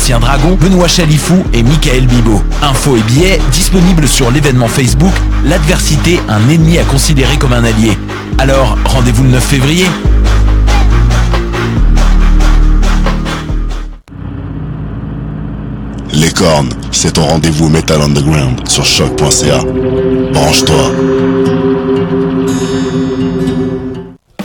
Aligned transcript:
l'ancien 0.00 0.18
dragon, 0.18 0.56
Benoît 0.58 0.88
Chalifou 0.88 1.44
et 1.52 1.62
Michael 1.62 2.06
Bibo. 2.06 2.42
Infos 2.62 2.96
et 2.96 3.02
billets 3.02 3.38
disponibles 3.52 4.08
sur 4.08 4.30
l'événement 4.30 4.66
Facebook 4.66 5.12
L'adversité, 5.44 6.18
un 6.26 6.48
ennemi 6.48 6.78
à 6.78 6.84
considérer 6.84 7.36
comme 7.36 7.52
un 7.52 7.64
allié. 7.64 7.98
Alors, 8.38 8.78
rendez-vous 8.86 9.24
le 9.24 9.28
9 9.28 9.44
février 9.44 9.84
Les 16.14 16.30
cornes, 16.30 16.70
c'est 16.90 17.12
ton 17.12 17.26
rendez-vous 17.26 17.68
Metal 17.68 18.00
Underground 18.00 18.66
sur 18.70 18.86
choc.ca. 18.86 19.58
Branche-toi. 20.32 20.92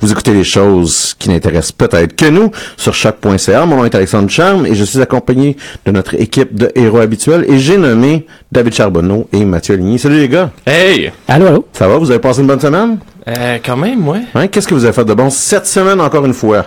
Vous 0.00 0.10
écoutez 0.10 0.32
les 0.32 0.44
choses 0.44 1.14
qui 1.18 1.28
n'intéressent 1.28 1.72
peut-être 1.72 2.16
que 2.16 2.24
nous 2.24 2.50
sur 2.78 2.94
choc.ca. 2.94 3.66
Mon 3.66 3.76
nom 3.76 3.84
est 3.84 3.94
Alexandre 3.94 4.30
Charme 4.30 4.64
et 4.64 4.74
je 4.74 4.82
suis 4.82 5.00
accompagné 5.02 5.58
de 5.84 5.92
notre 5.92 6.14
équipe 6.14 6.54
de 6.54 6.72
héros 6.74 7.00
habituels 7.00 7.44
et 7.46 7.58
j'ai 7.58 7.76
nommé 7.76 8.26
David 8.50 8.72
Charbonneau 8.72 9.28
et 9.30 9.44
Mathieu 9.44 9.76
Ligny. 9.76 9.98
Salut 9.98 10.20
les 10.20 10.28
gars. 10.28 10.50
Hey! 10.66 11.12
Allô, 11.28 11.46
allô? 11.46 11.66
Ça 11.74 11.86
va? 11.86 11.98
Vous 11.98 12.10
avez 12.10 12.18
passé 12.18 12.40
une 12.40 12.46
bonne 12.46 12.60
semaine? 12.60 12.98
Euh, 13.28 13.58
quand 13.62 13.76
même, 13.76 14.08
ouais. 14.08 14.22
Hein? 14.34 14.46
Qu'est-ce 14.48 14.66
que 14.66 14.74
vous 14.74 14.84
avez 14.84 14.94
fait 14.94 15.04
de 15.04 15.12
bon 15.12 15.28
cette 15.28 15.66
semaine 15.66 16.00
encore 16.00 16.24
une 16.24 16.32
fois? 16.34 16.64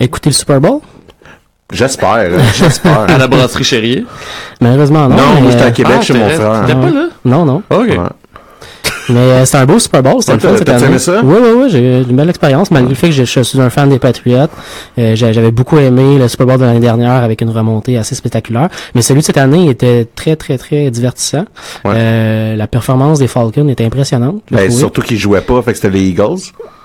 Écoutez 0.00 0.30
le 0.30 0.34
Super 0.34 0.60
Bowl? 0.60 0.80
J'espère, 1.72 2.08
hein, 2.08 2.38
j'espère. 2.56 3.00
À 3.08 3.18
la 3.18 3.28
brasserie 3.28 3.64
Chérie. 3.64 4.04
Malheureusement, 4.60 5.08
non. 5.08 5.16
non, 5.16 5.40
moi 5.40 5.50
j'étais 5.52 5.64
à 5.64 5.70
Québec 5.70 5.96
ah, 5.98 6.02
chez 6.02 6.14
mon 6.14 6.28
frère. 6.28 6.64
t'es 6.66 6.74
pas 6.74 6.90
là? 6.90 7.06
Non, 7.24 7.44
non. 7.44 7.62
Ok. 7.70 7.88
Ouais. 7.88 7.98
Mais 9.08 9.18
euh, 9.18 9.44
c'était 9.44 9.58
un 9.58 9.66
beau 9.66 9.78
Super 9.78 10.02
Bowl, 10.02 10.16
c'était 10.22 10.46
Ouais, 10.46 10.58
le 10.58 10.64
fun 10.64 10.78
aimé 10.86 10.98
ça? 10.98 11.20
Oui, 11.22 11.36
oui, 11.40 11.48
oui, 11.56 11.70
j'ai 11.70 11.78
eu 11.80 12.02
une 12.02 12.16
belle 12.16 12.28
expérience, 12.28 12.70
malgré 12.70 12.90
le 12.90 12.94
fait 12.96 13.08
que 13.08 13.12
je, 13.14 13.24
je 13.24 13.40
suis 13.42 13.60
un 13.60 13.70
fan 13.70 13.88
des 13.88 13.98
Patriots. 13.98 14.48
Euh, 14.98 15.14
j'a- 15.14 15.32
J'avais 15.32 15.50
beaucoup 15.50 15.78
aimé 15.78 16.18
le 16.18 16.28
Super 16.28 16.46
Bowl 16.46 16.58
de 16.58 16.64
l'année 16.64 16.80
dernière 16.80 17.12
avec 17.22 17.40
une 17.40 17.50
remontée 17.50 17.96
assez 17.98 18.14
spectaculaire. 18.14 18.68
Mais 18.94 19.02
celui 19.02 19.20
de 19.20 19.24
cette 19.26 19.36
année 19.38 19.68
était 19.70 20.06
très, 20.14 20.34
très, 20.36 20.58
très 20.58 20.90
divertissant. 20.90 21.44
Ouais. 21.84 21.92
Euh, 21.94 22.56
la 22.56 22.66
performance 22.66 23.18
des 23.18 23.28
Falcons 23.28 23.68
était 23.68 23.84
impressionnante. 23.84 24.42
Ben, 24.50 24.70
surtout 24.70 25.02
qu'ils 25.02 25.18
jouaient 25.18 25.40
pas, 25.40 25.60
fait 25.62 25.72
que 25.72 25.78
c'était 25.78 25.90
les 25.90 26.02
Eagles. 26.08 26.38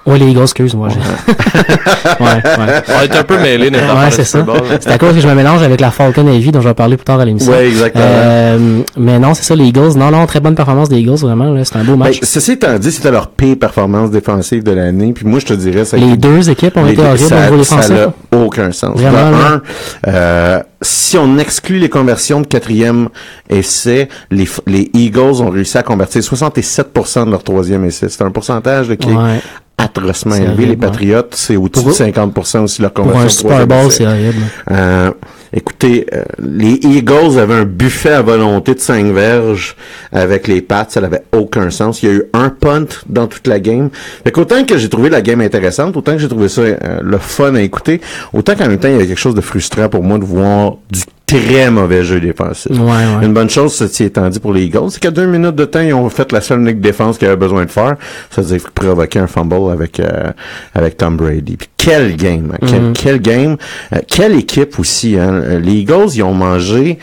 Ouais, 0.05 0.17
les 0.17 0.27
Eagles, 0.31 0.41
excuse-moi. 0.41 0.89
j'ai- 0.89 0.97
ouais, 2.23 2.33
ouais. 2.33 2.81
On 2.89 3.01
est 3.03 3.15
un 3.15 3.23
peu 3.23 3.37
mêlés 3.37 3.69
Ouais, 3.69 4.09
c'est 4.11 4.23
ça. 4.23 4.43
C'est 4.79 4.89
à 4.89 4.97
cause 4.97 5.13
que 5.13 5.19
je 5.21 5.27
me 5.27 5.35
mélange 5.35 5.61
avec 5.61 5.79
la 5.79 5.91
Falcon 5.91 6.25
Heavy 6.27 6.51
dont 6.51 6.59
je 6.61 6.67
vais 6.67 6.73
parler 6.73 6.97
plus 6.97 7.05
tard 7.05 7.19
à 7.19 7.25
l'émission. 7.25 7.51
Ouais, 7.51 7.67
exactement. 7.67 8.03
Euh, 8.07 8.81
mais 8.97 9.19
non, 9.19 9.33
c'est 9.35 9.43
ça, 9.43 9.55
les 9.55 9.65
Eagles. 9.65 9.91
Non, 9.97 10.09
non, 10.09 10.25
très 10.25 10.39
bonne 10.39 10.55
performance 10.55 10.89
des 10.89 10.97
Eagles, 10.99 11.17
vraiment. 11.19 11.53
là, 11.53 11.63
C'est 11.63 11.75
un 11.77 11.83
beau 11.83 11.91
Ben, 11.93 12.05
match. 12.05 12.19
ceci 12.23 12.53
étant 12.53 12.77
dit, 12.79 12.91
c'était 12.91 13.11
leur 13.11 13.27
pire 13.29 13.57
performance 13.59 14.09
défensive 14.09 14.63
de 14.63 14.71
l'année. 14.71 15.13
Puis 15.13 15.25
moi, 15.25 15.39
je 15.39 15.45
te 15.45 15.53
dirais, 15.53 15.85
ça 15.85 15.97
a 15.97 15.99
les 15.99 16.17
deux 16.17 16.49
équipes 16.49 16.77
ont 16.77 16.87
été 16.87 17.01
horribles 17.01 17.19
ça- 17.29 17.37
au 17.37 17.51
niveau 17.51 17.63
Ça 17.63 17.75
défensif. 17.75 17.95
n'a 18.31 18.39
aucun 18.39 18.71
sens. 18.71 18.99
Vraiment, 18.99 19.29
De 19.29 19.35
un, 19.35 19.61
euh, 20.07 20.59
si 20.81 21.15
on 21.17 21.37
exclut 21.37 21.77
les 21.77 21.89
conversions 21.89 22.41
de 22.41 22.47
quatrième 22.47 23.09
essai, 23.49 24.09
les, 24.31 24.47
les 24.65 24.89
Eagles 24.95 25.41
ont 25.43 25.51
réussi 25.51 25.77
à 25.77 25.83
convertir 25.83 26.21
67% 26.23 27.25
de 27.27 27.31
leur 27.31 27.43
troisième 27.43 27.85
essai. 27.85 28.07
C'est 28.09 28.23
un 28.23 28.31
pourcentage 28.31 28.89
là, 28.89 28.95
qui 28.95 29.09
est. 29.09 29.41
atrocement 29.83 30.35
élevé. 30.35 30.65
les 30.65 30.75
Patriots, 30.77 31.21
c'est 31.31 31.55
au-dessus 31.55 31.83
Pour 31.83 31.91
de 31.91 31.95
eux- 31.95 32.11
50% 32.11 32.63
aussi 32.63 32.81
leur 32.81 32.91
Pour 32.93 33.05
conversion 33.05 33.21
un 33.23 33.25
de 33.25 33.31
Super 33.31 33.67
Bowl, 33.67 33.91
c'est 33.91 34.05
horrible. 34.05 34.41
Euh, 34.71 35.11
écoutez, 35.53 36.05
euh, 36.13 36.23
les 36.39 36.73
Eagles 36.83 37.39
avaient 37.39 37.55
un 37.55 37.65
buffet 37.65 38.11
à 38.11 38.21
volonté 38.21 38.73
de 38.75 38.79
5 38.79 39.05
verges 39.13 39.75
avec 40.11 40.47
les 40.47 40.61
Pats, 40.61 40.85
ça 40.89 41.01
n'avait 41.01 41.23
aucun 41.31 41.69
sens. 41.69 42.03
Il 42.03 42.09
y 42.09 42.11
a 42.11 42.15
eu 42.15 42.23
un 42.33 42.49
punt 42.49 42.85
dans 43.07 43.27
toute 43.27 43.47
la 43.47 43.59
game. 43.59 43.89
Fait 44.23 44.31
qu'autant 44.31 44.63
que 44.63 44.77
j'ai 44.77 44.89
trouvé 44.89 45.09
la 45.09 45.21
game 45.21 45.41
intéressante, 45.41 45.95
autant 45.97 46.13
que 46.13 46.19
j'ai 46.19 46.27
trouvé 46.29 46.47
ça 46.49 46.61
euh, 46.61 46.75
le 47.01 47.17
fun 47.17 47.55
à 47.55 47.61
écouter, 47.61 48.01
autant 48.33 48.55
qu'en 48.55 48.67
même 48.67 48.79
temps, 48.79 48.87
il 48.87 48.93
y 48.93 48.95
avait 48.97 49.07
quelque 49.07 49.19
chose 49.19 49.35
de 49.35 49.41
frustrant 49.41 49.89
pour 49.89 50.03
moi 50.03 50.17
de 50.17 50.25
voir 50.25 50.73
du 50.89 51.01
très 51.39 51.71
mauvais 51.71 52.03
jeu 52.03 52.19
défensif. 52.19 52.71
Ouais, 52.71 52.77
ouais. 52.79 53.25
Une 53.25 53.33
bonne 53.33 53.49
chose, 53.49 53.73
ceci 53.73 54.05
étant 54.05 54.27
dit 54.29 54.39
pour 54.39 54.53
les 54.53 54.63
Eagles, 54.63 54.89
c'est 54.91 54.99
qu'à 55.01 55.11
deux 55.11 55.25
minutes 55.25 55.55
de 55.55 55.65
temps, 55.65 55.81
ils 55.81 55.93
ont 55.93 56.09
fait 56.09 56.31
la 56.31 56.41
seule 56.41 56.59
unique 56.61 56.81
défense 56.81 57.17
qu'ils 57.17 57.27
avaient 57.27 57.37
besoin 57.37 57.65
de 57.65 57.71
faire. 57.71 57.95
C'est-à-dire 58.29 58.69
provoquer 58.73 59.19
un 59.19 59.27
fumble 59.27 59.71
avec 59.71 59.99
euh, 59.99 60.31
avec 60.73 60.97
Tom 60.97 61.17
Brady. 61.17 61.57
Puis 61.57 61.69
quel 61.77 62.15
game, 62.15 62.51
hein, 62.53 62.57
quel, 62.67 62.81
Mhm. 62.81 62.93
quel 62.93 63.21
game, 63.21 63.57
Euh, 63.93 63.99
quelle 64.07 64.35
équipe 64.35 64.79
aussi. 64.79 65.17
Hein. 65.17 65.59
Les 65.61 65.73
Eagles, 65.73 66.09
ils 66.15 66.23
ont 66.23 66.33
mangé 66.33 66.97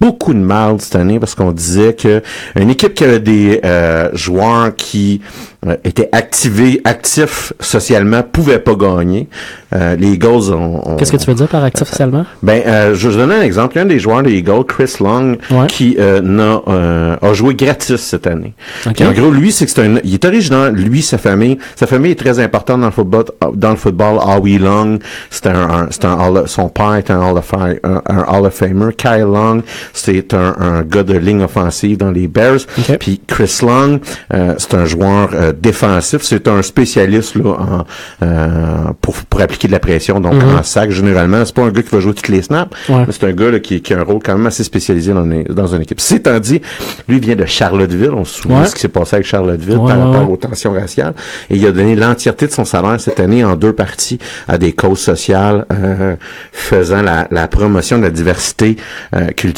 beaucoup 0.00 0.32
de 0.32 0.38
mal 0.38 0.76
cette 0.80 0.96
année 0.96 1.18
parce 1.20 1.34
qu'on 1.34 1.52
disait 1.52 1.92
que 1.94 2.22
une 2.58 2.70
équipe 2.70 2.94
qui 2.94 3.04
avait 3.04 3.20
des 3.20 3.60
euh, 3.64 4.08
joueurs 4.14 4.74
qui 4.74 5.20
euh, 5.66 5.76
étaient 5.84 6.08
activés, 6.12 6.80
actifs 6.84 7.52
socialement, 7.60 8.22
pouvait 8.22 8.58
pas 8.58 8.74
gagner. 8.74 9.28
Euh, 9.74 9.96
les 9.96 10.12
Eagles 10.12 10.52
ont, 10.54 10.80
ont- 10.92 10.96
Qu'est-ce 10.96 11.12
que 11.12 11.16
tu 11.16 11.26
veux 11.26 11.34
dire 11.34 11.48
par 11.48 11.62
actif 11.64 11.88
socialement? 11.88 12.24
ben, 12.42 12.62
euh, 12.66 12.94
je 12.94 13.08
vais 13.08 13.16
donner 13.16 13.34
un 13.34 13.42
exemple. 13.42 13.78
A 13.78 13.82
un 13.82 13.86
des 13.86 13.98
joueurs 13.98 14.22
des 14.22 14.32
Eagles, 14.34 14.64
Chris 14.66 14.94
Long, 15.00 15.36
Ouais. 15.50 15.66
qui 15.66 15.96
euh, 15.98 16.22
euh, 16.68 17.16
a 17.20 17.32
joué 17.34 17.54
gratis 17.54 17.96
cette 18.00 18.26
année. 18.26 18.54
Ok. 18.86 18.94
Puis 18.94 19.04
en 19.06 19.12
gros, 19.12 19.30
lui, 19.30 19.52
c'est 19.52 19.66
que 19.66 19.72
c'est 19.72 19.82
un, 19.84 19.96
il 20.04 20.14
est 20.14 20.24
originaire. 20.24 20.70
Lui, 20.72 21.02
sa 21.02 21.18
famille, 21.18 21.58
sa 21.74 21.86
famille 21.86 22.12
est 22.12 22.18
très 22.18 22.38
importante 22.38 22.80
dans 22.80 22.86
le 22.86 22.92
football. 22.92 23.24
Dans 23.54 23.70
le 23.70 23.76
football, 23.76 24.18
Howie 24.24 24.58
Long, 24.58 24.98
c'est 25.30 25.46
un, 25.48 25.54
un- 25.84 25.88
un 26.04 26.14
Hall 26.28 26.36
of- 26.38 26.46
son 26.48 26.68
père 26.68 26.94
est 26.94 27.10
un 27.10 27.20
Hall 27.20 27.36
of, 27.36 27.52
un 27.52 28.24
Hall 28.28 28.46
of 28.46 28.54
Famer. 28.54 28.92
Kyle 28.96 29.22
Long, 29.32 29.62
c'est 29.92 30.34
un, 30.34 30.54
un 30.58 30.82
gars 30.82 31.02
de 31.02 31.16
ligne 31.16 31.42
offensive 31.42 31.96
dans 31.98 32.10
les 32.10 32.28
Bears. 32.28 32.60
Puis 33.00 33.20
Chris 33.26 33.58
Long, 33.62 34.00
euh, 34.34 34.54
c'est 34.58 34.74
un 34.74 34.84
joueur 34.84 35.30
euh, 35.34 35.52
défensif. 35.58 36.22
C'est 36.22 36.48
un 36.48 36.62
spécialiste 36.62 37.34
là, 37.36 37.50
en, 37.50 37.84
euh, 38.22 38.92
pour, 39.00 39.14
pour 39.14 39.40
appliquer 39.40 39.68
de 39.68 39.72
la 39.72 39.80
pression, 39.80 40.20
donc 40.20 40.34
Mhm. 40.34 40.56
en 40.58 40.62
sac 40.62 40.90
généralement. 40.90 41.44
C'est 41.44 41.54
pas 41.54 41.62
un 41.62 41.70
gars 41.70 41.82
qui 41.82 41.90
va 41.94 42.00
jouer 42.00 42.14
toutes 42.14 42.28
les 42.28 42.42
snaps, 42.42 42.70
Ouais. 42.88 43.04
mais 43.06 43.12
c'est 43.12 43.24
un 43.26 43.32
gars 43.32 43.50
là, 43.50 43.58
qui, 43.60 43.80
qui 43.80 43.94
a 43.94 43.98
un 44.00 44.02
rôle 44.04 44.20
quand 44.24 44.36
même 44.36 44.46
assez 44.46 44.64
spécialisé 44.64 45.12
dans, 45.12 45.24
une- 45.24 45.44
dans 45.44 45.66
une 45.74 45.82
équipe. 45.82 46.00
C'est 46.00 46.26
dit, 46.40 46.60
lui 47.08 47.20
vient 47.20 47.36
de 47.36 47.44
Charlottesville. 47.46 48.10
On 48.12 48.24
se 48.24 48.42
souvient 48.42 48.58
Ouais. 48.58 48.64
de 48.64 48.68
ce 48.68 48.74
qui 48.74 48.80
s'est 48.80 48.88
passé 48.88 49.16
avec 49.16 49.26
Charlottesville 49.26 49.76
Ouais, 49.78 49.88
par 49.92 49.98
rapport 50.10 50.30
aux 50.30 50.36
tensions 50.36 50.72
raciales. 50.72 51.14
Et 51.50 51.56
il 51.56 51.66
a 51.66 51.72
donné 51.72 51.94
l'entièreté 51.94 52.46
de 52.46 52.52
son 52.52 52.64
salaire 52.64 53.00
cette 53.00 53.20
année 53.20 53.44
en 53.44 53.54
deux 53.56 53.72
parties 53.72 54.18
à 54.48 54.58
des 54.58 54.72
causes 54.72 54.98
sociales 55.00 55.64
euh, 55.72 56.16
faisant 56.52 57.02
la, 57.02 57.28
la 57.30 57.46
promotion 57.48 57.98
de 57.98 58.02
la 58.04 58.10
diversité 58.10 58.76
euh, 59.14 59.26
culturelle. 59.28 59.55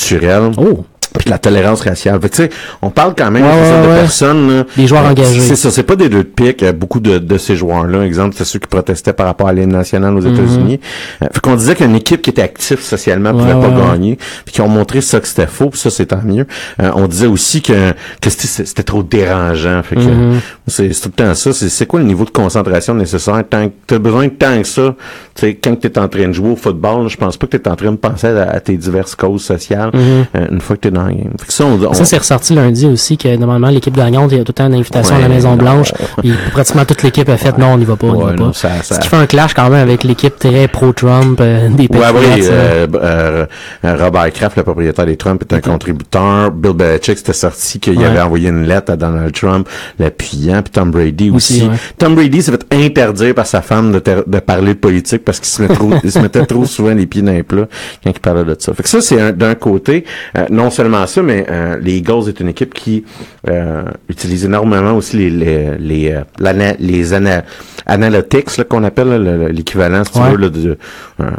Oh. 0.58 0.86
Puis 1.18 1.26
de 1.26 1.30
la 1.30 1.38
tolérance 1.38 1.80
raciale. 1.82 2.20
Fait 2.20 2.28
que, 2.28 2.36
tu 2.36 2.42
sais, 2.44 2.50
on 2.80 2.90
parle 2.90 3.14
quand 3.18 3.30
même 3.30 3.44
Ouais, 3.44 3.82
de 3.82 3.88
ouais, 3.88 3.94
personnes. 4.00 4.58
là. 4.58 4.64
Des 4.76 4.86
joueurs 4.86 5.04
Euh, 5.04 5.10
engagés. 5.10 5.40
C'est 5.40 5.56
ça, 5.56 5.70
c'est 5.70 5.82
pas 5.82 5.96
des 5.96 6.08
deux 6.08 6.18
de 6.18 6.22
pique. 6.22 6.62
Euh, 6.62 6.72
Beaucoup 6.72 7.00
de, 7.00 7.18
de 7.18 7.38
ces 7.38 7.56
joueurs-là, 7.56 8.02
exemple, 8.04 8.34
c'est 8.38 8.44
ceux 8.44 8.58
qui 8.60 8.68
protestaient 8.68 9.12
par 9.12 9.26
rapport 9.26 9.48
à 9.48 9.52
l'hymne 9.52 9.72
national 9.72 10.16
aux 10.16 10.20
Mhm. 10.22 10.34
États-Unis. 10.34 10.80
Euh, 11.22 11.26
fait 11.32 11.40
qu'on 11.40 11.56
disait 11.56 11.74
qu'une 11.74 11.96
équipe 11.96 12.22
qui 12.22 12.30
était 12.30 12.42
active 12.42 12.80
socialement 12.80 13.32
pouvait 13.32 13.52
pas 13.52 13.68
ouais, 13.68 13.90
gagner, 13.92 14.18
puis 14.44 14.54
qui 14.54 14.60
ont 14.60 14.68
montré 14.68 15.00
ça 15.00 15.18
que 15.20 15.26
c'était 15.26 15.46
faux, 15.46 15.70
puis 15.70 15.80
ça 15.80 15.90
c'est 15.90 16.06
tant 16.06 16.22
mieux. 16.24 16.46
Euh, 16.80 16.90
on 16.94 17.08
disait 17.08 17.26
aussi 17.26 17.62
que, 17.62 17.90
que 18.20 18.30
c'était 18.30 18.82
trop 18.84 19.02
dérangeant. 19.02 19.82
Fait 19.82 19.96
que 19.96 20.00
Mhm. 20.00 20.40
c'est 20.66 20.92
c'est 20.92 21.02
tout 21.02 21.10
le 21.18 21.24
temps 21.24 21.34
ça. 21.34 21.52
C'est 21.52 21.86
quoi 21.86 21.98
le 22.00 22.06
niveau 22.06 22.24
de 22.24 22.30
concentration 22.30 22.94
nécessaire? 22.94 23.42
Tant 23.50 23.68
que 23.68 23.72
t'as 23.86 23.98
besoin 23.98 24.24
de 24.26 24.32
tant 24.32 24.56
que 24.60 24.66
ça, 24.66 24.94
tu 25.34 25.40
sais, 25.40 25.54
quand 25.54 25.74
t'es 25.78 25.98
en 25.98 26.08
train 26.08 26.28
de 26.28 26.32
jouer 26.32 26.50
au 26.50 26.56
football, 26.56 27.08
je 27.08 27.16
pense 27.16 27.36
pas 27.36 27.46
que 27.46 27.56
t'es 27.56 27.68
en 27.68 27.76
train 27.76 27.90
de 27.90 27.96
penser 27.96 28.28
à, 28.28 28.50
à 28.50 28.60
tes 28.60 28.76
diverses 28.76 29.14
causes 29.16 29.42
sociales 29.42 29.90
Mhm. 29.92 30.00
euh, 30.36 30.46
une 30.52 30.60
fois 30.60 30.76
que 30.76 30.82
t'es 30.82 30.90
dans 30.90 31.07
la 31.08 31.14
game. 31.14 31.32
Fait 31.40 31.46
que 31.46 31.52
ça, 31.52 31.64
on, 31.64 31.82
on- 31.82 31.92
Ça, 31.94 32.04
c'est 32.04 32.18
ressorti 32.18 32.54
lundi 32.54 32.86
aussi 32.86 33.16
que 33.18 33.34
normalement 33.36 33.68
l'équipe 33.68 33.94
gagnante, 33.96 34.30
il 34.32 34.38
y 34.38 34.40
a 34.40 34.44
tout 34.44 34.50
le 34.50 34.54
temps 34.54 34.66
une 34.66 34.74
invitation 34.74 35.16
à 35.16 35.18
la 35.20 35.28
Maison 35.28 35.56
Blanche. 35.56 35.92
Puis 36.18 36.32
pratiquement 36.52 36.84
toute 36.84 37.02
l'équipe 37.02 37.28
a 37.28 37.36
fait 37.36 37.56
non, 37.58 37.72
on 37.72 37.78
n'y 37.78 37.84
va 37.84 37.96
pas, 37.96 38.06
on 38.06 38.30
n'y 38.30 38.36
va 38.38 38.46
pas. 38.46 38.52
ça- 38.52 38.82
ça- 38.82 38.94
Ce 38.96 39.00
qui 39.00 39.08
fait 39.08 39.16
un 39.16 39.26
clash 39.26 39.54
quand 39.54 39.68
même 39.70 39.82
avec 39.82 40.04
l'équipe 40.04 40.38
très 40.38 40.68
pro-Trump 40.68 41.38
euh, 41.40 41.68
des 41.70 41.82
Ouais, 41.84 41.88
Patriots. 41.88 42.20
oui, 42.36 42.46
euh, 42.50 42.86
euh, 42.94 43.46
Robert 43.84 44.32
Kraft, 44.32 44.56
le 44.56 44.62
propriétaire 44.62 45.06
des 45.06 45.16
Trump, 45.16 45.42
est 45.42 45.54
un 45.54 45.60
contributeur. 45.60 46.50
Bill 46.50 46.72
Belichick, 46.72 47.18
c'était 47.18 47.32
sorti 47.32 47.80
qu'il 47.80 48.02
avait 48.04 48.20
envoyé 48.20 48.48
une 48.48 48.64
lettre 48.66 48.92
à 48.92 48.96
Donald 48.96 49.32
Trump, 49.32 49.68
l'appuyant, 49.98 50.62
puis 50.62 50.70
Tom 50.72 50.90
Brady 50.90 51.30
aussi. 51.30 51.68
Tom 51.98 52.14
Brady 52.14 52.42
s'est 52.42 52.52
fait 52.52 52.66
interdire 52.72 53.34
par 53.34 53.46
sa 53.46 53.62
femme 53.62 53.92
de, 53.92 54.38
parler 54.40 54.74
de 54.74 54.78
politique 54.78 55.24
parce 55.24 55.38
qu'il 55.40 55.48
se, 55.48 55.62
met 55.62 55.68
trop, 55.68 55.90
il 56.02 56.10
se 56.10 56.18
mettait 56.18 56.46
trop 56.46 56.64
souvent 56.64 56.94
les 56.94 57.06
pieds 57.06 57.22
dans 57.22 57.32
les 57.32 57.42
plats 57.42 57.66
quand 58.02 58.10
il 58.10 58.20
parlait 58.20 58.44
de 58.44 58.56
ça. 58.58 58.72
Fait 58.74 58.82
que 58.82 58.88
ça, 58.88 59.00
c'est 59.00 59.20
un- 59.20 59.32
d'un 59.32 59.54
côté, 59.54 60.04
euh, 60.36 60.46
non 60.50 60.70
seulement 60.70 60.87
ça, 61.06 61.22
mais 61.22 61.46
euh, 61.50 61.78
les 61.80 61.96
Eagles 61.98 62.28
est 62.28 62.40
une 62.40 62.48
équipe 62.48 62.72
qui 62.74 63.04
euh, 63.48 63.82
utilise 64.08 64.44
énormément 64.44 64.92
aussi 64.92 65.16
les 65.16 65.30
les 65.30 65.78
les, 65.78 66.12
euh, 66.12 66.20
l'ana- 66.38 66.74
les 66.78 67.12
ana- 67.14 67.44
analytics 67.86 68.62
qu'on 68.68 68.84
appelle 68.84 69.48
l'équivalent, 69.52 70.04
si 70.04 70.12
tu 70.12 70.18
veux, 70.20 70.36
là, 70.36 70.48
de 70.48 70.78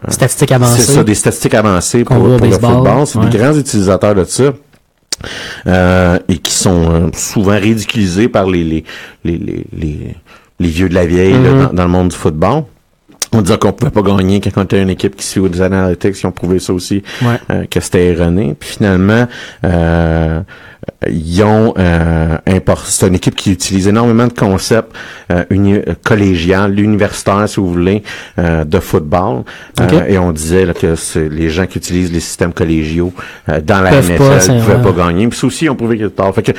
Statistiques 0.08 0.52
avancées. 0.52 0.82
c'est 0.82 0.94
ça, 0.94 1.04
des 1.04 1.16
statistiques 1.16 1.54
avancées 1.56 2.04
pour, 2.04 2.18
le 2.18 2.38
football. 2.38 3.06
C'est 3.08 3.18
ouais. 3.20 3.30
des 3.30 3.38
grands 3.38 3.58
utilisateurs 3.58 4.16
de 4.16 4.24
ça. 4.26 4.54
Euh, 5.68 6.18
et 6.30 6.38
qui 6.38 6.54
sont 6.54 6.92
euh, 6.92 7.08
souvent 7.14 7.60
ridiculisés 7.60 8.30
par 8.30 8.46
les 8.48 8.64
les, 8.64 8.84
les, 9.26 9.38
les, 9.38 9.66
les, 9.74 10.16
les 10.60 10.68
vieux 10.70 10.88
de 10.88 10.94
la 10.94 11.06
vieille 11.06 11.34
là, 11.34 11.52
Mhm. 11.52 11.62
dans, 11.68 11.74
dans 11.74 11.84
le 11.84 11.90
monde 11.90 12.08
du 12.10 12.16
football. 12.16 12.64
On 13.32 13.42
disait 13.42 13.58
qu'on 13.60 13.72
pouvait 13.74 13.92
pas 13.92 14.02
gagner 14.02 14.42
quand 14.42 14.50
on 14.58 14.64
était 14.64 14.82
une 14.82 14.90
équipe 14.90 15.16
qui 15.16 15.24
suit 15.26 15.48
des 15.50 15.62
analytics, 15.62 16.14
qui 16.14 16.26
ont 16.26 16.32
prouvé 16.32 16.58
ça 16.60 16.74
aussi, 16.74 17.04
Ouais. 17.22 17.36
euh, 17.52 17.66
que 17.70 17.80
c'était 17.80 18.08
erroné. 18.08 18.56
Puis 18.60 18.70
finalement, 18.70 19.28
euh, 19.66 20.42
ils 21.08 21.44
ont 21.44 21.76
euh, 21.78 22.38
c'est 22.86 23.08
une 23.08 23.14
équipe 23.16 23.36
qui 23.36 23.52
utilise 23.52 23.88
énormément 23.88 24.26
de 24.26 24.34
concepts 24.34 24.96
euh, 25.32 25.44
uni- 25.52 25.80
collégial, 26.04 26.74
si 27.48 27.60
vous 27.60 27.72
voulez, 27.72 28.02
euh, 28.40 28.64
de 28.66 28.80
football. 28.80 29.44
Euh, 29.80 29.84
Ok. 29.86 30.04
et 30.08 30.18
on 30.18 30.32
disait 30.32 30.66
là, 30.66 30.74
que 30.74 30.96
les 31.20 31.50
gens 31.52 31.68
qui 31.68 31.78
utilisent 31.78 32.12
les 32.12 32.20
systèmes 32.22 32.54
collégiaux 32.54 33.14
euh, 33.50 33.62
dans 33.62 33.82
la 33.82 33.92
NFL 34.02 34.54
ne 34.54 34.62
pouvaient 34.62 34.82
pas 34.94 35.06
gagner. 35.06 35.28
Puis 35.28 35.38
ça 35.38 35.46
aussi, 35.48 35.70
on 35.70 35.76
prouvait 35.76 35.98
qu'il 35.98 36.06
était 36.08 36.16
tard. 36.16 36.34
Fait 36.34 36.42
que 36.42 36.52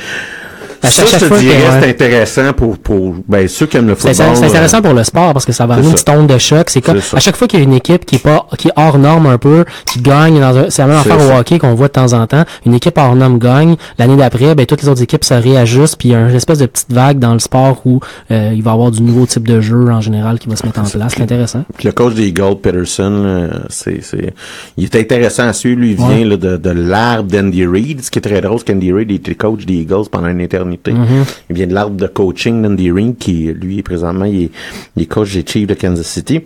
ça, 0.89 1.05
je 1.05 1.25
te 1.25 1.39
dirais, 1.39 1.79
c'est 1.79 1.89
intéressant 1.89 2.53
pour, 2.53 2.77
pour 2.77 3.15
ben, 3.27 3.47
ceux 3.47 3.65
qui 3.67 3.77
aiment 3.77 3.87
le 3.87 3.95
football. 3.95 4.35
c'est 4.35 4.45
intéressant 4.45 4.77
euh, 4.77 4.81
pour 4.81 4.93
le 4.93 5.03
sport 5.03 5.33
parce 5.33 5.45
que 5.45 5.51
ça 5.51 5.65
va 5.65 5.75
amener 5.75 5.87
une 5.87 5.93
petite 5.93 6.09
onde 6.09 6.27
de 6.27 6.37
choc. 6.37 6.69
C'est 6.69 6.81
comme 6.81 6.99
à 7.13 7.19
chaque 7.19 7.35
fois 7.35 7.47
qu'il 7.47 7.59
y 7.59 7.61
a 7.61 7.65
une 7.65 7.73
équipe 7.73 8.05
qui 8.05 8.15
est 8.15 8.23
pas 8.23 8.47
qui 8.57 8.69
est 8.69 8.73
hors 8.75 8.97
norme 8.97 9.27
un 9.27 9.37
peu, 9.37 9.65
qui 9.85 10.01
gagne 10.01 10.39
dans 10.39 10.57
un, 10.57 10.69
c'est 10.69 10.81
la 10.81 10.87
même 10.87 10.97
affaire 10.97 11.19
au 11.19 11.39
hockey 11.39 11.59
qu'on 11.59 11.75
voit 11.75 11.87
de 11.87 11.93
temps 11.93 12.13
en 12.13 12.25
temps. 12.27 12.43
Une 12.65 12.73
équipe 12.73 12.97
hors 12.97 13.15
norme 13.15 13.37
gagne. 13.37 13.75
L'année 13.99 14.15
d'après, 14.15 14.55
ben 14.55 14.65
toutes 14.65 14.81
les 14.81 14.89
autres 14.89 15.01
équipes 15.01 15.23
se 15.23 15.33
réajustent. 15.33 15.97
Puis 15.97 16.09
il 16.09 16.11
y 16.13 16.15
a 16.15 16.19
une 16.19 16.35
espèce 16.35 16.59
de 16.59 16.65
petite 16.65 16.91
vague 16.91 17.19
dans 17.19 17.33
le 17.33 17.39
sport 17.39 17.81
où 17.85 17.99
euh, 18.31 18.51
il 18.53 18.63
va 18.63 18.71
y 18.71 18.73
avoir 18.73 18.91
du 18.91 19.01
nouveau 19.01 19.25
type 19.25 19.47
de 19.47 19.61
jeu 19.61 19.89
en 19.91 20.01
général 20.01 20.39
qui 20.39 20.49
va 20.49 20.55
se 20.55 20.65
mettre 20.65 20.79
en 20.79 20.83
place. 20.83 21.13
C'est 21.15 21.23
intéressant. 21.23 21.63
Puis 21.77 21.87
le 21.87 21.93
coach 21.93 22.13
des 22.15 22.27
Eagles, 22.27 22.57
Peterson, 22.61 23.49
c'est, 23.69 24.03
c'est, 24.03 24.33
il 24.77 24.85
est 24.85 24.95
intéressant 24.95 25.47
à 25.47 25.53
suivre. 25.53 25.79
Lui, 25.81 25.91
il 25.91 25.97
vient 25.97 26.25
là, 26.25 26.37
de, 26.37 26.57
de 26.57 26.69
l'arbre 26.69 27.29
d'Andy 27.29 27.65
Reid. 27.65 28.01
Ce 28.01 28.11
qui 28.11 28.19
est 28.19 28.21
très 28.21 28.41
drôle, 28.41 28.59
c'est 28.59 28.65
qu'Andy 28.65 28.91
Reid 28.91 29.11
était 29.11 29.35
coach 29.35 29.65
des 29.65 29.75
Eagles 29.75 30.09
pendant 30.11 30.27
une 30.27 30.41
éternité. 30.41 30.70
Mm-hmm. 30.77 31.41
Il 31.49 31.55
vient 31.55 31.67
de 31.67 31.73
l'arbre 31.73 31.95
de 31.95 32.07
coaching 32.07 32.61
d'Andy 32.61 32.91
Reid, 32.91 33.17
qui, 33.17 33.51
lui, 33.53 33.81
présentement, 33.81 34.25
il 34.25 34.43
est, 34.43 34.51
il 34.95 35.03
est 35.03 35.05
coach 35.07 35.33
des 35.33 35.45
Chiefs 35.45 35.67
de 35.67 35.73
Kansas 35.73 36.07
City. 36.07 36.41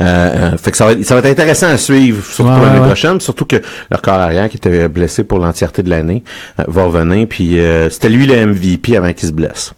Euh, 0.00 0.04
euh, 0.04 0.56
fait 0.56 0.70
que 0.70 0.76
ça 0.76 0.86
va, 0.86 0.92
être, 0.92 1.04
ça 1.04 1.14
va 1.14 1.20
être 1.20 1.38
intéressant 1.38 1.68
à 1.68 1.76
suivre, 1.76 2.24
surtout 2.24 2.50
Ouais, 2.50 2.56
pour 2.56 2.66
l'année 2.66 2.80
ouais, 2.80 2.86
prochaine, 2.86 3.20
surtout 3.20 3.44
que 3.44 3.56
leur 3.90 4.02
corps 4.02 4.14
arrière 4.14 4.48
qui 4.48 4.56
était 4.56 4.88
blessé 4.88 5.24
pour 5.24 5.38
l'entièreté 5.38 5.82
de 5.82 5.90
l'année 5.90 6.24
euh, 6.58 6.64
va 6.66 6.84
revenir, 6.84 7.26
puis 7.28 7.58
euh, 7.58 7.88
c'était 7.90 8.08
lui 8.08 8.26
le 8.26 8.46
MVP 8.46 8.96
avant 8.96 9.12
qu'il 9.12 9.28
se 9.28 9.32
blesse. 9.32 9.72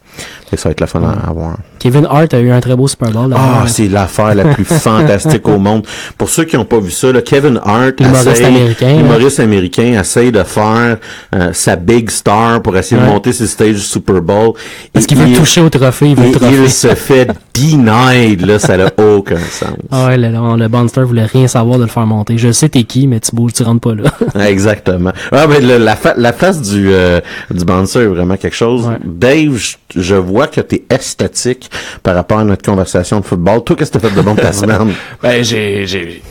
Ça 0.56 0.68
va 0.68 0.72
être 0.72 0.80
la 0.80 0.86
fun 0.86 1.02
à 1.02 1.28
avoir. 1.30 1.56
Kevin 1.78 2.06
Hart 2.08 2.32
a 2.34 2.38
eu 2.40 2.50
un 2.50 2.60
très 2.60 2.76
beau 2.76 2.86
Super 2.86 3.10
Bowl. 3.10 3.34
Ah, 3.36 3.64
c'est 3.66 3.88
l'affaire 3.88 4.34
la 4.34 4.44
plus 4.54 4.64
fantastique 4.64 5.46
au 5.48 5.58
monde. 5.58 5.86
Pour 6.18 6.28
ceux 6.28 6.44
qui 6.44 6.56
n'ont 6.56 6.64
pas 6.64 6.78
vu 6.78 6.90
ça, 6.90 7.10
là, 7.12 7.22
Kevin 7.22 7.58
Hart, 7.64 7.98
L'humoriste 8.00 8.26
essaye- 8.28 8.44
américain, 9.44 10.00
essaye 10.00 10.30
de 10.30 10.42
faire 10.42 10.98
euh, 11.34 11.50
sa 11.52 11.76
big 11.76 12.10
star 12.10 12.60
pour 12.62 12.76
essayer 12.76 13.00
de 13.00 13.06
Ouais. 13.06 13.12
monter 13.12 13.32
sur 13.32 13.44
le 13.44 13.48
stage 13.48 13.74
du 13.74 13.80
Super 13.80 14.20
Bowl. 14.20 14.52
Parce 14.92 15.04
Et 15.04 15.08
qu'il 15.08 15.18
veut 15.18 15.28
il- 15.28 15.36
toucher 15.36 15.60
au 15.60 15.68
trophée, 15.70 16.10
il 16.10 16.16
veut 16.16 16.24
et 16.26 16.32
le 16.32 16.38
trophée. 16.38 16.56
il 16.64 16.70
se 16.70 16.94
fait 16.94 17.28
denied, 17.54 18.44
là, 18.46 18.58
ça 18.58 18.76
n'a 18.76 18.90
aucun 19.16 19.38
sens. 19.38 19.70
Ah 19.90 20.06
ouais, 20.06 20.16
le, 20.18 20.28
le, 20.30 20.68
Monster 20.68 21.02
voulait 21.02 21.24
rien 21.26 21.46
savoir 21.48 21.78
de 21.78 21.84
le 21.84 21.88
faire 21.88 22.06
monter. 22.06 22.38
Je 22.38 22.52
sais 22.52 22.68
t'es 22.68 22.84
qui, 22.84 23.06
mais 23.06 23.20
tu 23.20 23.34
bouges, 23.34 23.52
tu 23.54 23.62
rentres 23.62 23.80
pas 23.80 23.94
là. 23.94 24.10
Exactement. 24.48 25.12
Ah, 25.32 25.46
mais 25.48 25.60
le- 25.60 25.78
la, 25.78 25.96
fa- 25.96 26.14
la 26.16 26.32
face 26.32 26.60
du, 26.60 26.88
euh, 26.92 27.20
du 27.50 27.62
est 27.62 28.06
vraiment 28.06 28.36
quelque 28.36 28.56
chose. 28.56 28.86
Ouais. 28.86 28.96
Dave, 29.04 29.56
je, 29.56 29.76
je 30.00 30.14
vois 30.14 30.41
que 30.46 30.60
tu 30.60 30.76
es 30.76 30.94
esthétique 30.94 31.70
par 32.02 32.14
rapport 32.14 32.38
à 32.38 32.44
notre 32.44 32.62
conversation 32.64 33.20
de 33.20 33.24
football. 33.24 33.62
Toi, 33.64 33.76
qu'est-ce 33.76 33.90
que 33.92 33.98
tu 33.98 34.06
fait 34.08 34.14
de 34.14 34.20
bon 34.22 34.34
ta 34.34 34.52
semaine? 34.52 34.92
Ben, 35.22 35.42
j'ai, 35.44 35.86
j'ai, 35.86 36.22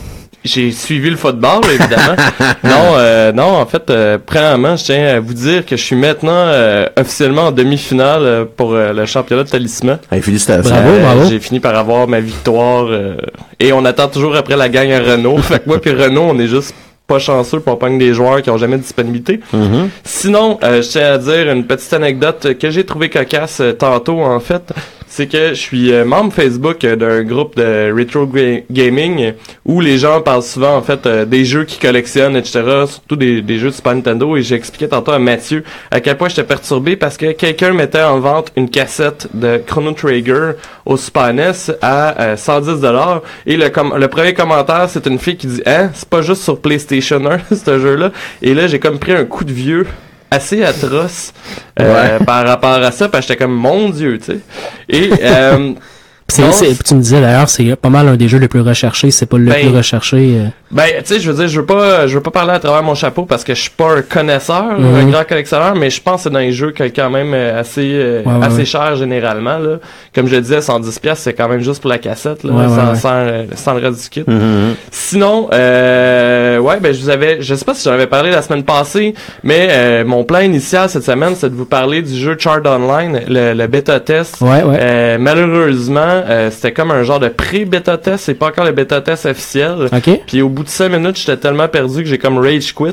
j'ai 0.44 0.72
suivi 0.72 1.10
le 1.10 1.16
football, 1.16 1.60
évidemment. 1.70 2.16
non, 2.64 2.94
euh, 2.96 3.32
non, 3.32 3.44
en 3.58 3.66
fait, 3.66 3.88
euh, 3.90 4.18
premièrement, 4.24 4.76
je 4.76 4.84
tiens 4.84 5.06
à 5.16 5.20
vous 5.20 5.34
dire 5.34 5.64
que 5.64 5.76
je 5.76 5.82
suis 5.82 5.96
maintenant 5.96 6.30
euh, 6.32 6.86
officiellement 6.98 7.42
en 7.46 7.52
demi-finale 7.52 8.22
euh, 8.22 8.44
pour 8.56 8.72
euh, 8.74 8.92
le 8.92 9.06
championnat 9.06 9.44
de 9.44 9.48
talisman. 9.50 9.98
Hey, 10.10 10.20
félicitations. 10.20 10.70
Bravo, 10.74 10.88
Euh, 10.90 11.00
bravo. 11.00 11.28
J'ai 11.30 11.38
fini 11.40 11.60
par 11.60 11.76
avoir 11.76 12.08
ma 12.08 12.20
victoire 12.20 12.86
euh, 12.90 13.16
et 13.60 13.72
on 13.72 13.84
attend 13.84 14.08
toujours 14.08 14.34
après 14.36 14.56
la 14.56 14.68
gagne 14.68 14.92
à 14.92 15.00
Renault. 15.00 15.38
fait 15.42 15.60
que 15.60 15.68
moi 15.68 15.80
puis 15.80 15.92
Renault, 15.92 16.28
on 16.30 16.38
est 16.38 16.48
juste 16.48 16.74
pas 17.06 17.18
chanceux 17.18 17.60
pour 17.60 17.78
pogner 17.78 17.98
des 17.98 18.14
joueurs 18.14 18.40
qui 18.42 18.50
ont 18.50 18.56
jamais 18.58 18.76
de 18.76 18.82
disponibilité. 18.82 19.40
Mhm. 19.52 19.88
Sinon, 20.04 20.58
euh, 20.62 20.80
je 20.82 20.88
tiens 20.88 21.12
à 21.14 21.18
dire 21.18 21.50
une 21.50 21.64
petite 21.66 21.92
anecdote 21.92 22.56
que 22.58 22.70
j'ai 22.70 22.84
trouvé 22.84 23.10
cocasse 23.10 23.60
euh, 23.60 23.72
tantôt 23.72 24.20
en 24.20 24.40
fait. 24.40 24.72
C'est 25.14 25.26
que 25.26 25.48
je 25.50 25.60
suis 25.60 25.92
euh, 25.92 26.06
membre 26.06 26.32
Facebook 26.32 26.86
d'un 26.86 27.22
groupe 27.22 27.54
de 27.56 27.92
retro 27.94 28.24
ga- 28.26 28.62
gaming 28.70 29.34
où 29.66 29.82
les 29.82 29.98
gens 29.98 30.22
parlent 30.22 30.42
souvent 30.42 30.74
en 30.74 30.80
fait 30.80 31.06
des 31.28 31.44
jeux 31.44 31.64
qu'ils 31.64 31.82
collectionnent, 31.82 32.34
etc. 32.34 32.62
Surtout 32.88 33.16
des, 33.16 33.42
des 33.42 33.58
jeux 33.58 33.68
de 33.68 33.74
Super 33.74 33.94
Nintendo. 33.94 34.34
Et 34.38 34.42
j'ai 34.42 34.54
expliqué 34.54 34.88
tantôt 34.88 35.12
à 35.12 35.18
Mathieu 35.18 35.64
à 35.90 36.00
quel 36.00 36.16
point 36.16 36.30
j'étais 36.30 36.44
perturbé 36.44 36.96
parce 36.96 37.18
que 37.18 37.32
quelqu'un 37.32 37.74
mettait 37.74 38.00
en 38.00 38.20
vente 38.20 38.52
une 38.56 38.70
cassette 38.70 39.28
de 39.34 39.60
Chrono 39.66 39.92
Trigger 39.92 40.52
au 40.86 40.96
Super 40.96 41.34
NES 41.34 41.52
à 41.82 42.18
euh, 42.22 42.36
110 42.38 42.80
dollars. 42.80 43.20
Et 43.44 43.58
le, 43.58 43.68
com- 43.68 43.92
le 43.94 44.08
premier 44.08 44.32
commentaire, 44.32 44.86
c'est 44.88 45.06
une 45.06 45.18
fille 45.18 45.36
qui 45.36 45.46
dit 45.46 45.62
hein, 45.66 45.90
c'est 45.92 46.08
pas 46.08 46.22
juste 46.22 46.42
sur 46.42 46.58
PlayStation 46.58 47.01
1 47.10 47.38
ce 47.54 47.78
jeu-là. 47.78 48.12
Et 48.42 48.54
là, 48.54 48.66
j'ai 48.66 48.78
comme 48.78 48.98
pris 48.98 49.12
un 49.12 49.24
coup 49.24 49.44
de 49.44 49.52
vieux 49.52 49.86
assez 50.30 50.62
atroce 50.62 51.34
euh, 51.78 52.18
par 52.20 52.46
rapport 52.46 52.70
à 52.70 52.90
ça 52.90 53.08
parce 53.08 53.26
que 53.26 53.32
j'étais 53.32 53.44
comme 53.44 53.54
mon 53.54 53.90
dieu 53.90 54.18
tu 54.18 54.24
sais 54.24 54.40
et 54.88 55.10
euh, 55.22 55.72
c'est- 56.28 56.42
Non, 56.42 56.52
c'est- 56.52 56.66
puis 56.66 56.78
tu 56.84 56.94
me 56.94 57.00
disais 57.00 57.20
d'ailleurs, 57.20 57.48
c'est 57.48 57.76
pas 57.76 57.88
mal 57.90 58.08
un 58.08 58.16
des 58.16 58.28
jeux 58.28 58.38
les 58.38 58.48
plus 58.48 58.60
recherchés, 58.60 59.10
c'est 59.10 59.26
pas 59.26 59.38
le 59.38 59.46
Ben, 59.46 59.66
plus 59.68 59.76
recherché. 59.76 60.16
euh. 60.16 60.46
Ben, 60.70 60.86
tu 61.00 61.14
sais, 61.14 61.20
je 61.20 61.30
veux 61.30 61.36
dire, 61.36 61.48
je 61.48 61.60
veux 61.60 61.66
pas, 61.66 62.06
je 62.06 62.14
veux 62.14 62.22
pas 62.22 62.30
parler 62.30 62.52
à 62.52 62.58
travers 62.58 62.82
mon 62.82 62.94
chapeau 62.94 63.24
parce 63.26 63.44
que 63.44 63.54
je 63.54 63.60
suis 63.60 63.70
pas 63.70 63.96
un 63.98 64.02
connaisseur, 64.02 64.78
Mhm. 64.78 64.94
un 64.94 65.04
grand 65.10 65.24
collectionneur, 65.28 65.74
mais 65.74 65.90
je 65.90 66.00
pense 66.00 66.16
que 66.16 66.22
c'est 66.24 66.30
dans 66.30 66.38
les 66.38 66.52
jeux 66.52 66.70
qui 66.70 66.82
est 66.82 66.90
quand 66.90 67.10
même 67.10 67.32
euh, 67.34 67.60
assez, 67.60 67.90
euh, 67.94 68.22
Ouais, 68.24 68.32
ouais, 68.38 68.46
assez 68.46 68.56
ouais. 68.58 68.64
cher 68.64 68.96
généralement, 68.96 69.58
là. 69.58 69.76
Comme 70.14 70.26
je 70.28 70.34
le 70.36 70.40
disais, 70.40 70.62
110 70.62 70.98
pièces 70.98 71.18
c'est 71.20 71.34
quand 71.34 71.48
même 71.48 71.60
juste 71.60 71.82
pour 71.82 71.90
la 71.90 71.98
cassette, 71.98 72.42
là, 72.44 72.52
sans, 72.68 72.90
ouais. 72.90 72.96
sans, 72.96 73.56
sans 73.56 73.74
le 73.74 73.86
reste 73.86 74.02
du 74.04 74.08
kit. 74.08 74.24
Mhm. 74.26 74.74
Sinon, 74.90 75.48
euh, 75.52 76.58
ouais, 76.58 76.80
ben, 76.80 76.92
je 76.94 77.00
vous 77.02 77.10
avais, 77.10 77.42
je 77.42 77.54
sais 77.54 77.64
pas 77.64 77.74
si 77.74 77.84
j'en 77.84 77.92
avais 77.92 78.06
parlé 78.06 78.30
la 78.30 78.40
semaine 78.42 78.62
passée, 78.64 79.14
mais 79.44 79.68
euh, 79.70 80.04
mon 80.04 80.24
plan 80.24 80.40
initial 80.40 80.88
cette 80.88 81.04
semaine, 81.04 81.34
c'est 81.36 81.50
de 81.50 81.54
vous 81.54 81.64
parler 81.66 82.00
du 82.02 82.14
jeu 82.14 82.36
Chart 82.38 82.64
Online, 82.66 83.20
le, 83.28 83.52
le 83.54 83.66
bêta 83.66 84.00
test. 84.00 84.40
Ouais, 84.40 84.62
ouais. 84.62 84.76
Euh, 84.80 85.18
malheureusement, 85.20 86.21
euh, 86.28 86.50
c'était 86.50 86.72
comme 86.72 86.90
un 86.90 87.02
genre 87.02 87.20
de 87.20 87.28
pré-bêta 87.28 87.98
test, 87.98 88.24
c'est 88.24 88.34
pas 88.34 88.46
encore 88.48 88.64
le 88.64 88.72
bêta 88.72 89.00
test 89.00 89.26
officiel. 89.26 89.88
Puis 90.26 90.42
au 90.42 90.48
bout 90.48 90.64
de 90.64 90.68
5 90.68 90.88
minutes, 90.90 91.16
j'étais 91.18 91.36
tellement 91.36 91.68
perdu 91.68 92.02
que 92.02 92.08
j'ai 92.08 92.18
comme 92.18 92.38
rage 92.38 92.74
quit. 92.74 92.92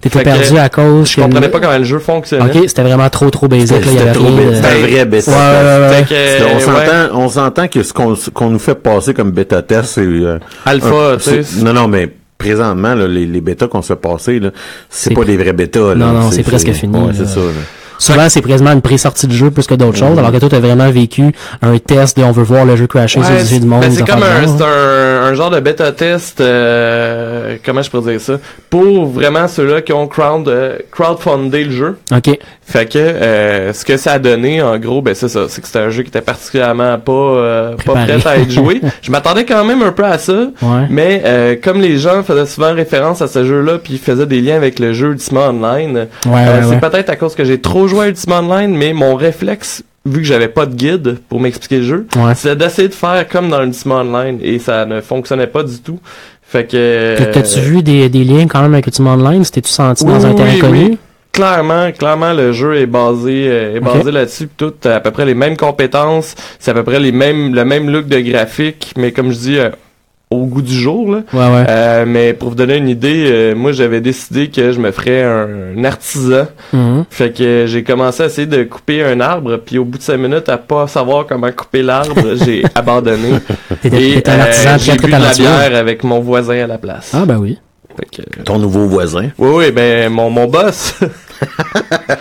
T'étais 0.00 0.20
que 0.20 0.24
perdu 0.24 0.58
à 0.58 0.68
cause 0.68 1.10
Je 1.10 1.20
comprenais 1.20 1.46
le- 1.46 1.50
pas 1.52 1.58
comment 1.60 1.76
le 1.78 1.84
jeu 1.84 1.98
fonctionnait. 1.98 2.44
Ok, 2.44 2.64
c'était 2.68 2.82
vraiment 2.82 3.08
trop 3.10 3.28
trop 3.30 3.48
basic. 3.48 3.76
C'était 3.84 4.12
trop 4.12 4.30
de- 4.30 4.54
un 4.54 4.86
vrai 4.86 5.04
bêta 5.04 5.30
Ouais, 5.30 5.36
ouais, 5.36 5.88
ouais. 5.88 5.94
Fait 5.96 6.02
que, 6.02 6.08
C'était- 6.08 6.44
on 6.52 6.54
ouais. 6.54 6.60
s'entend, 6.60 7.18
on 7.18 7.28
s'entend 7.28 7.68
que 7.68 7.82
ce 7.82 7.92
qu'on, 7.92 8.50
nous 8.50 8.58
fait 8.60 8.76
passer 8.76 9.12
comme 9.12 9.32
bêta 9.32 9.60
test, 9.62 9.94
c'est 9.94 10.00
euh, 10.02 10.38
Alpha, 10.64 11.16
tu 11.20 11.42
sais. 11.42 11.64
Non, 11.64 11.72
non, 11.72 11.88
mais 11.88 12.08
présentement, 12.38 12.94
là, 12.94 13.06
les, 13.08 13.26
les 13.26 13.40
bêtas 13.40 13.66
qu'on 13.68 13.82
se 13.82 13.88
fait 13.92 14.00
passer, 14.00 14.40
c'est 14.88 15.10
C'est 15.10 15.14
pas 15.14 15.24
des 15.24 15.36
vrais 15.36 15.52
bêtas. 15.52 15.80
là. 15.80 15.94
Non, 15.96 16.12
non, 16.12 16.30
c'est 16.30 16.42
presque 16.44 16.72
fini, 16.72 16.96
Ouais, 16.98 17.12
c'est 17.16 17.26
ça. 17.26 17.40
là. 17.40 17.46
Souvent, 17.98 18.28
c'est 18.28 18.42
quasiment 18.42 18.72
une 18.72 18.82
pré-sortie 18.82 19.26
de 19.26 19.32
jeu 19.32 19.50
plus 19.50 19.66
que 19.66 19.74
d'autres 19.74 19.98
choses, 19.98 20.18
alors 20.18 20.32
que 20.32 20.38
toi, 20.38 20.48
t'as 20.48 20.60
vraiment 20.60 20.90
vécu 20.90 21.32
un 21.60 21.78
test 21.78 22.18
de 22.18 22.22
on 22.24 22.32
veut 22.32 22.42
voir 22.42 22.64
le 22.64 22.76
jeu 22.76 22.86
crasher 22.86 23.22
sur 23.22 23.32
les 23.32 23.54
yeux 23.54 23.60
du 23.60 23.66
monde. 23.66 23.82
ben, 23.82 23.90
c'est 23.90 24.06
comme 24.06 24.22
un, 24.22 25.34
genre, 25.34 25.50
de 25.50 25.60
bêta 25.60 25.92
test, 25.92 26.40
euh, 26.40 27.56
comment 27.64 27.82
je 27.82 27.90
pourrais 27.90 28.12
dire 28.12 28.20
ça, 28.20 28.34
pour 28.70 29.06
vraiment 29.06 29.48
ceux-là 29.48 29.82
qui 29.82 29.92
ont 29.92 30.06
crowd, 30.06 30.48
euh, 30.48 30.78
crowdfundé 30.90 31.64
le 31.64 31.70
jeu. 31.70 31.98
Ok. 32.14 32.38
Fait 32.64 32.86
que 32.86 32.98
euh, 32.98 33.72
ce 33.72 33.84
que 33.84 33.96
ça 33.96 34.12
a 34.12 34.18
donné, 34.18 34.62
en 34.62 34.78
gros, 34.78 35.02
ben 35.02 35.14
c'est 35.14 35.28
ça, 35.28 35.46
c'est 35.48 35.60
que 35.60 35.66
c'était 35.66 35.80
un 35.80 35.90
jeu 35.90 36.02
qui 36.02 36.08
était 36.08 36.22
particulièrement 36.22 36.98
pas 36.98 37.74
pas 37.84 37.92
prêt 37.92 38.26
à 38.26 38.36
être 38.38 38.50
joué. 38.50 38.80
je 39.02 39.10
m'attendais 39.10 39.44
quand 39.44 39.64
même 39.64 39.82
un 39.82 39.92
peu 39.92 40.04
à 40.04 40.18
ça, 40.18 40.48
mais 40.88 41.58
comme 41.62 41.80
les 41.80 41.98
gens 41.98 42.22
faisaient 42.22 42.46
souvent 42.46 42.72
référence 42.72 43.20
à 43.20 43.26
ce 43.26 43.44
jeu-là, 43.44 43.78
puis 43.78 43.94
ils 43.94 43.98
faisaient 43.98 44.26
des 44.26 44.40
liens 44.40 44.56
avec 44.56 44.78
le 44.78 44.92
jeu 44.92 45.10
Ultima 45.10 45.48
Online, 45.48 46.06
c'est 46.22 46.80
peut-être 46.80 47.10
à 47.10 47.16
cause 47.16 47.34
que 47.34 47.44
j'ai 47.44 47.60
trop 47.60 47.81
joué 47.88 48.06
à 48.06 48.08
Ultima 48.08 48.40
Online, 48.40 48.74
mais 48.76 48.92
mon 48.92 49.14
réflexe, 49.14 49.82
vu 50.04 50.18
que 50.18 50.24
j'avais 50.26 50.48
pas 50.48 50.66
de 50.66 50.74
guide 50.74 51.18
pour 51.28 51.40
m'expliquer 51.40 51.78
le 51.78 51.84
jeu, 51.84 52.06
Ouais. 52.16 52.34
c'était 52.34 52.56
d'essayer 52.56 52.88
de 52.88 52.94
faire 52.94 53.26
comme 53.28 53.48
dans 53.50 53.62
Ultima 53.62 53.96
Online, 53.96 54.38
et 54.42 54.58
ça 54.58 54.84
ne 54.86 55.00
fonctionnait 55.00 55.46
pas 55.46 55.62
du 55.62 55.78
tout. 55.80 56.00
Fait 56.42 56.66
que... 56.70 57.14
T'as- 57.16 57.26
T'as-tu 57.26 57.60
vu 57.60 57.82
des, 57.82 58.08
des 58.08 58.24
liens 58.24 58.46
quand 58.46 58.60
même 58.62 58.74
avec 58.74 58.86
Ultima 58.86 59.10
Online? 59.12 59.42
T'es-tu 59.44 59.70
senti 59.70 60.04
dans 60.04 60.26
un 60.26 60.34
terrain 60.34 60.50
oui, 60.52 60.58
connu? 60.58 60.84
oui. 60.90 60.98
Clairement, 61.32 61.90
clairement, 61.92 62.34
le 62.34 62.52
jeu 62.52 62.76
est 62.76 62.84
basé, 62.84 63.46
euh, 63.48 63.76
est 63.76 63.80
basé 63.80 64.10
là-dessus. 64.10 64.50
Tout 64.54 64.74
à 64.84 65.00
peu 65.00 65.10
près 65.12 65.24
les 65.24 65.34
mêmes 65.34 65.56
compétences, 65.56 66.34
c'est 66.58 66.70
à 66.72 66.74
peu 66.74 66.82
près 66.82 67.00
les 67.00 67.10
mêmes, 67.10 67.54
le 67.54 67.64
même 67.64 67.88
look 67.88 68.06
de 68.06 68.18
graphique, 68.20 68.92
mais 68.98 69.12
comme 69.12 69.32
je 69.32 69.38
dis, 69.38 69.58
euh, 69.58 69.70
au 70.32 70.46
goût 70.46 70.62
du 70.62 70.74
jour. 70.74 71.10
Là. 71.12 71.22
Ouais, 71.32 71.54
ouais. 71.54 71.64
Euh, 71.68 72.04
mais 72.06 72.32
pour 72.32 72.50
vous 72.50 72.54
donner 72.54 72.76
une 72.76 72.88
idée, 72.88 73.26
euh, 73.30 73.54
moi 73.54 73.72
j'avais 73.72 74.00
décidé 74.00 74.48
que 74.48 74.72
je 74.72 74.80
me 74.80 74.90
ferais 74.90 75.22
un, 75.22 75.48
un 75.78 75.84
artisan. 75.84 76.46
Mhm. 76.72 77.04
Fait 77.10 77.32
que 77.32 77.64
j'ai 77.68 77.82
commencé 77.82 78.22
à 78.22 78.26
essayer 78.26 78.46
de 78.46 78.64
couper 78.64 79.02
un 79.04 79.20
arbre, 79.20 79.58
puis 79.58 79.78
au 79.78 79.84
bout 79.84 79.98
de 79.98 80.02
cinq 80.02 80.16
minutes, 80.18 80.48
à 80.48 80.58
pas 80.58 80.86
savoir 80.86 81.26
comment 81.26 81.50
couper 81.52 81.82
l'arbre, 81.82 82.14
j'ai 82.44 82.64
abandonné. 82.74 83.34
Et 83.84 84.22
euh, 84.26 84.78
j'ai 84.78 84.96
bu 84.96 85.06
de 85.06 85.10
la 85.10 85.32
bière 85.32 85.74
avec 85.76 86.04
mon 86.04 86.20
voisin 86.20 86.64
à 86.64 86.66
la 86.66 86.78
place. 86.78 87.12
Ah, 87.14 87.24
ben 87.26 87.36
oui. 87.38 87.58
Fait 87.96 88.22
que, 88.24 88.42
Ton 88.42 88.58
nouveau 88.58 88.86
voisin? 88.86 89.28
oui, 89.38 89.50
oui, 89.54 89.70
ben 89.70 90.10
mon, 90.10 90.30
mon 90.30 90.46
boss. 90.46 90.94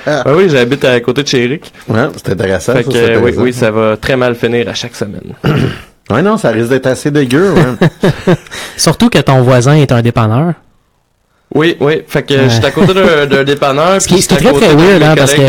Ben 0.06 0.34
oui, 0.36 0.50
j'habite 0.50 0.84
à 0.84 1.00
côté 1.00 1.22
de 1.24 1.28
chez 1.28 1.44
Eric. 1.44 1.72
Ouais, 1.88 2.08
c'est 2.16 2.32
intéressant. 2.32 2.74
Fait 2.74 2.84
ça, 2.84 2.92
que 2.92 2.98
euh, 2.98 3.20
oui, 3.22 3.34
oui, 3.38 3.54
ça 3.54 3.70
va 3.70 3.96
très 3.96 4.16
mal 4.16 4.34
finir 4.34 4.68
à 4.68 4.74
chaque 4.74 4.96
semaine. 4.96 5.34
Ouais, 6.12 6.22
non, 6.22 6.38
ça 6.38 6.50
risque 6.50 6.70
d'être 6.70 6.88
assez 6.88 7.12
dégueu. 7.12 7.54
hein. 7.58 7.88
Surtout 8.78 9.10
que 9.10 9.20
ton 9.20 9.42
voisin 9.42 9.76
est 9.76 9.92
un 9.92 10.02
dépanneur. 10.02 10.54
Oui, 11.54 11.76
oui. 11.82 12.02
Fait 12.08 12.24
que 12.24 12.34
Ouais. 12.34 12.50
j'étais 12.50 12.68
à 12.68 12.72
côté 12.72 12.94
d'un 13.30 13.44
dépanneur. 13.44 13.96
Ce 14.02 14.08
qui- 14.08 14.14
puis 14.14 14.24
ce 14.24 14.28
qui 14.30 14.36
est 14.36 14.38
très, 14.38 14.54
très 14.54 14.74
weird, 14.74 15.04
hein, 15.04 15.16
parce 15.18 15.34
que-. 15.34 15.42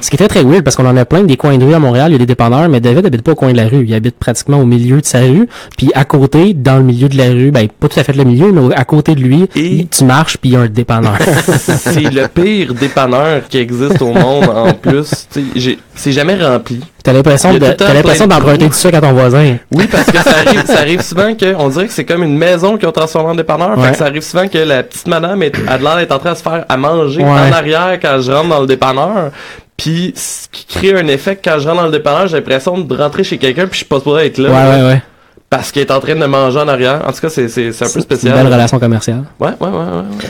Ce 0.00 0.10
qui 0.10 0.16
est 0.16 0.18
très 0.18 0.26
très 0.26 0.42
weird 0.42 0.64
parce 0.64 0.74
qu'on 0.74 0.86
en 0.86 0.96
a 0.96 1.04
plein 1.04 1.22
des 1.22 1.36
coins 1.36 1.56
de 1.56 1.64
rue 1.64 1.72
à 1.72 1.78
Montréal, 1.78 2.08
il 2.10 2.12
y 2.14 2.16
a 2.16 2.18
des 2.18 2.26
dépanneurs, 2.26 2.68
mais 2.68 2.80
David 2.80 3.06
habite 3.06 3.22
pas 3.22 3.30
au 3.30 3.36
coin 3.36 3.52
de 3.52 3.56
la 3.56 3.68
rue, 3.68 3.84
il 3.86 3.94
habite 3.94 4.16
pratiquement 4.18 4.58
au 4.58 4.66
milieu 4.66 5.00
de 5.00 5.06
sa 5.06 5.20
rue, 5.20 5.48
puis 5.78 5.92
à 5.94 6.04
côté, 6.04 6.52
dans 6.52 6.78
le 6.78 6.82
milieu 6.82 7.08
de 7.08 7.16
la 7.16 7.26
rue, 7.30 7.52
ben 7.52 7.68
pas 7.68 7.86
tout 7.86 8.00
à 8.00 8.02
fait 8.02 8.12
le 8.14 8.24
milieu, 8.24 8.50
mais 8.50 8.74
à 8.74 8.84
côté 8.84 9.14
de 9.14 9.20
lui, 9.20 9.46
Et- 9.54 9.86
tu 9.88 10.02
marches 10.04 10.36
puis 10.36 10.50
il 10.50 10.52
y 10.54 10.56
a 10.56 10.62
un 10.62 10.66
dépanneur. 10.66 11.16
c'est 11.46 12.00
le 12.12 12.26
pire 12.26 12.74
dépanneur 12.74 13.42
qui 13.48 13.58
existe 13.58 14.02
au 14.02 14.12
monde 14.12 14.48
en 14.52 14.72
plus. 14.74 15.28
Tu 15.32 15.40
sais, 15.42 15.44
j'ai- 15.54 15.78
C'est 15.94 16.10
jamais 16.10 16.34
rempli. 16.44 16.80
T'as 17.06 17.12
l'impression 17.12 17.52
de, 17.54 17.58
tout 17.58 18.26
d'emprunter 18.28 18.66
du 18.68 18.74
sucre 18.74 18.98
à 18.98 19.00
ton 19.00 19.12
voisin. 19.12 19.56
Oui, 19.72 19.86
parce 19.86 20.10
que 20.10 20.18
ça 20.18 20.30
arrive, 20.46 20.64
ça 20.66 20.78
arrive 20.80 21.00
souvent 21.02 21.34
que 21.34 21.54
on 21.56 21.68
dirait 21.68 21.86
que 21.86 21.92
c'est 21.92 22.04
comme 22.04 22.22
une 22.24 22.36
maison 22.36 22.76
qui 22.76 22.84
ont 22.86 22.92
transformé 22.92 23.30
en 23.30 23.34
dépanneur. 23.34 23.74
Fait 23.76 23.80
Ouais. 23.80 23.90
que 23.92 23.96
ça 23.96 24.06
arrive 24.06 24.22
souvent 24.22 24.48
que 24.48 24.58
la 24.58 24.82
petite 24.82 25.06
madame 25.06 25.42
est, 25.42 25.54
a 25.68 25.78
de 25.78 25.82
l'air 25.84 25.96
d'être 25.96 26.12
en 26.12 26.18
train 26.18 26.32
de 26.32 26.36
se 26.38 26.42
faire 26.42 26.64
à 26.68 26.76
manger 26.76 27.22
Ouais. 27.22 27.28
en 27.30 27.52
arrière 27.52 27.98
quand 28.02 28.20
je 28.20 28.32
rentre 28.32 28.48
dans 28.48 28.60
le 28.60 28.66
dépanneur. 28.66 29.30
Puis 29.76 30.12
ce 30.16 30.48
qui 30.50 30.64
crée 30.66 30.98
un 30.98 31.06
effet 31.06 31.36
que 31.36 31.48
quand 31.48 31.58
je 31.58 31.68
rentre 31.68 31.80
dans 31.80 31.86
le 31.86 31.92
dépanneur, 31.92 32.26
j'ai 32.26 32.36
l'impression 32.36 32.76
de 32.78 32.96
rentrer 32.96 33.22
chez 33.24 33.38
quelqu'un 33.38 33.62
puis 33.66 33.72
je 33.72 33.76
suis 33.78 33.84
pas 33.84 33.98
supposé 33.98 34.26
être 34.26 34.38
là. 34.38 34.48
Ouais, 34.50 34.80
ouais, 34.82 34.86
ouais. 34.88 35.02
Parce 35.48 35.70
qu'il 35.70 35.82
est 35.82 35.90
en 35.92 36.00
train 36.00 36.16
de 36.16 36.26
manger 36.26 36.58
en 36.58 36.66
arrière. 36.66 37.02
En 37.06 37.12
tout 37.12 37.20
cas, 37.20 37.28
c'est 37.28 37.44
un 37.44 37.46
peu 37.46 37.72
C'est 37.72 37.94
une 37.94 38.00
spécial. 38.00 38.34
belle 38.34 38.46
relation 38.52 38.78
commerciale. 38.80 39.22
Ouais, 39.38 39.50
ouais, 39.60 39.68
ouais, 39.68 39.74
ouais. 39.76 39.78
ouais. 39.78 40.28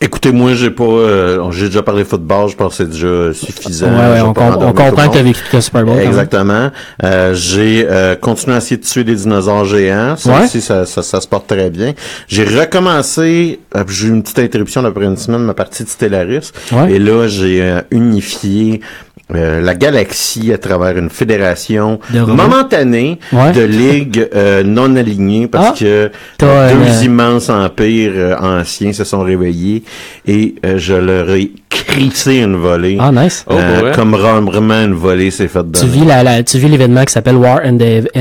Écoutez, 0.00 0.30
moi, 0.30 0.54
j'ai 0.54 0.70
pas, 0.70 0.84
euh, 0.84 1.50
j'ai 1.50 1.66
déjà 1.66 1.82
parlé 1.82 2.04
football, 2.04 2.48
je 2.48 2.54
pense 2.54 2.76
que 2.78 2.84
c'est 2.84 2.90
déjà 2.90 3.32
suffisant. 3.34 3.88
Ouais, 3.88 4.12
ouais, 4.12 4.20
on, 4.20 4.32
com- 4.32 4.56
on 4.60 4.72
comprend 4.72 4.90
que 4.92 4.96
t'as 5.14 5.22
monde. 5.22 5.26
vécu 5.26 5.40
le 5.52 5.60
Super 5.60 5.84
Bowl. 5.84 5.98
Exactement. 5.98 6.70
Euh, 7.02 7.34
j'ai 7.34 7.84
euh, 7.88 8.14
continué 8.14 8.54
à 8.54 8.58
essayer 8.58 8.76
de 8.76 8.84
tuer 8.84 9.02
des 9.02 9.16
dinosaures 9.16 9.64
géants. 9.64 10.14
Ça 10.16 10.30
Ouais. 10.38 10.44
aussi, 10.44 10.60
ça, 10.60 10.86
ça, 10.86 11.02
ça 11.02 11.20
se 11.20 11.26
porte 11.26 11.48
très 11.48 11.68
bien. 11.70 11.94
J'ai 12.28 12.44
recommencé, 12.44 13.58
euh, 13.74 13.82
j'ai 13.88 14.06
eu 14.06 14.10
une 14.10 14.22
petite 14.22 14.38
interruption 14.38 14.82
d'après 14.84 15.04
une 15.06 15.16
semaine, 15.16 15.40
ma 15.42 15.54
partie 15.54 15.82
de 15.82 15.88
Stellaris. 15.88 16.52
Ouais. 16.70 16.92
Et 16.92 16.98
là, 17.00 17.26
j'ai 17.26 17.60
euh, 17.60 17.80
unifié 17.90 18.80
euh, 19.34 19.60
la 19.60 19.74
galaxie 19.74 20.52
à 20.52 20.58
travers 20.58 20.96
une 20.96 21.10
fédération 21.10 22.00
De 22.10 22.20
momentanée 22.20 23.18
Ouais. 23.32 23.52
de 23.52 23.62
ligues 23.62 24.26
euh, 24.34 24.62
non 24.62 24.96
alignées 24.96 25.46
parce 25.48 25.70
Ah. 25.70 25.74
que 25.78 26.10
deux 26.38 26.46
une- 26.46 27.04
immenses 27.04 27.50
empires 27.50 28.12
euh, 28.14 28.36
anciens 28.40 28.92
se 28.92 29.04
sont 29.04 29.20
réveillés 29.20 29.82
et 30.26 30.54
euh, 30.64 30.78
je 30.78 30.94
leur 30.94 31.30
ai 31.30 31.52
crissé 31.68 32.38
une 32.38 32.56
volée. 32.56 32.96
Ah, 33.00 33.12
nice. 33.12 33.44
Oh, 33.48 33.54
Euh, 33.58 33.94
comme 33.94 34.14
vraiment 34.14 34.74
une 34.82 34.94
volée 34.94 35.30
s'est 35.30 35.48
faite 35.48 35.72
Tu 35.78 35.86
vis 35.86 36.04
la, 36.04 36.22
la- 36.22 36.42
tu 36.42 36.58
vis 36.58 36.68
l'événement 36.68 37.04
qui 37.04 37.12
s'appelle 37.12 37.36
War 37.36 37.60
and, 37.64 37.78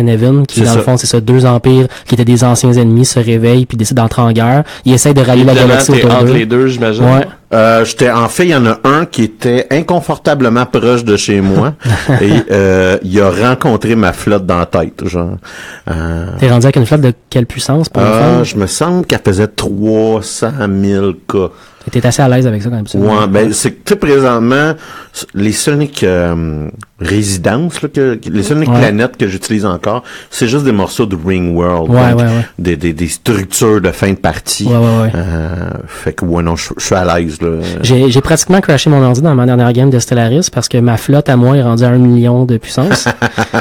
Heaven, 0.08 0.46
qui 0.46 0.62
dans 0.62 0.74
le 0.74 0.78
ça. 0.80 0.84
fond 0.84 0.98
c'est 0.98 1.08
ça 1.08 1.20
deux 1.22 1.46
empires 1.46 1.88
qui 2.06 2.16
étaient 2.16 2.26
des 2.26 2.44
anciens 2.44 2.74
ennemis 2.74 3.06
se 3.06 3.20
réveillent 3.20 3.66
puis 3.66 3.78
décident 3.78 4.04
d'entrer 4.04 4.22
en 4.22 4.32
guerre. 4.32 4.64
Ils 4.86 4.94
essayent 4.94 5.14
de 5.14 5.22
rallier 5.22 5.44
la 5.46 5.54
galaxie 5.56 5.92
autour 5.92 6.12
entre 6.14 6.26
d'eux. 6.26 6.34
les 6.34 6.46
deux, 6.46 6.68
j'imagine. 6.68 7.04
Ouais. 7.06 7.26
Euh, 7.54 7.86
j'étais 7.86 8.12
en 8.12 8.27
fait, 8.27 8.44
il 8.46 8.50
y 8.50 8.56
en 8.56 8.66
a 8.66 8.80
un 8.84 9.06
qui 9.06 9.24
était 9.24 9.68
inconfortablement 9.72 10.66
proche 10.66 11.06
de 11.06 11.16
chez 11.16 11.39
moi 11.39 11.75
et 12.22 12.44
euh, 12.51 12.98
il 13.04 13.22
a 13.22 13.30
rencontré 13.30 13.96
ma 13.96 14.12
flotte 14.12 14.46
dans 14.46 14.58
la 14.60 14.66
tête, 14.66 15.08
genre. 15.08 15.38
Euh, 15.89 16.25
T'es 16.39 16.50
rendu 16.50 16.66
avec 16.66 16.75
une 16.75 16.86
flotte 16.86 17.01
de 17.01 17.13
quelle 17.30 17.46
puissance 17.46 17.88
pour 17.88 18.04
femme? 18.04 18.44
je 18.44 18.58
me 18.58 18.68
semble 18.68 19.06
qu'elle 19.06 19.22
faisait 19.24 19.48
300 19.48 20.51
000 20.84 21.13
cas. 21.27 21.50
T'es 21.91 22.06
assez 22.06 22.22
à 22.22 22.27
l'aise 22.29 22.46
avec 22.48 22.62
ça 22.62 22.70
quand 22.70 22.75
même. 22.75 22.88
ça. 22.88 22.98
Ouais, 22.98 23.27
ben 23.29 23.51
c'est 23.53 23.72
que 23.72 23.94
présentement 23.94 24.74
les 25.34 25.51
Sonic 25.51 26.03
euh, 26.03 26.70
là, 27.00 27.08
que, 27.08 28.20
les 28.29 28.44
Sonic 28.44 28.70
Ouais. 28.70 28.79
planètes 28.79 29.17
que 29.17 29.27
j'utilise 29.27 29.65
encore, 29.65 30.03
c'est 30.29 30.48
juste 30.48 30.63
des 30.65 30.72
morceaux 30.72 31.06
de 31.06 31.15
Ring 31.15 31.56
World, 31.56 31.89
Ouais, 31.89 32.12
donc 32.12 32.20
ouais, 32.20 32.25
ouais. 32.25 32.46
Des, 32.60 32.75
des, 32.75 32.94
des 32.94 33.08
structures 33.08 33.82
de 33.82 33.89
fin 33.91 34.10
de 34.12 34.15
partie. 34.17 34.65
Ouais, 34.65 34.74
ouais, 34.75 35.01
ouais. 35.03 35.12
Euh, 35.15 35.70
fait 35.88 36.13
que 36.13 36.25
ouais 36.25 36.44
non, 36.44 36.56
je 36.56 36.70
suis 36.77 36.96
à 36.96 37.06
l'aise 37.20 37.41
là. 37.41 37.60
J'ai 37.82 38.22
pratiquement 38.22 38.62
crashé 38.62 38.89
mon 38.89 39.01
ordi 39.03 39.22
dans 39.22 39.34
ma 39.36 39.46
dernière 39.46 39.72
game 39.74 39.89
de 39.89 40.00
Stellaris 40.00 40.50
parce 40.53 40.67
que 40.70 40.77
ma 40.77 40.98
flotte 40.98 41.29
à 41.29 41.36
moi 41.36 41.56
est 41.58 41.63
rendue 41.63 41.84
à 41.84 41.89
un 41.89 41.98
million 41.98 42.46
de 42.46 42.58
puissance. 42.58 43.06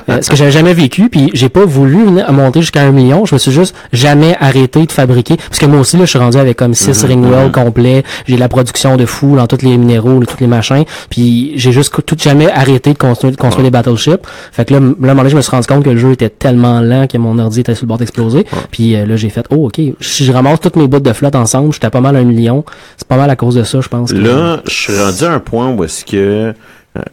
Euh, 0.09 0.23
ce 0.23 0.30
que 0.30 0.37
j'avais 0.37 0.52
jamais 0.52 0.73
vécu, 0.75 1.09
puis 1.09 1.30
j'ai 1.35 1.49
pas 1.49 1.64
voulu 1.64 1.99
monter 2.30 2.61
jusqu'à 2.61 2.83
un 2.83 2.92
million. 2.92 3.25
Je 3.25 3.35
me 3.35 3.38
suis 3.40 3.50
juste 3.50 3.75
jamais 3.92 4.37
arrêté 4.38 4.87
de 4.87 4.92
fabriquer. 4.92 5.37
Parce 5.37 5.59
que 5.59 5.66
moi 5.66 5.80
aussi, 5.80 5.97
là, 5.97 6.04
je 6.04 6.11
suis 6.11 6.18
rendu 6.18 6.37
avec 6.38 6.56
comme 6.56 6.75
six 6.75 7.02
Mhm, 7.02 7.11
Ringwell 7.11 7.50
complets. 7.52 8.04
J'ai 8.27 8.37
la 8.37 8.49
production 8.49 8.97
de 8.97 9.07
fou 9.07 9.37
dans 9.37 9.47
tous 9.47 9.63
les 9.63 9.77
minéraux, 9.77 10.23
tous 10.25 10.41
les 10.41 10.47
machins. 10.47 10.85
Puis 11.11 11.53
j'ai 11.57 11.73
juste 11.73 11.93
tout 12.05 12.17
jamais 12.19 12.51
arrêté 12.51 12.93
de 12.93 12.99
construire, 12.99 13.33
de 13.33 13.37
construire 13.37 13.65
des 13.65 13.71
battleships. 13.71 14.27
Fait 14.53 14.65
que 14.65 14.75
là, 14.75 14.81
là, 14.81 14.87
à 14.87 14.89
un 14.89 14.95
moment 15.01 15.15
donné, 15.17 15.31
je 15.31 15.37
me 15.37 15.41
suis 15.43 15.51
rendu 15.51 15.67
compte 15.67 15.85
que 15.85 15.91
le 15.91 15.99
jeu 15.99 16.13
était 16.13 16.29
tellement 16.31 16.81
lent 16.81 17.07
que 17.07 17.19
mon 17.19 17.39
ordi 17.39 17.61
était 17.61 17.75
sur 17.75 17.85
le 17.85 17.89
bord 17.89 17.99
d'exploser. 17.99 18.45
Puis 18.71 18.95
euh, 18.97 19.07
là, 19.07 19.17
j'ai 19.17 19.29
fait, 19.31 19.45
oh, 19.51 19.67
ok, 19.67 19.81
si 20.01 20.25
je 20.25 20.33
ramasse 20.33 20.61
toutes 20.61 20.77
mes 20.77 20.87
bouts 20.89 21.01
de 21.01 21.13
flotte 21.13 21.35
ensemble, 21.37 21.73
j'étais 21.73 21.91
pas 21.91 22.01
mal 22.01 22.17
à 22.17 22.21
un 22.21 22.25
million. 22.25 22.65
C'est 22.97 23.09
pas 23.09 23.17
mal 23.17 23.31
à 23.31 23.37
cause 23.37 23.55
de 23.55 23.63
ça, 23.63 23.81
je 23.81 23.89
pense. 23.89 24.13
que- 24.13 24.17
Là, 24.19 24.61
je 24.67 24.73
suis 24.73 24.99
rendu 24.99 25.25
à 25.25 25.33
un 25.33 25.41
point 25.41 25.69
où 25.71 25.85
est-ce 25.85 26.05
que 26.05 26.17
euh, 26.17 26.53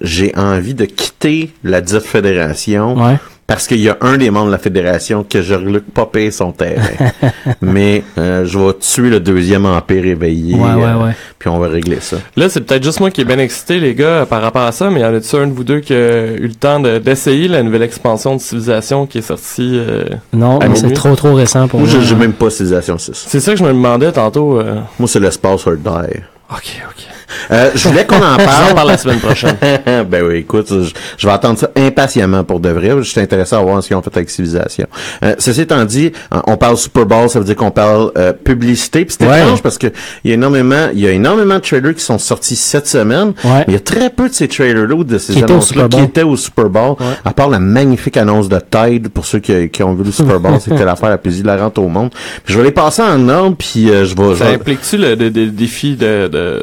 j'ai 0.02 0.34
envie 0.38 0.74
de 0.74 0.86
quitter 0.86 1.52
la 1.64 1.82
dite 1.82 2.00
fédération 2.02 2.96
Ouais. 2.96 3.18
Parce 3.46 3.68
qu'il 3.68 3.80
y 3.82 3.90
a 3.90 3.98
un 4.02 4.18
des 4.18 4.32
membres 4.32 4.48
de 4.48 4.52
la 4.52 4.58
fédération 4.58 5.26
que 5.28 5.42
je 5.42 5.54
luc 5.56 5.84
pas 5.94 6.06
payer 6.06 6.32
son 6.32 6.52
terrain. 6.52 6.88
Mais 7.62 8.04
euh, 8.18 8.46
je 8.46 8.58
vais 8.58 8.74
tuer 8.80 9.10
le 9.10 9.20
deuxième 9.20 9.66
empire 9.66 10.06
éveillé. 10.06 10.56
Ouais, 10.56 10.74
ouais, 10.74 10.84
euh, 10.86 11.04
ouais. 11.06 11.12
Puis 11.40 11.50
on 11.50 11.60
va 11.60 11.68
régler 11.68 12.00
ça. 12.00 12.18
Là, 12.38 12.48
c'est 12.50 12.62
peut-être 12.62 12.84
juste 12.84 13.00
moi 13.00 13.12
qui 13.12 13.22
est 13.22 13.26
bien 13.26 13.40
excité, 13.40 13.80
les 13.80 13.94
gars, 13.96 14.26
par 14.26 14.42
rapport 14.42 14.64
à 14.64 14.72
ça, 14.72 14.90
mais 14.90 15.02
y 15.02 15.06
en 15.06 15.14
a-tu 15.14 15.36
un 15.36 15.48
de 15.48 15.54
vous 15.54 15.64
deux 15.64 15.82
qui 15.82 15.94
a 15.94 16.32
eu 16.34 16.48
le 16.48 16.56
temps 16.56 16.80
de- 16.80 17.00
d'essayer 17.00 17.48
la 17.48 17.64
nouvelle 17.64 17.84
expansion 17.84 18.36
de 18.36 18.42
Civilisation 18.42 19.06
qui 19.06 19.18
est 19.20 19.22
sortie 19.22 19.72
euh, 19.74 20.06
Non, 20.32 20.60
c'est 20.76 20.94
trop 20.94 21.16
trop 21.16 21.34
récent 21.34 21.68
pour 21.68 21.80
Moi, 21.82 21.90
moi. 21.90 22.00
j'ai 22.00 22.06
j'ai 22.08 22.16
même 22.16 22.34
pas 22.34 22.50
Civilisation 22.50 22.98
6. 22.98 23.12
C'est 23.28 23.40
ça 23.40 23.52
que 23.52 23.58
je 23.60 23.64
me 23.64 23.70
demandais 23.74 24.12
tantôt. 24.12 24.60
euh. 24.60 24.76
Moi, 25.00 25.08
c'est 25.08 25.20
l'espace 25.20 25.68
or 25.68 25.74
die. 25.76 26.20
Ok, 26.52 26.82
ok. 26.90 27.04
Euh, 27.52 27.72
je 27.76 27.88
voulais 27.88 28.06
qu'on 28.06 28.18
en 28.18 28.20
On 28.22 28.34
en 28.34 28.38
parle. 28.38 28.74
parle 28.76 28.88
la 28.88 28.98
semaine 28.98 29.20
prochaine. 29.20 29.56
ben 30.10 30.24
oui, 30.26 30.38
écoute, 30.38 30.68
je, 30.70 30.92
je 31.18 31.28
vais 31.28 31.34
attendre 31.34 31.60
ça 31.60 31.70
impatiemment 31.76 32.44
pour 32.44 32.60
de 32.60 32.70
vrai. 32.70 32.92
Je 32.98 33.02
suis 33.04 33.20
intéressé 33.22 33.56
à 33.56 33.60
voir 33.60 33.82
ce 33.82 33.88
qu'ils 33.88 33.98
ont 33.98 34.02
fait 34.02 34.16
avec 34.16 34.30
Civilisation. 34.30 34.88
Euh, 35.24 35.36
ceci 35.40 35.62
étant 35.62 35.84
dit, 35.86 36.12
euh, 36.34 36.40
on 36.48 36.58
parle 36.58 36.78
Super 36.78 37.06
Bowl, 37.06 37.30
ça 37.30 37.40
veut 37.40 37.46
dire 37.46 37.56
qu'on 37.56 37.72
parle 37.72 38.12
euh, 38.18 38.34
publicité. 38.34 39.06
Puis 39.06 39.16
c'est 39.20 39.28
Ouais. 39.28 39.40
étrange 39.42 39.62
parce 39.62 39.78
que 39.78 39.88
il 40.24 40.30
y 40.30 40.32
a 40.32 40.36
énormément, 40.36 40.90
il 40.94 41.00
y 41.00 41.08
a 41.08 41.12
énormément 41.12 41.56
de 41.56 41.60
trailers 41.60 41.96
qui 41.96 42.04
sont 42.04 42.18
sortis 42.18 42.56
cette 42.56 42.88
semaine. 42.88 43.34
Ouais. 43.44 43.52
Mais 43.60 43.64
il 43.70 43.74
y 43.74 43.78
a 43.78 43.80
très 43.80 44.10
peu 44.10 44.28
de 44.30 44.34
ces 44.34 44.48
trailers-là 44.48 44.96
ou 44.96 45.04
de 45.04 45.18
ces 45.18 45.42
annonces-là 45.44 45.88
qui 45.90 46.00
étaient 46.02 46.24
au 46.24 46.36
Super 46.36 46.70
Bowl. 46.70 46.96
À 47.26 47.32
part 47.34 47.50
la 47.50 47.60
magnifique 47.60 48.18
annonce 48.18 48.50
de 48.50 48.60
Tide 48.60 49.10
pour 49.10 49.26
ceux 49.26 49.40
qui, 49.40 49.70
qui 49.70 49.84
ont 49.84 49.94
vu 49.94 50.04
le 50.04 50.12
Super 50.12 50.40
Bowl, 50.40 50.54
c'était 50.60 50.86
l'affaire 50.86 51.10
la 51.10 51.18
plus 51.18 51.40
hilarante 51.40 51.78
au 51.78 51.88
monde. 51.88 52.12
Puis 52.44 52.54
je 52.54 52.58
vais 52.60 52.66
les 52.66 52.72
passer 52.72 53.02
en 53.02 53.28
ordre, 53.30 53.56
puis 53.58 53.90
euh, 53.90 54.06
je 54.06 54.16
vais. 54.16 54.30
je 54.36 54.40
Ça 54.44 54.50
implique-tu 54.50 54.98
le, 54.98 55.16
le- 55.16 55.30
le 55.30 55.48
défi 55.48 55.96
de, 55.96 56.28
de, 56.28 56.62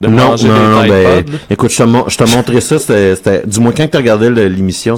de 0.00 0.08
non, 0.08 0.28
manger 0.30 0.48
non, 0.48 0.82
des 0.82 0.88
ben, 0.88 1.24
écoute, 1.50 1.70
je 1.70 1.76
te, 1.78 1.82
mon- 1.82 2.08
je 2.08 2.16
te 2.16 2.24
montrais 2.24 2.60
ça, 2.60 2.78
c'était, 2.78 3.14
c'était- 3.16 3.42
du 3.46 3.60
moins 3.60 3.72
quand 3.72 3.86
tu 3.90 3.96
regardais 3.96 4.30
l'émission, 4.48 4.96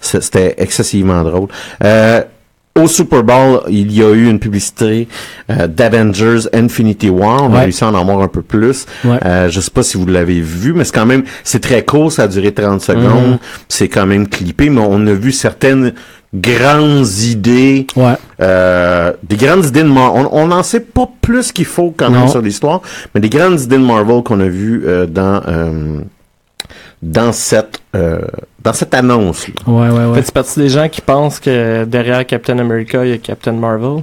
c'était 0.00 0.54
excessivement 0.58 1.22
drôle. 1.22 1.48
Euh, 1.82 2.22
au 2.76 2.88
Super 2.88 3.22
Bowl, 3.22 3.60
il 3.68 3.92
y 3.92 4.02
a 4.02 4.10
eu 4.10 4.28
une 4.28 4.40
publicité 4.40 5.06
euh, 5.48 5.68
d'Avengers 5.68 6.48
Infinity 6.52 7.08
War. 7.08 7.44
On 7.44 7.54
a 7.54 7.60
réussi 7.60 7.84
à 7.84 7.88
en 7.88 7.94
avoir 7.94 8.20
un 8.20 8.26
peu 8.26 8.42
plus. 8.42 8.84
Ouais. 9.04 9.16
Euh, 9.24 9.48
je 9.48 9.60
sais 9.60 9.70
pas 9.70 9.84
si 9.84 9.96
vous 9.96 10.06
l'avez 10.06 10.40
vu, 10.40 10.72
mais 10.74 10.82
c'est 10.84 10.92
quand 10.94 11.06
même, 11.06 11.22
c'est 11.44 11.60
très 11.60 11.84
court, 11.84 12.10
ça 12.10 12.24
a 12.24 12.26
duré 12.28 12.52
30 12.52 12.80
secondes. 12.80 13.30
Mhm. 13.32 13.38
C'est 13.68 13.88
quand 13.88 14.06
même 14.06 14.26
clippé, 14.28 14.70
mais 14.70 14.80
on 14.84 15.06
a 15.06 15.12
vu 15.12 15.30
certaines 15.30 15.92
grandes 16.34 17.06
idées 17.20 17.86
Ouais. 17.96 18.14
euh, 18.40 19.12
des 19.22 19.36
grandes 19.36 19.64
idées 19.66 19.82
de 19.84 19.88
Marvel. 19.88 20.26
On 20.32 20.48
n'en 20.48 20.62
sait 20.62 20.80
pas 20.80 21.08
plus 21.20 21.52
qu'il 21.52 21.64
faut 21.64 21.94
quand 21.96 22.10
même 22.10 22.22
Non. 22.22 22.28
sur 22.28 22.42
l'histoire, 22.42 22.80
mais 23.14 23.20
des 23.20 23.30
grandes 23.30 23.60
idées 23.60 23.78
de 23.78 23.84
Marvel 23.84 24.22
qu'on 24.22 24.40
a 24.40 24.48
vues 24.48 24.82
euh, 24.86 25.06
dans 25.06 25.40
euh, 25.46 26.00
dans 27.02 27.32
cette 27.32 27.80
euh, 27.94 28.18
dans 28.62 28.72
cette 28.72 28.94
annonce. 28.94 29.46
là. 29.48 29.54
Ouais, 29.66 29.90
ouais, 29.90 30.04
ouais. 30.06 30.14
Fais-tu 30.16 30.32
partie 30.32 30.58
des 30.60 30.68
gens 30.70 30.88
qui 30.88 31.00
pensent 31.02 31.38
que 31.38 31.84
derrière 31.84 32.26
Captain 32.26 32.58
America, 32.58 33.04
il 33.04 33.10
y 33.10 33.14
a 33.14 33.18
Captain 33.18 33.52
Marvel? 33.52 34.02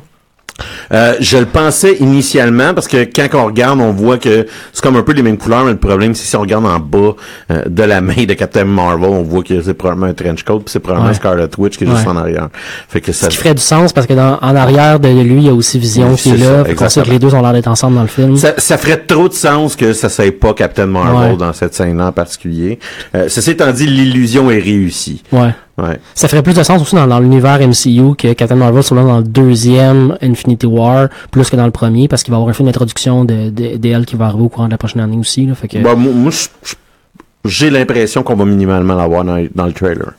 Euh, 0.94 1.16
je 1.20 1.38
le 1.38 1.46
pensais 1.46 1.96
initialement 2.00 2.74
parce 2.74 2.88
que 2.88 3.04
quand 3.06 3.28
on 3.34 3.46
regarde, 3.46 3.80
on 3.80 3.92
voit 3.92 4.18
que 4.18 4.46
c'est 4.74 4.84
comme 4.84 4.96
un 4.96 5.02
peu 5.04 5.14
les 5.14 5.24
mêmes 5.24 5.38
couleurs, 5.38 5.64
mais 5.66 5.72
le 5.72 5.78
problème 5.78 6.14
c'est 6.16 6.26
si 6.26 6.36
on 6.36 6.42
regarde 6.42 6.66
en 6.66 6.80
bas 6.80 7.16
euh, 7.52 7.64
de 7.68 7.84
la 7.84 8.02
main 8.02 8.26
de 8.26 8.34
Captain 8.34 8.66
Marvel, 8.66 9.10
on 9.10 9.22
voit 9.24 9.44
que 9.44 9.62
c'est 9.62 9.74
probablement 9.74 10.08
un 10.08 10.14
trench 10.14 10.44
coat, 10.44 10.60
puis 10.60 10.66
c'est 10.72 10.80
probablement 10.80 11.10
Ouais. 11.10 11.16
Scarlet 11.16 11.48
Witch 11.58 11.78
qui 11.78 11.84
est 11.86 11.88
juste 11.88 12.08
en 12.08 12.16
arrière. 12.16 12.50
Fait 12.88 13.02
que 13.02 13.12
Ce 13.12 13.22
ça 13.22 13.28
qui 13.28 13.38
ferait 13.38 13.54
du 13.56 13.62
sens 13.62 13.92
parce 13.94 14.06
que 14.08 14.14
dans, 14.14 14.38
en 14.42 14.56
arrière 14.56 15.00
de 15.00 15.08
lui, 15.10 15.38
il 15.38 15.44
y 15.48 15.50
a 15.50 15.54
aussi 15.54 15.80
Vision 15.80 16.10
Oui, 16.12 16.16
qui 16.16 16.30
est 16.30 16.38
c'est 16.38 16.44
ça, 16.44 16.52
là. 16.52 16.58
Fait 16.60 16.64
sait 16.66 16.72
exactement. 16.74 17.06
que 17.06 17.12
les 17.12 17.20
deux 17.20 17.34
ont 17.36 17.42
l'air 17.42 17.54
d'être 17.54 17.68
ensemble 17.68 17.96
dans 17.96 18.02
le 18.04 18.08
film. 18.08 18.38
Ça, 18.38 18.54
ça 18.58 18.78
ferait 18.78 18.98
trop 18.98 19.28
de 19.30 19.34
sens 19.34 19.76
que 19.76 19.94
ça 19.94 20.10
soit 20.10 20.32
pas 20.38 20.54
Captain 20.54 20.86
Marvel 20.86 21.32
Ouais. 21.32 21.38
dans 21.38 21.54
cette 21.54 21.74
scène-là 21.74 22.08
en 22.08 22.12
particulier. 22.12 22.80
Euh, 23.16 23.26
ceci 23.30 23.52
étant 23.52 23.72
dit, 23.72 23.88
l'illusion 23.88 24.50
est 24.52 24.60
réussie. 24.60 25.24
Ouais. 25.32 25.50
Ouais. 25.78 25.98
Ça 26.16 26.28
ferait 26.28 26.44
plus 26.44 26.54
de 26.54 26.64
sens 26.64 26.82
aussi 26.82 26.96
dans, 26.96 27.08
dans 27.08 27.20
l'univers 27.20 27.60
MCU 27.60 28.16
que 28.18 28.34
Captain 28.34 28.56
Marvel 28.56 28.84
soit 28.84 28.98
là 28.98 29.04
dans 29.04 29.18
le 29.18 29.24
deuxième 29.24 30.18
Infinity 30.22 30.66
War 30.66 31.08
plus 31.32 31.50
que 31.50 31.56
dans 31.56 31.66
le 31.66 31.72
premier 31.72 32.08
parce 32.08 32.24
qu'il 32.24 32.32
va 32.32 32.38
y 32.38 32.40
avoir 32.40 32.50
un 32.50 32.54
film 32.54 32.68
d'introduction 32.68 33.26
de, 33.26 33.50
de, 33.50 33.78
d'elle 33.78 34.06
qui 34.06 34.16
va 34.16 34.26
arriver 34.26 34.44
au 34.44 34.50
courant 34.50 34.66
de 34.68 34.72
la 34.72 34.78
prochaine 34.78 35.02
année 35.02 35.18
aussi. 35.18 35.46
Là, 35.46 35.56
fait 35.56 35.68
que, 35.68 35.78
Bah, 35.80 35.96
moi, 35.96 36.32
j'ai 37.46 37.70
l'impression 37.70 38.22
qu'on 38.24 38.36
va 38.36 38.46
minimalement 38.46 38.96
l'avoir 38.96 39.24
dans, 39.24 39.44
dans 39.56 39.66
le 39.66 39.74
trailer. 39.74 40.14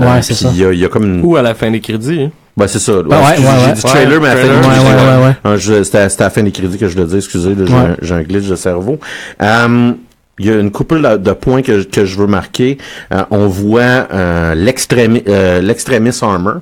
Euh, 0.00 0.04
Ouais, 0.12 0.22
c'est 0.22 0.34
ça. 0.34 0.50
Il 0.52 0.60
y 0.60 0.64
a, 0.64 0.72
il 0.72 0.78
y 0.78 0.84
a 0.84 0.88
comme 0.88 1.04
une... 1.04 1.20
Ou 1.24 1.36
à 1.36 1.42
la 1.42 1.54
fin 1.54 1.70
des 1.70 1.80
crédits. 1.80 2.22
hein? 2.24 2.30
Ben, 2.56 2.66
c'est 2.68 2.78
ça. 2.78 2.98
Ouais, 2.98 3.02
Ah 3.10 3.20
ouais, 3.32 3.38
ouais, 3.38 3.50
j'ai 3.66 3.72
dit 3.72 3.82
trailer, 3.82 4.20
mais 4.20 4.28
à 4.28 4.34
la 4.34 4.40
fin 4.40 4.48
des 4.48 4.68
crédits. 4.68 5.36
Ah, 5.44 5.56
C'était 5.58 6.08
c'était 6.08 6.22
à 6.22 6.26
la 6.26 6.30
fin 6.30 6.42
des 6.42 6.52
crédits 6.52 6.78
que 6.78 6.88
je 6.88 6.96
le 6.96 7.04
dis, 7.04 7.16
excusez, 7.16 7.54
là, 7.54 7.64
j'ai 7.66 7.72
Ouais. 7.72 7.78
un- 7.80 7.96
j'ai 8.02 8.14
un, 8.14 8.22
glitch 8.22 8.46
de 8.48 8.54
cerveau. 8.56 8.98
Euh, 9.42 9.92
il 10.38 10.46
y 10.46 10.50
a 10.50 10.54
une 10.58 10.70
couple 10.70 11.00
de, 11.18 11.32
points 11.32 11.62
que, 11.62 11.82
que 11.84 12.04
je 12.04 12.18
veux 12.18 12.26
marquer. 12.26 12.78
Euh, 13.12 13.22
on 13.30 13.46
voit 13.46 14.08
euh, 14.12 14.54
l'extrémi- 14.54 15.22
euh, 15.28 15.60
l'extremis 15.60 16.16
armor, 16.22 16.56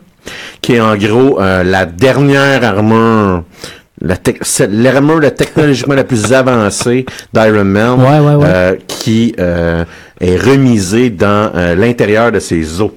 qui 0.61 0.75
est 0.75 0.81
en 0.81 0.97
gros 0.97 1.41
euh, 1.41 1.63
la 1.63 1.87
dernière 1.87 2.65
armure 2.65 3.45
l'armure 4.01 5.21
la 5.21 5.31
technologiquement 5.31 5.95
la 6.03 6.05
plus 6.05 6.33
avancée 6.33 7.07
d'Iron 7.33 7.65
Man 7.65 8.01
Ouais, 8.01 8.19
ouais, 8.19 8.35
ouais. 8.35 8.47
euh, 8.49 8.77
qui 8.89 9.33
est 9.39 10.37
remisée 10.37 11.11
dans 11.11 11.53
l'intérieur 11.77 12.33
de 12.33 12.41
ses 12.41 12.81
os. 12.81 12.91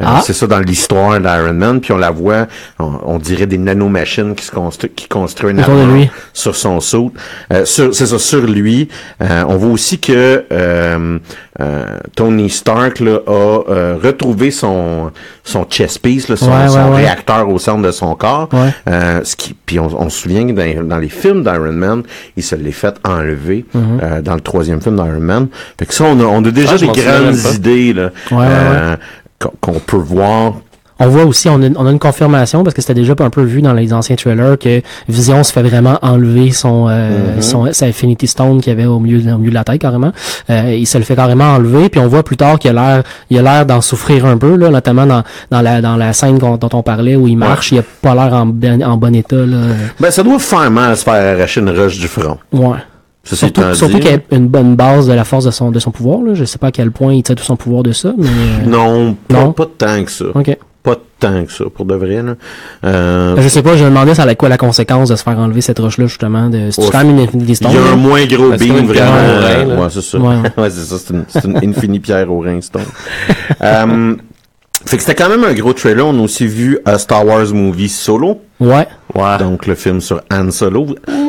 Euh, 0.00 0.04
Ah. 0.06 0.20
C'est 0.24 0.32
ça 0.32 0.46
dans 0.46 0.58
l'histoire 0.60 1.18
d'Iron 1.20 1.52
Man, 1.52 1.80
puis 1.80 1.92
on 1.92 1.98
la 1.98 2.10
voit, 2.10 2.46
on, 2.78 2.92
on 3.04 3.18
dirait 3.18 3.46
des 3.46 3.58
nanomachines 3.58 4.34
qui 4.34 4.44
se 4.44 4.50
construisent, 4.50 4.92
qui 4.96 5.06
construisent 5.08 5.50
une 5.52 5.56
de 5.62 5.92
lui. 5.94 6.10
sur 6.32 6.56
son 6.56 6.80
saut. 6.80 7.12
Euh, 7.52 7.64
c'est 7.64 7.92
ça, 7.92 8.18
sur 8.18 8.40
lui. 8.42 8.88
Euh, 9.22 9.44
on 9.48 9.56
voit 9.56 9.70
aussi 9.70 9.98
que 9.98 10.44
euh, 10.50 11.18
euh, 11.60 11.84
Tony 12.16 12.48
Stark 12.48 13.00
là, 13.00 13.18
a 13.26 13.30
euh, 13.70 13.96
retrouvé 14.02 14.50
son 14.50 15.10
son 15.44 15.64
chest 15.64 15.98
piece, 16.00 16.28
là, 16.28 16.36
son, 16.36 16.46
Ouais, 16.50 16.62
ouais, 16.62 16.68
son 16.68 16.90
ouais. 16.92 16.96
réacteur 17.02 17.48
au 17.48 17.58
centre 17.58 17.82
de 17.82 17.90
son 17.90 18.14
corps. 18.14 18.48
Ouais. 18.52 18.70
Euh, 18.88 19.20
ce 19.24 19.34
qui, 19.36 19.54
puis 19.54 19.78
on, 19.80 19.88
on 20.00 20.08
se 20.08 20.22
souvient 20.22 20.46
que 20.46 20.52
dans, 20.52 20.84
dans 20.88 20.98
les 20.98 21.08
films 21.08 21.42
d'Iron 21.42 21.72
Man, 21.72 22.02
il 22.36 22.42
se 22.42 22.54
l'est 22.54 22.70
fait 22.72 22.94
enlever 23.04 23.64
Mhm. 23.74 24.00
euh, 24.02 24.22
dans 24.22 24.34
le 24.34 24.40
troisième 24.40 24.80
film 24.80 24.96
d'Iron 24.96 25.20
Man. 25.20 25.48
Fait 25.78 25.86
que 25.86 25.92
ça, 25.94 26.04
on 26.04 26.18
a, 26.20 26.24
on 26.24 26.44
a 26.44 26.50
déjà 26.50 26.72
Ah, 26.74 26.78
des 26.78 26.86
grandes 26.86 27.54
idées 27.54 27.92
là, 27.92 28.10
Ouais, 28.30 28.46
euh, 28.48 28.96
qu'on 29.60 29.72
peut 29.80 29.96
voir. 29.96 30.54
On 31.04 31.08
voit 31.08 31.24
aussi, 31.24 31.48
on 31.48 31.60
a, 31.60 31.66
on 31.76 31.86
a 31.86 31.90
une 31.90 31.98
confirmation 31.98 32.62
parce 32.62 32.74
que 32.76 32.80
c'était 32.82 32.94
déjà 32.94 33.14
un 33.18 33.30
peu 33.30 33.42
vu 33.42 33.60
dans 33.60 33.72
les 33.72 33.92
anciens 33.92 34.14
trailers 34.14 34.56
que 34.56 34.82
Vision 35.08 35.42
se 35.42 35.52
fait 35.52 35.62
vraiment 35.62 35.98
enlever 36.00 36.52
son, 36.52 36.86
euh, 36.88 37.36
Mhm. 37.36 37.42
son 37.42 37.72
sa 37.72 37.86
Infinity 37.86 38.28
Stone 38.28 38.60
qu'il 38.60 38.72
avait 38.72 38.84
au 38.84 39.00
milieu, 39.00 39.18
au 39.34 39.38
milieu 39.38 39.50
de 39.50 39.54
la 39.54 39.64
tête 39.64 39.80
carrément. 39.80 40.12
Euh, 40.48 40.76
il 40.78 40.86
se 40.86 40.98
le 40.98 41.04
fait 41.04 41.16
carrément 41.16 41.54
enlever, 41.56 41.88
puis 41.88 41.98
on 42.00 42.06
voit 42.06 42.22
plus 42.22 42.36
tard 42.36 42.56
qu'il 42.60 42.70
a 42.70 42.74
l'air, 42.94 43.02
il 43.30 43.38
a 43.38 43.42
l'air 43.42 43.66
d'en 43.66 43.80
souffrir 43.80 44.26
un 44.26 44.36
peu 44.38 44.54
là, 44.54 44.68
notamment 44.70 45.06
dans, 45.06 45.24
dans 45.50 45.60
la 45.62 45.80
dans 45.80 45.96
la 45.96 46.12
scène 46.12 46.38
dont 46.38 46.58
on 46.72 46.82
parlait 46.84 47.16
où 47.16 47.26
il 47.26 47.36
marche, 47.36 47.72
il 47.72 47.80
a 47.80 47.82
pas 48.00 48.14
l'air 48.14 48.32
en, 48.34 48.46
ben- 48.46 48.84
en 48.84 48.96
bon 48.96 49.12
état 49.16 49.34
là. 49.34 49.56
Ben, 49.98 50.10
ça 50.12 50.22
doit 50.22 50.38
faire 50.38 50.70
mal 50.70 50.92
à 50.92 50.94
se 50.94 51.02
faire 51.02 51.34
arracher 51.36 51.62
une 51.62 51.70
roche 51.70 51.98
du 51.98 52.06
front. 52.06 52.38
Ouais. 52.52 52.76
Ça, 53.24 53.36
Surtout, 53.36 53.62
surtout 53.74 53.98
y 53.98 54.08
a 54.08 54.18
une 54.32 54.48
bonne 54.48 54.74
base 54.74 55.06
de 55.06 55.12
la 55.12 55.22
force 55.24 55.44
de 55.44 55.52
son 55.52 55.70
de 55.70 55.78
son 55.78 55.92
pouvoir 55.92 56.22
là. 56.22 56.34
Je 56.34 56.44
sais 56.44 56.58
pas 56.58 56.66
à 56.68 56.72
quel 56.72 56.90
point 56.90 57.14
il 57.14 57.22
tire 57.22 57.36
tout 57.36 57.44
son 57.44 57.54
pouvoir 57.56 57.84
de 57.84 57.92
ça, 57.92 58.12
mais 58.18 58.26
euh, 58.26 58.66
Non, 58.66 59.14
pas, 59.28 59.34
Non? 59.44 59.52
pas 59.52 59.66
tant 59.78 60.02
que 60.04 60.10
ça. 60.10 60.24
ok. 60.34 60.56
Pas 60.82 60.96
tant 61.20 61.44
que 61.44 61.52
ça, 61.52 61.62
pour 61.72 61.84
de 61.84 61.94
vrai. 61.94 62.20
Là. 62.20 62.34
Euh, 62.84 63.36
Je 63.38 63.46
sais 63.46 63.62
pas, 63.62 63.76
je 63.76 63.84
me 63.84 63.90
demandais 63.90 64.16
ça 64.16 64.24
allait 64.24 64.34
quoi 64.34 64.48
la 64.48 64.58
conséquence 64.58 65.08
de 65.10 65.14
se 65.14 65.22
faire 65.22 65.38
enlever 65.38 65.60
cette 65.60 65.78
roche 65.78 65.98
là 65.98 66.06
justement 66.06 66.48
de 66.50 66.70
c'est 66.72 66.82
Ouais. 66.82 66.88
quand 66.90 66.98
même 67.04 67.10
une 67.10 67.20
Infinity 67.20 67.54
Stone. 67.54 67.70
Il 67.70 67.74
y 67.76 67.78
a 67.78 67.84
là. 67.84 67.90
un 67.92 67.96
moins 67.96 68.24
gros 68.26 68.50
beam, 68.56 68.76
une 68.78 68.90
pierre 68.90 69.12
vraiment. 69.12 69.38
au 69.38 69.40
rein, 69.40 69.64
là. 69.76 69.82
ouais, 69.82 69.88
c'est 69.90 70.02
ça. 70.02 70.18
Ouais, 70.58 70.70
c'est 70.70 70.80
ça. 70.84 70.96
C'est 70.98 71.14
une, 71.14 71.24
c'est 71.28 71.44
une 71.44 71.56
infinie 71.70 72.00
pierre 72.00 72.32
au 72.32 72.40
rein, 72.40 72.60
Stone. 72.60 72.82
euh, 73.62 74.16
fait 74.86 74.96
que 74.96 75.02
c'était 75.04 75.14
quand 75.14 75.28
même 75.28 75.44
un 75.44 75.54
gros 75.54 75.72
trailer. 75.72 76.04
On 76.04 76.18
a 76.18 76.22
aussi 76.22 76.48
vu 76.48 76.80
un 76.84 76.98
Star 76.98 77.24
Wars 77.24 77.52
movie 77.54 77.88
solo. 77.88 78.40
Ouais. 78.62 78.86
Ouais. 79.14 79.36
Donc, 79.38 79.66
le 79.66 79.74
film 79.74 80.00
sur 80.00 80.22
Han 80.32 80.50
Solo. 80.50 80.86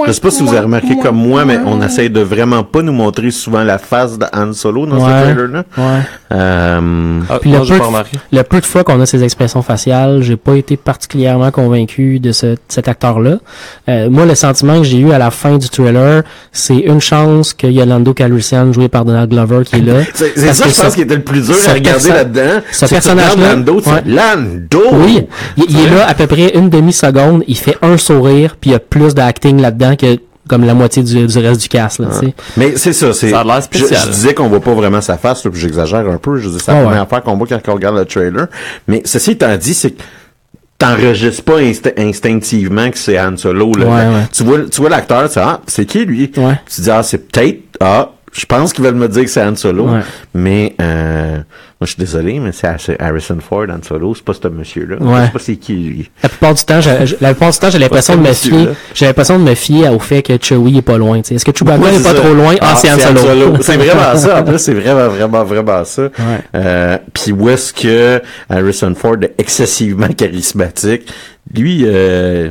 Je 0.08 0.12
sais 0.14 0.22
pas 0.22 0.32
si 0.32 0.42
vous 0.42 0.50
avez 0.50 0.60
remarqué 0.62 0.98
comme 1.02 1.18
moi, 1.18 1.44
mais 1.44 1.58
on 1.66 1.82
essaye 1.82 2.10
de 2.10 2.22
vraiment 2.22 2.64
pas 2.64 2.82
nous 2.82 2.94
montrer 2.94 3.30
souvent 3.32 3.64
la 3.64 3.78
face 3.78 4.18
de 4.18 4.26
Han 4.34 4.54
Solo 4.54 4.86
dans 4.86 4.96
Ouais. 4.96 5.02
ce 5.02 5.24
trailer-là. 5.24 5.64
Ouais. 5.78 6.00
Euh, 6.32 7.20
Ah, 7.30 7.40
Puis 7.40 7.52
non, 7.52 7.60
le 7.60 7.66
j'ai 7.66 7.74
peu, 7.74 7.80
pas 7.80 7.84
de, 7.86 7.88
remarqué. 7.90 8.18
le 8.32 8.44
peu 8.44 8.60
de 8.62 8.66
fois 8.66 8.84
qu'on 8.84 9.00
a 9.02 9.06
ces 9.06 9.24
expressions 9.24 9.62
faciales, 9.62 10.22
j'ai 10.22 10.36
pas 10.38 10.56
été 10.56 10.78
particulièrement 10.78 11.52
convaincu 11.52 12.20
de 12.20 12.32
ce, 12.32 12.56
cet 12.68 12.88
acteur-là. 12.88 13.38
Euh, 13.90 14.10
moi, 14.10 14.26
le 14.26 14.36
sentiment 14.36 14.78
que 14.80 14.84
j'ai 14.86 14.98
eu 15.00 15.12
à 15.12 15.18
la 15.18 15.32
fin 15.32 15.58
du 15.58 15.70
trailer, 15.70 16.24
c'est 16.52 16.78
une 16.80 17.02
chance 17.02 17.54
que 17.54 17.68
Yolando 17.68 18.14
Calrissian, 18.14 18.72
joué 18.74 18.88
par 18.88 19.06
Donald 19.06 19.30
Glover, 19.30 19.64
qui 19.66 19.78
est 19.78 19.82
là. 19.82 20.02
c'est 20.14 20.36
ça, 20.54 20.66
que 20.66 20.72
je 20.72 20.82
pense, 20.82 20.96
qui 20.96 21.02
était 21.02 21.16
le 21.16 21.24
plus 21.24 21.46
dur 21.48 21.56
à 21.68 21.74
regarder 21.74 22.10
là-dedans. 22.10 22.62
ce 22.72 22.86
personnage-là- 22.86 23.56
Lando, 23.56 23.76
ouais. 23.82 24.04
Lando! 24.06 24.82
Oui, 24.94 25.26
il, 25.58 25.66
il 25.70 25.80
est 25.86 25.90
là 25.90 26.08
à 26.08 26.14
peu 26.14 26.28
près 26.28 26.56
une 26.58 26.70
demi-seconde, 26.70 27.14
il 27.48 27.58
fait 27.58 27.78
un 27.82 27.98
sourire, 27.98 28.56
puis 28.60 28.72
il 28.72 28.74
y 28.74 28.76
a 28.76 28.80
plus 28.80 29.14
d'acting 29.16 29.60
là-dedans 29.62 29.96
que 29.96 30.18
comme 30.48 30.66
la 30.66 30.74
moitié 30.74 31.04
du, 31.04 31.26
du 31.26 31.38
reste 31.40 31.62
du 31.62 31.70
cast, 31.70 32.00
là, 32.00 32.08
tu 32.20 32.26
sais. 32.28 32.34
Mais 32.58 32.74
c'est 32.76 32.92
ça, 32.92 33.14
c'est. 33.14 33.30
Ça 33.30 33.40
a 33.40 33.44
l'air 33.46 33.56
je, 33.58 33.62
spécial. 33.62 34.02
je 34.08 34.12
disais 34.12 34.34
qu'on 34.34 34.50
voit 34.50 34.60
pas 34.60 34.74
vraiment 34.74 35.00
sa 35.00 35.18
face, 35.18 35.46
là, 35.46 35.52
puis 35.52 35.60
j'exagère 35.62 36.00
un 36.10 36.18
peu. 36.18 36.38
Je 36.38 36.50
dis 36.50 36.58
c'est 36.60 36.72
la 36.72 36.78
Ah 36.78 36.82
ouais. 36.82 36.88
première 36.88 37.08
fois 37.08 37.22
qu'on 37.22 37.38
voit 37.38 37.48
quand 37.48 37.62
on 37.70 37.74
regarde 37.76 37.96
le 37.98 38.04
trailer. 38.06 38.48
Mais 38.88 39.02
ceci 39.06 39.32
étant 39.32 39.56
dit, 39.56 39.74
c'est 39.74 39.92
que 39.92 40.02
t'enregistres 40.78 41.44
pas 41.44 41.60
inst- 41.62 41.94
instinctivement 41.98 42.90
que 42.92 42.98
c'est 42.98 43.18
Han 43.20 43.38
Solo. 43.38 43.72
Là. 43.74 43.86
Ouais, 43.86 43.92
ouais. 44.16 44.24
Tu 44.34 44.44
vois, 44.44 44.60
tu 44.70 44.82
vois 44.82 44.90
l'acteur, 44.90 45.24
tu 45.30 45.40
dis, 45.40 45.40
ah, 45.46 45.62
c'est 45.68 45.86
qui 45.86 46.04
lui? 46.06 46.30
Ouais. 46.36 46.60
Tu 46.74 46.82
dis, 46.82 46.92
ah, 46.92 47.04
c'est 47.04 47.20
peut-être, 47.32 47.60
ah, 47.80 48.10
je 48.34 48.46
pense 48.46 48.74
qu'ils 48.74 48.84
veulent 48.84 48.96
me 48.96 49.08
dire 49.08 49.24
que 49.24 49.30
c'est 49.30 49.44
Han 49.44 49.56
Solo, 49.56 49.88
Ouais. 49.90 50.00
mais 50.34 50.76
euh, 50.82 51.36
moi 51.36 51.44
je 51.82 51.88
suis 51.88 52.00
désolé, 52.00 52.40
mais 52.40 52.52
c'est 52.52 52.68
Harrison 53.00 53.38
Ford 53.40 53.66
Han 53.70 53.84
Solo, 53.88 54.16
c'est 54.16 54.24
pas 54.26 54.34
ce 54.34 54.48
monsieur-là. 54.48 54.98
Ouais. 55.00 55.20
Je 55.22 55.26
sais 55.28 55.32
pas 55.32 55.40
c'est 55.40 55.56
qui 55.58 55.74
lui. 55.76 56.12
La 56.24 56.30
plupart 56.30 56.54
du 56.56 56.64
temps, 56.64 56.82
j'ai, 56.82 57.16
la 57.22 57.34
plupart 57.34 57.52
du 57.52 57.58
temps, 57.60 57.70
j'ai 57.70 57.80
l'impression 57.80 58.16
de 58.16 58.22
me 58.22 58.34
fier, 58.34 58.76
j'ai 58.94 59.06
l'impression 59.06 59.40
de 59.40 59.44
me 59.44 59.56
fier 59.56 59.94
au 59.94 60.00
fait 60.00 60.22
que 60.24 60.34
Chewie 60.42 60.78
est 60.80 60.82
pas 60.82 60.98
loin, 60.98 61.22
tu 61.22 61.30
sais. 61.30 61.36
Est-ce 61.36 61.46
que 61.46 61.52
Chewbacca 61.56 61.82
Ouais, 61.84 61.96
est 61.96 62.04
pas 62.04 62.10
ça. 62.14 62.16
trop 62.16 62.34
loin? 62.34 62.56
Ah, 62.62 62.76
c'est 62.76 62.92
Han 62.92 62.98
Solo. 63.18 63.58
C'est 63.62 63.78
vraiment 63.78 64.16
ça. 64.18 64.40
En 64.40 64.44
plus, 64.44 64.58
c'est 64.60 64.74
vraiment, 64.74 65.08
vraiment, 65.10 65.44
vraiment 65.44 65.86
ça. 65.86 66.04
Ouais. 66.04 66.10
Euh, 66.56 66.98
Puis 67.14 67.32
où 67.32 67.50
est-ce 67.50 67.72
que 67.74 68.22
Harrison 68.50 68.94
Ford 68.96 69.18
est 69.22 69.36
excessivement 69.38 70.08
charismatique? 70.10 71.04
Lui, 71.54 71.84
euh, 71.86 72.50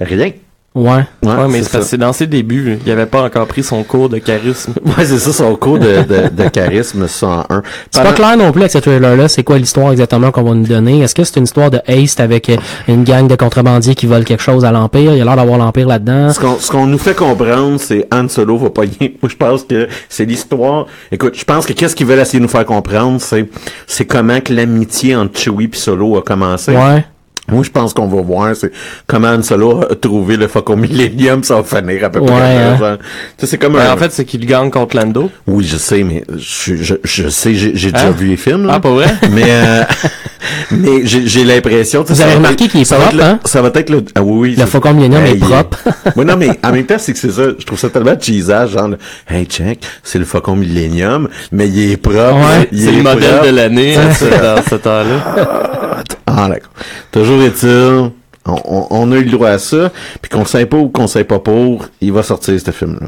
rien. 0.00 0.30
Ouais. 0.74 1.04
Ouais, 1.22 1.28
Ouais, 1.34 1.48
mais 1.50 1.62
c'est 1.62 1.70
parce 1.72 1.90
que 1.90 1.96
dans 1.96 2.12
ses 2.14 2.26
débuts. 2.26 2.78
Il 2.86 2.90
avait 2.92 3.04
pas 3.06 3.22
encore 3.22 3.46
pris 3.46 3.62
son 3.62 3.82
cours 3.82 4.08
de 4.08 4.18
charisme. 4.18 4.72
Ouais, 4.86 5.04
c'est 5.04 5.18
ça, 5.18 5.32
son 5.32 5.54
cours 5.56 5.78
de, 5.78 6.02
de, 6.02 6.28
de 6.42 6.48
charisme 6.48 7.06
101. 7.06 7.62
C'est 7.90 8.02
pas 8.02 8.12
clair 8.12 8.36
non 8.36 8.52
plus 8.52 8.62
avec 8.62 8.72
ce 8.72 8.78
trailer-là, 8.78 9.28
c'est 9.28 9.42
quoi 9.42 9.58
l'histoire 9.58 9.92
exactement 9.92 10.30
qu'on 10.30 10.42
va 10.42 10.54
nous 10.54 10.66
donner? 10.66 11.00
Est-ce 11.00 11.14
que 11.14 11.24
c'est 11.24 11.36
une 11.36 11.44
histoire 11.44 11.70
de 11.70 11.80
haste 11.86 12.20
avec 12.20 12.48
euh, 12.48 12.56
une 12.88 13.04
gang 13.04 13.26
de 13.28 13.34
contrebandiers 13.36 13.94
qui 13.94 14.06
volent 14.06 14.24
quelque 14.24 14.42
chose 14.42 14.64
à 14.64 14.72
l'Empire? 14.72 15.12
Il 15.12 15.18
y 15.18 15.20
a 15.20 15.24
l'air 15.24 15.36
d'avoir 15.36 15.58
l'Empire 15.58 15.88
là-dedans. 15.88 16.32
Ce 16.32 16.40
qu'on, 16.40 16.56
ce 16.58 16.70
qu'on 16.70 16.86
nous 16.86 16.98
fait 16.98 17.14
comprendre, 17.14 17.78
c'est 17.78 18.06
Han 18.12 18.28
Solo 18.28 18.56
va 18.58 18.70
pas 18.70 18.84
y- 18.84 18.90
Moi, 19.22 19.28
je 19.30 19.36
pense 19.36 19.64
que 19.64 19.88
c'est 20.08 20.24
l'histoire. 20.24 20.86
Écoute, 21.10 21.34
je 21.36 21.44
pense 21.44 21.66
que 21.66 21.72
qu'est-ce 21.74 21.94
qu'ils 21.94 22.06
veulent 22.06 22.18
essayer 22.20 22.38
de 22.38 22.44
nous 22.44 22.50
faire 22.50 22.64
comprendre, 22.66 23.20
c'est, 23.20 23.48
c'est 23.86 24.04
comment 24.06 24.40
que 24.40 24.52
l'amitié 24.54 25.14
entre 25.16 25.38
Chewie 25.38 25.70
et 25.72 25.76
Solo 25.76 26.16
a 26.16 26.22
commencé. 26.22 26.72
Ouais. 26.72 27.04
Moi, 27.50 27.64
je 27.64 27.70
pense 27.70 27.92
qu'on 27.92 28.06
va 28.06 28.22
voir, 28.22 28.54
c'est 28.54 28.70
comment 29.06 29.28
Han 29.28 29.42
Solo 29.42 29.82
a 29.90 29.94
trouvé 29.96 30.36
le 30.36 30.46
Faucon 30.46 30.76
Millennium 30.76 31.42
sans 31.42 31.64
finir 31.64 32.04
à 32.04 32.08
peu 32.10 32.20
près. 32.20 32.56
Hein. 32.56 32.98
c'est 33.36 33.58
comme 33.58 33.72
Ben, 33.74 33.90
un... 33.90 33.94
en 33.94 33.96
fait, 33.96 34.12
c'est 34.12 34.24
qu'il 34.24 34.46
gagne 34.46 34.70
contre 34.70 34.96
Lando. 34.96 35.28
Oui, 35.48 35.64
je 35.66 35.76
sais, 35.76 36.04
mais 36.04 36.24
je, 36.38 36.76
je, 36.76 36.94
je 37.02 37.28
sais, 37.28 37.52
j'ai, 37.54 37.72
déjà 37.90 38.06
Hein? 38.06 38.10
vu 38.12 38.28
les 38.28 38.36
films, 38.36 38.66
là. 38.66 38.74
Ah, 38.76 38.80
pas 38.80 38.90
vrai? 38.90 39.06
Mais, 39.32 39.42
euh, 39.46 39.82
mais 40.70 41.00
j'ai, 41.04 41.44
l'impression, 41.44 42.04
Vous 42.06 42.14
ça 42.14 42.22
avez 42.24 42.32
va 42.32 42.38
remarqué 42.38 42.68
qu'il 42.68 42.80
est 42.80 42.84
ça 42.84 42.96
va 42.96 43.04
propre, 43.06 43.16
le- 43.18 43.22
hein? 43.24 43.38
Ça 43.44 43.60
va 43.62 43.70
être 43.74 43.90
le, 43.90 44.04
ah 44.14 44.22
oui, 44.22 44.50
oui. 44.50 44.56
Le 44.58 44.66
Faucon 44.66 44.92
Millennium 44.94 45.24
est 45.26 45.34
propre. 45.36 45.78
oui, 46.16 46.24
non, 46.24 46.36
mais 46.36 46.50
en 46.64 46.72
même 46.72 46.86
temps, 46.86 46.96
c'est 46.98 47.12
que 47.12 47.18
c'est 47.18 47.30
ça. 47.32 47.42
Je 47.58 47.64
trouve 47.66 47.78
ça 47.78 47.90
tellement 47.90 48.18
cheesage, 48.18 48.70
genre, 48.70 48.88
le, 48.88 48.98
hey, 49.28 49.46
check, 49.46 49.80
c'est 50.04 50.18
le 50.18 50.24
Faucon 50.24 50.54
Millennium, 50.56 51.28
mais 51.50 51.68
il 51.68 51.92
est 51.92 51.96
propre. 51.96 52.36
Ouais, 52.36 52.68
C'est 52.72 52.84
est 52.84 52.92
le 52.92 53.02
modèle 53.02 53.30
propre. 53.30 53.46
de 53.46 53.50
l'année 53.56 53.96
hein, 53.96 54.08
dans 54.42 54.62
ce 54.62 54.74
temps-là. 54.76 56.02
Ah, 56.26 56.48
d'accord. 56.48 56.70
Toujours 57.10 57.31
est-il, 57.40 57.68
on, 57.68 58.12
on, 58.46 58.86
on 58.90 59.12
a 59.12 59.16
eu 59.16 59.24
le 59.24 59.30
droit 59.30 59.48
à 59.50 59.58
ça, 59.58 59.90
puis 60.20 60.28
qu'on 60.30 60.44
sait 60.44 60.66
pas 60.66 60.76
ou 60.76 60.88
qu'on 60.88 61.06
sait 61.06 61.24
pas 61.24 61.38
pour, 61.38 61.86
il 62.00 62.12
va 62.12 62.22
sortir 62.22 62.58
ce 62.60 62.70
film-là. 62.70 63.06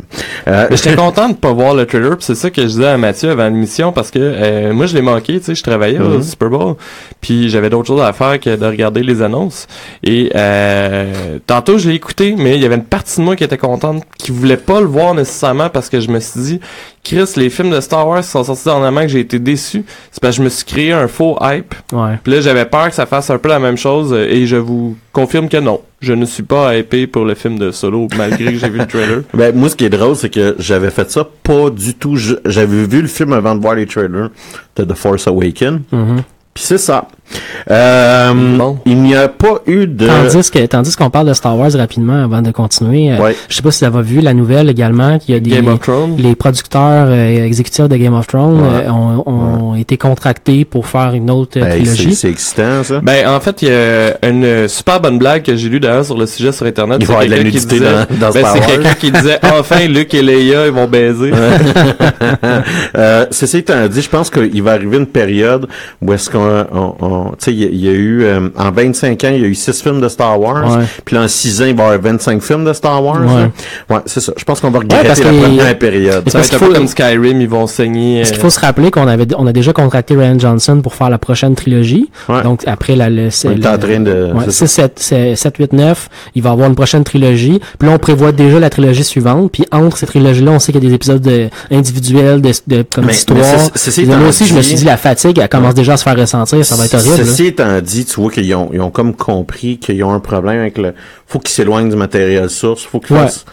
Euh, 0.49 0.67
j'étais 0.71 0.95
content 0.97 1.29
de 1.29 1.35
pas 1.35 1.53
voir 1.53 1.75
le 1.75 1.87
trailer, 1.87 2.17
puis 2.17 2.25
c'est 2.25 2.35
ça 2.35 2.51
que 2.51 2.63
je 2.63 2.67
disais 2.69 2.87
à 2.87 2.97
Mathieu 2.97 3.31
avant 3.31 3.45
l'émission 3.49 3.93
parce 3.93 4.11
que 4.11 4.19
euh, 4.21 4.73
moi 4.73 4.87
je 4.87 4.95
l'ai 4.95 5.03
manqué, 5.03 5.39
tu 5.41 5.47
sais, 5.47 5.55
je 5.55 5.63
travaillais 5.63 5.99
au 5.99 6.05
Mhm. 6.09 6.23
Super 6.23 6.51
Bowl, 6.51 6.75
puis 7.21 7.49
j'avais 7.49 7.69
d'autres 7.71 7.89
choses 7.89 8.03
à 8.03 8.13
faire 8.13 8.39
que 8.39 8.55
de 8.55 8.65
regarder 8.67 9.03
les 9.03 9.23
annonces. 9.23 9.67
Et 10.03 10.31
euh, 10.37 11.39
tantôt 11.47 11.79
je 11.79 11.89
l'ai 11.89 11.97
écouté, 11.97 12.35
mais 12.39 12.57
il 12.57 12.63
y 12.63 12.67
avait 12.67 12.77
une 12.77 12.85
partie 12.85 13.19
de 13.21 13.25
moi 13.25 13.35
qui 13.37 13.45
était 13.45 13.59
contente, 13.59 14.05
qui 14.19 14.31
voulait 14.31 14.57
pas 14.57 14.81
le 14.81 14.87
voir 14.87 15.15
nécessairement 15.15 15.69
parce 15.69 15.89
que 15.89 15.99
je 16.01 16.09
me 16.11 16.21
suis 16.21 16.41
dit, 16.41 16.61
Chris, 17.03 17.33
les 17.37 17.51
films 17.51 17.71
de 17.71 17.81
Star 17.81 18.07
Wars 18.09 18.25
sont 18.25 18.45
sortis 18.45 18.65
dernièrement 18.65 19.03
que 19.03 19.09
j'ai 19.09 19.21
été 19.21 19.39
déçu, 19.39 19.85
c'est 20.11 20.21
parce 20.23 20.37
que 20.37 20.43
je 20.43 20.45
me 20.45 20.49
suis 20.49 20.65
créé 20.65 20.93
un 20.93 21.09
faux 21.09 21.37
hype. 21.43 21.75
Ouais. 21.93 22.19
Puis 22.23 22.33
là 22.33 22.41
j'avais 22.41 22.65
peur 22.65 22.89
que 22.89 22.95
ça 22.95 23.07
fasse 23.07 23.31
un 23.31 23.39
peu 23.39 23.49
la 23.49 23.59
même 23.59 23.77
chose 23.77 24.13
euh, 24.13 24.27
et 24.31 24.47
je 24.47 24.57
vous 24.57 24.97
confirme 25.15 25.49
que 25.49 25.57
non. 25.57 25.81
Je 26.01 26.13
ne 26.13 26.27
suis 26.27 26.43
pas 26.43 26.77
hypé 26.77 27.07
pour 27.07 27.25
le 27.25 27.35
film 27.35 27.59
de 27.59 27.71
Solo 27.71 28.09
malgré 28.19 28.53
que 28.53 28.59
j'ai 28.59 28.69
vu 28.69 28.79
le 28.79 28.87
trailer. 28.87 29.23
Ben, 29.35 29.55
moi, 29.55 29.69
ce 29.71 29.77
qui 29.77 29.85
est 29.85 29.91
drôle, 29.91 30.17
c'est 30.17 30.29
que 30.29 30.57
j'avais 30.59 30.91
fait 30.91 31.11
ça 31.11 31.27
pas 31.43 31.71
du 31.71 31.95
tout. 31.95 32.17
J'avais 32.17 32.85
vu 32.85 33.01
le 33.01 33.09
film 33.09 33.33
avant 33.33 33.55
de 33.55 33.61
voir 33.63 33.77
les 33.77 33.87
trailers 33.87 34.29
de 34.77 34.85
The 34.85 34.95
Force 34.95 35.27
Awakens. 35.27 35.81
Mhm. 35.93 36.23
Puis 36.53 36.65
c'est 36.65 36.79
ça. 36.79 37.09
Euh, 37.71 38.33
Bon. 38.59 38.79
Il 38.87 39.03
n'y 39.03 39.15
a 39.15 39.29
pas 39.29 39.61
eu 39.67 39.87
de... 39.87 40.07
Tandis 40.07 40.51
que 40.51 40.67
tandis 40.67 40.97
qu'on 40.97 41.11
parle 41.11 41.29
de 41.29 41.35
Star 41.35 41.57
Wars 41.59 41.73
rapidement 41.73 42.25
avant 42.25 42.43
de 42.43 42.51
continuer, 42.51 43.13
euh, 43.13 43.19
Ouais. 43.19 43.37
je 43.49 43.57
sais 43.57 43.63
pas 43.63 43.71
si 43.71 43.81
tu 43.81 43.85
avais 43.85 44.03
vu 44.03 44.21
la 44.21 44.35
nouvelle 44.35 44.69
également 44.71 45.19
qu'il 45.19 45.35
y 45.35 45.37
a 45.37 45.41
des 45.41 45.51
Game 45.51 45.69
of 45.69 45.81
Thrones. 45.81 46.17
les 46.19 46.35
producteurs 46.35 47.07
euh, 47.09 47.45
exécutifs 47.45 47.89
de 47.89 47.97
Game 47.97 48.15
of 48.15 48.27
Thrones 48.27 48.61
Ouais. 48.61 48.85
euh, 48.87 48.91
ont, 48.91 49.25
ont 49.27 49.75
été 49.75 49.97
contractés 49.97 50.65
pour 50.65 50.87
faire 50.87 51.13
une 51.15 51.31
autre 51.31 51.59
euh, 51.59 51.65
c'est 51.65 51.77
trilogie. 51.79 52.15
c'est 52.15 52.31
excitant, 52.31 52.83
ça. 52.85 53.01
Ben, 53.03 53.27
en 53.29 53.41
fait, 53.41 53.63
il 53.63 53.69
y 53.69 53.73
a 53.73 54.29
une 54.29 54.69
super 54.69 55.01
bonne 55.01 55.19
blague 55.19 55.43
que 55.43 55.57
j'ai 55.57 55.69
lue 55.69 55.81
d'ailleurs 55.81 56.05
sur 56.05 56.17
le 56.19 56.27
sujet 56.27 56.53
sur 56.53 56.67
Internet. 56.67 56.99
Il 57.01 57.07
va 57.07 57.15
avoir 57.15 57.27
de 57.27 57.31
la 57.31 57.37
quelqu'un 57.39 57.51
qui 57.51 57.57
nudité 57.57 57.79
disait- 57.79 57.91
dans- 58.21 58.27
dans 58.29 58.33
ben, 58.33 58.45
c'est 58.53 58.67
quelqu'un 58.67 58.95
qui 58.95 59.11
disait, 59.11 59.39
enfin, 59.59 59.87
Luke 59.89 60.15
et 60.15 60.23
Leia, 60.23 60.67
ils 60.67 60.73
vont 60.73 60.87
baiser. 60.87 61.33
euh, 62.97 63.27
ceci 63.31 63.59
étant 63.59 63.87
dit, 63.89 64.03
je 64.03 64.09
pense 64.09 64.31
qu'il 64.31 64.63
va 64.63 64.73
arriver 64.73 64.97
une 64.99 65.07
période 65.07 65.67
où 66.03 66.13
est-ce 66.13 66.31
qu'on, 66.31 66.95
on, 67.15 67.21
on- 67.29 67.31
tu 67.31 67.37
sais, 67.41 67.53
il 67.55 67.59
y, 67.61 67.89
a- 67.89 67.93
y 67.93 67.95
eu, 67.95 68.23
euh, 68.25 68.49
en 68.57 68.71
25 68.71 69.25
ans, 69.25 69.31
il 69.35 69.41
y 69.41 69.45
a 69.45 69.49
eu 69.49 69.55
6 69.55 69.83
films 69.83 70.01
de 70.01 70.09
Star 70.09 70.41
Wars. 70.41 70.77
Ouais. 70.79 70.85
Puis 71.05 71.17
là, 71.17 71.23
en 71.23 71.29
6 71.29 71.63
ans, 71.63 71.67
il 71.67 71.75
va 71.77 71.83
y 71.85 71.87
avoir 71.87 72.01
25 72.01 72.43
films 72.43 72.65
de 72.65 72.73
Star 72.73 73.03
Wars. 73.05 73.21
Ouais. 73.21 73.27
là. 73.43 73.51
Ouais, 73.91 74.03
c'est 74.07 74.21
ça. 74.21 74.33
Je 74.37 74.45
pense 74.45 74.61
qu'on 74.61 74.71
va 74.71 74.81
regretter 74.81 75.07
parce 75.07 75.21
la 75.21 75.27
première 75.33 75.79
période. 75.79 76.29
Ça 76.29 76.39
va 76.39 76.43
Parce 76.45 76.53
être 76.53 76.63
un 76.63 76.67
peu 76.67 76.73
comme 76.75 76.87
Skyrim, 76.89 77.41
ils 77.41 77.49
vont 77.49 77.67
saigner. 77.67 78.19
Parce 78.21 78.31
euh, 78.31 78.33
qu'il 78.35 78.43
faut 78.43 78.51
se 78.51 78.61
rappeler 78.61 78.91
qu'on 78.91 79.07
avait 79.09 79.27
on 79.37 79.47
a 79.47 79.53
déjà 79.53 79.73
contracté 79.73 80.15
Ryan 80.17 80.39
Johnson 80.39 80.81
pour 80.83 80.95
faire 80.95 81.11
la 81.11 81.19
prochaine 81.19 81.55
trilogie. 81.55 82.11
Ouais. 82.29 82.43
Donc 82.43 82.63
après 82.67 82.97
la 82.97 83.11
le, 83.11 83.29
On 83.45 83.51
est 83.51 83.55
le- 83.57 83.67
en 83.69 83.79
train 83.79 84.01
de- 84.01 84.33
ouais, 84.35 84.45
c'est 84.49 84.67
6 84.67 84.75
7 84.75 84.93
c'est 84.97 85.37
7 85.37 85.57
8 85.59 85.73
9, 85.73 86.09
il 86.35 86.43
va 86.43 86.51
avoir 86.51 86.69
une 86.69 86.75
prochaine 86.75 87.05
trilogie. 87.05 87.61
Puis 87.79 87.89
là 87.89 87.95
on 87.95 87.99
prévoit 87.99 88.33
déjà 88.33 88.59
la 88.61 88.71
trilogie 88.71 89.05
suivante, 89.05 89.51
puis 89.53 89.65
entre 89.73 89.97
ces 89.97 90.07
trilogies 90.07 90.43
là, 90.45 90.53
on 90.53 90.59
sait 90.59 90.73
qu'il 90.73 90.83
y 90.83 90.87
a 90.87 90.89
des 90.91 90.95
épisodes 90.95 91.21
de- 91.23 91.49
individuels 91.71 92.41
de, 92.41 92.53
de 92.67 92.85
comme 92.93 93.07
Mais- 93.07 93.13
d'histoire. 93.13 93.41
mais 93.41 93.45
c'est- 93.59 93.71
c'est- 93.79 93.91
c'est 93.91 94.03
Et 94.03 94.07
là 94.07 94.17
étant 94.19 94.29
aussi 94.29 94.47
je 94.47 94.55
me 94.55 94.63
suis 94.63 94.75
dit 94.77 94.85
la 94.85 94.97
fatigue 94.97 95.39
elle 95.39 95.49
commence 95.49 95.75
déjà 95.75 95.95
à 95.95 95.97
se 95.97 96.03
faire 96.05 96.17
ressentir, 96.17 96.65
ça 96.65 96.77
va 96.77 96.85
être 96.87 96.95
là. 97.11 97.17
Ceci 97.17 97.47
étant 97.47 97.81
dit, 97.81 98.05
tu 98.05 98.21
vois 98.21 98.31
qu'ils 98.31 98.55
ont, 98.55 98.71
ils 98.73 98.81
ont 98.81 98.91
comme 98.91 99.15
compris 99.15 99.79
qu'ils 99.79 100.03
ont 100.05 100.13
un 100.13 100.21
problème 100.21 100.61
avec 100.61 100.79
le, 100.79 100.95
faut 101.27 101.39
qu'ils 101.39 101.51
s'éloignent 101.55 101.89
du 101.91 101.97
matériel 101.97 102.49
source, 102.51 102.85
faut 102.85 103.01
qu'ils 103.01 103.17
Ouais. 103.17 103.23
fassent, 103.23 103.45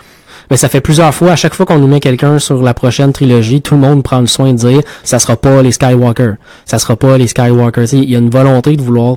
Mais 0.50 0.58
ça 0.58 0.68
fait 0.70 0.82
plusieurs 0.82 1.14
fois, 1.16 1.32
à 1.32 1.36
chaque 1.38 1.54
fois 1.54 1.66
qu'on 1.66 1.80
nous 1.80 1.88
met 1.88 2.00
quelqu'un 2.02 2.38
sur 2.40 2.62
la 2.62 2.74
prochaine 2.74 3.14
trilogie, 3.14 3.62
tout 3.62 3.76
le 3.76 3.80
monde 3.82 4.04
prend 4.04 4.20
le 4.20 4.28
soin 4.28 4.52
de 4.52 4.58
dire 4.58 4.82
ça 5.04 5.18
sera 5.20 5.38
pas 5.38 5.62
les 5.62 5.72
Skywalker. 5.72 6.34
Ça 6.66 6.78
sera 6.80 6.96
pas 6.98 7.18
les 7.18 7.28
Skywalker. 7.28 7.86
Il 7.94 8.10
y 8.10 8.16
a 8.16 8.20
une 8.20 8.30
volonté 8.30 8.76
de 8.76 8.82
vouloir 8.82 9.16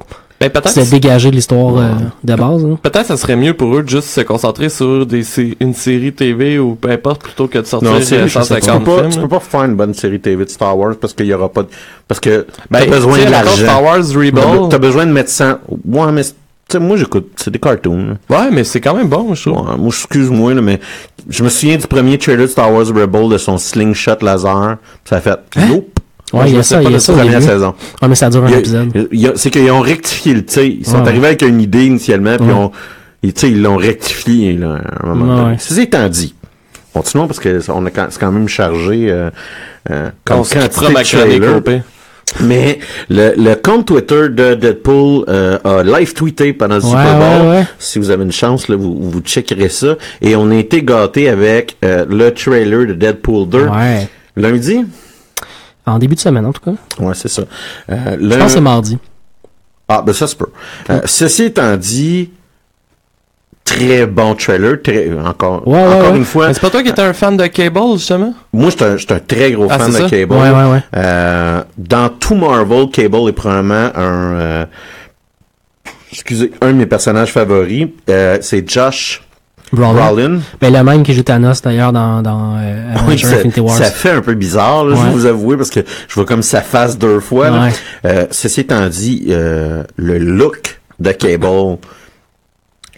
Ben, 0.52 0.60
peut-être, 0.60 0.84
se 0.84 0.90
dégager 0.90 1.30
l'histoire 1.30 1.76
euh, 1.76 1.90
de 2.22 2.34
base. 2.34 2.64
hein. 2.64 2.78
peut-être 2.82 3.06
ça 3.06 3.16
serait 3.16 3.36
mieux 3.36 3.54
pour 3.54 3.76
eux 3.76 3.82
de 3.82 3.88
juste 3.88 4.08
se 4.08 4.20
concentrer 4.22 4.68
sur 4.68 5.06
des, 5.06 5.22
sé- 5.22 5.56
une 5.60 5.74
série 5.74 6.12
TV 6.12 6.58
ou 6.58 6.74
peu 6.74 6.90
importe 6.90 7.22
plutôt 7.22 7.46
que 7.48 7.58
de 7.58 7.64
sortir 7.64 7.90
Non, 7.90 7.96
euh, 7.96 8.00
c'est, 8.02 8.22
tu, 8.22 8.28
150 8.30 8.84
peux 8.84 8.90
pas, 8.90 8.98
films. 9.02 9.12
tu 9.12 9.18
peux 9.20 9.28
pas 9.28 9.40
faire 9.40 9.64
une 9.64 9.74
bonne 9.76 9.94
série 9.94 10.20
TV 10.20 10.44
de 10.44 10.50
Star 10.50 10.76
Wars 10.78 10.94
parce 11.00 11.12
qu'il 11.14 11.26
y 11.26 11.34
aura 11.34 11.48
pas 11.48 11.62
de, 11.62 11.68
parce 12.08 12.20
que 12.20 12.46
Ben, 12.70 12.80
t'as 12.80 12.86
besoin 12.86 13.24
de 13.24 13.30
l'argent. 13.30 13.56
Star 13.64 13.82
Wars 13.82 13.98
Rebel. 14.14 14.68
t'as 14.70 14.78
besoin 14.78 15.06
de 15.06 15.12
mettre 15.12 15.30
100, 15.30 15.58
ouais, 15.86 16.12
mais, 16.12 16.22
c'est- 16.22 16.34
tu 16.66 16.78
sais, 16.78 16.78
moi, 16.78 16.96
j'écoute, 16.96 17.30
c'est 17.36 17.50
des 17.50 17.58
cartoons, 17.58 18.16
là. 18.30 18.38
Ouais, 18.38 18.50
mais 18.50 18.64
c'est 18.64 18.80
quand 18.80 18.94
même 18.94 19.08
bon, 19.08 19.34
je 19.34 19.50
trouve. 19.50 19.68
Ouais, 19.68 19.76
moi, 19.76 19.88
excuse-moi, 19.88 20.54
là, 20.54 20.62
mais 20.62 20.80
je 21.28 21.44
me 21.44 21.50
souviens 21.50 21.76
du 21.76 21.86
premier 21.86 22.16
trailer 22.16 22.46
de 22.46 22.46
Star 22.46 22.72
Wars 22.72 22.86
Rebel 22.86 23.28
de 23.28 23.36
son 23.36 23.58
slingshot 23.58 24.16
laser. 24.22 24.78
Ça 25.04 25.16
a 25.16 25.20
fait, 25.20 25.38
nope. 25.68 25.93
Ouais, 26.32 26.48
il 26.48 26.54
y 26.54 26.58
a 26.58 26.62
ça, 26.62 26.82
il 26.82 26.90
y 26.90 26.94
a 26.94 26.98
ça 26.98 27.12
première 27.12 27.42
saison. 27.42 27.74
Ah, 28.00 28.08
mais 28.08 28.14
ça 28.16 28.28
dure 28.30 28.42
un 28.44 28.48
Il 28.48 28.52
y 28.52 28.54
a- 28.54 28.58
épisode. 28.58 29.08
c'est 29.36 29.50
qu'ils 29.50 29.70
ont 29.70 29.80
rectifié 29.80 30.34
le 30.34 30.44
tir. 30.44 30.62
Ils 30.64 30.84
sont 30.86 31.02
Ouais. 31.02 31.08
arrivés 31.08 31.26
avec 31.28 31.42
une 31.42 31.60
idée 31.60 31.84
initialement, 31.86 32.36
puis 32.36 32.46
Ouais. 32.48 32.52
on, 32.54 32.72
et, 33.22 33.32
tu 33.32 33.40
sais, 33.42 33.50
ils 33.50 33.62
l'ont 33.62 33.76
rectifié 33.76 34.54
là, 34.54 34.80
à 35.00 35.06
un 35.06 35.14
moment 35.14 35.34
Ouais. 35.36 35.42
donné. 35.44 35.56
Ceci 35.58 35.82
étant 35.82 36.08
dit, 36.08 36.34
continuons 36.92 37.26
parce 37.28 37.38
que 37.40 37.60
on 37.70 37.86
a 37.86 37.90
quand- 37.90 38.06
c'est 38.10 38.18
quand 38.18 38.32
même 38.32 38.48
chargé 38.48 39.06
euh, 39.10 39.30
euh, 39.90 40.10
comme 40.24 40.40
On 40.40 40.44
se 40.44 40.54
quantité 40.54 40.86
de 40.88 40.92
ma 40.92 41.04
chronique 41.04 41.40
trailer. 41.40 41.82
Mais 42.40 42.78
le, 43.10 43.34
le 43.36 43.54
compte 43.54 43.86
Twitter 43.86 44.28
de 44.30 44.54
Deadpool 44.54 45.24
euh, 45.28 45.58
a 45.62 45.82
live 45.84 46.14
tweeté 46.14 46.52
pendant 46.54 46.76
le 46.76 46.82
Ouais, 46.82 46.88
Super 46.88 47.18
Bowl. 47.18 47.46
ouais, 47.48 47.56
ouais. 47.58 47.64
Si 47.78 47.98
vous 48.00 48.10
avez 48.10 48.24
une 48.24 48.32
chance, 48.32 48.66
là, 48.68 48.76
vous, 48.76 48.96
vous 48.98 49.20
checkerez 49.20 49.68
ça. 49.68 49.94
Et 50.20 50.34
on 50.34 50.50
a 50.50 50.56
été 50.56 50.82
gâtés 50.82 51.28
avec 51.28 51.76
euh, 51.84 52.04
le 52.08 52.32
trailer 52.32 52.86
de 52.86 52.94
Deadpool 52.94 53.48
2. 53.48 53.66
Ouais. 53.66 54.08
Lundi? 54.36 54.84
En 55.86 55.98
début 55.98 56.14
de 56.14 56.20
semaine, 56.20 56.46
en 56.46 56.52
tout 56.52 56.62
cas. 56.62 56.72
Ouais, 57.02 57.14
c'est 57.14 57.28
ça. 57.28 57.42
Euh, 57.90 58.16
Je 58.20 58.28
pense 58.28 58.46
que 58.46 58.48
c'est 58.52 58.60
mardi. 58.60 58.98
Ah, 59.88 60.02
ben 60.04 60.12
ça 60.14 60.26
se 60.26 60.34
peut. 60.34 60.46
Euh, 60.88 61.00
ceci 61.04 61.42
étant 61.44 61.76
dit, 61.76 62.30
très 63.64 64.06
bon 64.06 64.34
trailer. 64.34 64.80
Très, 64.82 65.10
encore 65.12 65.66
Ouais, 65.68 65.78
encore 65.78 66.12
ouais. 66.12 66.16
une 66.16 66.24
fois, 66.24 66.54
c'est 66.54 66.60
pas 66.60 66.70
toi 66.70 66.82
qui 66.82 66.88
étais 66.88 67.02
un 67.02 67.12
fan 67.12 67.36
de 67.36 67.46
Cable, 67.48 67.80
justement? 67.94 68.32
moi, 68.52 68.70
je 68.70 68.96
suis 68.96 69.06
un, 69.12 69.16
un 69.16 69.20
très 69.20 69.52
gros 69.52 69.66
Ah, 69.70 69.78
fan 69.78 69.88
de 69.92 69.96
ça? 69.98 70.08
Cable. 70.08 70.32
Ouais, 70.32 70.50
ouais, 70.50 70.70
ouais. 70.72 70.82
Euh, 70.96 71.62
dans 71.76 72.08
tout 72.08 72.34
Marvel, 72.34 72.88
Cable 72.90 73.28
est 73.28 73.32
probablement 73.32 73.90
un... 73.94 74.32
euh, 74.40 74.66
excusez, 76.12 76.52
un 76.62 76.68
de 76.68 76.78
mes 76.78 76.86
personnages 76.86 77.32
favoris. 77.32 77.88
Euh, 78.08 78.38
c'est 78.40 78.68
Josh 78.68 79.22
Brolin. 79.74 80.06
Brolin. 80.06 80.38
Ben, 80.60 80.72
le 80.72 80.82
même 80.82 81.02
qui 81.02 81.12
joue 81.14 81.22
Thanos, 81.22 81.60
d'ailleurs, 81.62 81.92
dans, 81.92 82.22
dans 82.22 82.56
euh, 82.58 82.94
Oui, 83.06 83.18
ça, 83.18 83.28
Infinity 83.36 83.60
Wars. 83.60 83.76
ça 83.76 83.90
fait 83.90 84.10
un 84.10 84.20
peu 84.22 84.34
bizarre, 84.34 84.84
là, 84.84 84.94
je 84.96 85.00
Ouais. 85.00 85.06
vais 85.08 85.12
vous 85.14 85.26
avouer, 85.26 85.56
parce 85.56 85.70
que 85.70 85.80
je 86.08 86.14
vois 86.14 86.24
comme 86.24 86.42
sa 86.42 86.60
face 86.62 86.98
deux 86.98 87.20
fois. 87.20 87.50
Ouais. 87.50 87.72
Euh, 88.06 88.26
ceci 88.30 88.60
étant 88.60 88.86
dit, 88.88 89.26
euh, 89.30 89.84
le 89.96 90.18
look 90.18 90.80
de 91.00 91.10
Cable 91.12 91.78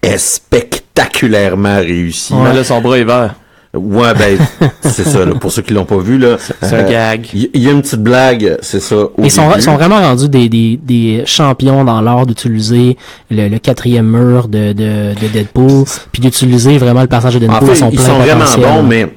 est 0.03 0.19
spectaculairement 0.19 1.77
réussi. 1.79 2.35
Mais 2.35 2.53
là, 2.55 2.63
son 2.65 2.81
bras 2.81 2.99
est 2.99 3.05
vert. 3.05 3.35
Ouais, 3.77 4.15
ben, 4.15 4.39
c'est 4.81 5.05
ça, 5.05 5.25
là, 5.25 5.35
pour 5.35 5.53
ceux 5.53 5.63
qui 5.63 5.73
l'ont 5.73 5.85
pas 5.85 5.99
vu, 5.99 6.19
là. 6.19 6.37
C'est 6.39 6.75
un 6.75 6.83
gag. 6.83 7.29
Il 7.33 7.63
y, 7.63 7.69
a 7.69 7.73
une 7.73 7.83
petite 7.83 8.03
blague, 8.03 8.57
c'est 8.63 8.81
ça. 8.81 8.97
Au 8.97 9.13
Ils 9.19 9.31
sont, 9.31 9.49
vraiment 9.49 10.01
rendus 10.01 10.29
des, 10.29 10.49
des, 10.49 10.79
des 10.83 11.23
champions 11.27 11.85
dans 11.85 12.01
l'art 12.01 12.27
d'utiliser 12.27 12.97
le, 13.31 13.49
le 13.49 13.59
quatrième 13.59 14.07
mur 14.07 14.49
de, 14.49 14.73
de, 14.73 15.15
de 15.21 15.29
Deadpool, 15.33 15.85
puis 16.13 16.23
d'utiliser 16.23 16.79
vraiment 16.79 17.03
le 17.03 17.09
passage 17.09 17.35
de 17.35 17.47
En 17.47 17.53
Deadpool 17.53 17.71
à 17.71 17.75
fait, 17.75 17.79
son 17.79 17.91
ils 17.91 18.01
sont 18.01 18.19
vraiment 18.19 18.45
bons, 18.59 18.83
mais 18.83 19.13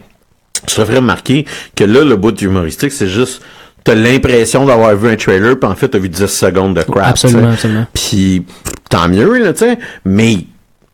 je 0.67 0.76
te 0.76 0.86
ferais 0.86 0.98
remarquer 0.98 1.45
que 1.76 1.84
là, 1.84 2.04
le 2.04 2.15
bout 2.15 2.39
humoristique, 2.41 2.91
c'est 2.91 3.08
juste, 3.08 3.41
t'as 3.84 3.95
l'impression 3.95 4.65
d'avoir 4.65 4.95
vu 4.95 5.10
un 5.10 5.15
trailer, 5.15 5.58
puis 5.60 5.69
en 5.69 5.76
fait, 5.76 5.89
t'as 5.89 6.00
vu 6.00 6.10
10 6.10 6.28
secondes 6.28 6.76
de 6.76 6.82
crap. 6.82 7.08
Absolument, 7.10 7.52
absolument. 7.52 7.88
Puis, 7.93 8.45
tant 8.89 9.08
mieux, 9.08 9.39
là, 9.39 9.54
tu 9.54 9.60
sais, 9.60 9.78
mais 10.06 10.38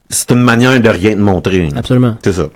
c'est 0.10 0.32
une 0.32 0.42
manière 0.42 0.80
de 0.80 0.90
rien 0.90 1.14
te 1.14 1.20
montrer. 1.20 1.70
Absolument. 1.76 2.18
C'est 2.24 2.34
ça. 2.34 2.50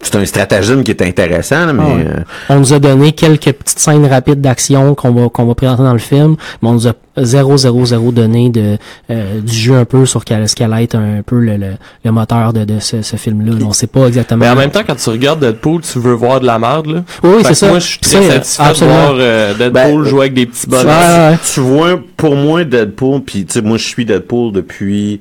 C'est 0.00 0.16
un 0.16 0.24
stratagème 0.24 0.82
qui 0.84 0.90
est 0.90 1.02
intéressant, 1.02 1.66
là, 1.66 1.72
mais... 1.72 1.82
Ah 1.86 1.94
ouais. 1.96 2.04
euh, 2.08 2.20
On 2.50 2.58
nous 2.60 2.72
a 2.72 2.78
donné 2.78 3.12
quelques 3.12 3.52
petites 3.52 3.78
scènes 3.78 4.06
rapides 4.06 4.40
d'action 4.40 4.94
qu'on 4.94 5.12
va 5.12 5.28
qu'on 5.28 5.44
va 5.46 5.54
présenter 5.54 5.82
dans 5.82 5.92
le 5.92 5.98
film, 5.98 6.36
mais 6.60 6.68
on 6.68 6.72
nous 6.72 6.88
a 6.88 6.92
0 7.18 7.56
0 7.58 7.84
0 7.86 8.10
donné 8.12 8.48
de 8.50 8.78
euh, 9.10 9.40
du 9.40 9.52
jeu 9.54 9.74
un 9.74 9.84
peu 9.84 10.06
sur 10.06 10.24
quel, 10.24 10.48
ce 10.48 10.54
qu'allait 10.56 10.84
être 10.84 10.94
un 10.96 11.22
peu 11.24 11.38
le, 11.38 11.56
le, 11.56 11.72
le 12.04 12.10
moteur 12.10 12.52
de, 12.52 12.64
de 12.64 12.78
ce, 12.80 13.02
ce 13.02 13.16
film-là. 13.16 13.52
On 13.66 13.72
sait 13.72 13.86
pas 13.86 14.06
exactement. 14.06 14.40
Mais 14.44 14.48
en 14.50 14.56
même 14.56 14.70
temps, 14.70 14.80
quand 14.86 14.96
tu 14.96 15.10
regardes 15.10 15.40
Deadpool, 15.40 15.82
tu 15.82 15.98
veux 15.98 16.14
voir 16.14 16.40
de 16.40 16.46
la 16.46 16.58
merde, 16.58 16.86
là. 16.86 17.04
Oui, 17.22 17.42
c'est 17.44 17.54
ça. 17.54 17.68
Moi, 17.68 17.78
je 17.78 17.86
suis 17.86 17.98
très 17.98 18.10
C'est, 18.22 18.28
satisfait 18.30 18.62
de 18.64 18.68
absolument. 18.68 18.96
voir 19.02 19.14
euh, 19.18 19.54
Deadpool 19.54 20.02
Ben, 20.02 20.08
jouer 20.08 20.20
avec 20.20 20.34
des 20.34 20.46
petits 20.46 20.66
bonhommes. 20.66 20.86
Ouais, 20.86 21.30
ouais. 21.30 21.38
tu 21.52 21.60
vois, 21.60 22.00
pour 22.16 22.34
moi, 22.34 22.64
Deadpool, 22.64 23.20
puis 23.22 23.44
tu 23.44 23.52
sais, 23.54 23.62
moi, 23.62 23.76
je 23.76 23.84
suis 23.86 24.04
Deadpool 24.04 24.52
depuis 24.52 25.20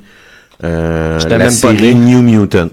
euh, 0.63 1.19
la 1.27 1.49
série. 1.49 1.93
New 1.95 2.21
Mutant. 2.21 2.69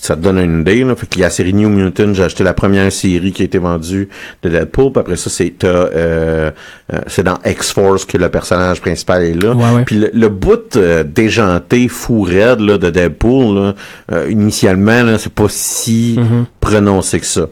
Ça 0.00 0.16
te 0.16 0.20
donne 0.22 0.38
une 0.38 0.60
idée, 0.62 0.84
là. 0.84 0.96
Fait 0.96 1.06
qu'il 1.06 1.20
y 1.20 1.24
a 1.24 1.26
la 1.26 1.30
série 1.30 1.52
New 1.52 1.68
Mutant, 1.68 2.14
j'ai 2.14 2.22
acheté 2.24 2.42
la 2.44 2.54
première 2.54 2.90
série 2.90 3.30
qui 3.32 3.42
a 3.42 3.44
été 3.44 3.58
vendue 3.58 4.08
de 4.42 4.48
Deadpool, 4.48 4.92
puis 4.92 5.00
après 5.00 5.16
ça, 5.16 5.28
c'est 5.28 5.62
euh, 5.64 6.50
euh, 6.92 6.98
c'est 7.06 7.22
dans 7.22 7.38
X-Force 7.44 8.06
que 8.06 8.16
le 8.16 8.28
personnage 8.30 8.80
principal 8.80 9.22
est 9.22 9.34
là. 9.34 9.52
Ouais, 9.54 9.70
ouais. 9.74 9.84
Puis 9.84 9.96
le, 9.98 10.10
le 10.14 10.28
bout 10.30 10.76
euh, 10.76 11.04
déjanté, 11.04 11.88
fou 11.88 12.22
raide, 12.22 12.60
là, 12.60 12.78
de 12.78 12.88
Deadpool, 12.90 13.54
là, 13.54 13.74
euh, 14.12 14.30
initialement, 14.30 15.02
là, 15.02 15.18
c'est 15.18 15.32
pas 15.32 15.46
si 15.48 16.16
Mhm. 16.18 16.46
prononcé 16.60 17.20
que 17.20 17.26
ça. 17.26 17.46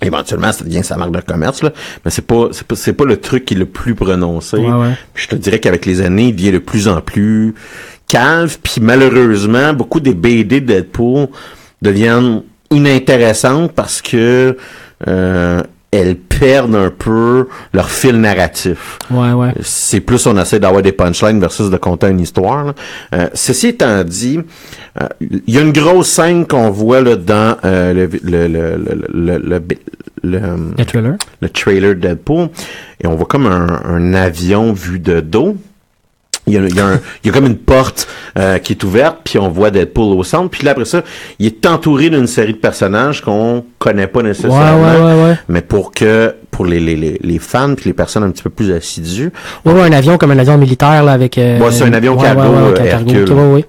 Éventuellement, 0.00 0.52
ça 0.52 0.62
devient 0.64 0.84
sa 0.84 0.96
marque 0.96 1.10
de 1.10 1.20
commerce, 1.20 1.60
là. 1.64 1.72
Mais 2.04 2.12
c'est 2.12 2.22
pas, 2.24 2.48
c'est 2.52 2.64
pas, 2.66 2.76
c'est 2.76 2.92
pas 2.92 3.04
le 3.04 3.16
truc 3.16 3.44
qui 3.44 3.54
est 3.54 3.58
le 3.58 3.66
plus 3.66 3.96
prononcé. 3.96 4.56
Ouais, 4.58 4.70
ouais. 4.70 4.92
Puis 5.12 5.24
je 5.24 5.28
te 5.30 5.34
dirais 5.34 5.58
qu'avec 5.58 5.86
les 5.86 6.00
années, 6.02 6.28
il 6.28 6.36
devient 6.36 6.52
de 6.52 6.58
plus 6.58 6.86
en 6.86 7.00
plus 7.00 7.54
calve. 8.08 8.58
Puis 8.62 8.80
malheureusement, 8.80 9.72
beaucoup 9.74 10.00
des 10.00 10.14
BD 10.14 10.60
de 10.60 10.66
Deadpool 10.72 11.28
deviennent 11.82 12.42
inintéressantes 12.70 13.72
parce 13.72 14.02
que 14.02 14.56
euh, 15.06 15.62
elles 15.90 16.16
perdent 16.16 16.74
un 16.74 16.90
peu 16.90 17.48
leur 17.72 17.88
fil 17.88 18.20
narratif. 18.20 18.98
Ouais, 19.10 19.32
ouais. 19.32 19.54
C'est 19.62 20.00
plus 20.00 20.26
on 20.26 20.36
essaie 20.36 20.60
d'avoir 20.60 20.82
des 20.82 20.92
punchlines 20.92 21.40
versus 21.40 21.70
de 21.70 21.76
conter 21.78 22.08
une 22.08 22.20
histoire. 22.20 22.64
là. 22.66 22.74
Euh, 23.14 23.28
ceci 23.32 23.68
étant 23.68 24.04
dit, 24.04 24.38
euh, 25.00 25.06
il 25.20 25.42
y 25.54 25.56
a 25.56 25.62
une 25.62 25.72
grosse 25.72 26.08
scène 26.08 26.46
qu'on 26.46 26.70
voit 26.70 27.00
là, 27.00 27.16
dans 27.16 27.56
euh, 27.64 27.94
le, 27.94 28.10
le, 28.22 28.48
le, 28.48 28.76
le, 28.76 29.08
le, 29.08 29.38
le- 29.38 29.62
le- 30.22 30.74
Le 30.76 30.84
trailer. 30.84 31.14
le 31.40 31.48
trailer 31.48 31.94
de 31.94 32.00
Deadpool 32.00 32.48
et 33.02 33.06
on 33.06 33.14
voit 33.14 33.26
comme 33.26 33.46
un, 33.46 33.80
un 33.86 34.12
avion 34.14 34.72
vu 34.74 34.98
de 34.98 35.20
dos. 35.20 35.56
Il 36.48 36.54
y, 36.54 36.58
a, 36.58 36.60
il, 36.66 36.74
y 36.74 36.80
a 36.80 36.86
un- 36.86 37.00
il 37.22 37.26
y 37.26 37.30
a 37.30 37.32
comme 37.32 37.46
une 37.46 37.56
porte 37.56 38.08
euh, 38.38 38.58
qui 38.58 38.72
est 38.72 38.82
ouverte, 38.84 39.18
puis 39.24 39.38
on 39.38 39.48
voit 39.48 39.70
Deadpool 39.70 40.16
au 40.18 40.24
centre. 40.24 40.50
Puis 40.50 40.64
là, 40.64 40.72
après 40.72 40.84
ça, 40.84 41.02
il 41.38 41.46
est 41.46 41.66
entouré 41.66 42.10
d'une 42.10 42.26
série 42.26 42.52
de 42.54 42.58
personnages 42.58 43.20
qu'on 43.22 43.64
connaît 43.78 44.06
pas 44.06 44.22
nécessairement. 44.22 44.82
ouais, 44.82 45.00
ouais, 45.14 45.22
ouais. 45.24 45.38
Mais 45.48 45.60
pour 45.62 45.92
que 45.92 46.34
pour 46.50 46.66
les, 46.66 46.80
les, 46.80 46.96
les, 46.96 47.18
les 47.22 47.38
fans 47.38 47.74
puis 47.76 47.86
les 47.86 47.92
personnes 47.94 48.24
un 48.24 48.30
petit 48.30 48.42
peu 48.42 48.50
plus 48.50 48.72
assidues, 48.72 49.30
Ouais, 49.64 49.72
ouais, 49.72 49.82
un 49.82 49.92
avion 49.92 50.18
comme 50.18 50.30
un 50.32 50.38
avion 50.38 50.58
militaire 50.58 51.04
là 51.04 51.12
avec. 51.12 51.38
Euh, 51.38 51.58
Ouais, 51.58 51.70
c'est 51.70 51.84
un 51.84 51.92
avion 51.92 52.16
cargo, 52.16 52.40
euh, 52.42 52.72
cargo. 52.72 53.10
Hercule. 53.10 53.64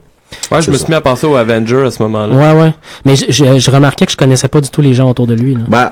Ouais, 0.52 0.62
je 0.62 0.70
me 0.70 0.76
ça. 0.78 0.84
suis 0.84 0.90
mis 0.92 0.96
à 0.96 1.02
penser 1.02 1.26
au 1.26 1.36
Avenger 1.36 1.84
à 1.86 1.92
ce 1.92 2.02
moment-là. 2.04 2.36
Ouais, 2.36 2.62
ouais. 2.62 2.74
Mais 3.06 3.16
je, 3.16 3.26
je, 3.30 3.58
je 3.60 3.72
remarquais 3.72 4.06
que 4.06 4.12
je 4.12 4.18
connaissais 4.18 4.48
pas 4.48 4.62
du 4.62 4.70
tout 4.70 4.82
les 4.82 4.94
gens 4.94 5.10
autour 5.10 5.26
de 5.28 5.34
lui. 5.34 5.56
Là. 5.56 5.62
Ben, 5.68 5.92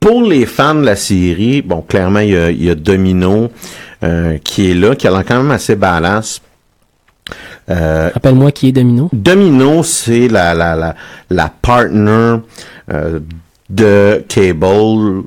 pour 0.00 0.22
les 0.22 0.46
fans 0.46 0.74
de 0.74 0.84
la 0.84 0.96
série, 0.96 1.60
bon, 1.60 1.82
clairement, 1.86 2.20
il 2.20 2.30
y 2.30 2.36
a, 2.36 2.50
il 2.50 2.64
y 2.64 2.70
a 2.70 2.74
Domino 2.74 3.50
euh, 4.02 4.38
qui 4.38 4.70
est 4.70 4.74
là, 4.74 4.94
qui 4.94 5.06
a 5.06 5.10
l'air 5.10 5.24
quand 5.24 5.36
même 5.42 5.50
assez 5.50 5.76
badass. 5.76 6.40
Euh, 7.68 8.10
Rappelle-moi 8.12 8.50
qui 8.52 8.68
est 8.68 8.72
Domino. 8.72 9.08
Domino, 9.12 9.82
c'est 9.82 10.28
la, 10.28 10.54
la, 10.54 10.74
la, 10.74 10.94
la 11.30 11.52
partner 11.62 12.36
euh, 12.92 13.20
de 13.68 14.24
Cable 14.28 15.24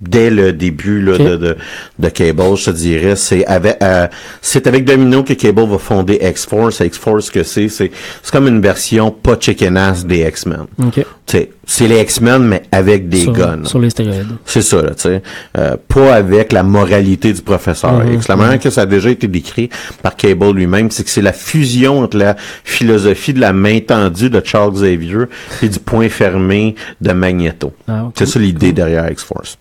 dès 0.00 0.30
le 0.30 0.52
début 0.52 1.00
là, 1.00 1.16
de, 1.18 1.36
de, 1.36 1.56
de 1.98 2.08
Cable, 2.08 2.56
je 2.56 2.64
te 2.66 2.70
dirais. 2.70 3.16
C'est 3.16 3.44
avec, 3.46 3.78
euh, 3.82 4.06
c'est 4.42 4.66
avec 4.66 4.84
Domino 4.84 5.22
que 5.22 5.32
Cable 5.32 5.66
va 5.66 5.78
fonder 5.78 6.18
X-Force. 6.22 6.80
X-Force, 6.80 7.26
ce 7.26 7.30
que 7.30 7.42
c'est, 7.42 7.68
c'est, 7.68 7.90
c'est 8.22 8.32
comme 8.32 8.48
une 8.48 8.60
version 8.60 9.10
pas 9.10 9.36
chicken 9.38 9.76
ass 9.76 10.04
des 10.04 10.20
X-Men. 10.26 10.66
Ok. 10.84 11.04
C'est, 11.26 11.50
c'est 11.64 11.88
les 11.88 12.00
X-Men, 12.02 12.44
mais 12.44 12.62
avec 12.70 13.08
des 13.08 13.22
sur, 13.22 13.32
guns. 13.32 13.64
Sur 13.64 13.80
les 13.80 13.90
stéroïdes. 13.90 14.36
C'est 14.44 14.62
ça, 14.62 14.80
là, 14.82 14.90
tu 14.90 15.02
sais. 15.02 15.22
Euh, 15.58 15.76
pas 15.88 16.14
avec 16.14 16.52
la 16.52 16.62
moralité 16.62 17.32
du 17.32 17.42
professeur 17.42 17.94
Mhm, 17.94 18.14
X. 18.14 18.28
La 18.28 18.36
manière 18.36 18.60
que 18.60 18.70
ça 18.70 18.82
a 18.82 18.86
déjà 18.86 19.10
été 19.10 19.26
décrit 19.26 19.70
par 20.02 20.14
Cable 20.14 20.52
lui-même, 20.52 20.90
c'est 20.90 21.02
que 21.02 21.10
c'est 21.10 21.22
la 21.22 21.32
fusion 21.32 22.00
entre 22.00 22.16
la 22.18 22.36
philosophie 22.64 23.32
de 23.32 23.40
la 23.40 23.52
main 23.52 23.80
tendue 23.80 24.30
de 24.30 24.40
Charles 24.44 24.72
Xavier 24.74 25.24
et 25.62 25.68
du 25.68 25.78
point 25.80 26.08
fermé 26.08 26.74
de 27.00 27.12
Magneto. 27.12 27.72
Ah. 27.88 28.10
C'est 28.14 28.26
ça 28.26 28.38
l'idée 28.38 28.72
derrière 28.72 29.10
X-Force. 29.10 29.58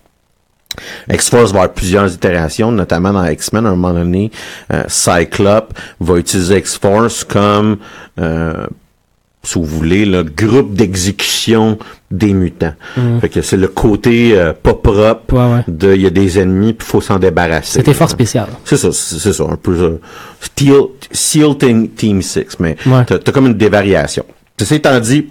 X-Force 1.12 1.52
va 1.52 1.60
avoir 1.62 1.74
plusieurs 1.74 2.14
itérations, 2.14 2.72
notamment 2.72 3.14
dans 3.14 3.26
X-Men. 3.26 3.66
À 3.66 3.70
un 3.70 3.76
moment 3.76 3.94
donné, 3.94 4.32
euh, 4.74 4.84
Cyclope 4.88 5.74
va 6.00 6.18
utiliser 6.18 6.58
X-Force 6.58 7.24
comme, 7.24 7.78
euh, 8.20 8.66
si 9.44 9.60
vous 9.60 9.66
voulez, 9.66 10.06
le 10.06 10.24
groupe 10.24 10.74
d'exécution 10.74 11.78
des 12.10 12.34
mutants. 12.34 12.74
Fait 13.22 13.30
que 13.30 13.42
c'est 13.42 13.58
le 13.58 13.68
côté 13.68 14.32
euh, 14.38 14.54
pas 14.54 14.74
propre 14.74 15.34
Mhm. 15.34 15.38
Ouais, 15.40 15.54
ouais. 15.56 15.64
de 15.68 15.94
il 15.96 16.02
y 16.02 16.06
a 16.08 16.10
des 16.10 16.40
ennemis 16.40 16.74
puis 16.74 16.88
faut 16.88 17.02
s'en 17.02 17.20
débarrasser. 17.20 17.74
C'était 17.80 17.94
fort 17.94 18.10
spécial. 18.10 18.48
C'est 18.64 18.78
ça, 18.78 18.90
c'est 18.92 19.34
ça, 19.34 19.44
un 19.44 19.56
peu 19.58 19.72
euh, 19.74 20.00
Steel, 20.42 20.82
Seal 21.12 21.58
Team, 21.58 21.90
Team 21.90 22.22
6, 22.22 22.58
mais 22.60 22.76
Ouais. 22.86 23.04
t'as 23.06 23.20
t'as 23.20 23.32
comme 23.32 23.48
une 23.48 23.54
dévariation. 23.56 24.26
Ceci 24.58 24.76
étant 24.76 25.00
dit, 25.00 25.28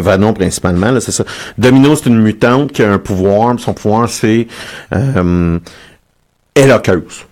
Venom 0.00 0.32
principalement, 0.32 0.90
là, 0.90 1.00
c'est 1.00 1.12
ça. 1.12 1.24
Domino, 1.58 1.94
c'est 1.96 2.06
une 2.06 2.20
mutante 2.20 2.72
qui 2.72 2.82
a 2.82 2.92
un 2.92 2.98
pouvoir, 2.98 3.58
son 3.58 3.74
pouvoir 3.74 4.08
c'est 4.08 4.46
euh, 4.94 5.58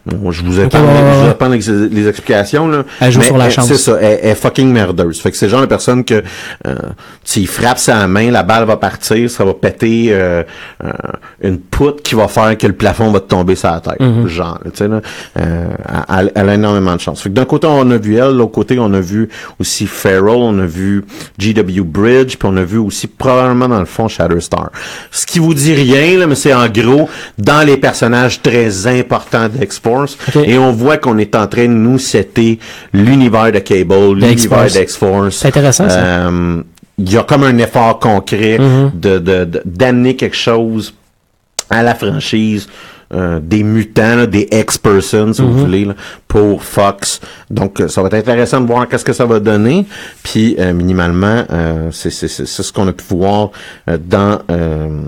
Bon, 0.05 0.31
je 0.31 0.45
vous 0.45 0.61
épargne, 0.61 0.85
ouais, 0.85 0.93
ouais, 0.93 1.13
je 1.15 1.25
vous 1.25 1.31
épargne 1.31 1.53
les, 1.55 1.89
les 1.89 2.09
explications 2.09 2.69
là. 2.69 2.85
Elle 3.01 3.11
joue 3.11 3.21
Mais 3.21 3.27
sur 3.27 3.39
la 3.39 3.49
chance. 3.49 3.69
C'est 3.69 3.79
ça, 3.79 3.97
elle, 3.99 4.19
elle 4.23 4.31
est 4.31 4.35
fucking 4.35 4.71
merdeuse. 4.71 5.19
Fait 5.19 5.31
que 5.31 5.37
c'est 5.37 5.49
genre 5.49 5.63
de 5.63 5.67
personne 5.67 6.05
que 6.05 6.23
euh, 6.67 6.75
s'il 7.25 7.49
frappe 7.49 7.79
sa 7.79 8.07
main, 8.07 8.31
la 8.31 8.43
balle 8.43 8.67
va 8.67 8.77
partir, 8.77 9.31
ça 9.31 9.45
va 9.47 9.55
péter 9.55 10.09
euh, 10.11 10.43
euh, 10.85 10.91
une 11.43 11.59
poutre 11.59 12.03
qui 12.03 12.15
va 12.15 12.29
faire 12.29 12.57
que 12.59 12.67
le 12.67 12.75
plafond 12.75 13.11
va 13.13 13.21
te 13.21 13.29
tomber 13.29 13.55
sur 13.55 13.71
la 13.71 13.81
tête. 13.81 13.99
Mm-hmm. 13.99 14.27
Genre, 14.27 14.61
tu 14.65 14.71
sais 14.75 14.89
là, 14.89 15.01
euh, 15.41 15.69
elle, 16.11 16.33
elle 16.35 16.49
a 16.51 16.55
énormément 16.55 16.95
de 16.95 17.01
chance. 17.01 17.23
Fait 17.23 17.31
que 17.31 17.35
d'un 17.35 17.47
côté 17.47 17.67
on 17.67 17.91
a 17.91 17.97
vu 17.97 18.17
elle, 18.17 18.33
de 18.33 18.39
l'autre 18.39 18.53
côté 18.53 18.79
on 18.79 18.93
a 18.93 19.01
vu 19.01 19.31
aussi 19.59 19.87
Farrell, 19.87 20.37
on 20.37 20.59
a 20.59 20.67
vu 20.67 21.03
G.W. 21.39 21.81
Bridge, 21.81 22.37
puis 22.37 22.49
on 22.51 22.57
a 22.59 22.65
vu 22.65 22.77
aussi 22.77 23.07
probablement 23.07 23.69
dans 23.69 23.81
le 23.81 23.87
fond 23.87 24.07
Shatterstar. 24.07 24.71
Ce 25.11 25.25
qui 25.25 25.39
vous 25.39 25.55
dit 25.55 25.73
rien 25.73 26.19
là, 26.19 26.27
mais 26.27 26.35
c'est 26.35 26.53
en 26.53 26.69
gros 26.69 27.09
dans 27.39 27.67
les 27.67 27.79
personnages 27.79 28.43
très 28.43 28.87
importants 28.87 29.14
d'X-Force 29.51 30.17
Ok. 30.29 30.43
et 30.47 30.59
on 30.59 30.73
voit 30.73 30.97
qu'on 30.99 31.19
est 31.19 31.35
en 31.35 31.47
train 31.47 31.65
de 31.67 31.73
nous 31.73 31.99
setter 31.99 32.59
l'univers 32.93 33.53
de 33.53 33.59
Cable, 33.61 33.95
l'univers 34.15 34.31
X-Force. 34.33 34.73
d'X-Force. 34.75 35.37
C'est 35.37 35.49
intéressant, 35.49 35.89
ça. 35.89 35.99
Euh, 35.99 36.63
Il 36.97 37.13
y 37.13 37.17
a 37.19 37.25
comme 37.25 37.43
un 37.43 37.59
effort 37.59 37.99
concret 37.99 38.57
Mhm. 38.59 38.93
de 38.95 39.19
de- 39.19 39.45
de- 39.45 39.63
d'amener 39.65 40.15
quelque 40.15 40.37
chose 40.37 40.95
à 41.71 41.83
la 41.83 41.95
franchise. 41.95 42.69
euh, 43.13 43.39
des 43.41 43.63
mutants, 43.63 44.17
là, 44.17 44.27
des 44.27 44.49
ex-persons, 44.51 45.35
si 45.35 45.43
vous 45.43 45.53
voulez, 45.59 45.85
là, 45.85 45.95
pour 46.27 46.65
Fox. 46.65 47.21
Donc, 47.49 47.81
euh, 47.81 47.87
ça 47.87 48.01
va 48.01 48.09
être 48.09 48.15
intéressant 48.15 48.61
de 48.61 48.67
voir 48.67 48.89
qu'est-ce 48.89 49.05
que 49.05 49.13
ça 49.13 49.27
va 49.27 49.39
donner. 49.39 49.87
Puis, 50.25 50.57
euh, 50.59 50.73
minimalement, 50.73 51.45
euh, 51.53 51.91
c'est 51.93 52.11
ce 52.11 52.73
qu'on 52.73 52.89
a 52.89 52.93
pu 52.93 53.05
voir 53.11 53.51
dans 53.87 54.41
euh, 54.51 55.03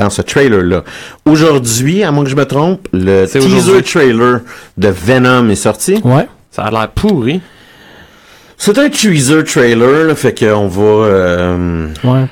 dans 0.00 0.08
ce 0.10 0.22
trailer-là. 0.22 0.82
Aujourd'hui, 1.26 2.02
à 2.02 2.10
moins 2.10 2.24
que 2.24 2.30
je 2.30 2.36
me 2.36 2.46
trompe, 2.46 2.88
le 2.92 3.26
teaser 3.26 3.82
trailer 3.82 4.40
de 4.78 4.88
Venom 4.88 5.48
est 5.50 5.54
sorti. 5.56 6.00
Ouais. 6.04 6.26
Ça 6.50 6.62
a 6.64 6.70
l'air 6.70 6.88
pourri. 6.90 7.40
C'est 8.56 8.78
un 8.78 8.88
teaser 8.88 9.44
trailer, 9.44 10.06
là, 10.06 10.14
fait 10.14 10.38
qu'on 10.38 10.68
va, 10.68 10.82
euh, 10.82 11.86
Ouais. 12.02 12.24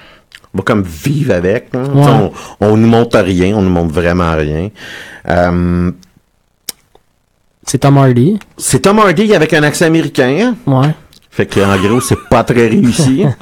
on 0.55 0.59
va 0.59 0.63
comme 0.65 0.83
vivre 0.83 1.35
avec. 1.35 1.69
Ouais. 1.75 1.81
On, 1.95 2.33
on 2.61 2.77
nous 2.79 2.89
montre 2.89 3.19
rien, 3.19 3.55
on 3.57 3.61
nous 3.63 3.71
montre 3.71 3.93
vraiment 3.93 4.35
rien. 4.35 4.71
Euh, 5.29 5.91
C'est 7.67 7.79
Tom 7.79 7.99
Hardy. 7.99 8.39
c'est 8.57 8.81
Tom 8.81 8.99
Hardy 8.99 9.35
avec 9.35 9.53
un 9.53 9.63
accent 9.63 9.85
américain. 9.87 10.55
Ouais. 10.67 10.95
Fait 11.31 11.45
que 11.47 11.61
en 11.61 11.77
gros, 11.77 12.01
c'est 12.01 12.19
pas 12.31 12.45
très 12.45 12.67
réussi. 12.69 13.25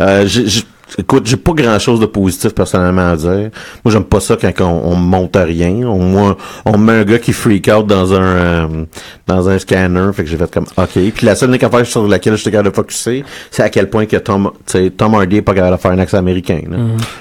Euh, 0.00 0.24
je, 0.26 0.46
je, 0.46 0.62
écoute, 0.98 1.26
j'ai 1.26 1.36
pas 1.36 1.52
grand 1.52 1.78
chose 1.78 2.00
de 2.00 2.06
positif 2.06 2.54
personnellement 2.54 3.10
à 3.12 3.16
dire. 3.16 3.50
Moi, 3.84 3.92
j'aime 3.92 4.04
pas 4.04 4.20
ça 4.20 4.36
quand 4.36 4.52
on, 4.60 4.94
monte 4.94 5.36
à 5.36 5.44
rien. 5.44 5.70
On, 5.86 5.98
moi, 5.98 6.36
on 6.64 6.78
me 6.78 6.92
met 6.92 6.98
un 7.00 7.04
gars 7.04 7.18
qui 7.18 7.32
freak 7.32 7.68
out 7.74 7.86
dans 7.86 8.12
un 8.14 8.20
euh, 8.22 8.66
dans 9.26 9.48
un 9.48 9.58
scanner. 9.58 10.10
Fait 10.14 10.24
que 10.24 10.28
j'ai 10.30 10.36
fait 10.36 10.50
comme 10.52 10.66
OK. 10.76 10.90
Puis 11.14 11.26
la 11.26 11.34
seule 11.34 11.54
affaire 11.54 11.86
sur 11.86 12.06
laquelle 12.06 12.36
j'étais 12.36 12.50
capable 12.52 12.70
de 12.70 12.74
focuser, 12.74 13.24
c'est 13.50 13.62
à 13.62 13.68
quel 13.68 13.88
point 13.90 14.06
que 14.06 14.16
Tom, 14.16 14.50
Tom 14.96 15.14
Hardy 15.14 15.36
est 15.36 15.42
pas 15.42 15.54
capable 15.54 15.76
de 15.76 15.80
faire 15.80 15.90
un 15.92 15.98
accent 15.98 16.18
américain. 16.18 16.60
là. 16.70 16.76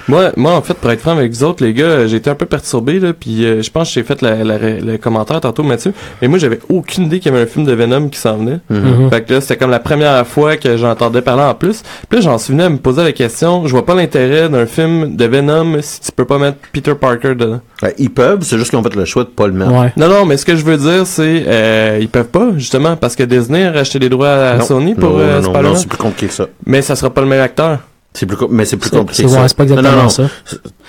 Moi, 0.08 0.32
moi, 0.38 0.54
en 0.54 0.62
fait, 0.62 0.74
pour 0.76 0.90
être 0.92 1.02
franc 1.02 1.12
avec 1.18 1.32
vous 1.32 1.44
autres, 1.44 1.64
les 1.64 1.74
gars, 1.74 1.86
euh, 1.86 2.08
j'ai 2.08 2.18
été 2.18 2.30
un 2.30 2.36
peu 2.36 2.46
perturbé, 2.46 3.00
là, 3.00 3.14
puis 3.14 3.46
euh, 3.46 3.62
je 3.62 3.70
pense 3.70 3.90
que 3.90 3.94
j'ai 3.96 4.04
fait 4.04 4.22
la, 4.22 4.44
la- 4.44 4.58
le 4.58 4.98
commentaire 4.98 5.40
tantôt, 5.42 5.64
Mathieu, 5.64 5.94
mais 6.22 6.28
moi, 6.28 6.38
j'avais 6.40 6.60
aucune 6.70 7.06
idée 7.06 7.20
qu'il 7.20 7.32
y 7.32 7.36
avait 7.36 7.44
un 7.44 7.48
film 7.48 7.66
de 7.66 7.74
Venom 7.74 8.10
qui 8.10 8.20
s'en 8.20 8.38
venait. 8.38 8.60
Mhm. 8.70 9.10
Fait 9.10 9.22
que 9.24 9.34
là, 9.34 9.42
c'était 9.42 9.58
comme 9.58 9.72
la 9.72 9.80
première 9.80 10.26
fois 10.26 10.58
que 10.58 10.78
j'entendais 10.78 11.22
parler 11.22 11.44
en 11.44 11.54
plus. 11.56 11.84
Puis 12.10 12.20
là, 12.20 12.22
j'en 12.22 12.38
suis 12.38 12.54
venu 12.54 12.64
à 12.64 12.70
me 12.70 12.78
poser 12.78 13.04
la 13.04 13.12
question, 13.12 13.59
je 13.66 13.72
vois 13.72 13.86
pas 13.86 13.96
l'intérêt 13.96 14.50
d'un 14.50 14.66
film 14.66 15.16
de 15.16 15.26
Venom 15.26 15.78
si 15.82 16.02
tu 16.02 16.12
peux 16.12 16.26
pas 16.26 16.38
mettre 16.38 16.58
Peter 16.72 16.94
Parker 16.96 17.36
dedans. 17.36 17.62
Ouais, 17.82 17.94
ils 17.98 18.10
peuvent, 18.10 18.40
c'est 18.44 18.58
juste 18.58 18.70
qu'ils 18.70 18.80
ont 18.80 18.84
fait 18.84 18.96
le 18.96 19.06
choix 19.06 19.24
de 19.24 19.30
pas 19.30 19.48
le 19.48 19.54
mettre. 19.54 19.72
Ouais. 19.72 19.94
Non, 19.98 20.08
non, 20.10 20.26
mais 20.26 20.38
ce 20.38 20.46
que 20.46 20.56
je 20.56 20.64
veux 20.64 20.78
dire, 20.78 21.06
c'est 21.06 21.44
euh, 21.48 21.98
ils 22.02 22.10
peuvent 22.10 22.28
pas, 22.28 22.50
justement, 22.58 22.96
parce 22.96 23.16
que 23.16 23.24
Disney 23.24 23.66
a 23.66 23.72
racheté 23.72 24.00
les 24.00 24.10
droits 24.10 24.30
à 24.30 24.58
Non. 24.58 24.66
Sony 24.66 24.96
pour 24.96 25.12
non, 25.12 25.20
euh, 25.20 25.36
non, 25.38 25.44
Spider-Man. 25.44 25.64
non, 25.74 25.76
c'est 25.78 25.88
plus 25.88 25.98
compliqué 25.98 26.28
que 26.28 26.34
ça. 26.34 26.46
mais 26.66 26.82
ça 26.82 26.96
sera 26.96 27.10
pas 27.10 27.22
le 27.22 27.28
même 27.28 27.42
acteur. 27.42 27.80
C'est 28.14 28.26
plus, 28.26 28.38
mais 28.50 28.66
c'est 28.66 28.76
plus 28.78 28.90
C'est 28.90 28.98
compliqué 28.98 29.22
c'est- 29.22 29.28
que 29.28 29.30
ça. 29.30 29.42
ouais, 29.44 29.48
c'est 29.48 29.56
pas 29.58 29.64
exactement 29.64 29.92
non, 29.96 30.04
non, 30.04 30.10
ça. 30.10 30.24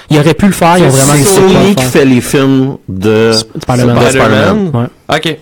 Il 0.08 0.18
aurait 0.18 0.34
pu 0.34 0.46
le 0.46 0.52
faire, 0.52 0.78
vraiment 0.78 1.12
C'est 1.16 1.24
Sony 1.24 1.74
qui 1.74 1.84
fait 1.84 2.04
les 2.06 2.20
films 2.22 2.76
de 2.88 3.32
Spider-Man. 3.32 3.96
de 3.98 4.04
Spider-Man? 4.04 4.70
Ouais. 4.74 5.16
Ok. 5.16 5.38